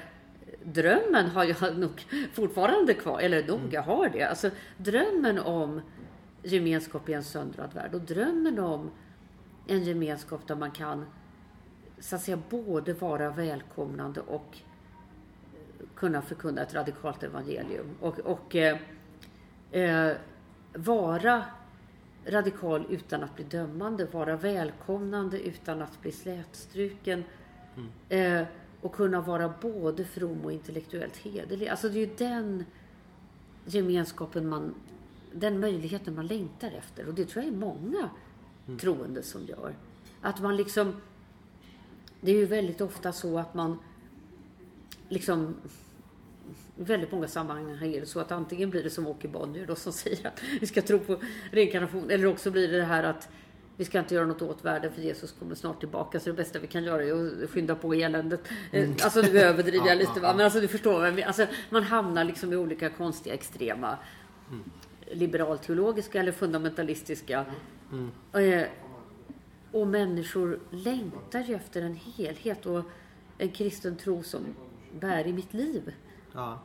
drömmen 0.63 1.25
har 1.25 1.43
jag 1.43 1.77
nog 1.77 2.05
fortfarande 2.34 2.93
kvar, 2.93 3.19
eller 3.19 3.47
nog, 3.47 3.59
jag 3.71 3.81
har 3.81 4.09
det. 4.09 4.23
Alltså, 4.23 4.49
drömmen 4.77 5.39
om 5.39 5.81
gemenskap 6.43 7.09
i 7.09 7.13
en 7.13 7.23
söndrad 7.23 7.73
värld 7.73 7.93
och 7.93 8.01
drömmen 8.01 8.59
om 8.59 8.91
en 9.67 9.84
gemenskap 9.84 10.47
där 10.47 10.55
man 10.55 10.71
kan 10.71 11.05
så 11.99 12.15
att 12.15 12.21
säga 12.21 12.39
både 12.49 12.93
vara 12.93 13.30
välkomnande 13.30 14.21
och 14.21 14.57
kunna 15.95 16.21
förkunna 16.21 16.61
ett 16.61 16.73
radikalt 16.73 17.23
evangelium. 17.23 17.95
Och, 17.99 18.19
och 18.19 18.55
eh, 18.55 18.77
eh, 19.71 20.11
vara 20.73 21.43
radikal 22.25 22.85
utan 22.89 23.23
att 23.23 23.35
bli 23.35 23.43
dömande, 23.45 24.05
vara 24.05 24.35
välkomnande 24.35 25.41
utan 25.41 25.81
att 25.81 26.01
bli 26.01 26.11
slätstruken. 26.11 27.23
Eh, 28.09 28.41
och 28.84 28.93
kunna 28.93 29.22
vara 29.22 29.53
både 29.61 30.05
from 30.05 30.45
och 30.45 30.51
intellektuellt 30.51 31.18
hederlig. 31.18 31.68
Alltså 31.68 31.89
det 31.89 31.95
är 31.95 32.07
ju 32.07 32.15
den 32.18 32.65
gemenskapen 33.65 34.49
man, 34.49 34.76
den 35.31 35.60
möjligheten 35.60 36.15
man 36.15 36.27
längtar 36.27 36.72
efter. 36.72 37.07
Och 37.07 37.14
det 37.14 37.26
tror 37.26 37.45
jag 37.45 37.53
är 37.53 37.57
många 37.57 38.10
troende 38.80 39.23
som 39.23 39.45
gör. 39.45 39.76
Att 40.22 40.41
man 40.41 40.55
liksom, 40.55 41.01
det 42.22 42.31
är 42.31 42.35
ju 42.35 42.45
väldigt 42.45 42.81
ofta 42.81 43.11
så 43.11 43.39
att 43.39 43.53
man 43.53 43.80
liksom 45.10 45.55
i 46.77 46.84
väldigt 46.84 47.11
många 47.11 47.27
sammanhang 47.27 47.93
är 47.93 47.99
det 47.99 48.05
så 48.05 48.19
att 48.19 48.31
antingen 48.31 48.69
blir 48.69 48.84
det 48.84 48.89
som 48.89 49.07
Åke 49.07 49.27
Bonnier 49.27 49.65
då 49.65 49.76
som 49.76 49.93
säger 49.93 50.27
att 50.27 50.43
vi 50.61 50.68
ska 50.68 50.81
tro 50.81 50.99
på 50.99 51.22
reinkarnation 51.51 52.10
eller 52.10 52.27
också 52.27 52.51
blir 52.51 52.68
det 52.68 52.77
det 52.77 52.84
här 52.84 53.03
att 53.03 53.30
vi 53.78 53.86
ska 53.86 54.00
inte 54.00 54.16
göra 54.16 54.26
något 54.26 54.41
åt 54.41 54.66
världen 54.66 54.91
för 54.94 55.02
Jesus 55.02 55.32
kommer 55.40 55.56
snart 55.56 55.80
tillbaka 55.80 56.20
så 56.20 56.30
det 56.30 56.36
bästa 56.36 56.60
vi 56.60 56.68
kan 56.68 56.84
göra 56.84 57.04
är 57.04 57.44
att 57.44 57.50
skynda 57.50 57.76
på 57.76 57.94
eländet. 57.94 58.41
Eh, 58.72 58.90
Alltså 59.04 59.22
nu 59.22 59.40
överdriver 59.40 59.88
jag 59.88 59.98
lite 59.98 60.20
va, 60.20 60.34
men 60.36 60.45
alltså 60.45 60.60
du 60.60 60.68
förstår 60.68 60.94
vad 60.94 61.08
jag 61.08 61.14
menar. 61.14 61.28
Alltså, 61.28 61.45
man 61.70 61.84
hamnar 61.84 62.24
liksom 62.24 62.54
i 62.54 62.56
olika 62.56 62.90
konstiga 62.90 63.36
extrema 63.36 63.98
liberalteologiska 65.12 66.20
eller 66.20 66.32
fundamentalistiska. 66.32 67.45
Eh, 68.34 68.64
och 69.72 69.88
människor 69.88 70.60
längtar 70.70 71.40
ju 71.44 71.56
efter 71.56 71.82
en 71.82 71.95
helhet 71.95 72.66
och 72.66 72.84
en 73.38 73.50
kristen 73.50 73.95
tro 73.98 74.24
som 74.24 74.41
bär 75.00 75.28
i 75.28 75.34
mitt 75.34 75.54
liv. 75.54 75.94
Ja, 76.34 76.60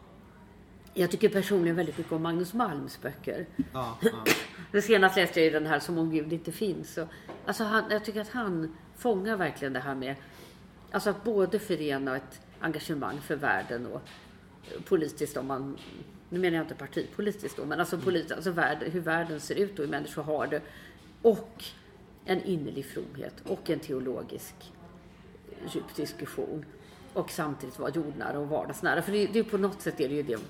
Jag 0.94 1.10
tycker 1.10 1.28
personligen 1.28 1.76
väldigt 1.76 1.98
mycket 1.98 2.12
om 2.12 2.22
Magnus 2.22 2.54
Malms 2.54 3.00
böcker. 3.02 3.46
ja, 3.72 3.98
ja. 4.02 4.10
Det 4.72 4.82
senast 4.82 5.16
läste 5.16 5.40
jag 5.40 5.44
ju 5.44 5.50
den 5.50 5.66
här 5.66 5.78
Som 5.78 5.98
om 5.98 6.10
Gud 6.10 6.32
inte 6.32 6.52
finns. 6.52 6.98
Och, 6.98 7.08
alltså 7.46 7.64
han, 7.64 7.84
jag 7.90 8.04
tycker 8.04 8.20
att 8.20 8.28
han 8.28 8.76
fångar 8.96 9.36
verkligen 9.36 9.72
det 9.72 9.80
här 9.80 9.94
med 9.94 10.16
alltså 10.90 11.10
att 11.10 11.24
både 11.24 11.58
förena 11.58 12.16
ett 12.16 12.40
engagemang 12.60 13.20
för 13.20 13.36
världen 13.36 13.86
och 13.86 14.02
eh, 14.64 14.82
politiskt 14.82 15.36
om 15.36 15.46
man 15.46 15.78
nu 16.28 16.38
menar 16.38 16.56
jag 16.56 16.64
inte 16.64 16.74
partipolitiskt 16.74 17.56
då, 17.56 17.64
men 17.64 17.80
alltså, 17.80 17.98
polit, 17.98 18.32
alltså 18.32 18.50
värld, 18.50 18.78
hur 18.92 19.00
världen 19.00 19.40
ser 19.40 19.54
ut 19.54 19.78
och 19.78 19.84
hur 19.84 19.90
människor 19.90 20.22
har 20.22 20.46
det. 20.46 20.60
Och 21.22 21.64
en 22.24 22.42
innerlig 22.42 22.86
fromhet 22.86 23.34
och 23.46 23.70
en 23.70 23.78
teologisk 23.78 24.54
djup 25.72 25.94
diskussion. 25.96 26.64
Och 27.12 27.30
samtidigt 27.30 27.78
vara 27.78 27.90
jordnära 27.90 28.38
och 28.38 28.48
vardagsnära. 28.48 29.02
För 29.02 29.12
det, 29.12 29.26
det 29.26 29.38
är 29.38 29.42
på 29.42 29.58
något 29.58 29.82
sätt 29.82 30.00
är 30.00 30.08
det 30.08 30.14
ju 30.14 30.22
det 30.22 30.40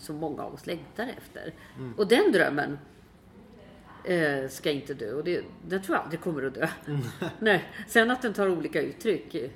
som 0.00 0.16
många 0.16 0.42
av 0.42 0.54
oss 0.54 0.66
längtar 0.66 1.06
efter. 1.18 1.54
Och 1.96 2.06
den 2.08 2.32
drömmen 2.32 2.78
eh, 4.04 4.48
ska 4.48 4.70
inte 4.70 4.94
dö. 4.94 5.12
Och 5.12 5.24
det, 5.24 5.44
den 5.68 5.82
tror 5.82 5.96
jag 5.96 6.04
aldrig 6.04 6.20
kommer 6.20 6.42
att 6.42 6.54
dö. 6.54 6.68
Nej. 7.38 7.64
Sen 7.88 8.10
att 8.10 8.22
den 8.22 8.32
tar 8.32 8.48
olika 8.48 8.82
uttryck 8.82 9.34
eh, 9.34 9.50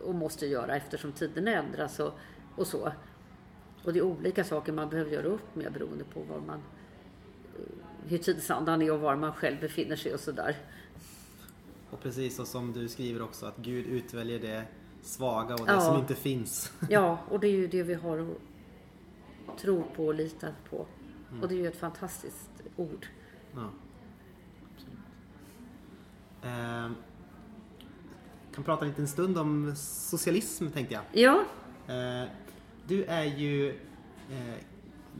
och 0.00 0.14
måste 0.14 0.46
göra 0.46 0.76
eftersom 0.76 1.12
tiden 1.12 1.48
ändras 1.48 2.00
och, 2.00 2.12
och 2.56 2.66
så. 2.66 2.92
Och 3.84 3.92
det 3.92 3.98
är 3.98 4.02
olika 4.02 4.44
saker 4.44 4.72
man 4.72 4.88
behöver 4.88 5.10
göra 5.10 5.26
upp 5.26 5.54
med 5.54 5.72
beroende 5.72 6.04
på 6.04 6.20
var 6.20 6.40
man, 6.40 6.58
eh, 7.58 8.08
hur 8.08 8.18
tidsandan 8.18 8.82
är 8.82 8.92
och 8.92 9.00
var 9.00 9.16
man 9.16 9.32
själv 9.32 9.60
befinner 9.60 9.96
sig 9.96 10.14
och 10.14 10.20
sådär. 10.20 10.56
Och 11.90 12.02
precis 12.02 12.36
så 12.36 12.44
som 12.44 12.72
du 12.72 12.88
skriver 12.88 13.22
också 13.22 13.46
att 13.46 13.56
Gud 13.56 13.86
utväljer 13.86 14.38
det 14.38 14.62
svaga 15.02 15.54
och 15.54 15.66
det 15.66 15.72
Ja. 15.72 15.80
som 15.80 15.98
inte 15.98 16.14
finns. 16.14 16.72
Ja, 16.90 17.18
och 17.28 17.40
det 17.40 17.46
är 17.46 17.52
ju 17.52 17.66
det 17.66 17.82
vi 17.82 17.94
har 17.94 18.34
att 19.52 19.58
tro 19.58 19.84
på 19.96 20.06
och 20.06 20.14
lita 20.14 20.48
på. 20.70 20.86
Och 21.42 21.48
det 21.48 21.54
är 21.54 21.58
ju 21.58 21.66
ett 21.66 21.76
fantastiskt 21.80 22.50
ord. 22.76 23.06
Ja. 23.54 23.70
Ehm, 26.48 26.94
kan 28.54 28.64
prata 28.64 28.84
en 28.84 28.88
liten 28.90 29.08
stund 29.08 29.38
om 29.38 29.72
socialism 29.76 30.68
tänkte 30.70 30.94
jag. 30.94 31.02
Ja, 31.12 31.44
Eh, 31.88 32.28
du 32.86 33.04
är 33.04 33.24
ju 33.24 33.68
eh, 34.30 34.54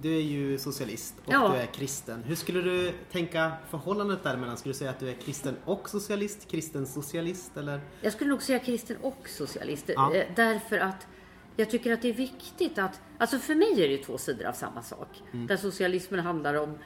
du 0.00 0.16
är 0.16 0.20
ju 0.20 0.58
socialist 0.58 1.14
och 1.24 1.32
Ja. 1.32 1.48
du 1.48 1.56
är 1.58 1.66
kristen. 1.66 2.22
Hur 2.22 2.34
skulle 2.34 2.60
du 2.62 2.92
tänka 3.12 3.52
förhållandet 3.70 4.22
däremellan? 4.22 4.56
Skulle 4.56 4.72
du 4.72 4.78
säga 4.78 4.90
att 4.90 4.98
du 4.98 5.08
är 5.08 5.14
kristen 5.14 5.56
och 5.64 5.88
socialist? 5.88 6.48
Kristen 6.50 6.86
socialist 6.86 7.56
eller? 7.56 7.80
Jag 8.00 8.12
skulle 8.12 8.30
nog 8.30 8.42
säga 8.42 8.58
kristen 8.58 8.96
och 9.02 9.28
socialist. 9.28 9.84
Ja. 9.96 10.14
Eh, 10.14 10.26
Därför 10.36 10.78
att 10.78 11.06
jag 11.56 11.70
tycker 11.70 11.92
att 11.92 12.02
det 12.02 12.08
är 12.08 12.12
viktigt 12.12 12.78
att... 12.78 13.00
Alltså 13.18 13.38
för 13.38 13.54
mig 13.54 13.84
är 13.84 13.88
det 13.88 13.98
två 13.98 14.18
sidor 14.18 14.46
av 14.46 14.52
samma 14.52 14.82
sak. 14.82 15.08
Där 15.32 15.56
socialismen 15.56 16.20
handlar 16.20 16.54
om 16.54 16.78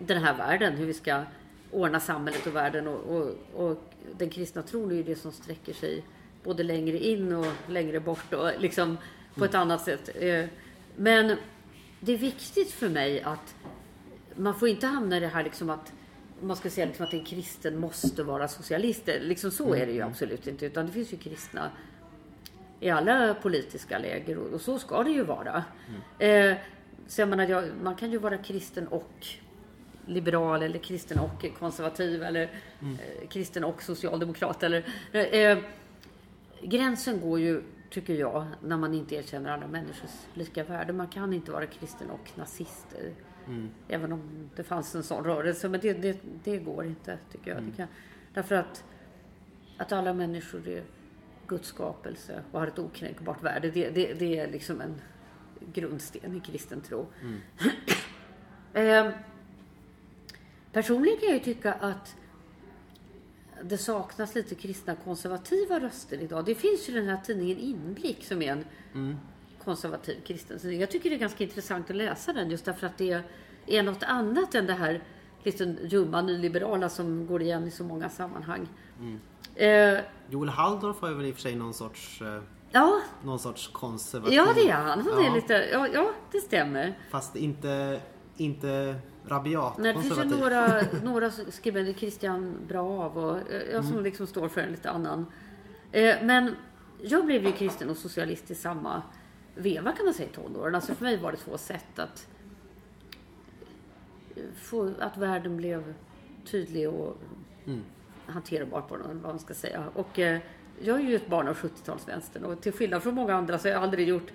den 0.00 0.22
här 0.22 0.36
världen, 0.36 0.72
hur 0.76 0.86
vi 0.86 0.94
ska 0.94 1.22
ordna 1.70 2.00
samhället 2.00 2.46
och 2.46 2.56
världen. 2.56 2.86
Och, 2.88 3.16
och, 3.16 3.34
och 3.54 3.82
den 4.18 4.30
kristna 4.30 4.62
tron 4.62 4.90
är 4.90 4.94
ju 4.94 5.02
det 5.02 5.16
som 5.16 5.32
sträcker 5.32 5.72
sig 5.72 6.04
både 6.44 6.62
längre 6.62 6.98
in 6.98 7.32
och 7.32 7.46
längre 7.68 8.00
bort 8.00 8.32
och 8.32 8.50
liksom 8.58 8.98
på 9.34 9.44
ett 9.44 9.54
annat 9.54 9.84
sätt. 9.84 10.10
Eh, 10.14 10.44
Men 10.96 11.36
det 12.00 12.12
är 12.12 12.18
viktigt 12.18 12.70
för 12.70 12.88
mig 12.88 13.22
att 13.22 13.54
man 14.34 14.54
får 14.54 14.68
inte 14.68 14.86
hamna 14.86 15.16
i 15.16 15.20
det 15.20 15.28
här 15.28 15.44
liksom 15.44 15.70
att 15.70 15.92
man 16.40 16.56
ska 16.56 16.70
säga 16.70 16.86
liksom 16.86 17.06
att 17.06 17.12
en 17.12 17.24
kristen 17.24 17.80
måste 17.80 18.22
vara 18.22 18.48
socialist. 18.48 19.08
Liksom 19.20 19.50
så 19.50 19.74
är 19.74 19.86
det 19.86 19.92
ju 19.92 20.02
absolut 20.02 20.46
inte. 20.46 20.66
Utan 20.66 20.86
det 20.86 20.92
finns 20.92 21.12
ju 21.12 21.16
kristna 21.16 21.70
i 22.80 22.90
alla 22.90 23.34
politiska 23.34 23.98
läger 23.98 24.38
och, 24.38 24.52
och 24.52 24.60
så 24.60 24.78
ska 24.78 25.02
det 25.02 25.10
ju 25.10 25.24
vara. 25.24 25.64
Eh, 26.18 26.56
så 27.06 27.20
jag 27.20 27.28
menar, 27.28 27.46
jag, 27.48 27.64
man 27.82 27.94
kan 27.96 28.10
ju 28.10 28.18
vara 28.18 28.38
kristen 28.38 28.88
och 28.88 29.26
liberal 30.06 30.62
eller 30.62 30.78
kristen 30.78 31.18
och 31.18 31.44
konservativ 31.58 32.22
eller 32.22 32.42
eh, 32.42 33.28
kristen 33.28 33.64
och 33.64 33.82
socialdemokrat. 33.82 34.62
Eller, 34.62 34.84
eh, 35.12 35.58
gränsen 36.62 37.20
går 37.20 37.40
ju, 37.40 37.62
tycker 37.90 38.14
jag, 38.14 38.46
när 38.62 38.76
man 38.76 38.94
inte 38.94 39.14
erkänner 39.14 39.50
alla 39.50 39.66
människors 39.66 40.10
lika 40.34 40.64
värde. 40.64 40.92
Man 40.92 41.08
kan 41.08 41.32
inte 41.32 41.52
vara 41.52 41.66
kristen 41.66 42.10
och 42.10 42.30
nazist. 42.34 42.86
eh, 42.98 43.12
Även 43.88 44.12
om 44.12 44.50
det 44.56 44.62
fanns 44.64 44.94
en 44.94 45.02
sån 45.02 45.24
rörelse. 45.24 45.68
Men 45.68 45.80
det, 45.80 45.92
det, 45.92 46.18
det 46.44 46.58
går 46.58 46.84
inte, 46.84 47.18
tycker 47.32 47.50
jag. 47.50 47.62
Det 47.62 47.76
kan, 47.76 47.86
därför 48.34 48.54
att 48.54 48.84
att 49.78 49.92
alla 49.92 50.12
människor 50.14 50.68
är 50.68 50.82
Guds 51.46 51.68
skapelse 51.68 52.42
och 52.52 52.60
har 52.60 52.66
ett 52.66 52.78
okränkbart 52.78 53.42
värde. 53.42 53.70
Det, 53.70 53.90
det, 53.90 54.14
det 54.14 54.38
är 54.38 54.50
liksom 54.50 54.80
en 54.80 54.94
grundsten 55.72 56.36
i 56.36 56.40
kristen 56.40 56.80
tro. 56.80 57.06
eh, 58.72 59.10
personligen 60.72 61.18
kan 61.18 61.28
jag 61.28 61.38
ju 61.38 61.44
tycka 61.44 61.72
att 61.72 62.16
det 63.62 63.78
saknas 63.78 64.34
lite 64.34 64.54
kristna 64.54 64.94
konservativa 64.94 65.80
röster 65.80 66.18
idag. 66.18 66.44
Det 66.44 66.54
finns 66.54 66.88
ju 66.88 66.92
den 66.92 67.08
här 67.08 67.20
tidningen 67.24 67.58
Inblick 67.58 68.24
som 68.24 68.42
är 68.42 68.52
en 68.52 68.64
konservativ 69.64 70.20
kristen 70.26 70.58
tidning. 70.58 70.80
Jag 70.80 70.90
tycker 70.90 71.10
det 71.10 71.16
är 71.16 71.20
ganska 71.20 71.44
intressant 71.44 71.90
att 71.90 71.96
läsa 71.96 72.32
den 72.32 72.50
just 72.50 72.64
därför 72.64 72.86
att 72.86 72.98
det 72.98 73.22
är 73.66 73.82
något 73.82 74.02
annat 74.02 74.54
än 74.54 74.66
det 74.66 74.72
här 74.72 75.02
lite 75.42 75.76
ljumma 75.82 76.22
nyliberala 76.22 76.88
som 76.88 77.26
går 77.26 77.42
igen 77.42 77.66
i 77.66 77.70
så 77.70 77.84
många 77.84 78.08
sammanhang. 78.08 78.68
Eh, 79.56 79.98
Joel 80.30 80.48
Halldorf 80.48 81.00
har 81.00 81.10
väl 81.10 81.26
i 81.26 81.30
och 81.30 81.34
för 81.34 81.42
sig 81.42 81.56
någon 81.56 81.74
sorts, 81.74 82.22
eh, 82.22 82.42
ja, 82.70 83.00
någon 83.24 83.38
sorts 83.38 83.68
konservativ... 83.68 84.34
ja, 84.34 84.52
det 84.54 84.68
är 84.68 84.72
han. 84.72 85.00
Han 85.00 85.22
Ja, 85.22 85.30
är 85.30 85.34
lite, 85.34 85.68
ja, 85.72 85.88
ja, 85.88 86.12
det 86.32 86.40
stämmer. 86.40 86.98
Fast 87.10 87.36
inte, 87.36 88.00
inte 88.36 88.94
rabiat 89.26 89.78
Nej, 89.78 89.92
det 89.94 90.02
finns 90.02 90.18
ju 90.18 90.24
några, 90.24 90.82
några 91.02 91.30
skribenter, 91.30 91.92
Christian 91.92 92.56
Brav 92.68 93.18
och 93.18 93.36
eh, 93.36 93.62
jag 93.72 93.84
som 93.84 94.02
liksom 94.02 94.26
står 94.26 94.48
för 94.48 94.60
en 94.60 94.70
lite 94.70 94.90
annan. 94.90 95.26
Eh, 95.92 96.16
men 96.22 96.56
jag 97.02 97.26
blev 97.26 97.46
ju 97.46 97.52
kristen 97.52 97.90
och 97.90 97.96
socialist 97.96 98.50
i 98.50 98.54
samma 98.54 99.02
veva 99.54 99.92
kan 99.92 100.04
man 100.04 100.14
säga 100.14 100.28
i 100.28 100.32
tonåren. 100.32 100.74
Alltså 100.74 100.94
för 100.94 101.04
mig 101.04 101.16
var 101.16 101.32
det 101.32 101.38
två 101.38 101.58
sätt 101.58 101.98
att 101.98 102.28
eh, 104.36 104.42
få, 104.56 104.90
att 105.00 105.16
världen 105.16 105.56
blev 105.56 105.94
tydlig 106.44 106.88
och 106.88 107.16
hanterbar 108.26 108.80
på 108.80 108.96
den, 108.96 109.06
vad 109.06 109.32
man 109.32 109.38
ska 109.38 109.54
säga. 109.54 109.84
Och 109.94 110.18
eh, 110.18 110.40
jag 110.80 111.00
är 111.00 111.04
ju 111.04 111.16
ett 111.16 111.28
barn 111.28 111.48
av 111.48 111.56
70-talsvänstern 111.56 112.44
och 112.44 112.60
till 112.60 112.72
skillnad 112.72 113.02
från 113.02 113.14
många 113.14 113.34
andra 113.34 113.58
så 113.58 113.68
har 113.68 113.72
jag 113.72 113.82
aldrig 113.82 114.08
gjort 114.08 114.32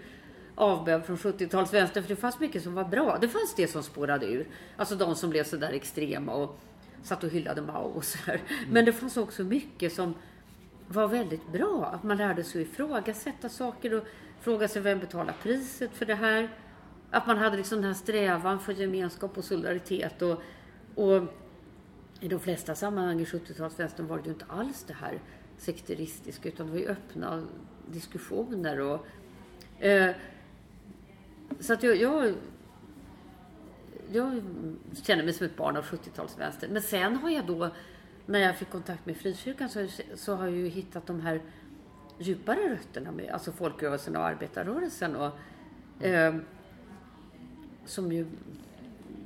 avbön 0.56 1.04
från 1.04 1.18
70-talsvänstern 1.18 2.02
för 2.02 2.08
det 2.08 2.16
fanns 2.16 2.40
mycket 2.40 2.64
som 2.64 2.74
var 2.74 2.84
bra. 2.84 3.18
Det 3.22 3.28
fanns 3.28 3.56
det 3.56 3.68
som 3.68 3.84
spårade 3.84 4.26
ur. 4.26 4.48
Alltså 4.78 4.96
de 4.96 5.16
som 5.16 5.30
blev 5.30 5.44
så 5.44 5.58
där 5.58 5.72
extrema 5.72 6.34
och 6.34 6.60
satt 7.04 7.24
och 7.24 7.30
hyllade 7.30 7.62
Mao 7.62 7.84
och 7.84 8.04
så 8.04 8.18
här. 8.26 8.42
Men 8.70 8.86
det 8.86 8.94
fanns 8.94 9.18
också 9.18 9.44
mycket 9.44 9.94
som 9.94 10.14
var 10.88 11.08
väldigt 11.08 11.52
bra. 11.52 11.86
Att 11.94 12.04
man 12.04 12.18
lärde 12.18 12.44
sig 12.44 12.62
att 12.62 12.68
ifrågasätta 12.68 13.50
saker 13.50 13.94
och 13.94 14.04
fråga 14.42 14.68
sig 14.68 14.82
vem 14.82 15.00
betalar 15.00 15.36
priset 15.44 15.92
för 15.94 16.06
det 16.06 16.16
här. 16.16 16.50
Att 17.12 17.28
man 17.28 17.38
hade 17.38 17.58
liksom 17.58 17.78
den 17.78 17.88
här 17.88 17.94
strävan 17.94 18.60
för 18.60 18.74
gemenskap 18.74 19.38
och 19.38 19.44
solidaritet. 19.44 20.22
Och, 20.22 20.42
och 20.96 21.24
i 22.22 22.28
de 22.28 22.40
flesta 22.40 22.76
sammanhang 22.76 23.22
i 23.22 23.24
70-talsvänstern 23.24 24.08
var 24.08 24.18
det 24.18 24.24
ju 24.24 24.32
inte 24.32 24.46
alls 24.46 24.84
det 24.84 24.94
här 24.94 25.20
sekteristiska 25.58 26.50
utan 26.50 26.66
det 26.66 26.72
var 26.72 26.80
ju 26.80 26.88
öppna 26.88 27.48
diskussioner. 27.88 28.80
Och, 28.80 29.06
eh, 29.86 30.16
så 31.60 31.74
att 31.74 31.84
jag, 31.84 31.98
jag, 31.98 32.34
jag 34.12 34.42
känner 35.04 35.24
mig 35.24 35.34
som 35.34 35.46
ett 35.46 35.58
barn 35.58 35.78
av 35.78 35.84
70-talsvänstern. 35.84 36.70
Men 36.70 36.82
sen 36.82 37.16
har 37.16 37.30
jag 37.30 37.46
då, 37.46 37.70
när 38.26 38.40
jag 38.40 38.58
fick 38.58 38.70
kontakt 38.70 39.06
med 39.06 39.18
frikyrkan 39.18 39.70
så, 39.70 39.88
så 40.16 40.36
har 40.36 40.46
jag 40.46 40.56
ju 40.56 40.68
hittat 40.68 41.08
de 41.08 41.22
här 41.22 41.42
djupare 42.20 42.74
rötterna 42.74 43.12
med 43.12 43.32
alltså 43.32 43.52
folkrörelsen 43.52 44.16
och 44.16 44.26
arbetarrörelsen. 44.26 45.16
Och, 45.16 45.32
eh, 46.06 46.36
som 47.86 48.12
ju, 48.12 48.26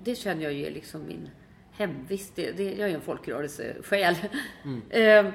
det 0.03 0.15
känner 0.15 0.43
jag 0.43 0.53
ju 0.53 0.65
är 0.65 0.72
liksom 0.72 1.07
min 1.07 1.30
hemvist. 1.77 2.35
Det, 2.35 2.52
det, 2.52 2.73
jag 2.73 2.89
är 2.89 2.95
en 2.95 3.02
folkrörelsesjäl. 3.02 4.15
Eh, 4.89 5.26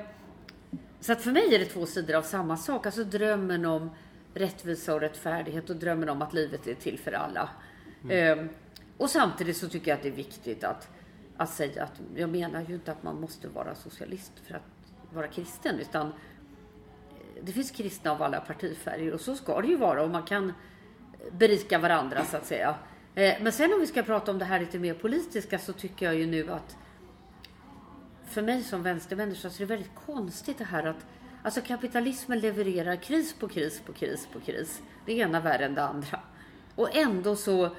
så 1.01 1.12
att 1.12 1.23
för 1.23 1.33
mig 1.33 1.55
är 1.55 1.59
det 1.59 1.65
två 1.65 1.87
sidor 1.87 2.15
av 2.15 2.23
samma 2.23 2.57
sak. 2.57 2.87
Alltså 2.87 3.05
drömmen 3.05 3.65
om 3.65 3.91
rättvisa 4.35 4.95
och 4.95 5.01
rättfärdighet 5.01 5.71
och 5.71 5.77
drömmen 5.77 6.09
om 6.09 6.23
att 6.23 6.33
livet 6.33 6.67
är 6.67 6.75
till 6.75 6.99
för 6.99 7.12
alla. 7.12 7.49
Eh, 8.09 8.45
och 8.97 9.11
samtidigt 9.11 9.57
så 9.57 9.69
tycker 9.69 9.91
jag 9.91 9.97
att 9.97 10.03
det 10.03 10.09
är 10.09 10.12
viktigt 10.12 10.65
att, 10.65 10.89
att 11.37 11.51
säga 11.51 11.85
att 11.85 12.01
jag 12.17 12.31
menar 12.31 12.65
ju 12.69 12.75
inte 12.75 12.93
att 12.93 13.03
man 13.03 13.21
måste 13.21 13.49
vara 13.49 13.75
socialist 13.75 14.33
för 14.47 14.55
att 14.55 14.62
vara 15.12 15.27
kristen 15.27 15.79
utan 15.79 16.12
det 17.43 17.53
finns 17.53 17.71
kristna 17.71 18.11
av 18.11 18.23
alla 18.23 18.41
partifärger 18.41 19.15
och 19.15 19.21
så 19.21 19.35
ska 19.37 19.61
det 19.61 19.69
ju 19.69 19.77
vara 19.77 20.03
och 20.03 20.11
man 20.11 20.23
kan 20.23 20.53
berika 21.33 21.79
varandra 21.79 22.25
så 22.25 22.37
att 22.37 22.47
säga. 22.47 22.75
Eh, 23.15 23.35
Men 23.43 23.53
sen 23.53 23.73
om 23.73 23.81
vi 23.81 23.87
ska 23.87 24.03
prata 24.03 24.31
om 24.31 24.39
det 24.39 24.45
här 24.45 24.61
lite 24.61 24.78
mer 24.78 24.95
politiska 24.95 25.59
så 25.59 25.73
tycker 25.73 26.07
jag 26.07 26.15
ju 26.15 26.27
nu 26.27 26.53
att 26.53 26.77
för 28.27 28.43
mig 28.43 28.62
som 28.62 28.82
vänstermänniska 28.82 29.51
så 29.51 29.57
är 29.62 29.66
det 29.66 29.74
väldigt 29.74 29.95
konstigt 30.07 30.59
det 30.59 30.65
här 30.65 30.87
att 30.87 31.07
alltså 31.43 31.61
kapitalismen 31.61 32.39
levererar 32.39 32.97
kris 32.97 33.32
på 33.32 33.49
kris 33.49 33.81
på 33.87 33.93
kris 33.93 34.28
på 34.32 34.41
kris. 34.41 34.82
Det 35.07 35.12
ena 35.12 35.41
värre 35.41 35.65
än 35.65 35.74
det 35.74 35.82
andra. 35.82 36.20
Och 36.74 36.97
ändå 36.97 37.37
så 37.37 37.70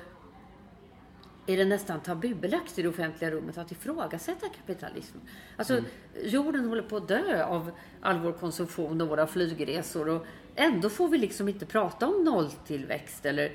är 1.48 1.58
det 1.58 1.66
nästan 1.66 2.00
tabubelagt 2.00 2.80
i 2.80 2.82
det 2.82 2.90
offentliga 2.90 3.32
rummet 3.32 3.58
att 3.58 3.72
ifrågasätta 3.72 4.48
kapitalism. 4.50 5.18
Alltså, 5.58 5.84
jorden 6.24 6.66
håller 6.66 6.84
på 6.84 6.98
att 6.98 7.08
dö 7.08 7.46
av 7.46 7.72
all 8.02 8.20
vår 8.20 8.32
konsumtion 8.32 9.02
och 9.02 9.08
våra 9.08 9.28
flygresor 9.28 10.10
och 10.10 10.26
ändå 10.56 10.90
får 10.90 11.08
vi 11.08 11.18
liksom 11.18 11.50
inte 11.50 11.66
prata 11.66 12.08
om 12.08 12.24
nolltillväxt 12.24 13.26
eller 13.26 13.52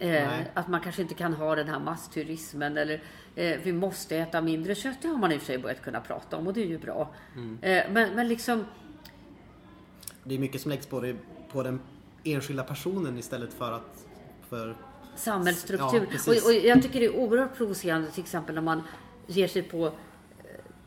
eh, 0.00 0.40
att 0.54 0.68
man 0.68 0.80
kanske 0.80 1.02
inte 1.02 1.14
kan 1.14 1.32
ha 1.32 1.54
den 1.54 1.68
här 1.68 1.78
massturismen 1.78 2.76
eller 2.76 3.02
eh, 3.34 3.60
vi 3.62 3.72
måste 3.72 4.16
äta 4.16 4.40
mindre 4.40 4.74
kött. 4.74 4.98
Det 5.02 5.08
har 5.08 5.18
man 5.18 5.32
i 5.32 5.36
och 5.36 5.40
för 5.40 5.46
sig 5.46 5.58
börjat 5.58 5.82
kunna 5.82 6.00
prata 6.00 6.36
om 6.36 6.46
och 6.46 6.52
det 6.52 6.62
är 6.62 6.66
ju 6.66 6.78
bra. 6.78 7.14
Eh, 7.62 7.84
men, 7.90 8.14
men 8.14 8.28
liksom 8.28 8.64
Det 10.24 10.34
är 10.34 10.38
mycket 10.38 10.60
som 10.60 10.70
läggs 10.70 10.86
på, 10.86 11.00
det, 11.00 11.16
på 11.52 11.62
den 11.62 11.80
enskilda 12.24 12.62
personen 12.62 13.18
istället 13.18 13.52
för 13.52 13.72
att... 13.72 14.06
För, 14.48 14.76
samhällsstruktur. 15.16 16.08
Ja, 16.26 16.32
och, 16.32 16.46
och 16.46 16.52
jag 16.52 16.82
tycker 16.82 17.00
det 17.00 17.06
är 17.06 17.16
oerhört 17.16 17.56
provocerande 17.56 18.10
till 18.10 18.22
exempel 18.22 18.54
när 18.54 18.62
man 18.62 18.82
ger 19.26 19.48
sig 19.48 19.62
på 19.62 19.92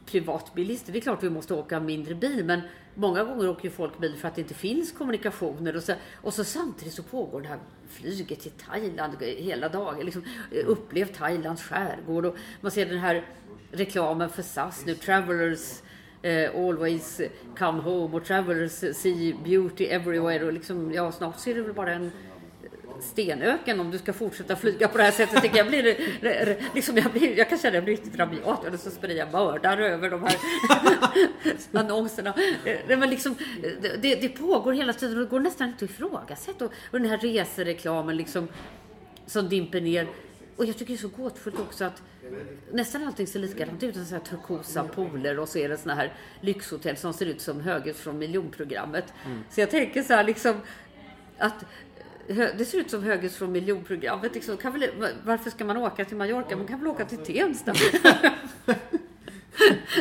privatbilister. 0.06 0.94
Det 0.94 1.00
är 1.00 1.02
klart 1.02 1.24
vi 1.24 1.30
måste 1.30 1.54
åka 1.54 1.80
mindre 1.80 2.16
bil 2.16 2.46
men 2.46 2.62
många 2.96 3.24
gånger 3.24 3.50
åker 3.50 3.64
ju 3.64 3.70
folk 3.70 4.00
bil 4.00 4.16
för 4.18 4.28
att 4.28 4.36
det 4.36 4.42
inte 4.42 4.54
finns 4.54 4.92
kommunikationer 4.92 5.76
och 5.76 5.84
så, 5.84 5.94
och 6.14 6.34
så 6.34 6.44
samtidigt 6.44 6.94
så 6.94 7.04
pågår 7.04 7.42
det 7.42 7.48
här 7.48 7.60
flyget 7.90 8.40
till 8.40 8.52
Thailand 8.52 9.22
hela 9.22 9.70
dagen. 9.70 10.06
Liksom, 10.06 10.24
eh, 10.52 10.66
upplev 10.66 11.06
Thailands 11.06 11.64
skärgård 11.64 12.26
och 12.26 12.36
man 12.62 12.72
ser 12.72 12.86
den 12.86 13.00
här 13.00 13.26
reklamen 13.72 14.30
för 14.30 14.42
SAS 14.42 14.86
nu, 14.86 14.96
Travelers 14.96 15.82
eh, 16.22 16.56
always 16.56 17.22
come 17.58 17.82
home 17.82 18.18
och 18.18 18.26
Travelers 18.26 18.98
see 18.98 19.36
beauty 19.44 19.86
everywhere 19.86 20.46
och 20.46 20.54
liksom, 20.54 20.92
ja 20.94 21.12
snart 21.12 21.40
ser 21.40 21.56
det 21.56 21.62
väl 21.62 21.74
bara 21.74 21.94
en 21.94 22.12
stenöken 23.02 23.80
om 23.80 23.92
du 23.92 23.98
ska 23.98 24.14
fortsätta 24.14 24.56
flyga 24.56 24.88
på 24.88 24.98
det 24.98 25.04
här 25.04 25.12
sättet. 25.12 25.56
Jag, 25.56 25.68
blir, 25.68 25.96
liksom 26.76 26.98
jag, 26.98 27.12
blir, 27.12 27.38
jag 27.38 27.50
kan 27.50 27.58
känna 27.58 27.70
att 27.70 27.76
jag 27.76 27.84
blir 27.84 27.96
riktigt 27.96 28.20
rabiat. 28.20 28.60
Jag 28.64 28.80
så 28.80 28.90
sprida 28.90 29.32
mördare 29.32 29.90
över 29.90 30.10
de 30.10 30.24
här 30.24 30.36
annonserna. 31.80 32.34
Men 32.88 33.10
liksom, 33.10 33.36
det, 34.02 34.16
det 34.16 34.30
pågår 34.30 34.74
hela 34.74 34.94
tiden 34.94 35.18
och 35.18 35.24
det 35.24 35.30
går 35.30 35.40
nästan 35.40 35.68
inte 35.68 35.86
att 35.86 35.92
ifrågasätta. 35.92 36.66
Och, 36.66 36.72
och 36.92 37.00
den 37.00 37.10
här 37.10 37.18
resereklamen 37.18 38.18
liksom, 38.18 38.48
som 39.26 39.50
dimper 39.50 39.82
ner. 39.82 40.08
Och 40.56 40.66
jag 40.66 40.78
tycker 40.78 40.94
det 40.94 41.00
är 41.00 41.10
så 41.10 41.24
gåtfullt 41.24 41.60
också 41.60 41.86
att 41.86 42.02
nästan 42.72 43.08
allting 43.08 43.28
ser 43.28 43.40
likadant 43.40 43.84
ut. 43.84 43.96
Så 43.96 44.16
här 44.16 44.20
turkosa 44.20 44.84
pooler 44.84 45.40
och 45.40 45.50
så 45.50 45.60
är 45.60 45.70
det 45.70 45.78
såna 45.78 45.96
här 45.96 46.14
lyxhotell 46.42 46.98
som 46.98 47.14
ser 47.14 47.26
ut 47.26 47.42
som 47.42 47.62
höghus 47.62 47.98
från 47.98 48.18
miljonprogrammet. 48.18 49.14
Så 49.50 49.60
jag 49.60 49.70
tänker 49.70 50.04
så 50.04 50.14
här 50.14 50.24
liksom 50.24 50.56
att 51.38 51.66
det 52.28 52.68
ser 52.68 52.78
ut 52.78 52.92
som 52.92 53.04
höghus 53.04 53.36
från 53.36 53.52
miljonprogrammet. 53.52 54.36
Liksom. 54.36 54.58
Kan 54.58 54.74
väl, 54.74 54.90
varför 55.24 55.50
ska 55.50 55.66
man 55.66 55.78
åka 55.78 56.06
till 56.06 56.18
Mallorca? 56.18 56.58
Man 56.58 56.68
kan 56.68 56.80
väl 56.80 56.88
åka 56.88 57.06
till 57.06 57.18
Tensta? 57.18 57.74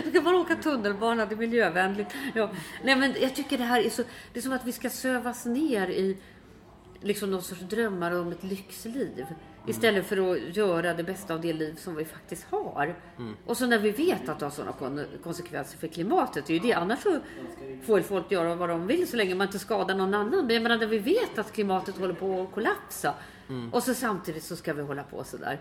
Då 0.04 0.10
kan 0.12 0.24
man 0.24 0.34
åka 0.34 0.56
tunnelbana, 0.56 1.26
det 1.26 1.34
är 1.34 1.36
miljövänligt. 1.36 2.08
Ja. 2.34 2.50
Nej, 2.84 2.96
men 2.96 3.14
jag 3.20 3.34
tycker 3.34 3.58
det 3.58 3.64
här 3.64 3.80
är 3.80 3.90
så... 3.90 4.02
Det 4.32 4.40
är 4.40 4.42
som 4.42 4.52
att 4.52 4.64
vi 4.64 4.72
ska 4.72 4.90
sövas 4.90 5.44
ner 5.44 5.88
i 5.88 6.16
liksom 7.00 7.30
någon 7.30 7.42
sorts 7.42 7.60
drömmar 7.60 8.20
om 8.20 8.32
ett 8.32 8.44
lyxliv. 8.44 9.26
Istället 9.66 10.06
för 10.06 10.32
att 10.32 10.56
göra 10.56 10.94
det 10.94 11.02
bästa 11.04 11.34
av 11.34 11.40
det 11.40 11.52
liv 11.52 11.74
som 11.76 11.94
vi 11.94 12.04
faktiskt 12.04 12.46
har. 12.50 12.94
Och 13.46 13.56
så 13.56 13.66
när 13.66 13.78
vi 13.78 13.90
vet 13.90 14.28
att 14.28 14.38
det 14.38 14.46
har 14.46 14.50
sådana 14.50 14.72
kon- 14.72 15.04
konsekvenser 15.22 15.78
för 15.78 15.88
klimatet, 15.88 16.46
det 16.46 16.52
är 16.52 16.54
ju 16.54 16.68
det. 16.68 16.72
Annars 16.72 16.98
så 17.02 17.18
får 17.82 18.00
folk 18.00 18.30
göra 18.30 18.54
vad 18.54 18.68
de 18.68 18.86
vill 18.86 19.08
så 19.08 19.16
länge 19.16 19.34
man 19.34 19.46
inte 19.46 19.58
skadar 19.58 19.94
någon 19.94 20.14
annan. 20.14 20.46
Men 20.46 20.50
jag 20.54 20.62
menar 20.62 20.78
när 20.78 20.86
vi 20.86 20.98
vet 20.98 21.38
att 21.38 21.52
klimatet 21.52 21.96
håller 21.98 22.14
på 22.14 22.42
att 22.42 22.52
kollapsa. 22.54 23.14
Och 23.72 23.82
så 23.82 23.94
samtidigt 23.94 24.44
så 24.44 24.56
ska 24.56 24.72
vi 24.74 24.82
hålla 24.82 25.02
på 25.02 25.24
sådär. 25.24 25.60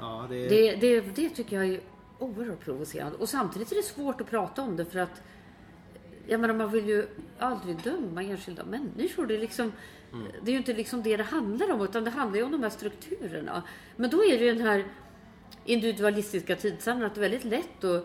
ja, 0.00 0.26
det, 0.28 0.48
Det, 0.48 0.74
det, 0.76 1.00
det 1.00 1.28
tycker 1.28 1.56
jag 1.56 1.66
är 1.74 1.80
oerhört 2.18 2.60
provocerande. 2.60 3.16
Och 3.18 3.28
samtidigt 3.28 3.72
är 3.72 3.76
det 3.76 3.82
svårt 3.82 4.20
att 4.20 4.30
prata 4.30 4.62
om 4.62 4.76
det 4.76 4.84
för 4.84 4.98
att 4.98 5.22
jag 6.26 6.40
menar, 6.40 6.54
man 6.54 6.70
vill 6.70 6.88
ju 6.88 7.06
aldrig 7.38 7.76
döma 7.82 8.22
enskilda 8.22 8.64
människor. 8.64 9.26
Det 9.26 9.34
är, 9.34 9.38
liksom, 9.38 9.72
det 10.42 10.50
är 10.50 10.52
ju 10.52 10.58
inte 10.58 10.72
liksom 10.72 11.02
det 11.02 11.16
det 11.16 11.22
handlar 11.22 11.72
om, 11.72 11.80
utan 11.82 12.04
det 12.04 12.10
handlar 12.10 12.38
ju 12.38 12.44
om 12.44 12.52
de 12.52 12.62
här 12.62 12.70
strukturerna. 12.70 13.62
Men 13.96 14.10
då 14.10 14.24
är 14.24 14.38
det 14.38 14.44
ju 14.44 14.54
den 14.54 14.66
här 14.66 14.84
individualistiska 15.64 16.56
tidsandan 16.56 17.06
att 17.06 17.14
det 17.14 17.18
är 17.18 17.30
väldigt 17.30 17.44
lätt 17.44 17.84
att 17.84 18.04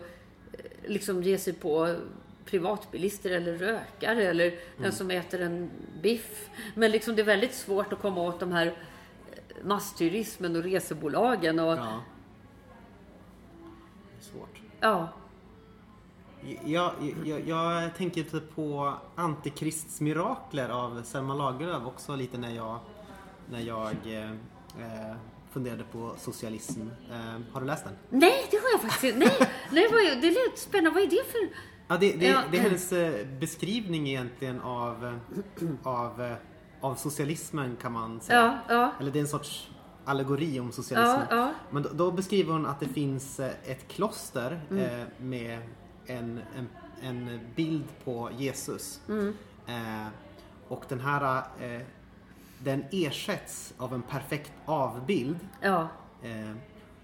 liksom 0.86 1.22
ge 1.22 1.38
sig 1.38 1.52
på 1.52 1.96
privatbilister 2.44 3.30
eller 3.30 3.52
rökare 3.58 4.24
eller 4.24 4.54
den 4.78 4.92
som 4.92 5.10
äter 5.10 5.40
en 5.40 5.70
biff. 6.02 6.48
Men 6.74 6.90
liksom 6.90 7.16
det 7.16 7.22
är 7.22 7.26
väldigt 7.26 7.54
svårt 7.54 7.92
att 7.92 8.00
komma 8.00 8.20
åt 8.22 8.40
de 8.40 8.52
här 8.52 8.74
massturismen 9.62 10.56
och 10.56 10.62
resebolagen 10.62 11.58
och 11.58 11.72
Ja. 11.72 12.02
Det 14.10 14.26
är 14.26 14.30
svårt. 14.32 14.60
ja. 14.80 15.08
Jag, 16.64 16.92
jag, 17.24 17.48
jag 17.48 17.94
tänker 17.96 18.22
lite 18.24 18.40
på 18.40 18.94
Antikrists 19.14 20.00
mirakler 20.00 20.68
av 20.68 21.02
Selma 21.04 21.34
Lagerlöf 21.34 21.86
också 21.86 22.16
lite 22.16 22.38
när 22.38 22.50
jag, 22.54 22.78
när 23.50 23.60
jag 23.60 23.86
eh, 24.06 24.30
eh, 24.30 25.16
funderade 25.52 25.84
på 25.92 26.12
socialism. 26.18 26.80
Eh, 27.10 27.16
har 27.52 27.60
du 27.60 27.66
läst 27.66 27.84
den? 27.84 27.92
Nej, 28.10 28.46
det 28.50 28.56
har 28.56 28.70
jag 28.72 28.80
faktiskt 28.80 29.04
inte. 29.04 29.18
Nej, 29.18 29.48
nej 29.72 29.86
vad 29.92 30.22
det 30.22 30.30
lät 30.30 30.58
spännande. 30.58 30.90
Vad 30.90 31.02
är 31.02 31.06
det 31.06 31.24
för... 31.32 31.48
Ja, 31.88 31.96
det, 32.00 32.12
det, 32.12 32.26
Ja. 32.26 32.42
det 32.50 32.58
är 32.58 32.62
hennes 32.62 32.92
eh, 32.92 33.26
beskrivning 33.40 34.08
egentligen 34.08 34.60
av, 34.60 35.04
eh, 35.06 35.68
av, 35.82 36.34
av 36.80 36.94
socialismen 36.94 37.76
kan 37.82 37.92
man 37.92 38.20
säga. 38.20 38.58
Ja, 38.68 38.74
ja. 38.74 38.92
Eller 39.00 39.10
det 39.10 39.18
är 39.18 39.20
en 39.20 39.28
sorts 39.28 39.70
allegori 40.04 40.60
om 40.60 40.72
socialismen. 40.72 41.26
Ja, 41.30 41.36
ja. 41.36 41.52
Men 41.70 41.82
då, 41.82 41.88
då 41.92 42.10
beskriver 42.10 42.52
hon 42.52 42.66
att 42.66 42.80
det 42.80 42.88
finns 42.88 43.40
ett 43.40 43.88
kloster 43.88 44.60
Mm. 44.70 45.00
eh, 45.00 45.06
med 45.18 45.58
en, 46.08 46.40
en, 46.56 46.68
en 47.02 47.40
bild 47.56 47.84
på 48.04 48.30
Jesus. 48.36 49.00
Mm. 49.08 49.34
Eh, 49.66 50.06
och 50.68 50.84
den 50.88 51.00
här 51.00 51.42
eh, 51.60 51.80
den 52.58 52.84
ersätts 52.90 53.74
av 53.78 53.94
en 53.94 54.02
perfekt 54.02 54.52
avbild. 54.66 55.38
Ja, 55.60 55.88
Eh, 56.22 56.54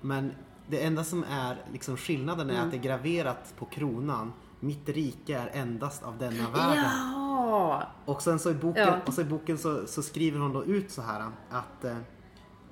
men 0.01 0.33
det 0.67 0.85
enda 0.85 1.05
som 1.05 1.25
är 1.31 1.57
liksom 1.73 1.97
skillnaden 1.97 2.51
Mm. 2.51 2.61
är 2.63 2.65
att 2.65 2.71
det 2.71 2.77
är 2.77 2.83
graverat 2.83 3.55
på 3.59 3.65
kronan. 3.65 4.33
Mitt 4.61 4.89
rike 4.89 5.39
är 5.39 5.51
endast 5.61 6.03
av 6.03 6.19
denna 6.19 6.51
världen. 6.51 6.85
ja. 7.15 7.83
Och 8.05 8.23
sen 8.23 8.39
så 8.39 8.51
i 8.51 8.55
boken, 8.55 8.83
Ja. 8.89 8.99
och 9.07 9.15
så 9.15 9.21
i 9.21 9.25
boken 9.25 9.59
så, 9.59 9.87
så 9.87 10.03
skriver 10.03 10.39
hon 10.41 10.53
då 10.53 10.65
ut 10.65 10.91
så 10.91 11.03
här 11.03 11.31
att, 11.51 11.85
eh, 11.85 11.97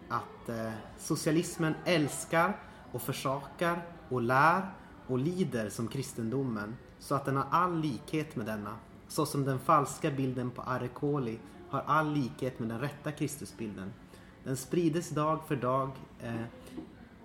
att 0.09 0.49
eh, 0.49 0.71
socialismen 0.99 1.75
älskar 1.85 2.57
och 2.93 3.03
försakar 3.03 3.83
och 4.09 4.23
lär 4.23 4.63
och 5.07 5.19
lider 5.19 5.69
som 5.69 5.89
kristendomen 5.89 6.77
så 6.99 7.15
att 7.15 7.25
den 7.25 7.37
har 7.37 7.47
all 7.51 7.81
likhet 7.81 8.37
med 8.37 8.47
denna. 8.47 8.77
Så 9.09 9.27
som 9.27 9.45
den 9.45 9.59
falska 9.59 10.11
bilden 10.11 10.51
på 10.51 10.63
Arekoli 10.63 11.39
har 11.69 11.81
all 11.81 12.13
likhet 12.13 12.59
med 12.59 12.69
den 12.69 12.81
rätta 12.81 13.13
Kristusbilden. 13.13 13.93
Den 14.45 14.57
sprides 14.57 15.11
dag 15.11 15.41
för 15.47 15.57
dag. 15.57 15.91
Eh, 16.21 16.43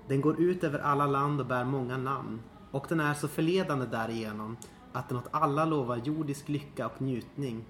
den 0.07 0.21
går 0.21 0.41
ut 0.41 0.63
över 0.63 0.79
alla 0.79 1.07
land 1.07 1.39
och 1.39 1.45
bär 1.45 1.63
många 1.63 1.97
namn. 1.97 2.39
Och 2.71 2.85
den 2.89 2.99
är 2.99 3.13
så 3.13 3.27
förledande 3.27 3.85
därigenom 3.85 4.57
att 4.93 5.09
den 5.09 5.17
åt 5.17 5.27
alla 5.31 5.65
lovar 5.65 5.97
jordisk 5.97 6.49
lycka 6.49 6.85
och 6.85 7.01
njutning. 7.01 7.65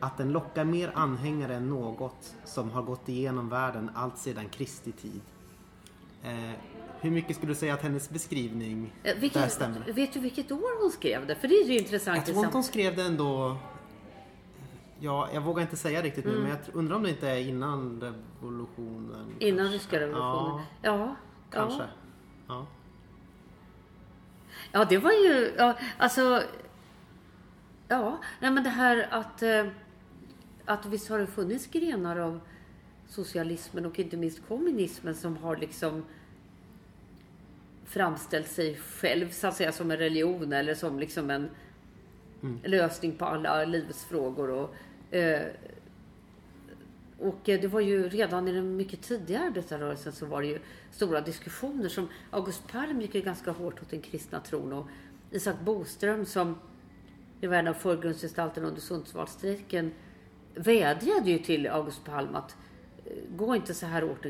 Att 0.00 0.18
den 0.18 0.32
lockar 0.32 0.64
mer 0.64 0.92
anhängare 0.94 1.54
än 1.54 1.68
något 1.68 2.34
som 2.44 2.70
har 2.70 2.82
gått 2.82 3.08
igenom 3.08 3.48
världen 3.48 3.90
allt 3.94 4.18
sedan 4.18 4.48
Kristi 4.48 4.92
tid. 4.92 5.20
Eh, 6.22 6.75
hur 7.00 7.10
mycket 7.10 7.36
skulle 7.36 7.50
du 7.52 7.56
säga 7.56 7.74
att 7.74 7.82
hennes 7.82 8.10
beskrivning 8.10 8.92
Eh, 9.02 9.14
där 9.14 9.20
Vilket, 9.20 9.52
stämmer? 9.52 9.92
vet 9.92 10.12
du 10.12 10.20
vilket 10.20 10.52
år 10.52 10.82
hon 10.82 10.90
skrev 10.90 11.26
det? 11.26 11.34
För 11.34 11.48
det 11.48 11.54
är 11.54 11.64
ju 11.66 11.78
intressant. 11.78 12.16
Jag 12.16 12.26
tror 12.26 12.38
inte 12.44 12.56
hon 12.56 12.64
skrev 12.64 12.96
det 12.96 13.02
ändå... 13.02 13.56
Ja, 15.00 15.28
jag 15.34 15.40
vågar 15.40 15.62
inte 15.62 15.76
säga 15.76 16.02
riktigt 16.02 16.24
Mm. 16.24 16.36
nu, 16.36 16.42
men 16.42 16.50
jag 16.50 16.58
undrar 16.76 16.96
om 16.96 17.02
det 17.02 17.10
inte 17.10 17.28
är 17.28 17.36
innan 17.38 18.00
revolutionen. 18.40 19.26
Innan 19.38 19.68
ryska 19.72 20.00
revolutionen. 20.00 20.60
Ja. 20.82 21.16
Kanske. 21.50 21.82
Ja. 21.82 21.86
Ja. 22.48 22.66
Ja, 24.72 24.84
det 24.84 24.98
var 24.98 25.10
ju... 25.12 25.52
Ja, 25.58 25.74
alltså... 25.98 26.42
Ja, 27.88 28.18
nej 28.40 28.50
men 28.50 28.64
det 28.64 28.70
här 28.70 29.08
att... 29.10 29.42
eh, 29.42 29.66
Att 30.64 30.86
visst 30.86 31.08
har 31.08 31.18
det 31.18 31.26
funnits 31.26 31.66
grenar 31.66 32.16
av 32.16 32.40
socialismen 33.08 33.86
och 33.86 33.98
inte 33.98 34.16
minst 34.16 34.48
kommunismen 34.48 35.14
som 35.14 35.36
har 35.36 35.56
liksom 35.56 36.04
framställt 37.86 38.48
sig 38.48 38.76
själv 38.76 39.30
så 39.30 39.46
att 39.46 39.56
säga 39.56 39.72
som 39.72 39.90
en 39.90 39.96
religion 39.96 40.52
eller 40.52 40.74
som 40.74 40.98
liksom 40.98 41.30
en 41.30 41.48
lösning 42.64 43.12
på 43.12 43.24
alla 43.24 43.64
livets 43.64 44.04
frågor. 44.04 44.50
Och, 44.50 44.74
eh, 45.14 45.46
och 47.18 47.48
eh, 47.48 47.60
det 47.60 47.68
var 47.68 47.80
ju 47.80 48.08
redan 48.08 48.48
i 48.48 48.52
den 48.52 48.76
mycket 48.76 49.02
tidiga 49.02 49.40
arbetarrörelsen 49.40 50.12
så 50.12 50.26
var 50.26 50.42
det 50.42 50.48
ju 50.48 50.58
stora 50.90 51.20
diskussioner 51.20 51.88
som 51.88 52.08
August 52.30 52.68
Palm 52.68 53.00
gick 53.00 53.14
ju 53.14 53.20
ganska 53.20 53.50
hårt 53.50 53.82
åt 53.82 53.90
den 53.90 54.00
kristna 54.00 54.40
tron 54.40 54.72
och 54.72 54.86
Isak 55.30 55.60
Boström 55.64 56.26
som 56.26 56.58
är 57.40 57.52
en 57.52 57.68
av 57.68 57.74
förgrundsgestalterna 57.74 58.68
under 58.68 58.80
Sundsvallsstrejken 58.80 59.92
vädjade 60.54 61.30
ju 61.30 61.38
till 61.38 61.66
August 61.66 62.04
Palm 62.04 62.34
att 62.34 62.56
gå 63.36 63.56
inte 63.56 63.74
så 63.74 63.86
här 63.86 64.02
hårt, 64.02 64.26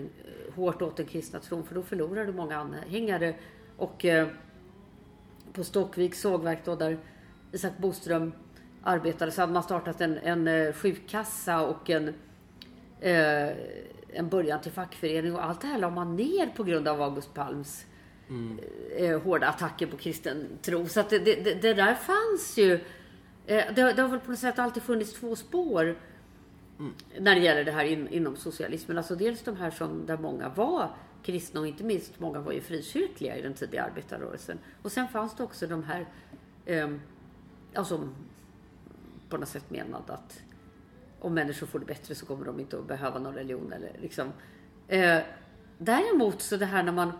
hårt 0.54 0.82
åt 0.82 0.96
den 0.96 1.06
kristna 1.06 1.40
tron 1.40 1.64
för 1.64 1.74
då 1.74 1.82
förlorar 1.82 2.26
du 2.26 2.32
många 2.32 2.56
anhängare. 2.56 3.34
Och 3.76 4.04
eh, 4.04 4.28
på 5.52 5.64
Stockviks 5.64 6.20
sågverk 6.20 6.64
då 6.64 6.76
där 6.76 6.98
Isak 7.52 7.78
Boström 7.78 8.32
arbetade 8.82 9.32
så 9.32 9.40
hade 9.40 9.52
man 9.52 9.62
startat 9.62 10.00
en, 10.00 10.18
en 10.18 10.48
eh, 10.48 10.72
sjukkassa 10.72 11.66
och 11.66 11.90
en, 11.90 12.08
eh, 13.00 13.48
en 14.08 14.28
början 14.30 14.60
till 14.60 14.72
fackförening 14.72 15.34
och 15.34 15.44
allt 15.44 15.60
det 15.60 15.66
här 15.66 15.78
la 15.78 15.90
man 15.90 16.16
ner 16.16 16.46
på 16.56 16.64
grund 16.64 16.88
av 16.88 17.02
August 17.02 17.34
Palms 17.34 17.86
eh, 18.96 19.20
hårda 19.20 19.48
attacker 19.48 19.86
på 19.86 19.96
kristen 19.96 20.46
tro. 20.62 20.88
Så 20.88 21.00
att 21.00 21.10
det, 21.10 21.18
det, 21.18 21.62
det, 21.62 21.74
där 21.74 21.94
fanns 21.94 22.58
ju. 22.58 22.80
Det, 23.46 23.92
det 23.96 24.02
har 24.02 24.08
väl 24.08 24.20
på 24.20 24.30
något 24.30 24.38
sätt 24.40 24.58
alltid 24.58 24.82
funnits 24.82 25.12
två 25.12 25.36
spår 25.36 25.96
när 27.18 27.34
det 27.34 27.40
gäller 27.40 27.64
det 27.64 27.72
här 27.72 27.84
in, 27.84 28.08
inom 28.08 28.36
socialismen. 28.36 28.98
Alltså 28.98 29.14
dels 29.14 29.42
de 29.42 29.56
här 29.56 29.70
som, 29.70 30.06
där 30.06 30.18
många 30.18 30.48
var 30.48 30.90
kristna 31.22 31.60
och 31.60 31.66
inte 31.66 31.84
minst 31.84 32.20
många 32.20 32.40
var 32.40 32.52
ju 32.52 32.60
frikyrkliga 32.60 33.36
i 33.36 33.42
den 33.42 33.54
tidiga 33.54 33.84
arbetarrörelsen. 33.84 34.58
Och 34.82 34.92
sen 34.92 35.08
fanns 35.08 35.36
det 35.36 35.42
också 35.42 35.66
de 35.66 35.84
här 35.84 36.06
eh, 36.64 36.88
alltså, 37.74 38.08
på 39.28 39.36
något 39.36 39.48
sätt 39.48 39.70
menade 39.70 40.12
att 40.12 40.42
om 41.20 41.34
människor 41.34 41.66
får 41.66 41.78
det 41.78 41.86
bättre 41.86 42.14
så 42.14 42.26
kommer 42.26 42.44
de 42.44 42.60
inte 42.60 42.78
att 42.78 42.88
behöva 42.88 43.18
någon 43.18 43.34
religion. 43.34 43.72
Eller 43.72 43.92
liksom. 44.02 44.32
eh, 44.88 45.18
däremot 45.78 46.42
så 46.42 46.56
det 46.56 46.66
här 46.66 46.82
när 46.82 46.92
man 46.92 47.12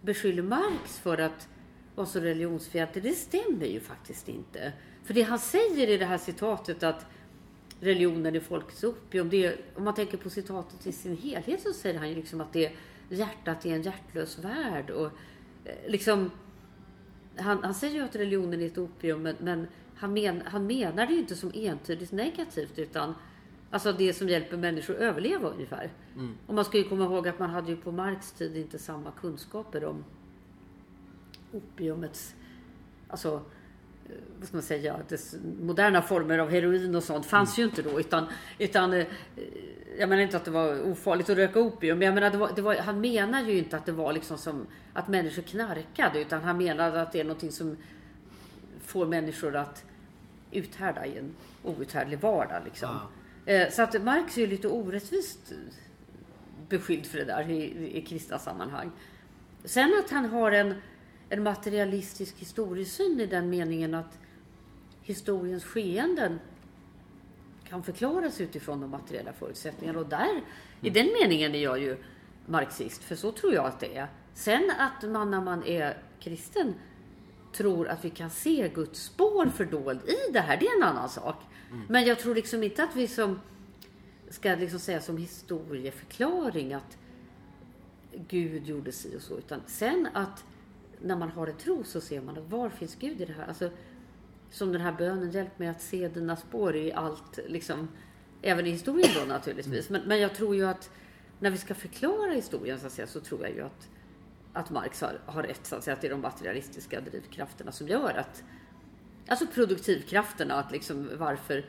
beskyller 0.00 0.42
Marx 0.42 0.98
för 0.98 1.18
att 1.18 1.48
vara 1.94 2.06
så 2.06 2.20
religionsfientlig, 2.20 3.04
det 3.04 3.12
stämmer 3.12 3.66
ju 3.66 3.80
faktiskt 3.80 4.28
inte. 4.28 4.72
För 5.04 5.14
det 5.14 5.22
han 5.22 5.38
säger 5.38 5.88
i 5.88 5.96
det 5.96 6.04
här 6.04 6.18
citatet 6.18 6.82
att 6.82 7.06
religionen 7.82 8.36
är 8.36 8.40
folkets 8.40 8.84
opium. 8.84 9.28
Det 9.28 9.44
är, 9.44 9.56
om 9.74 9.84
man 9.84 9.94
tänker 9.94 10.16
på 10.16 10.30
citatet 10.30 10.86
i 10.86 10.92
sin 10.92 11.16
helhet 11.16 11.62
så 11.62 11.72
säger 11.72 11.98
han 11.98 12.08
ju 12.08 12.14
liksom 12.14 12.40
att 12.40 12.52
det 12.52 12.66
är 12.66 12.72
hjärtat 13.08 13.66
är 13.66 13.74
en 13.74 13.82
hjärtlös 13.82 14.38
värld. 14.38 14.90
Och, 14.90 15.06
eh, 15.64 15.90
liksom, 15.90 16.30
han, 17.36 17.64
han 17.64 17.74
säger 17.74 17.94
ju 17.94 18.00
att 18.00 18.16
religionen 18.16 18.60
är 18.60 18.66
ett 18.66 18.78
opium 18.78 19.22
men, 19.22 19.36
men 19.40 19.66
han, 19.96 20.12
men, 20.12 20.42
han 20.46 20.66
menar 20.66 21.06
det 21.06 21.12
ju 21.12 21.18
inte 21.18 21.36
som 21.36 21.52
entydigt 21.54 22.12
negativt 22.12 22.78
utan 22.78 23.14
alltså 23.70 23.92
det 23.92 24.12
som 24.12 24.28
hjälper 24.28 24.56
människor 24.56 24.94
att 24.94 25.00
överleva 25.00 25.48
ungefär. 25.48 25.90
Och 26.46 26.54
man 26.54 26.64
ska 26.64 26.78
ju 26.78 26.84
komma 26.84 27.04
ihåg 27.04 27.28
att 27.28 27.38
man 27.38 27.50
hade 27.50 27.70
ju 27.70 27.76
på 27.76 27.92
Marx 27.92 28.32
tid 28.32 28.56
inte 28.56 28.78
samma 28.78 29.10
kunskaper 29.10 29.84
om 29.84 30.04
opiumets, 31.52 32.34
alltså 33.08 33.42
vad 34.38 34.48
ska 34.48 34.56
man 34.56 34.62
säga, 34.62 34.96
dess 35.08 35.34
moderna 35.60 36.02
former 36.02 36.38
av 36.38 36.50
heroin 36.50 36.94
och 36.94 37.02
sånt 37.02 37.26
fanns 37.26 37.58
ju 37.58 37.64
inte 37.64 37.82
då. 37.82 38.00
Utan, 38.00 38.26
utan 38.58 38.92
eh, 38.92 39.06
jag 39.98 40.08
menar 40.08 40.22
inte 40.22 40.36
att 40.36 40.44
det 40.44 40.50
var 40.50 40.90
ofarligt 40.90 41.30
att 41.30 41.36
röka 41.36 41.60
opium, 41.60 41.98
men 41.98 42.06
jag 42.06 42.14
menar 42.14 42.30
det 42.30 42.38
var, 42.38 42.50
det 42.56 42.62
var, 42.62 42.74
han 42.74 43.00
menar 43.00 43.42
ju 43.42 43.58
inte 43.58 43.76
att 43.76 43.86
det 43.86 43.92
var 43.92 44.12
liksom 44.12 44.38
som 44.38 44.66
att 44.92 45.08
människor 45.08 45.42
knarkade, 45.42 46.20
utan 46.20 46.42
han 46.42 46.58
menade 46.58 47.02
att 47.02 47.12
det 47.12 47.20
är 47.20 47.24
någonting 47.24 47.52
som 47.52 47.76
får 48.82 49.06
människor 49.06 49.56
att 49.56 49.84
uthärda 50.50 51.06
i 51.06 51.18
en 51.18 51.34
outhärdlig 51.62 52.18
vardag. 52.20 52.62
Liksom. 52.64 52.88
Eh, 53.46 53.70
Så 53.70 53.82
att 53.82 54.02
Marx 54.02 54.36
är 54.36 54.40
ju 54.40 54.46
lite 54.46 54.68
orättvist 54.68 55.52
beskylld 56.68 57.06
för 57.06 57.18
det 57.18 57.24
där 57.24 57.50
i, 57.50 57.98
i 57.98 58.02
kristna 58.02 58.38
sammanhang. 58.38 58.90
Sen 59.64 59.92
att 60.04 60.10
han 60.10 60.24
har 60.24 60.52
en, 60.52 60.74
en 61.32 61.42
materialistisk 61.42 62.36
historiesyn 62.38 63.20
i 63.20 63.26
den 63.26 63.50
meningen 63.50 63.94
att 63.94 64.18
historiens 65.02 65.64
skeenden 65.64 66.40
kan 67.64 67.82
förklaras 67.82 68.40
utifrån 68.40 68.80
de 68.80 68.90
materiella 68.90 69.32
förutsättningarna. 69.32 69.98
Och 69.98 70.06
där, 70.06 70.40
i 70.80 70.90
den 70.90 71.08
meningen 71.20 71.54
är 71.54 71.62
jag 71.62 71.78
ju 71.78 71.96
marxist, 72.46 73.02
för 73.02 73.16
så 73.16 73.32
tror 73.32 73.54
jag 73.54 73.66
att 73.66 73.80
det 73.80 73.96
är. 73.96 74.08
Sen 74.34 74.70
att 74.78 75.10
man 75.10 75.30
när 75.30 75.40
man 75.40 75.64
är 75.64 75.98
kristen 76.20 76.74
tror 77.52 77.88
att 77.88 78.04
vi 78.04 78.10
kan 78.10 78.30
se 78.30 78.70
Guds 78.74 79.02
spår 79.02 79.46
fördold 79.46 80.00
i 80.08 80.32
det 80.32 80.40
här, 80.40 80.56
det 80.56 80.66
är 80.66 80.76
en 80.76 80.82
annan 80.82 81.08
sak. 81.08 81.36
Men 81.88 82.04
jag 82.04 82.18
tror 82.18 82.34
liksom 82.34 82.62
inte 82.62 82.84
att 82.84 82.96
vi 82.96 83.08
som 83.08 83.40
ska 84.30 84.54
liksom 84.54 84.78
säga 84.78 85.00
som 85.00 85.16
historieförklaring 85.16 86.74
att 86.74 86.98
Gud 88.28 88.66
gjorde 88.66 88.92
si 88.92 89.16
och 89.16 89.22
så. 89.22 89.38
Utan 89.38 89.60
sen 89.66 90.08
att 90.12 90.44
när 91.04 91.16
man 91.16 91.30
har 91.30 91.46
en 91.46 91.56
tro 91.56 91.84
så 91.84 92.00
ser 92.00 92.20
man 92.20 92.38
att 92.38 92.50
var 92.50 92.68
finns 92.68 92.94
Gud 92.94 93.20
i 93.20 93.24
det 93.24 93.32
här? 93.32 93.46
Alltså, 93.46 93.70
som 94.50 94.72
den 94.72 94.80
här 94.80 94.92
bönen, 94.92 95.30
hjälp 95.30 95.58
mig 95.58 95.68
att 95.68 95.82
se 95.82 96.08
dina 96.08 96.36
spår 96.36 96.76
i 96.76 96.92
allt, 96.92 97.38
liksom, 97.48 97.88
även 98.42 98.66
i 98.66 98.70
historien 98.70 99.10
då 99.14 99.24
naturligtvis. 99.24 99.90
Men, 99.90 100.02
men 100.06 100.20
jag 100.20 100.34
tror 100.34 100.54
ju 100.54 100.66
att 100.66 100.90
när 101.40 101.50
vi 101.50 101.58
ska 101.58 101.74
förklara 101.74 102.32
historien 102.32 102.80
så, 102.80 102.86
att 102.86 102.92
säga, 102.92 103.06
så 103.06 103.20
tror 103.20 103.42
jag 103.42 103.50
ju 103.50 103.62
att, 103.62 103.88
att 104.52 104.70
Marx 104.70 105.00
har, 105.00 105.20
har 105.26 105.42
rätt, 105.42 105.66
så 105.66 105.76
att, 105.76 105.84
säga, 105.84 105.94
att 105.94 106.00
det 106.00 106.06
är 106.06 106.10
de 106.10 106.20
materialistiska 106.20 107.00
drivkrafterna 107.00 107.72
som 107.72 107.88
gör 107.88 108.14
att, 108.14 108.44
alltså 109.26 109.46
produktivkrafterna, 109.46 110.54
att 110.54 110.72
liksom 110.72 111.10
varför 111.18 111.64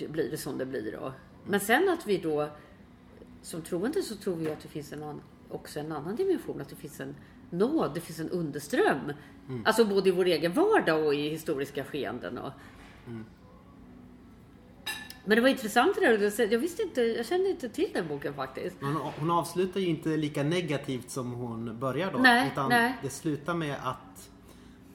eh, 0.00 0.10
blir 0.10 0.30
det 0.30 0.36
som 0.36 0.58
det 0.58 0.66
blir. 0.66 0.96
Och, 0.96 1.12
men 1.46 1.60
sen 1.60 1.88
att 1.88 2.06
vi 2.06 2.18
då, 2.18 2.50
som 3.42 3.62
troende 3.62 4.02
så 4.02 4.16
tror 4.16 4.36
vi 4.36 4.50
att 4.50 4.60
det 4.60 4.68
finns 4.68 4.92
en 4.92 5.20
också 5.48 5.80
en 5.80 5.92
annan 5.92 6.16
dimension, 6.16 6.60
att 6.60 6.68
det 6.68 6.76
finns 6.76 7.00
en 7.00 7.14
nåd, 7.50 7.94
det 7.94 8.00
finns 8.00 8.20
en 8.20 8.30
underström. 8.30 9.12
Alltså 9.64 9.84
både 9.84 10.08
i 10.08 10.12
vår 10.12 10.24
egen 10.24 10.52
vardag 10.52 11.06
och 11.06 11.14
i 11.14 11.28
historiska 11.28 11.84
skeenden. 11.84 12.38
Och... 12.38 12.52
Men 15.24 15.36
det 15.36 15.40
var 15.40 15.48
intressant 15.48 15.96
det 16.00 16.00
där. 16.18 16.52
Jag 16.52 16.58
visste 16.58 16.82
inte, 16.82 17.00
jag 17.02 17.26
kände 17.26 17.48
inte 17.50 17.68
till 17.68 17.90
den 17.94 18.08
boken 18.08 18.34
faktiskt. 18.34 18.76
Hon, 18.80 18.96
hon 19.18 19.30
avslutar 19.30 19.80
ju 19.80 19.86
inte 19.86 20.08
lika 20.08 20.42
negativt 20.42 21.10
som 21.10 21.32
hon 21.32 21.78
börjar 21.78 22.12
då. 22.12 22.18
Nej, 22.18 22.50
utan 22.52 22.68
nej. 22.68 22.94
det 23.02 23.10
slutar 23.10 23.54
med 23.54 23.76
att 23.82 24.30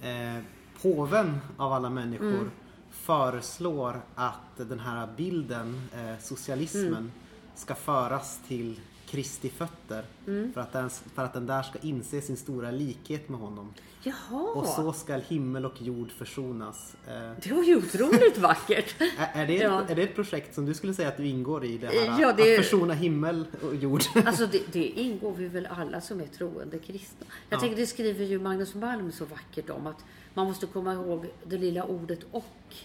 eh, 0.01 0.43
påven 0.81 1.37
av 1.57 1.73
alla 1.73 1.89
människor 1.89 2.27
Mm. 2.33 2.51
föreslår 2.91 4.01
att 4.15 4.57
den 4.57 4.79
här 4.79 5.07
bilden, 5.17 5.81
eh, 5.93 6.19
socialismen, 6.21 6.87
Mm. 6.87 7.11
ska 7.55 7.75
föras 7.75 8.39
till 8.47 8.79
Kristi 9.15 9.49
fötter. 9.49 10.03
Mm. 10.27 10.53
För, 10.53 10.61
att 10.61 10.73
den, 10.73 10.89
för 10.89 11.23
att 11.23 11.33
den 11.33 11.45
där 11.45 11.63
ska 11.63 11.79
inse 11.79 12.21
sin 12.21 12.37
stora 12.37 12.71
likhet 12.71 13.29
med 13.29 13.39
honom. 13.39 13.73
Jaha, 14.03 14.41
Och 14.55 14.65
så 14.65 14.93
ska 14.93 15.15
himmel 15.15 15.65
och 15.65 15.81
jord 15.81 16.11
försonas. 16.11 16.95
Eh, 17.07 17.31
det 17.43 17.53
var 17.53 17.63
ju 17.63 17.75
otroligt 17.77 18.37
vackert. 18.37 18.95
är, 19.17 19.41
är, 19.43 19.47
det, 19.47 19.53
Ja. 19.55 19.81
är 19.87 19.95
det 19.95 20.01
ett 20.03 20.15
projekt 20.15 20.55
som 20.55 20.65
du 20.65 20.73
skulle 20.73 20.93
säga 20.93 21.07
att 21.07 21.17
du 21.17 21.27
ingår 21.27 21.65
i? 21.65 21.77
Det 21.77 21.87
här, 21.87 22.21
Ja, 22.21 22.33
det- 22.37 22.57
Att 22.59 22.63
försona 22.65 22.93
himmel 22.93 23.45
och 23.63 23.75
jord? 23.75 24.01
Alltså 24.25 24.47
det, 24.47 24.61
det 24.73 24.85
ingår 24.85 25.33
vi 25.33 25.47
väl 25.47 25.65
alla 25.65 26.01
som 26.01 26.21
är 26.21 26.27
troende 26.27 26.79
kristna. 26.79 27.25
Jag 27.49 27.57
Ja. 27.57 27.61
tänker 27.61 27.75
det 27.77 27.87
skriver 27.87 28.25
ju 28.25 28.39
Magnus 28.39 28.75
Malm 28.75 29.11
så 29.11 29.25
vackert 29.25 29.69
om 29.69 29.87
att 29.87 30.05
man 30.33 30.47
måste 30.47 30.65
komma 30.65 30.93
ihåg 30.93 31.25
det 31.45 31.57
lilla 31.57 31.83
ordet 31.83 32.19
och. 32.31 32.75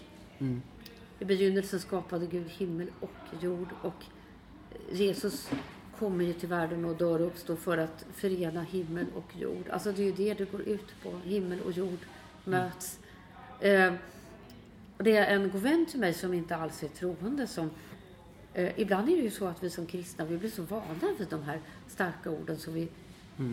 I 1.19 1.25
begynnelsen 1.25 1.79
skapade 1.79 2.25
Gud 2.25 2.47
himmel 2.49 2.87
och 2.99 3.43
jord 3.43 3.69
och 3.81 4.03
Jesus 4.91 5.49
kommer 6.01 6.25
ju 6.25 6.33
till 6.33 6.49
världen 6.49 6.85
och 6.85 6.95
dör 6.95 7.21
och 7.21 7.27
uppstår 7.27 7.55
för 7.55 7.77
att 7.77 8.05
förena 8.13 8.61
himmel 8.61 9.05
och 9.15 9.35
jord. 9.37 9.69
Alltså 9.69 9.91
det 9.91 10.01
är 10.01 10.05
ju 10.05 10.11
det 10.11 10.33
det 10.33 10.51
går 10.51 10.61
ut 10.61 11.03
på. 11.03 11.11
Himmel 11.23 11.61
och 11.61 11.71
jord 11.71 11.99
möts. 12.43 12.99
Eh, 13.59 13.93
och 14.97 15.03
det 15.03 15.17
är 15.17 15.35
en 15.35 15.49
god 15.49 15.61
vän 15.61 15.85
till 15.85 15.99
mig 15.99 16.13
som 16.13 16.33
inte 16.33 16.55
alls 16.55 16.83
är 16.83 16.87
troende 16.87 17.47
som 17.47 17.69
Eh, 18.53 18.79
ibland 18.79 19.09
är 19.09 19.17
det 19.17 19.21
ju 19.21 19.31
så 19.31 19.47
att 19.47 19.63
vi 19.63 19.69
som 19.69 19.85
kristna, 19.85 20.25
vi 20.25 20.37
blir 20.37 20.49
så 20.49 20.63
vana 20.63 21.15
vid 21.19 21.27
de 21.27 21.43
här 21.43 21.59
starka 21.87 22.29
orden 22.29 22.57
så 22.57 22.71
vi, 22.71 22.81
eh, 23.39 23.45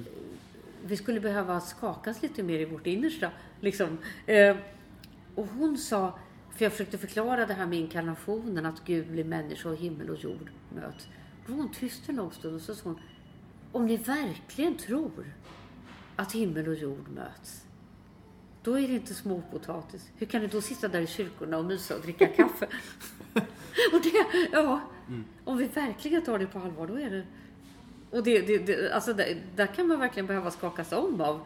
vi 0.84 0.96
skulle 0.96 1.20
behöva 1.20 1.60
skakas 1.60 2.22
lite 2.22 2.42
mer 2.42 2.58
i 2.58 2.64
vårt 2.64 2.86
innersta. 2.86 3.30
Liksom. 3.60 3.98
Eh, 4.26 4.56
och 5.34 5.46
hon 5.46 5.78
sa, 5.78 6.18
för 6.56 6.64
jag 6.64 6.72
försökte 6.72 6.98
förklara 6.98 7.46
det 7.46 7.54
här 7.54 7.66
med 7.66 7.78
inkarnationen, 7.78 8.66
att 8.66 8.84
Gud 8.84 9.10
blir 9.10 9.24
människa 9.24 9.68
och 9.68 9.76
himmel 9.76 10.10
och 10.10 10.18
jord 10.18 10.50
möts. 10.74 11.08
Då 11.48 11.54
var 11.54 11.62
hon 11.62 11.72
tyst 11.72 12.08
en 12.08 12.16
lång 12.16 12.32
stund 12.32 12.54
och 12.54 12.60
så 12.60 12.74
sa 12.74 12.82
hon, 12.84 13.00
om 13.72 13.86
ni 13.86 13.96
verkligen 13.96 14.76
tror 14.76 15.32
att 16.16 16.32
himmel 16.32 16.68
och 16.68 16.74
jord 16.74 17.08
möts, 17.08 17.64
då 18.62 18.78
är 18.78 18.88
det 18.88 18.94
inte 18.94 19.14
småpotatis. 19.14 20.10
Hur 20.16 20.26
kan 20.26 20.42
ni 20.42 20.46
då 20.46 20.60
sitta 20.60 20.88
där 20.88 21.00
i 21.00 21.06
kyrkorna 21.06 21.58
och 21.58 21.64
mysa 21.64 21.96
och 21.96 22.02
dricka 22.02 22.26
kaffe? 22.26 22.66
och 23.92 24.02
det, 24.02 24.48
ja, 24.52 24.80
om 25.44 25.56
vi 25.56 25.64
verkligen 25.64 26.22
tar 26.22 26.38
det 26.38 26.46
på 26.46 26.58
allvar, 26.58 26.86
då 26.86 26.94
är 26.94 27.10
det... 27.10 27.24
Och 28.10 28.22
det, 28.22 28.40
det, 28.40 28.58
det, 28.58 28.92
alltså 28.92 29.12
där, 29.12 29.42
där 29.56 29.66
kan 29.66 29.88
man 29.88 30.00
verkligen 30.00 30.26
behöva 30.26 30.50
skakas 30.50 30.92
om 30.92 31.20
av 31.20 31.40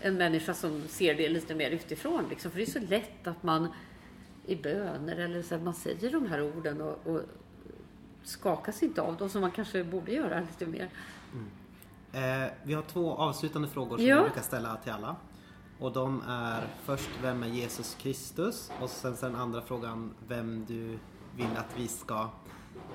en 0.00 0.14
människa 0.14 0.54
som 0.54 0.82
ser 0.88 1.14
det 1.14 1.28
lite 1.28 1.54
mer 1.54 1.70
utifrån. 1.70 2.24
Liksom. 2.30 2.50
För 2.50 2.58
det 2.58 2.64
är 2.64 2.70
så 2.70 2.80
lätt 2.80 3.26
att 3.26 3.42
man 3.42 3.68
i 4.46 4.56
böner 4.56 5.16
eller 5.16 5.42
så 5.42 5.58
man 5.58 5.74
säger 5.74 6.10
de 6.10 6.26
här 6.26 6.42
orden 6.42 6.80
och, 6.80 7.06
och 7.06 7.22
skakas 8.24 8.82
inte 8.82 9.02
av 9.02 9.16
dem 9.16 9.28
som 9.28 9.40
man 9.40 9.50
kanske 9.50 9.84
borde 9.84 10.12
göra 10.12 10.40
lite 10.40 10.66
mer. 10.66 10.88
Eh, 12.12 12.50
vi 12.62 12.74
har 12.74 12.82
två 12.82 13.14
avslutande 13.14 13.68
frågor 13.68 13.96
som 13.96 14.06
Ja. 14.06 14.16
vi 14.16 14.22
brukar 14.22 14.42
ställa 14.42 14.76
till 14.76 14.92
alla. 14.92 15.16
Och 15.78 15.92
de 15.92 16.22
är 16.28 16.62
först, 16.84 17.10
vem 17.22 17.42
är 17.42 17.46
Jesus 17.46 17.96
Kristus? 18.00 18.70
Och 18.80 18.90
sen, 18.90 19.16
sen 19.16 19.36
andra 19.36 19.60
frågan, 19.62 20.14
vem 20.28 20.64
du 20.68 20.98
vill 21.36 21.56
att 21.56 21.70
vi 21.76 21.88
ska 21.88 22.28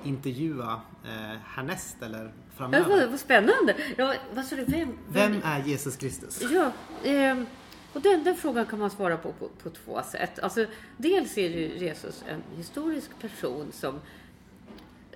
intervjua 0.04 0.80
eh, 1.04 1.38
härnäst 1.44 1.96
eller 2.02 2.24
Ja, 2.24 2.30
framöver. 2.56 2.88
vad, 3.00 3.10
vad 3.10 3.20
spännande! 3.20 3.76
Ja, 3.96 4.14
vad 4.34 4.44
sa 4.44 4.56
du? 4.56 4.64
Vem? 4.64 4.98
Vem 5.08 5.40
är 5.44 5.62
Jesus 5.64 5.96
Kristus? 5.96 6.42
Ja, 6.50 6.72
ehm, 7.04 7.46
och 7.92 8.00
den, 8.00 8.24
den 8.24 8.36
frågan 8.36 8.66
kan 8.66 8.78
man 8.78 8.90
svara 8.90 9.16
på, 9.16 9.32
på 9.32 9.48
på 9.62 9.70
två 9.70 10.02
sätt. 10.02 10.38
Alltså, 10.38 10.66
dels 10.96 11.38
är 11.38 11.48
ju 11.48 11.78
Jesus 11.78 12.24
en 12.28 12.42
historisk 12.56 13.10
person 13.20 13.66
som 13.72 14.00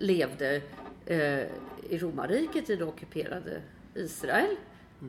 levde 0.03 0.63
eh, 1.07 1.43
i 1.91 1.99
romarriket 1.99 2.71
i 2.71 2.77
det 2.77 2.85
ockuperade 2.85 3.63
Israel. 3.95 4.57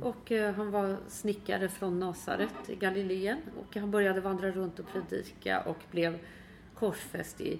Och 0.01 0.31
eh, 0.31 0.53
han 0.53 0.71
var 0.71 0.97
snickare 1.07 1.69
från 1.69 1.99
Nasaret 1.99 2.69
i 2.69 2.75
Galileen. 2.75 3.37
Och 3.59 3.75
han 3.75 3.91
började 3.91 4.21
vandra 4.21 4.51
runt 4.51 4.79
och 4.79 4.87
predika 4.87 5.61
och 5.61 5.77
blev 5.91 6.19
korsfäst 6.75 7.41
i, 7.41 7.59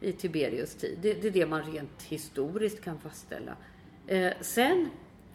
i 0.00 0.12
Tiberius 0.12 0.74
tid. 0.74 0.98
Det, 1.02 1.14
det 1.14 1.28
är 1.28 1.32
det 1.32 1.46
man 1.46 1.62
rent 1.62 2.02
historiskt 2.02 2.84
kan 2.84 2.98
fastställa. 2.98 3.56
Eh, 4.06 4.32
sen 4.40 4.90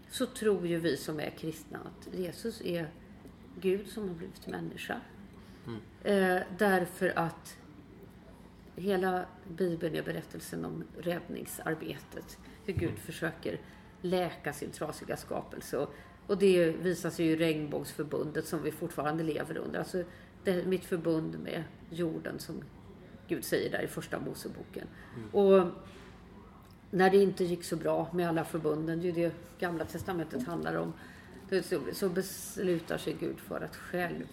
så 0.10 0.26
tror 0.26 0.68
ju 0.68 0.80
vi 0.80 0.98
som 0.98 1.20
är 1.20 1.30
kristna 1.30 1.80
att 1.80 2.14
Jesus 2.14 2.62
är 2.62 2.90
Gud 3.62 3.88
som 3.88 4.08
har 4.08 4.16
blivit 4.16 4.48
människa. 4.48 5.02
Eh, 6.04 6.42
därför 6.58 7.14
att 7.16 7.58
hela 8.76 9.26
Bibeln 9.48 9.96
är 9.96 10.04
berättelsen 10.04 10.66
om 10.66 10.84
räddningsarbetet. 10.98 12.38
Hur 12.66 12.74
Gud 12.74 13.00
försöker 13.00 13.60
läka 14.02 14.54
sin 14.54 14.72
trasiga 14.72 15.18
skapelse. 15.18 15.78
Och, 15.78 15.94
och 16.28 16.38
det 16.38 16.72
visar 16.72 17.10
sig 17.10 17.26
ju 17.26 17.32
i 17.32 17.36
regnbågsförbundet 17.36 18.48
som 18.48 18.64
vi 18.64 18.72
fortfarande 18.72 19.24
lever 19.24 19.58
under. 19.58 19.80
Alltså 19.80 20.04
det, 20.44 20.68
mitt 20.68 20.86
förbund 20.86 21.40
med 21.40 21.64
jorden 21.90 22.40
som 22.40 22.64
Gud 23.28 23.46
säger 23.46 23.72
där 23.72 23.82
i 23.82 23.88
första 23.88 24.20
Moseboken. 24.20 24.88
Och 25.32 25.68
när 26.92 27.10
det 27.10 27.18
inte 27.18 27.44
gick 27.44 27.64
så 27.64 27.76
bra 27.76 28.10
med 28.14 28.30
alla 28.30 28.46
förbunden, 28.46 29.02
det 29.02 29.08
är 29.08 29.14
ju 29.14 29.24
det 29.24 29.36
gamla 29.60 29.86
testamentet 29.86 30.48
handlar 30.48 30.76
om, 30.76 30.94
så 31.94 32.10
beslutar 32.10 32.98
sig 32.98 33.16
Gud 33.20 33.40
för 33.40 33.62
att 33.62 33.76
själv 33.76 34.28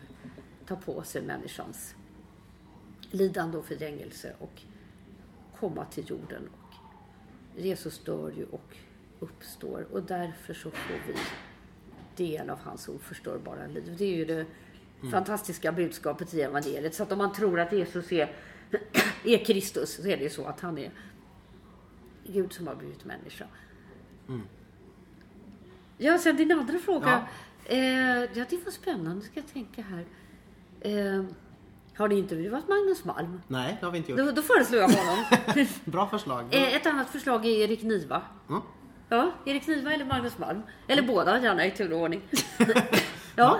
ta 0.66 0.77
på 0.77 1.02
sig 1.02 1.23
människans 1.23 1.94
lidande 3.14 3.59
och 3.59 3.64
förgängelse 3.64 4.32
och 4.39 4.62
komma 5.60 5.84
till 5.84 6.10
jorden. 6.10 6.48
Och 6.52 6.74
Jesus 7.60 7.98
dör 7.98 8.32
ju 8.36 8.44
och 8.44 8.76
uppstår 9.20 9.86
och 9.93 10.02
därför 10.02 10.55
så 10.55 10.70
får 10.70 11.01
vi 11.06 11.14
del 12.16 12.51
av 12.51 12.59
hans 12.59 12.89
oförstörbara 12.89 13.66
liv. 13.66 13.94
Det 13.98 14.05
är 14.05 14.16
ju 14.16 14.24
det 14.24 14.47
fantastiska 15.10 15.72
budskapet 15.72 16.34
i 16.34 16.43
evangeliet. 16.43 16.94
Så 16.94 17.02
att 17.02 17.12
om 17.12 17.18
man 17.18 17.32
tror 17.32 17.60
att 17.60 17.72
Jesus 17.72 18.12
är, 18.12 18.36
är 19.24 19.44
Kristus 19.44 19.94
så 19.94 20.02
är 20.02 20.16
det 20.16 20.22
ju 20.22 20.30
så 20.30 20.44
att 20.44 20.60
han 20.60 20.78
är 20.78 20.90
Gud 22.26 22.52
som 22.52 22.66
har 22.66 22.74
blivit 22.74 23.05
människa. 23.05 23.47
Ja, 25.98 26.18
sen 26.18 26.36
din 26.36 26.52
andra 26.52 26.78
fråga. 26.78 27.28
Ja, 27.66 27.74
eh, 27.74 28.24
ja 28.34 28.44
det 28.51 28.64
var 28.64 28.70
spännande. 28.70 29.24
Ska 29.24 29.40
jag 29.40 29.52
tänka 29.52 29.82
här. 29.82 30.05
Eh, 30.80 31.24
har 31.97 32.09
ni 32.09 32.19
intervjuat 32.19 32.69
Magnus 32.69 33.05
Malm? 33.05 33.40
Nej, 33.48 33.77
det 33.81 33.86
har 33.86 33.93
vi 33.93 33.98
inte 33.98 34.10
gjort. 34.12 34.20
Då, 34.20 34.31
då 34.31 34.43
föreslår 34.43 34.81
jag 34.81 34.89
honom. 34.89 35.24
Bra 35.85 36.09
förslag. 36.09 36.44
Eh, 36.55 36.74
Ett 36.74 36.86
annat 36.86 37.10
förslag 37.10 37.47
är 37.47 37.51
Erik 37.51 37.82
Niva. 37.82 38.23
Mm. 38.48 38.62
Ja, 39.09 39.31
Erik 39.44 39.66
Niva 39.66 39.93
eller 39.94 40.05
Magnus 40.05 40.39
Malm. 40.39 40.62
Eller 40.89 41.02
båda 41.02 41.40
gärna 41.43 41.66
i 41.66 41.70
tur 41.70 41.93
och 41.93 42.01
ordning. 42.01 42.23
ja, 43.36 43.59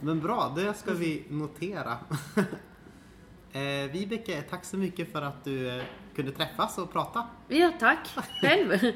Men 0.00 0.20
bra, 0.20 0.52
det 0.56 0.74
ska 0.74 0.92
vi 0.92 1.24
notera. 1.30 1.92
eh, 3.52 3.90
Vibeke, 3.92 4.42
tack 4.42 4.64
så 4.64 4.76
mycket 4.76 5.12
för 5.12 5.22
att 5.22 5.44
du 5.44 5.68
eh, 5.78 5.82
kunde 6.16 6.32
träffas 6.32 6.78
och 6.78 6.92
prata. 6.92 7.26
ja 7.48 7.72
tack. 7.80 8.08
Själv. 8.42 8.92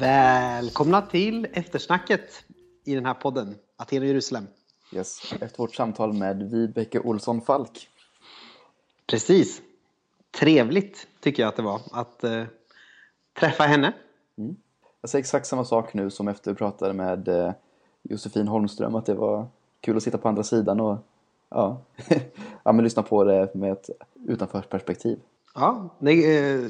Välkomna 0.00 1.02
till 1.02 1.46
eftersnacket 1.52 2.44
i 2.84 2.94
den 2.94 3.06
här 3.06 3.14
podden, 3.14 3.54
Aten 3.76 4.02
och 4.02 4.08
Jerusalem. 4.08 4.46
Yes, 4.92 5.32
efter 5.40 5.58
vårt 5.58 5.74
samtal 5.74 6.12
med 6.12 6.50
Vibeke 6.50 7.00
Olsson 7.00 7.40
Falk. 7.40 7.88
Precis. 9.06 9.62
Trevligt 10.38 11.06
tycker 11.20 11.42
jag 11.42 11.48
att 11.48 11.56
det 11.56 11.62
var 11.62 11.80
att 11.92 12.24
eh, 12.24 12.44
träffa 13.40 13.64
henne. 13.64 13.92
Jag 15.00 15.10
säger 15.10 15.22
exakt 15.22 15.46
samma 15.46 15.64
sak 15.64 15.94
nu 15.94 16.10
som 16.10 16.28
efter 16.28 16.50
vi 16.50 16.56
pratade 16.56 16.92
med 16.92 17.28
eh, 17.28 17.52
Josefin 18.02 18.48
Holmström, 18.48 18.94
att 18.94 19.06
det 19.06 19.14
var 19.14 19.48
kul 19.80 19.96
att 19.96 20.02
sitta 20.02 20.18
på 20.18 20.28
andra 20.28 20.42
sidan 20.42 20.80
och 20.80 20.98
ja, 21.48 21.80
ja 22.62 22.72
men 22.72 22.84
lyssna 22.84 23.02
på 23.02 23.24
det 23.24 23.54
med 23.54 23.72
ett 23.72 23.90
utanförsperspektiv. 24.28 25.18
Ja, 25.58 25.96
det 25.98 26.38
eh, 26.38 26.60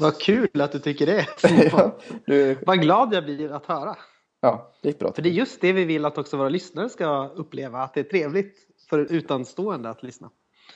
var 0.00 0.20
kul 0.20 0.60
att 0.60 0.72
du 0.72 0.78
tycker 0.78 1.06
det. 1.06 1.26
ja, 1.72 1.96
du, 2.26 2.58
Vad 2.66 2.80
glad 2.80 3.14
jag 3.14 3.24
blir 3.24 3.52
att 3.52 3.66
höra. 3.66 3.96
ja, 4.40 4.72
det 4.82 4.88
gick 4.88 4.98
bra. 4.98 5.12
För 5.12 5.22
det 5.22 5.28
är 5.28 5.32
just 5.32 5.60
det 5.60 5.72
vi 5.72 5.84
vill 5.84 6.04
att 6.04 6.18
också 6.18 6.36
våra 6.36 6.48
lyssnare 6.48 6.88
ska 6.88 7.28
uppleva, 7.28 7.82
att 7.82 7.94
det 7.94 8.00
är 8.00 8.04
trevligt 8.04 8.56
för 8.90 8.98
utanstående 9.12 9.90
att 9.90 10.02
lyssna. 10.02 10.30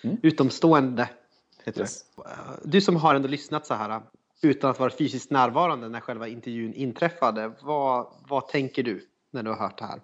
Mm. 0.05 0.17
Utomstående 0.23 1.09
heter 1.65 1.81
Yes. 1.81 2.05
det. 2.17 2.23
Du 2.65 2.81
som 2.81 2.97
har 2.97 3.15
ändå 3.15 3.29
lyssnat 3.29 3.67
så 3.67 3.75
här 3.75 4.03
utan 4.43 4.71
att 4.71 4.81
vara 4.81 4.91
fysiskt 4.91 5.31
närvarande 5.31 5.89
när 5.89 6.01
själva 6.01 6.29
intervjun 6.29 6.75
inträffade, 6.75 7.53
vad, 7.63 8.07
vad 8.29 8.49
tänker 8.49 8.83
du 8.83 9.07
när 9.31 9.43
du 9.43 9.51
har 9.51 9.57
hört 9.57 9.79
det 9.79 9.85
här? 9.85 10.01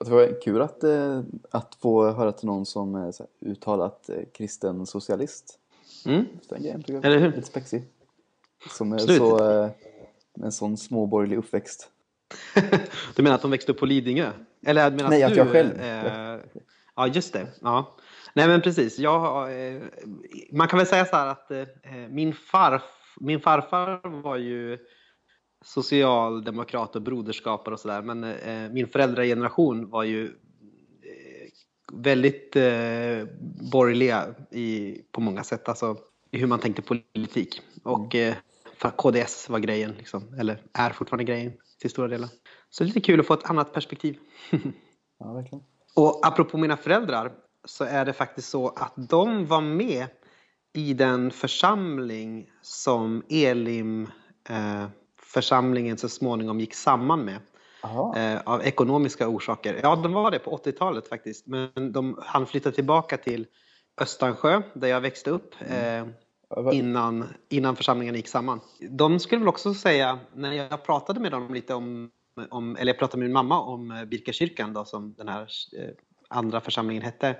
Det 0.00 0.10
var 0.10 0.40
kul 0.42 0.62
att, 0.62 0.84
eh, 0.84 1.20
att 1.50 1.74
få 1.74 2.10
höra 2.10 2.32
till 2.32 2.46
någon 2.46 2.66
som 2.66 2.94
är 2.94 3.12
så 3.12 3.22
här, 3.22 3.50
uttalat 3.50 4.08
eh, 4.08 4.16
kristen 4.34 4.86
socialist. 4.86 5.58
Mm. 6.06 6.26
Eller 7.02 7.18
hur? 7.18 7.28
lite 7.28 7.42
spexig. 7.42 7.82
Som 8.70 8.92
är 8.92 8.98
så, 8.98 9.50
eh, 9.50 9.70
med 10.36 10.46
en 10.46 10.52
sån 10.52 10.76
småborgerlig 10.76 11.36
uppväxt. 11.36 11.90
Du 13.16 13.22
menar 13.22 13.34
att 13.36 13.42
de 13.42 13.50
växte 13.50 13.72
upp 13.72 13.78
på 13.78 13.86
Lidingö? 13.86 14.30
Eller 14.66 14.82
jag 14.82 14.92
menar 14.94 15.10
Nej, 15.10 15.22
att 15.22 15.30
att 15.30 15.34
du, 15.34 15.40
jag 15.40 15.52
själv. 15.52 15.80
Eh, 15.80 16.40
ja, 16.96 17.06
just 17.06 17.32
det. 17.32 17.46
Ja. 17.60 17.96
Nej, 18.34 18.48
men 18.48 18.60
precis. 18.60 18.98
Jag, 18.98 19.52
eh, 19.66 19.82
man 20.52 20.68
kan 20.68 20.78
väl 20.78 20.86
säga 20.86 21.04
så 21.04 21.16
här 21.16 21.26
att 21.26 21.50
eh, 21.50 21.64
min, 22.10 22.32
farf, 22.32 22.82
min 23.20 23.40
farfar 23.40 24.08
var 24.22 24.36
ju 24.36 24.78
socialdemokrat 25.64 26.96
och 26.96 27.02
broderskapare 27.02 27.74
och 27.74 27.80
sådär. 27.80 28.02
Men 28.02 28.24
eh, 28.24 28.72
min 28.72 28.88
föräldrageneration 28.88 29.90
var 29.90 30.02
ju 30.04 30.24
eh, 30.24 30.30
väldigt 32.02 32.56
eh, 32.56 33.28
borgerliga 33.72 34.26
i, 34.50 34.98
på 35.12 35.20
många 35.20 35.44
sätt. 35.44 35.68
Alltså 35.68 35.96
i 36.30 36.38
hur 36.38 36.46
man 36.46 36.58
tänkte 36.58 36.82
politik. 36.82 37.60
Och 37.82 38.14
eh, 38.14 38.34
för 38.76 38.90
KDS 38.90 39.48
var 39.48 39.58
grejen, 39.58 39.94
liksom, 39.98 40.34
eller 40.38 40.62
är 40.72 40.90
fortfarande 40.90 41.24
grejen 41.24 41.52
till 41.80 41.90
stora 41.90 42.08
delar. 42.08 42.28
Så 42.70 42.84
det 42.84 42.86
är 42.86 42.86
lite 42.86 43.00
kul 43.00 43.20
att 43.20 43.26
få 43.26 43.34
ett 43.34 43.50
annat 43.50 43.72
perspektiv. 43.72 44.18
Ja, 45.18 45.32
verkligen. 45.32 45.64
Och 45.94 46.26
apropå 46.26 46.58
mina 46.58 46.76
föräldrar 46.76 47.32
så 47.64 47.84
är 47.84 48.04
det 48.04 48.12
faktiskt 48.12 48.48
så 48.48 48.68
att 48.68 48.92
de 48.96 49.46
var 49.46 49.60
med 49.60 50.06
i 50.72 50.94
den 50.94 51.30
församling 51.30 52.50
som 52.62 53.22
Elim 53.28 54.10
eh, 54.48 54.86
församlingen 55.16 55.98
så 55.98 56.08
småningom 56.08 56.60
gick 56.60 56.74
samman 56.74 57.24
med. 57.24 57.38
Eh, 58.16 58.40
av 58.44 58.62
ekonomiska 58.62 59.28
orsaker. 59.28 59.80
Ja, 59.82 59.96
de 59.96 60.12
var 60.12 60.30
det 60.30 60.38
på 60.38 60.50
80-talet 60.56 61.08
faktiskt. 61.08 61.46
Men 61.46 61.92
de 61.92 62.18
hann 62.22 62.46
flytta 62.46 62.72
tillbaka 62.72 63.16
till 63.16 63.46
Östansjö 64.00 64.62
där 64.74 64.88
jag 64.88 65.00
växte 65.00 65.30
upp. 65.30 65.54
Eh, 65.68 66.06
Ja, 66.48 66.62
vad- 66.62 66.74
innan, 66.74 67.24
innan 67.48 67.76
församlingen 67.76 68.14
gick 68.14 68.28
samman. 68.28 68.60
De 68.90 69.18
skulle 69.20 69.38
väl 69.38 69.48
också 69.48 69.74
säga, 69.74 70.18
när 70.34 70.52
jag 70.52 70.84
pratade 70.84 71.20
med 71.20 71.32
dem 71.32 71.54
lite 71.54 71.74
om, 71.74 72.10
om 72.50 72.76
eller 72.76 72.92
jag 72.92 72.98
pratade 72.98 73.18
med 73.18 73.26
min 73.28 73.32
mamma 73.32 73.60
om 73.60 73.90
eh, 73.90 74.04
Birkakyrkan 74.04 74.72
då, 74.72 74.84
som 74.84 75.14
den 75.14 75.28
här 75.28 75.40
eh, 75.78 75.88
andra 76.28 76.60
församlingen 76.60 77.02
hette, 77.02 77.36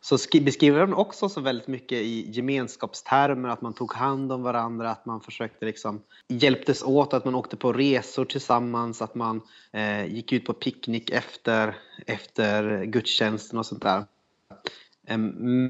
så 0.00 0.18
skri- 0.18 0.40
beskriver 0.40 0.80
de 0.80 0.94
också 0.94 1.28
så 1.28 1.40
väldigt 1.40 1.66
mycket 1.66 1.98
i 1.98 2.30
gemenskapstermer, 2.30 3.48
att 3.48 3.62
man 3.62 3.74
tog 3.74 3.92
hand 3.92 4.32
om 4.32 4.42
varandra, 4.42 4.90
att 4.90 5.06
man 5.06 5.20
försökte 5.20 5.66
liksom 5.66 6.02
hjälptes 6.28 6.82
åt, 6.82 7.14
att 7.14 7.24
man 7.24 7.34
åkte 7.34 7.56
på 7.56 7.72
resor 7.72 8.24
tillsammans, 8.24 9.02
att 9.02 9.14
man 9.14 9.40
eh, 9.72 10.06
gick 10.06 10.32
ut 10.32 10.44
på 10.44 10.52
picknick 10.52 11.10
efter, 11.10 11.76
efter 12.06 12.84
gudstjänsten 12.84 13.58
och 13.58 13.66
sånt 13.66 13.82
där. 13.82 14.04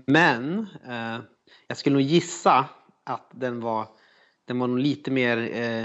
Men 0.07 0.66
eh, 0.89 1.19
jag 1.66 1.77
skulle 1.77 1.95
nog 1.95 2.03
gissa 2.03 2.65
att 3.05 3.31
den 3.31 3.61
var, 3.61 3.89
den 4.45 4.59
var 4.59 4.66
nog 4.66 4.78
lite 4.78 5.11
mer 5.11 5.37
eh, 5.61 5.85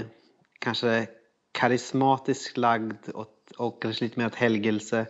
kanske 0.58 1.06
karismatiskt 1.52 2.56
lagd 2.56 3.08
och, 3.08 3.28
och 3.56 3.82
kanske 3.82 4.04
lite 4.04 4.18
mer 4.18 4.26
åt 4.26 4.34
helgelse. 4.34 5.06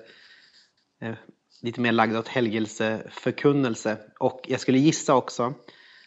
Lite 1.62 1.80
mer 1.80 1.92
lagd 1.92 2.16
åt 2.16 2.28
helgelseförkunnelse. 2.28 3.98
Och 4.18 4.40
jag 4.48 4.60
skulle 4.60 4.78
gissa 4.78 5.14
också 5.14 5.54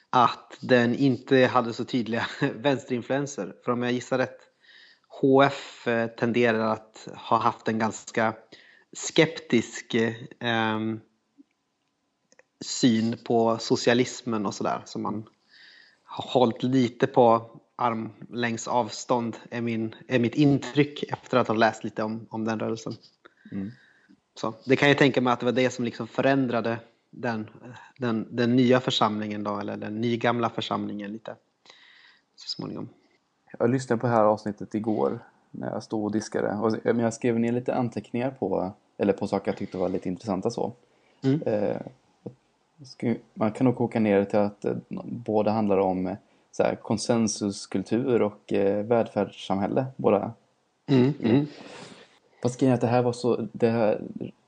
att 0.09 0.57
den 0.61 0.95
inte 0.95 1.37
hade 1.37 1.73
så 1.73 1.85
tydliga 1.85 2.27
vänsterinfluenser. 2.55 3.55
För 3.65 3.71
om 3.71 3.83
jag 3.83 3.91
gissar 3.91 4.17
rätt, 4.17 4.39
HF 5.21 5.87
eh, 5.87 6.07
tenderar 6.07 6.73
att 6.73 7.07
ha 7.15 7.37
haft 7.37 7.67
en 7.67 7.79
ganska 7.79 8.33
skeptisk 8.93 9.93
eh, 9.93 10.79
syn 12.65 13.17
på 13.25 13.57
socialismen 13.57 14.45
och 14.45 14.53
sådär. 14.53 14.81
Så 14.85 14.99
man 14.99 15.25
har 16.03 16.39
hållit 16.39 16.63
lite 16.63 17.07
på 17.07 17.51
armlängds 17.75 18.67
avstånd 18.67 19.37
är, 19.51 19.61
min, 19.61 19.95
är 20.07 20.19
mitt 20.19 20.35
intryck 20.35 21.03
efter 21.03 21.37
att 21.37 21.47
ha 21.47 21.55
läst 21.55 21.83
lite 21.83 22.03
om, 22.03 22.27
om 22.29 22.45
den 22.45 22.59
rörelsen. 22.59 22.93
Mm. 23.51 23.71
Så, 24.35 24.53
det 24.63 24.75
kan 24.75 24.87
jag 24.87 24.97
tänka 24.97 25.21
mig 25.21 25.33
att 25.33 25.39
det 25.39 25.45
var 25.45 25.53
det 25.53 25.69
som 25.69 25.85
liksom 25.85 26.07
förändrade 26.07 26.77
den, 27.09 27.49
den, 27.97 28.27
den 28.29 28.55
nya 28.55 28.79
församlingen 28.79 29.43
då, 29.43 29.59
eller 29.59 29.77
den 29.77 30.01
nygamla 30.01 30.49
församlingen 30.49 31.11
lite 31.11 31.35
så 32.35 32.47
småningom. 32.47 32.89
Jag 33.59 33.69
lyssnade 33.69 33.99
på 33.99 34.07
det 34.07 34.13
här 34.13 34.23
avsnittet 34.23 34.75
igår 34.75 35.19
när 35.51 35.71
jag 35.71 35.83
stod 35.83 36.03
och 36.03 36.11
diskade. 36.11 36.53
Och 36.53 36.77
jag 36.83 37.13
skrev 37.13 37.39
ner 37.39 37.51
lite 37.51 37.75
anteckningar 37.75 38.31
på, 38.31 38.71
eller 38.97 39.13
på 39.13 39.27
saker 39.27 39.51
jag 39.51 39.57
tyckte 39.57 39.77
var 39.77 39.89
lite 39.89 40.09
intressanta 40.09 40.49
så. 40.49 40.73
Mm. 41.23 41.41
Eh, 41.41 41.77
man 43.33 43.51
kan 43.51 43.65
nog 43.65 43.75
koka 43.75 43.99
ner 43.99 44.19
det 44.19 44.25
till 44.25 44.39
att 44.39 44.65
eh, 44.65 44.75
båda 45.05 45.51
handlar 45.51 45.77
om 45.77 46.07
eh, 46.07 46.17
så 46.51 46.63
här, 46.63 46.75
konsensuskultur 46.75 48.21
och 48.21 48.53
eh, 48.53 48.85
välfärdssamhälle. 48.85 49.85
Båda. 49.95 50.33
Mm, 50.87 51.13
mm. 51.23 51.47
Fast 52.45 52.59
grejen 52.59 52.71
är 52.71 52.75
att 52.75 52.81
det 52.81 52.87
här 52.87 53.01
var 53.01 53.13
så, 53.13 53.47
det 53.51 53.69
här 53.69 54.01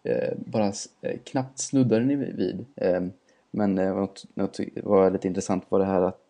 eh, 0.03 0.33
bara 0.37 0.65
eh, 1.01 1.19
knappt 1.23 1.59
snuddade 1.59 2.05
ni 2.05 2.15
vid. 2.15 2.65
Eh, 2.75 3.01
men 3.51 3.77
eh, 3.77 3.95
något, 3.95 4.25
något 4.33 4.59
var 4.83 5.11
lite 5.11 5.27
intressant 5.27 5.63
var 5.69 5.79
det 5.79 5.85
här 5.85 6.01
att 6.01 6.21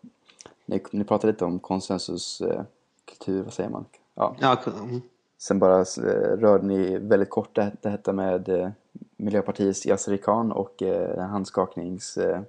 ni, 0.66 0.82
ni 0.90 1.04
pratade 1.04 1.32
lite 1.32 1.44
om 1.44 1.58
konsensuskultur, 1.58 3.38
eh, 3.38 3.44
vad 3.44 3.52
säger 3.52 3.70
man? 3.70 3.84
Ja. 4.14 4.36
Ja, 4.40 4.58
mm. 4.82 5.00
Sen 5.38 5.58
bara 5.58 5.78
eh, 5.80 6.36
rörde 6.36 6.66
ni 6.66 6.98
väldigt 6.98 7.30
kort 7.30 7.54
det, 7.54 7.72
det 7.80 7.90
detta 7.90 8.12
med 8.12 8.48
eh, 8.48 8.70
Miljöpartiets 9.16 9.86
Yasser 9.86 10.16
Khan 10.16 10.52
och 10.52 10.82
handskakningsdebatten. 11.18 12.46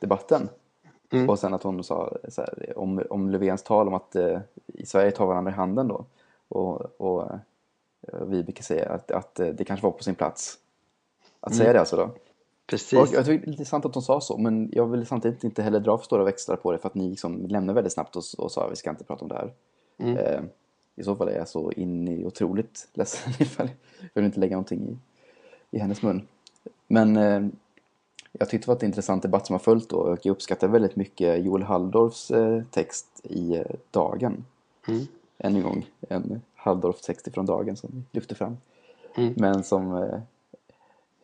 Debatten. 0.00 0.48
Mm. 1.10 1.30
Och 1.30 1.38
sen 1.38 1.54
att 1.54 1.62
hon 1.62 1.84
sa 1.84 2.16
här, 2.36 2.78
om, 2.78 3.02
om 3.10 3.30
Löfvens 3.30 3.62
tal 3.62 3.88
om 3.88 3.94
att 3.94 4.16
i 4.66 4.86
Sverige 4.86 5.10
tar 5.10 5.26
varandra 5.26 5.52
i 5.52 5.54
handen 5.54 5.88
då. 5.88 6.04
Och, 6.48 7.00
och 7.00 7.28
Vibeke 8.02 8.62
säger 8.62 8.88
att, 8.88 9.10
att 9.10 9.40
eh, 9.40 9.48
det 9.48 9.64
kanske 9.64 9.86
var 9.86 9.90
på 9.90 10.02
sin 10.02 10.14
plats. 10.14 10.58
Att 11.40 11.54
säga 11.54 11.72
det 11.72 11.80
alltså 11.80 11.96
då. 11.96 12.10
precis. 12.66 12.98
Och 12.98 13.08
jag 13.12 13.24
tycker 13.24 13.38
det 13.38 13.46
är 13.46 13.52
intressant 13.52 13.84
att 13.84 13.92
de 13.92 14.02
sa 14.02 14.20
så, 14.20 14.38
men 14.38 14.70
jag 14.72 14.86
vill 14.86 15.06
samtidigt 15.06 15.44
inte 15.44 15.62
heller 15.62 15.80
dra 15.80 15.98
för 15.98 16.04
stora 16.04 16.24
växlar 16.24 16.56
på 16.56 16.72
det 16.72 16.78
för 16.78 16.88
att 16.88 16.94
ni 16.94 17.10
liksom 17.10 17.46
lämnade 17.46 17.74
väldigt 17.74 17.92
snabbt 17.92 18.16
och, 18.16 18.22
och 18.38 18.52
sa 18.52 18.64
att 18.64 18.72
vi 18.72 18.76
ska 18.76 18.90
inte 18.90 19.04
prata 19.04 19.22
om 19.22 19.28
det 19.28 19.34
här. 19.34 19.52
Mm. 19.98 20.16
Eh, 20.16 20.40
I 20.96 21.02
så 21.02 21.16
fall 21.16 21.28
är 21.28 21.36
jag 21.36 21.48
så 21.48 21.72
in 21.72 22.08
i 22.08 22.26
otroligt 22.26 22.88
ledsen 22.94 23.32
ifall 23.38 23.70
jag 24.00 24.22
vill 24.22 24.24
inte 24.24 24.40
lägga 24.40 24.56
någonting 24.56 24.88
i, 24.88 24.96
i 25.76 25.78
hennes 25.78 26.02
mun. 26.02 26.28
Men 26.86 27.16
eh, 27.16 27.42
jag 28.32 28.48
tyckte 28.48 28.66
det 28.66 28.68
var 28.68 28.76
ett 28.76 28.82
intressant 28.82 29.22
debatt 29.22 29.46
som 29.46 29.54
har 29.54 29.60
följt 29.60 29.88
då 29.88 29.96
och 29.96 30.18
jag 30.22 30.32
uppskattar 30.32 30.68
väldigt 30.68 30.96
mycket 30.96 31.44
Joel 31.44 31.62
Halldorfs 31.62 32.30
eh, 32.30 32.62
text 32.70 33.20
i 33.22 33.56
eh, 33.56 33.64
Dagen. 33.90 34.44
Mm. 34.88 35.06
Än 35.38 35.56
en 35.56 35.62
gång 35.62 35.86
en 36.08 36.42
Halldorf-text 36.62 37.26
ifrån 37.26 37.46
Dagen 37.46 37.76
som 37.76 37.90
vi 37.92 38.18
lyfter 38.18 38.34
fram. 38.34 38.56
Mm. 39.16 39.34
Men 39.36 39.64
som 39.64 39.96
eh, 39.96 40.20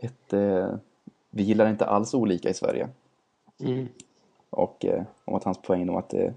hette 0.01 0.79
Vi 1.31 1.43
gillar 1.43 1.71
inte 1.71 1.87
alls 1.87 2.15
olika 2.15 2.49
i 2.49 2.55
Sverige. 2.55 2.89
Mm. 3.61 3.89
Och 4.51 4.85
eh, 4.85 5.03
om 5.25 5.35
att 5.35 5.45
hans 5.45 5.63
poäng 5.63 5.89
om 5.89 5.97
att, 5.97 6.15
eh, 6.15 6.33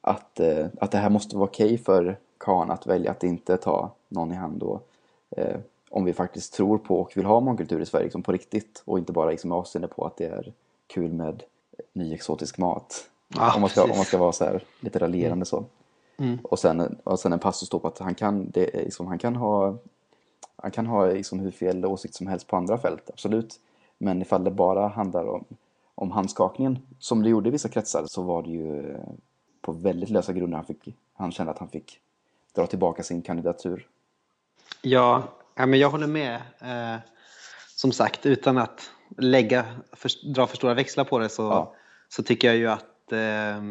att, 0.00 0.40
eh, 0.40 0.66
att 0.80 0.90
det 0.90 0.98
här 0.98 1.10
måste 1.10 1.36
vara 1.36 1.48
okej 1.48 1.78
för 1.78 2.16
Khan 2.38 2.70
att 2.70 2.86
välja 2.86 3.10
att 3.10 3.24
inte 3.24 3.56
ta 3.56 3.90
någon 4.08 4.32
i 4.32 4.34
hand 4.34 4.60
då. 4.60 4.80
Eh, 5.30 5.56
om 5.90 6.04
vi 6.04 6.12
faktiskt 6.12 6.52
tror 6.52 6.78
på 6.78 7.00
och 7.00 7.16
vill 7.16 7.24
ha 7.24 7.40
mångkultur 7.40 7.80
i 7.80 7.86
Sverige 7.86 8.04
liksom 8.04 8.22
på 8.22 8.32
riktigt 8.32 8.82
och 8.84 8.98
inte 8.98 9.12
bara 9.12 9.30
liksom 9.30 9.48
med 9.48 9.58
avseende 9.58 9.88
på 9.88 10.04
att 10.04 10.16
det 10.16 10.26
är 10.26 10.52
kul 10.86 11.12
med 11.12 11.42
ny 11.92 12.14
exotisk 12.14 12.58
mat. 12.58 13.10
Ja, 13.28 13.54
om, 13.54 13.60
man 13.60 13.70
ska, 13.70 13.80
precis. 13.80 13.92
om 13.92 13.98
man 13.98 14.04
ska 14.04 14.18
vara 14.18 14.32
så 14.32 14.44
här, 14.44 14.62
lite 14.80 14.98
raljerande 14.98 15.44
så. 15.44 15.64
Mm. 16.18 16.38
Och, 16.42 16.58
sen, 16.58 16.98
och 17.04 17.20
sen 17.20 17.32
en 17.32 17.38
passus 17.38 17.68
då 17.68 17.78
på 17.78 17.88
att 17.88 17.98
han 17.98 18.14
kan, 18.14 18.50
det, 18.50 18.74
liksom, 18.74 19.06
han 19.06 19.18
kan 19.18 19.36
ha, 19.36 19.78
han 20.56 20.70
kan 20.70 20.86
ha 20.86 21.06
liksom 21.06 21.40
hur 21.40 21.50
fel 21.50 21.86
åsikt 21.86 22.14
som 22.14 22.26
helst 22.26 22.46
på 22.46 22.56
andra 22.56 22.78
fält, 22.78 23.10
absolut. 23.10 23.60
Men 23.98 24.22
ifall 24.22 24.44
det 24.44 24.50
bara 24.50 24.88
handlar 24.88 25.26
om 25.28 25.44
om 25.94 26.10
handskakningen. 26.10 26.78
Som 26.98 27.22
det 27.22 27.28
gjorde 27.28 27.48
i 27.48 27.52
vissa 27.52 27.68
kretsar 27.68 28.06
så 28.06 28.22
var 28.22 28.42
det 28.42 28.50
ju 28.50 28.90
eh, 28.90 29.00
på 29.60 29.72
väldigt 29.72 30.10
lösa 30.10 30.32
grunder 30.32 30.56
han, 30.56 30.66
fick, 30.66 30.96
han 31.14 31.32
kände 31.32 31.52
att 31.52 31.58
han 31.58 31.68
fick 31.68 32.00
dra 32.54 32.66
tillbaka 32.66 33.02
sin 33.02 33.22
kandidatur. 33.22 33.88
Ja, 34.82 35.22
ja 35.54 35.66
men 35.66 35.78
jag 35.78 35.90
håller 35.90 36.06
med. 36.06 36.34
Eh, 36.60 37.00
som 37.76 37.92
sagt, 37.92 38.26
utan 38.26 38.58
att 38.58 38.90
lägga, 39.18 39.64
för, 39.92 40.32
dra 40.32 40.46
för 40.46 40.56
stora 40.56 40.74
växlar 40.74 41.04
på 41.04 41.18
det 41.18 41.28
så, 41.28 41.42
Ja. 41.42 41.74
så 42.08 42.22
tycker 42.22 42.48
jag 42.48 42.56
ju 42.56 42.68
att, 42.68 43.12
eh, 43.12 43.62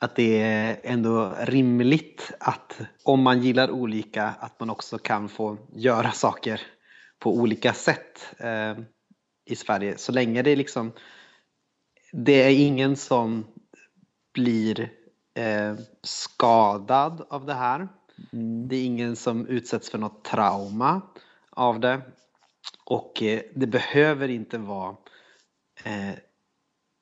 att 0.00 0.16
det 0.16 0.42
är 0.42 0.80
ändå 0.82 1.34
rimligt 1.40 2.32
att 2.40 2.80
om 3.02 3.22
man 3.22 3.42
gillar 3.42 3.70
olika 3.70 4.24
att 4.24 4.60
man 4.60 4.70
också 4.70 4.98
kan 4.98 5.28
få 5.28 5.58
göra 5.74 6.12
saker 6.12 6.60
på 7.18 7.36
olika 7.36 7.72
sätt 7.72 8.34
eh, 8.38 8.78
i 9.44 9.56
Sverige. 9.56 9.98
Så 9.98 10.12
länge 10.12 10.42
det 10.42 10.50
är 10.50 10.56
liksom 10.56 10.92
det 12.12 12.42
är 12.42 12.66
ingen 12.66 12.96
som 12.96 13.46
blir 14.32 14.92
eh, 15.34 15.74
skadad 16.02 17.26
av 17.30 17.46
det 17.46 17.54
här. 17.54 17.88
Det 18.68 18.76
är 18.76 18.84
ingen 18.84 19.16
som 19.16 19.46
utsätts 19.46 19.90
för 19.90 19.98
något 19.98 20.24
trauma 20.24 21.00
av 21.50 21.80
det. 21.80 22.00
Och 22.84 23.22
eh, 23.22 23.40
det 23.54 23.66
behöver 23.66 24.28
inte 24.28 24.58
vara 24.58 24.96
eh, 25.84 26.10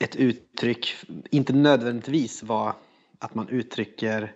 ett 0.05 0.17
uttryck, 0.17 0.97
inte 1.31 1.53
nödvändigtvis 1.53 2.43
vara 2.43 2.75
att 3.19 3.35
man 3.35 3.49
uttrycker 3.49 4.33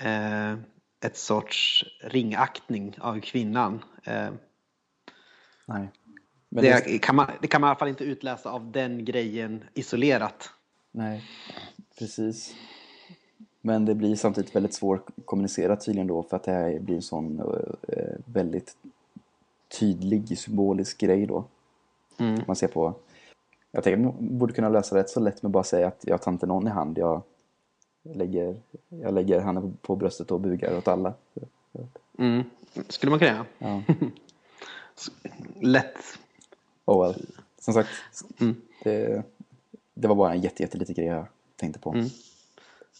eh, 0.00 0.52
ett 1.00 1.16
sorts 1.16 1.84
ringaktning 2.00 2.96
av 3.00 3.20
kvinnan. 3.20 3.84
Eh, 4.04 4.30
Nej. 5.66 5.88
Men 6.48 6.64
det, 6.64 6.84
det, 6.84 6.98
kan 6.98 7.16
man, 7.16 7.30
det 7.40 7.46
kan 7.46 7.60
man 7.60 7.68
i 7.68 7.70
alla 7.70 7.78
fall 7.78 7.88
inte 7.88 8.04
utläsa 8.04 8.50
av 8.50 8.72
den 8.72 9.04
grejen 9.04 9.64
isolerat. 9.74 10.50
Nej, 10.90 11.24
precis. 11.98 12.54
Men 13.60 13.84
det 13.84 13.94
blir 13.94 14.16
samtidigt 14.16 14.56
väldigt 14.56 14.74
svårt 14.74 15.08
att 15.08 15.26
kommunicera 15.26 15.76
tydligen 15.76 16.06
då 16.06 16.22
för 16.22 16.36
att 16.36 16.44
det 16.44 16.52
här 16.52 16.78
blir 16.78 16.96
en 16.96 17.02
sån 17.02 17.40
eh, 17.88 18.14
väldigt 18.24 18.76
tydlig 19.80 20.38
symbolisk 20.38 20.98
grej 20.98 21.26
då. 21.26 21.44
Mm. 22.18 22.40
Man 22.46 22.56
ser 22.56 22.68
på... 22.68 22.94
Jag 23.70 23.84
tänker 23.84 24.08
att 24.08 24.14
man 24.18 24.38
borde 24.38 24.52
kunna 24.52 24.68
lösa 24.68 24.94
det 24.94 25.00
rätt 25.00 25.10
så 25.10 25.20
lätt 25.20 25.42
med 25.42 25.52
bara 25.52 25.64
säga 25.64 25.86
att 25.86 26.04
jag 26.06 26.22
tar 26.22 26.32
inte 26.32 26.46
någon 26.46 26.66
i 26.66 26.70
hand. 26.70 26.98
Jag 26.98 27.22
lägger, 28.02 28.56
jag 28.88 29.14
lägger 29.14 29.40
handen 29.40 29.78
på 29.82 29.96
bröstet 29.96 30.30
och 30.30 30.40
bugar 30.40 30.78
åt 30.78 30.88
alla. 30.88 31.14
Mm. 32.18 32.44
Skulle 32.88 33.10
man 33.10 33.18
kunna 33.18 33.30
göra. 33.30 33.46
Ja. 33.58 33.82
Lätt. 35.60 36.18
Oh 36.84 37.06
well. 37.06 37.26
Som 37.58 37.74
sagt, 37.74 37.88
Mm. 38.40 38.56
det, 38.84 39.22
det 39.94 40.08
var 40.08 40.14
bara 40.14 40.32
en 40.32 40.40
jätte, 40.40 40.62
jätteliten 40.62 40.94
grej 40.94 41.06
jag 41.06 41.26
tänkte 41.56 41.80
på. 41.80 41.92
Mm. 41.92 42.06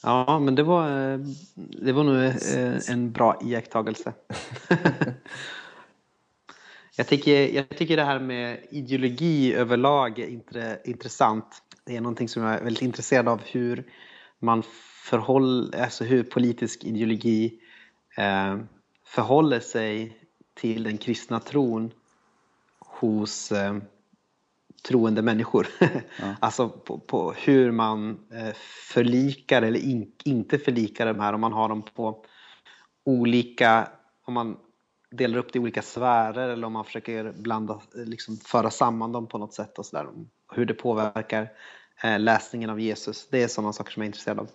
Ja, 0.03 0.39
men 0.39 0.55
det 0.55 0.63
var, 0.63 1.13
eh, 1.13 1.19
det 1.55 1.93
var 1.93 2.05
nog 2.05 2.17
eh, 2.25 2.91
en 2.91 3.13
bra 3.13 3.41
iakttagelse. 3.45 4.13
jag, 6.97 7.07
tycker, 7.07 7.49
jag 7.55 7.69
tycker 7.69 7.97
det 7.97 8.05
här 8.05 8.19
med 8.19 8.59
ideologi 8.71 9.55
överlag 9.55 10.19
är 10.19 10.27
intre, 10.27 10.79
intressant. 10.85 11.63
Det 11.85 11.97
är 11.97 12.01
någonting 12.01 12.29
som 12.29 12.43
jag 12.43 12.55
är 12.55 12.65
väldigt 12.65 12.83
intresserad 12.83 13.29
av 13.29 13.41
hur 13.43 13.85
man 14.39 14.63
förhåller, 15.03 15.83
alltså 15.83 16.05
hur 16.05 16.23
politisk 16.23 16.85
ideologi 16.85 17.61
eh, 18.17 18.59
förhåller 19.05 19.61
sig 19.61 20.19
till 20.55 20.83
den 20.83 20.99
kristna 20.99 21.41
tron 21.41 21.93
hos 22.79 23.53
eh, 23.53 23.77
troende 24.89 25.23
människor. 25.23 25.67
alltså 26.41 26.69
på, 26.69 26.99
på 26.99 27.33
hur 27.33 27.71
man 27.71 28.11
eh, 28.33 28.55
förlikar 28.93 29.63
eller 29.63 29.81
in, 29.81 30.13
inte 30.25 30.59
förlikar 30.59 31.07
de 31.07 31.21
här, 31.21 31.33
om 31.33 31.41
man 31.41 31.53
har 31.53 31.69
dem 31.69 31.83
på 31.83 32.25
olika, 33.05 33.89
om 34.25 34.35
man 34.35 34.57
delar 35.11 35.39
upp 35.39 35.53
det 35.53 35.59
i 35.59 35.63
olika 35.63 35.83
sfärer 35.83 36.49
eller 36.49 36.67
om 36.67 36.73
man 36.73 36.85
försöker 36.85 37.33
blanda, 37.33 37.81
liksom 37.95 38.37
föra 38.37 38.71
samman 38.71 39.13
dem 39.13 39.27
på 39.27 39.39
något 39.39 39.55
sätt 39.55 39.79
och 39.79 39.87
sådär. 39.87 40.07
Hur 40.53 40.65
det 40.65 40.75
påverkar 40.75 41.49
eh, 42.03 42.19
läsningen 42.19 42.71
av 42.71 42.81
Jesus. 42.81 43.29
Det 43.31 43.43
är 43.43 43.49
sådana 43.49 43.73
saker 43.73 43.93
som 43.93 44.01
jag 44.01 44.05
är 44.05 44.09
intresserad 44.09 44.39
av. 44.39 44.49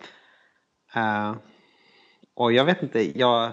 Uh, 0.96 1.36
och 2.34 2.52
jag 2.52 2.64
vet 2.64 2.82
inte, 2.82 3.18
jag, 3.18 3.52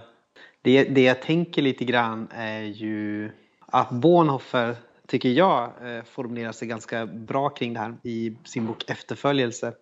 det, 0.62 0.84
det 0.84 1.04
jag 1.04 1.22
tänker 1.22 1.62
lite 1.62 1.86
grann 1.86 2.28
är 2.32 2.62
ju 2.62 3.32
att 3.60 3.90
Bonhoeffer 3.92 4.76
tycker 5.08 5.30
jag 5.30 5.64
eh, 5.64 6.04
formulerar 6.04 6.52
sig 6.52 6.68
ganska 6.68 7.06
bra 7.06 7.50
kring 7.50 7.74
det 7.74 7.80
här 7.80 7.98
i 8.04 8.38
sin 8.44 8.66
bok 8.66 8.90
Efterföljelse. 8.90 9.74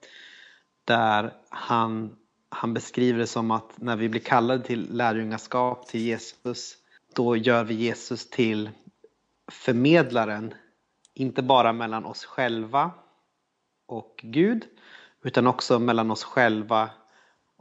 Där 0.86 1.34
han, 1.50 2.16
han 2.50 2.74
beskriver 2.74 3.20
det 3.20 3.28
som 3.28 3.52
att 3.52 3.82
när 3.82 3.96
vi 3.96 4.10
blir 4.10 4.22
kallade 4.22 4.64
till 4.64 4.88
lärjungaskap 4.96 5.88
till 5.88 6.02
Jesus 6.02 6.78
då 7.14 7.36
gör 7.36 7.64
vi 7.64 7.74
Jesus 7.74 8.30
till 8.30 8.70
förmedlaren, 9.52 10.54
inte 11.14 11.44
bara 11.44 11.74
mellan 11.74 12.06
oss 12.06 12.26
själva 12.26 12.92
och 13.86 14.20
Gud, 14.24 14.66
utan 15.24 15.48
också 15.48 15.80
mellan 15.80 16.12
oss 16.12 16.24
själva 16.24 16.90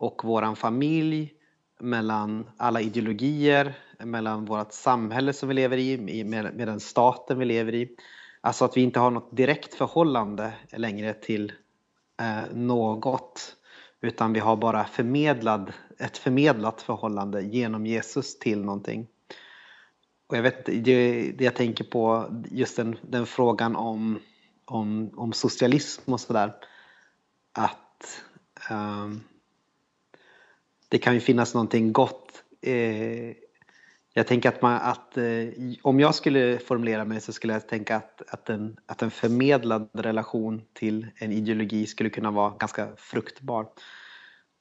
och 0.03 0.25
våran 0.25 0.57
familj, 0.57 1.33
mellan 1.81 2.51
alla 2.57 2.81
ideologier, 2.81 3.75
mellan 3.99 4.45
vårt 4.45 4.73
samhälle 4.73 5.33
som 5.33 5.49
vi 5.49 5.55
lever 5.55 5.77
i, 5.79 6.25
med, 6.25 6.55
med 6.55 6.69
den 6.69 6.81
staten 6.81 7.39
vi 7.39 7.45
lever 7.45 7.75
i. 7.75 7.97
Alltså 8.41 8.65
att 8.65 8.77
vi 8.77 8.81
inte 8.81 9.01
har 9.01 9.11
något 9.11 9.37
direkt 9.37 9.75
förhållande 9.75 10.53
längre 10.73 11.13
till 11.15 11.53
eh, 12.21 12.55
något, 12.55 13.57
utan 14.01 14.33
vi 14.33 14.41
har 14.41 14.57
bara 14.57 14.85
förmedlad, 14.85 15.73
ett 15.99 16.19
förmedlat 16.19 16.83
förhållande 16.83 17.43
genom 17.43 17.87
Jesus 17.87 18.39
till 18.39 18.65
någonting. 18.65 19.07
Och 20.27 20.37
jag 20.37 20.43
vet 20.43 20.67
det, 20.67 21.33
det 21.39 21.45
jag 21.45 21.57
tänker 21.57 21.85
på, 21.85 22.27
just 22.51 22.77
den, 22.77 22.97
den 23.03 23.27
frågan 23.27 23.77
om, 23.77 24.19
om, 24.65 25.11
om 25.17 25.33
socialism 25.33 26.13
och 26.13 26.21
sådär. 26.21 26.55
Att 27.53 28.23
um, 28.71 29.21
det 30.93 30.99
kan 30.99 31.15
ju 31.15 31.21
finnas 31.21 31.55
någonting 31.55 31.93
gott. 31.93 32.45
Eh, 32.61 33.35
jag 34.15 34.27
tänker 34.27 34.49
att, 34.49 34.63
man, 34.63 34.75
att 34.75 35.17
eh, 35.17 35.25
om 35.83 36.01
jag 36.01 36.15
skulle 36.15 36.59
formulera 36.59 37.05
mig 37.05 37.21
så 37.21 37.33
skulle 37.33 37.53
jag 37.53 37.69
tänka 37.69 37.97
att, 37.97 38.23
att, 38.29 38.51
en, 38.51 38.77
att 38.87 39.03
en 39.03 39.11
förmedlad 39.11 39.89
relation 39.93 40.63
till 40.73 41.07
en 41.17 41.33
ideologi 41.33 41.87
skulle 41.87 42.11
kunna 42.11 42.31
vara 42.31 42.57
ganska 42.59 42.89
fruktbar. 42.97 43.67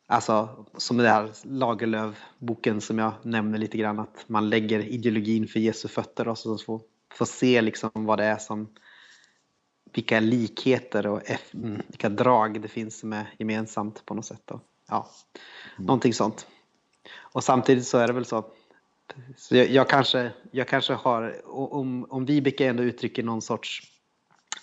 Alltså 0.08 0.66
som 0.78 0.98
den 0.98 1.06
här 1.06 1.30
Lagerlöf-boken 1.44 2.82
som 2.82 2.99
jag 2.99 3.14
nämner 3.24 3.58
lite 3.58 3.78
grann 3.78 3.99
att 3.99 4.24
man 4.28 4.49
lägger 4.49 4.80
ideologin 4.80 5.48
för 5.48 5.60
Jesu 5.60 5.88
fötter 5.88 6.28
och 6.28 6.38
så 6.38 6.58
får, 6.58 6.82
får 7.14 7.26
se 7.26 7.62
liksom 7.62 7.91
vad 7.94 8.20
det 8.20 8.26
är 8.26 8.38
som 8.38 8.70
vilka 9.94 10.20
likheter 10.20 11.08
och 11.08 11.22
F, 11.26 11.53
mm, 11.53 11.82
vilka 11.88 12.10
drag 12.10 12.62
det 12.62 12.68
finns 12.68 12.99
som 12.99 13.14
är 13.14 13.34
gemensamt 13.40 14.06
på 14.06 14.14
något 14.14 14.26
sätt. 14.26 14.41
Då. 14.45 14.62
Ja, 14.91 15.09
mm. 15.77 15.85
Någonting 15.85 16.13
sånt. 16.13 16.47
Och 17.18 17.43
samtidigt 17.43 17.88
så 17.88 17.97
är 17.97 18.07
det 18.07 18.13
väl 18.13 18.26
så 18.26 18.45
så 19.38 19.55
jag, 19.55 19.69
jag, 19.69 19.89
kanske, 19.89 20.31
jag 20.51 20.68
kanske 20.68 20.93
har, 20.93 21.41
om, 21.73 22.05
om 22.09 22.26
Vibeke 22.26 22.68
ändå 22.68 22.84
uttrycker 22.84 23.23
någon 23.23 23.41
sorts, 23.41 23.81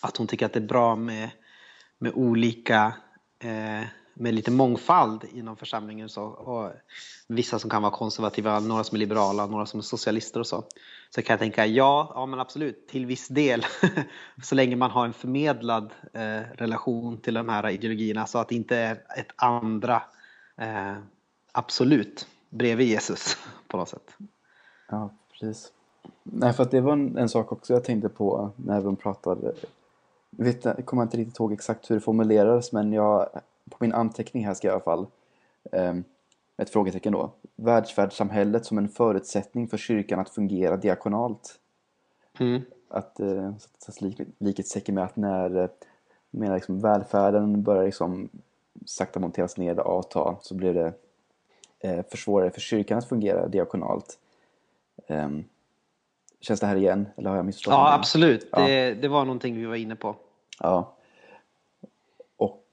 att 0.00 0.16
hon 0.16 0.26
tycker 0.26 0.46
att 0.46 0.52
det 0.52 0.58
är 0.58 0.66
bra 0.66 0.96
med, 0.96 1.30
med 1.98 2.12
olika, 2.14 2.94
eh, 3.38 3.86
med 4.14 4.34
lite 4.34 4.50
mångfald 4.50 5.24
inom 5.32 5.56
församlingen 5.56 6.08
så, 6.08 6.22
och 6.24 6.72
vissa 7.28 7.58
som 7.58 7.70
kan 7.70 7.82
vara 7.82 7.92
konservativa, 7.92 8.60
några 8.60 8.84
som 8.84 8.96
är 8.96 8.98
liberala, 8.98 9.46
några 9.46 9.66
som 9.66 9.80
är 9.80 9.84
socialister 9.84 10.40
och 10.40 10.46
så. 10.46 10.64
Så 11.10 11.22
kan 11.22 11.32
jag 11.32 11.40
tänka, 11.40 11.66
ja, 11.66 12.12
ja 12.14 12.26
men 12.26 12.40
absolut, 12.40 12.88
till 12.88 13.06
viss 13.06 13.28
del. 13.28 13.66
så 14.42 14.54
länge 14.54 14.76
man 14.76 14.90
har 14.90 15.04
en 15.04 15.12
förmedlad 15.12 15.92
eh, 16.12 16.40
relation 16.54 17.20
till 17.20 17.34
de 17.34 17.48
här 17.48 17.70
ideologierna 17.70 18.26
så 18.26 18.38
att 18.38 18.48
det 18.48 18.54
inte 18.54 18.76
är 18.76 18.92
ett 18.92 19.32
andra 19.36 20.02
eh, 20.58 20.96
absolut 21.52 22.26
bredvid 22.50 22.86
Jesus 22.86 23.36
på 23.68 23.76
något 23.76 23.88
sätt. 23.88 24.16
Ja, 24.88 25.10
precis. 25.32 25.72
Nej, 26.22 26.52
för 26.52 26.62
att 26.62 26.70
det 26.70 26.80
var 26.80 26.92
en, 26.92 27.16
en 27.16 27.28
sak 27.28 27.52
också 27.52 27.72
jag 27.72 27.84
tänkte 27.84 28.08
på 28.08 28.50
när 28.56 28.82
de 28.82 28.96
pratade. 28.96 29.54
Vet, 30.30 30.64
jag 30.64 30.86
kommer 30.86 31.02
inte 31.02 31.16
riktigt 31.16 31.40
ihåg 31.40 31.52
exakt 31.52 31.90
hur 31.90 31.94
det 31.94 32.00
formulerades, 32.00 32.72
men 32.72 32.92
jag, 32.92 33.28
på 33.70 33.76
min 33.80 33.92
anteckning 33.92 34.46
här 34.46 34.54
ska 34.54 34.68
jag 34.68 34.72
i 34.72 34.74
alla 34.74 34.84
fall 34.84 35.06
eh, 35.72 35.94
ett 36.56 36.70
frågetecken 36.70 37.12
då. 37.12 37.30
Världsvärldssamhället 37.56 38.66
som 38.66 38.78
en 38.78 38.88
förutsättning 38.88 39.68
för 39.68 39.76
kyrkan 39.76 40.20
att 40.20 40.30
fungera 40.30 40.76
diakonalt. 40.76 41.58
Mm. 42.38 42.62
Att 42.88 43.20
eh, 43.20 43.52
sätta 43.78 44.06
lik, 44.06 44.20
likhetstecken 44.38 44.94
med 44.94 45.04
att 45.04 45.16
när 45.16 45.56
eh, 45.56 45.68
med 46.30 46.52
liksom 46.52 46.80
välfärden 46.80 47.62
börjar 47.62 47.84
liksom 47.84 48.28
sakta 48.86 49.20
monteras 49.20 49.56
ner 49.56 49.78
och 49.78 49.98
avta 49.98 50.36
så 50.40 50.54
blir 50.54 50.74
det 50.74 50.92
eh, 51.80 52.04
försvårare 52.10 52.50
för 52.50 52.60
kyrkan 52.60 52.98
att 52.98 53.08
fungera 53.08 53.48
diakonalt. 53.48 54.18
Um, 55.06 55.44
känns 56.40 56.60
det 56.60 56.66
här 56.66 56.76
igen? 56.76 57.08
Eller 57.16 57.30
har 57.30 57.36
jag 57.36 57.46
missförstått? 57.46 57.72
Ja, 57.72 57.78
någonting? 57.78 57.98
absolut. 58.00 58.48
Ja. 58.52 58.66
Det, 58.66 58.94
det 58.94 59.08
var 59.08 59.24
någonting 59.24 59.56
vi 59.56 59.64
var 59.64 59.76
inne 59.76 59.96
på. 59.96 60.16
Ja. 60.60 60.94
Och, 62.36 62.64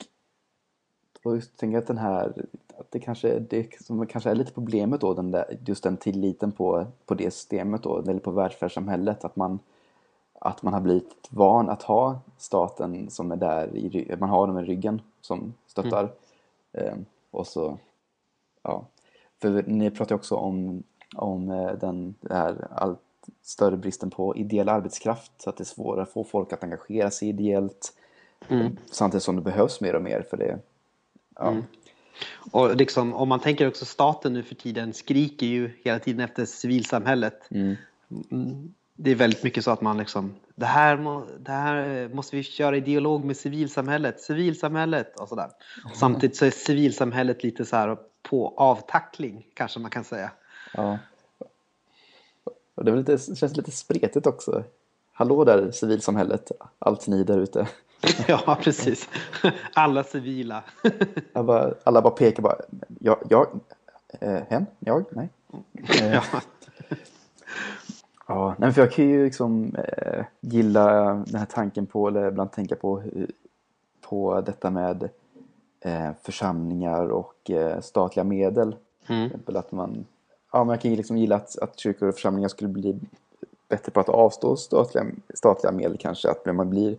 just 1.25 1.57
tänker 1.57 1.73
jag 1.75 1.81
att 1.81 1.87
den 1.87 1.97
här, 1.97 2.33
att 2.77 2.91
det 2.91 2.99
kanske, 2.99 3.39
det 3.39 3.83
som 3.83 4.07
kanske 4.07 4.29
är 4.29 4.35
lite 4.35 4.51
problemet 4.51 5.01
då, 5.01 5.13
den 5.13 5.31
där, 5.31 5.57
just 5.65 5.83
den 5.83 5.97
tilliten 5.97 6.51
på, 6.51 6.87
på 7.05 7.13
det 7.13 7.31
systemet 7.31 7.83
då, 7.83 7.99
eller 7.99 8.19
på 8.19 8.31
välfärdssamhället, 8.31 9.25
att 9.25 9.35
man, 9.35 9.59
att 10.39 10.63
man 10.63 10.73
har 10.73 10.81
blivit 10.81 11.27
van 11.29 11.69
att 11.69 11.83
ha 11.83 12.19
staten 12.37 13.09
som 13.09 13.31
är 13.31 13.35
där, 13.35 13.75
i, 13.75 14.15
man 14.19 14.29
har 14.29 14.47
dem 14.47 14.59
i 14.59 14.63
ryggen 14.63 15.01
som 15.21 15.53
stöttar. 15.67 16.11
Eh, 16.71 16.95
och 17.31 17.47
så, 17.47 17.77
ja. 18.63 18.85
För 19.41 19.63
ni 19.67 19.91
pratar 19.91 20.15
också 20.15 20.35
om, 20.35 20.83
om 21.15 21.49
eh, 21.51 21.71
den 21.71 22.15
här 22.29 22.67
allt 22.71 22.99
större 23.41 23.77
bristen 23.77 24.09
på 24.09 24.35
ideell 24.35 24.69
arbetskraft, 24.69 25.31
så 25.37 25.49
att 25.49 25.57
det 25.57 25.63
är 25.63 25.65
svårare 25.65 26.03
att 26.03 26.11
få 26.11 26.23
folk 26.23 26.53
att 26.53 26.63
engagera 26.63 27.11
sig 27.11 27.29
ideellt. 27.29 27.93
Samtidigt 28.91 29.23
som 29.23 29.35
det 29.35 29.41
behövs 29.41 29.81
mer 29.81 29.93
och 29.93 30.01
mer 30.01 30.21
för 30.21 30.37
det. 30.37 30.59
Ja, 31.35 31.55
Och 32.51 32.75
liksom, 32.75 33.13
om 33.13 33.29
man 33.29 33.39
tänker 33.39 33.67
också 33.67 33.85
staten 33.85 34.33
nu 34.33 34.43
för 34.43 34.55
tiden 34.55 34.93
skriker 34.93 35.45
ju 35.45 35.71
hela 35.83 35.99
tiden 35.99 36.19
efter 36.21 36.45
civilsamhället. 36.45 37.51
Mm, 37.51 37.75
Det 38.95 39.11
är 39.11 39.15
väldigt 39.15 39.43
mycket 39.43 39.63
så 39.63 39.71
att 39.71 39.81
man 39.81 39.97
liksom, 39.97 40.35
det 40.55 40.65
här, 40.65 40.97
må, 40.97 41.25
det 41.39 41.51
här 41.51 42.07
måste 42.13 42.35
vi 42.35 42.43
köra 42.43 42.77
i 42.77 42.81
dialog 42.81 43.25
med 43.25 43.37
civilsamhället, 43.37 44.21
civilsamhället 44.21 45.19
och 45.19 45.29
sådär. 45.29 45.49
Och 45.91 45.97
samtidigt 45.97 46.35
så 46.37 46.45
är 46.45 46.51
civilsamhället 46.51 47.43
lite 47.43 47.65
så 47.65 47.75
här 47.75 47.97
på 48.29 48.53
avtackling 48.57 49.47
kanske 49.53 49.79
man 49.79 49.91
kan 49.91 50.03
säga. 50.03 50.31
ja. 50.73 50.97
Och 52.75 52.85
det, 52.85 52.95
lite, 52.95 53.35
känns 53.35 53.57
lite 53.57 53.71
spretigt 53.71 54.27
också. 54.27 54.63
Hallå 55.13 55.43
där 55.43 55.71
civilsamhället, 55.71 56.51
allt 56.79 57.07
ni 57.07 57.23
där 57.23 57.39
ute. 57.39 57.67
ja, 58.27 58.57
precis. 58.61 59.09
Alla 59.73 60.03
civila. 60.03 60.63
Bara, 61.33 61.73
alla 61.83 62.01
bara 62.01 62.13
pekar 62.13 62.43
bara, 62.43 62.55
jag, 62.99 63.17
jag 63.29 63.47
eh, 64.19 64.41
hen, 64.49 64.65
jag, 64.79 65.05
nej. 65.09 65.29
Eh, 65.73 66.13
ja. 66.13 66.23
Ja, 68.27 68.55
nej, 68.57 68.71
för 68.71 68.81
jag 68.81 68.91
kan 68.91 69.09
ju 69.09 69.25
liksom 69.25 69.75
eh, 69.75 70.25
gilla 70.41 71.13
den 71.13 71.35
här 71.35 71.45
tanken 71.45 71.85
på, 71.85 72.07
eller 72.07 72.27
ibland 72.27 72.51
tänka 72.51 72.75
på, 72.75 73.03
på 74.01 74.41
detta 74.41 74.69
med 74.69 75.09
eh, 75.81 76.09
församlingar 76.23 77.07
och 77.07 77.51
eh, 77.51 77.81
statliga 77.81 78.23
medel. 78.23 78.75
Till 79.07 79.25
exempel 79.25 79.57
att 79.57 79.71
man, 79.71 80.05
ja, 80.51 80.63
men 80.63 80.69
jag 80.69 80.81
kan 80.81 80.91
ju 80.91 80.97
liksom 80.97 81.17
gilla 81.17 81.35
att, 81.35 81.59
att 81.59 81.79
kyrkor 81.79 82.07
och 82.07 82.15
församlingar 82.15 82.49
skulle 82.49 82.69
bli 82.69 82.99
bättre 83.69 83.91
på 83.91 83.99
att 83.99 84.09
avstå 84.09 84.55
statliga, 84.55 85.05
statliga 85.33 85.71
medel 85.71 85.97
kanske. 85.97 86.29
Att 86.29 86.45
man 86.45 86.69
blir 86.69 86.97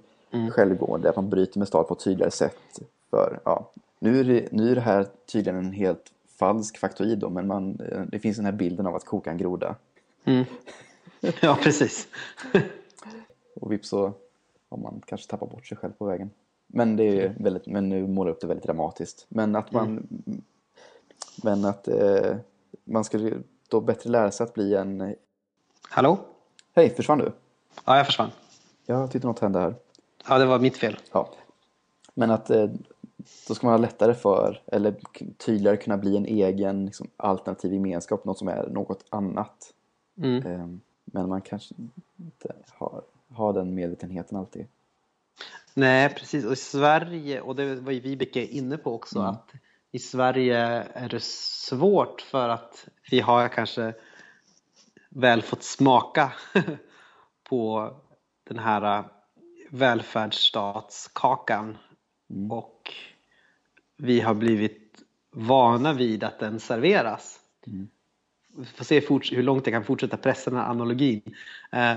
självgående, 0.50 1.10
att 1.10 1.16
man 1.16 1.30
bryter 1.30 1.58
med 1.58 1.68
stat 1.68 1.88
på 1.88 1.94
ett 1.94 2.04
tydligare 2.04 2.30
sätt. 2.30 2.80
För, 3.10 3.40
ja, 3.44 3.70
nu, 3.98 4.20
är 4.20 4.24
det, 4.24 4.52
nu 4.52 4.70
är 4.70 4.74
det 4.74 4.80
här 4.80 5.06
tydligen 5.32 5.58
en 5.58 5.72
helt 5.72 6.12
falsk 6.38 6.78
faktoid 6.78 7.18
då, 7.18 7.30
men 7.30 7.46
man, 7.46 7.80
eh, 7.92 8.02
det 8.08 8.18
finns 8.18 8.36
den 8.36 8.46
här 8.46 8.52
bilden 8.52 8.86
av 8.86 8.94
att 8.94 9.04
koka 9.04 9.30
en 9.30 9.38
groda. 9.38 9.74
ja, 11.40 11.58
precis. 11.62 12.08
Och 13.54 13.72
vips 13.72 13.88
så 13.88 14.12
har 14.70 14.78
man 14.78 15.02
kanske 15.06 15.30
tappat 15.30 15.50
bort 15.50 15.66
sig 15.66 15.76
själv 15.76 15.92
på 15.92 16.04
vägen. 16.04 16.30
Men 16.66 16.96
det 16.96 17.04
är 17.04 17.34
väldigt, 17.38 17.66
men 17.66 17.88
nu 17.88 18.06
målar 18.06 18.28
jag 18.28 18.34
upp 18.34 18.40
det 18.40 18.46
väldigt 18.46 18.64
dramatiskt. 18.64 19.26
Men 19.28 19.56
att 19.56 19.72
man, 19.72 20.06
men 21.42 21.64
att 21.64 21.88
eh, 21.88 22.36
man 22.84 23.04
ska 23.04 23.30
då 23.68 23.80
bättre 23.80 24.10
lära 24.10 24.30
sig 24.30 24.44
att 24.44 24.54
bli 24.54 24.74
en, 24.74 25.14
Hallå? 25.88 26.18
hej 26.74 26.90
försvann 26.90 27.18
du? 27.18 27.32
Ja, 27.84 27.96
jag 27.96 28.06
försvann. 28.06 28.30
Jag 28.86 29.10
tyckte 29.10 29.28
något 29.28 29.38
hände 29.38 29.58
här. 29.58 29.74
Ja, 30.28 30.38
det 30.38 30.46
var 30.46 30.58
mitt 30.58 30.76
fel. 30.76 30.98
Ja. 31.12 31.30
Men 32.14 32.30
att 32.30 32.50
eh, 32.50 32.70
då 33.48 33.54
ska 33.54 33.66
man 33.66 33.74
ha 33.74 33.78
lättare 33.78 34.14
för, 34.14 34.62
eller 34.66 34.94
tydligare 35.36 35.76
kunna 35.76 35.96
bli 35.96 36.16
en 36.16 36.26
egen 36.26 36.86
liksom, 36.86 37.06
alternativ 37.16 37.72
gemenskap, 37.72 38.24
något 38.24 38.38
som 38.38 38.48
är 38.48 38.68
något 38.68 39.04
annat. 39.08 39.72
Mm. 40.18 40.80
Men 41.12 41.28
man 41.28 41.40
kanske 41.40 41.74
inte 42.16 42.54
har, 42.68 43.02
har 43.28 43.52
den 43.52 43.74
medvetenheten 43.74 44.38
alltid. 44.38 44.66
Nej, 45.74 46.14
precis. 46.14 46.44
Och 46.44 46.52
i 46.52 46.56
Sverige, 46.56 47.40
och 47.40 47.56
det 47.56 47.74
var 47.74 47.92
ju 47.92 48.00
Vibeke 48.00 48.46
inne 48.46 48.76
på 48.76 48.94
också, 48.94 49.20
att 49.20 49.52
i 49.92 49.98
Sverige 49.98 50.58
är 50.92 51.08
det 51.08 51.22
svårt 51.22 52.20
för 52.20 52.48
att 52.48 52.88
vi 53.10 53.20
har 53.20 53.48
kanske 53.48 53.94
väl 55.08 55.42
fått 55.42 55.62
smaka 55.62 56.32
på 57.48 57.94
den 58.44 58.58
här 58.58 59.04
välfärdsstatskakan 59.70 61.78
och 62.50 62.92
vi 63.96 64.20
har 64.20 64.34
blivit 64.34 65.02
vana 65.30 65.92
vid 65.92 66.24
att 66.24 66.38
den 66.38 66.60
serveras. 66.60 67.40
Vi 67.64 67.86
får 68.74 68.84
se 68.84 69.00
hur 69.36 69.42
långt 69.42 69.66
jag 69.66 69.74
kan 69.74 69.84
fortsätta 69.84 70.16
pressa 70.16 70.50
den 70.50 70.58
här 70.58 70.70
analogin. 70.70 71.22
Eh, 71.72 71.94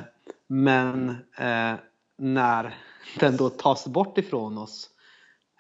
men 0.48 1.10
eh, 1.38 1.74
när 2.18 2.76
den 3.20 3.38
då 3.38 3.50
tas 3.50 3.88
bort 3.88 4.18
ifrån 4.18 4.58
oss 4.58 4.90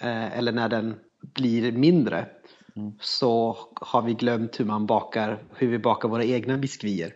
eh, 0.02 0.38
eller 0.38 0.52
när 0.52 0.70
den 0.70 0.96
blir 1.22 1.72
mindre 1.72 2.26
så 3.00 3.58
har 3.76 4.02
vi 4.02 4.14
glömt 4.14 4.60
hur 4.60 4.66
man 4.66 4.86
bakar, 4.86 5.44
hur 5.56 5.68
vi 5.68 5.80
bakar 5.80 6.10
våra 6.10 6.24
egna 6.24 6.58
biskvier. 6.58 7.14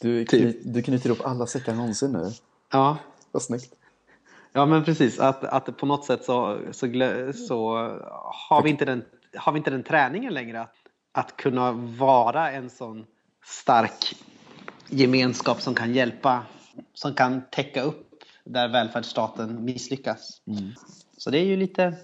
Du, 0.00 0.24
kny, 0.24 0.60
du 0.64 0.82
knyter 0.82 1.06
ihop 1.06 1.26
alla 1.26 1.46
säckar 1.46 1.74
någonsin 1.74 2.12
nu. 2.12 2.30
Ja, 2.72 2.98
Vad 3.32 3.42
snyggt. 3.42 3.74
ja 4.52 4.66
men 4.66 4.84
precis. 4.84 5.18
Att, 5.18 5.44
att 5.44 5.76
på 5.76 5.86
något 5.86 6.04
sätt 6.04 6.24
så, 6.24 6.60
så, 6.72 6.86
så 7.48 7.74
har, 8.48 8.62
vi 8.62 8.70
inte 8.70 8.84
den, 8.84 9.04
har 9.36 9.52
vi 9.52 9.58
inte 9.58 9.70
den 9.70 9.82
träningen 9.82 10.34
längre 10.34 10.60
att, 10.60 10.74
att 11.12 11.36
kunna 11.36 11.72
vara 11.72 12.50
en 12.50 12.70
sån 12.70 13.06
stark 13.44 14.16
gemenskap 14.88 15.60
som 15.60 15.74
kan 15.74 15.94
hjälpa, 15.94 16.42
som 16.94 17.14
kan 17.14 17.42
täcka 17.50 17.82
upp 17.82 18.06
där 18.44 18.68
välfärdsstaten 18.68 19.64
misslyckas. 19.64 20.42
Så 21.16 21.30
det 21.30 21.38
är 21.38 21.44
ju 21.44 21.56
lite, 21.56 21.94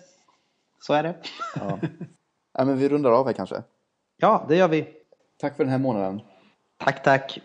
så 0.80 0.92
är 0.92 1.02
det. 1.02 1.16
Ja. 1.54 1.78
ja, 2.52 2.64
men 2.64 2.78
vi 2.78 2.88
rundar 2.88 3.10
av 3.10 3.26
här 3.26 3.32
kanske. 3.32 3.62
Ja, 4.16 4.46
det 4.48 4.56
gör 4.56 4.68
vi. 4.68 4.88
Tack 5.36 5.56
för 5.56 5.64
den 5.64 5.70
här 5.70 5.78
månaden. 5.78 6.20
Tack, 6.76 7.02
tack. 7.02 7.38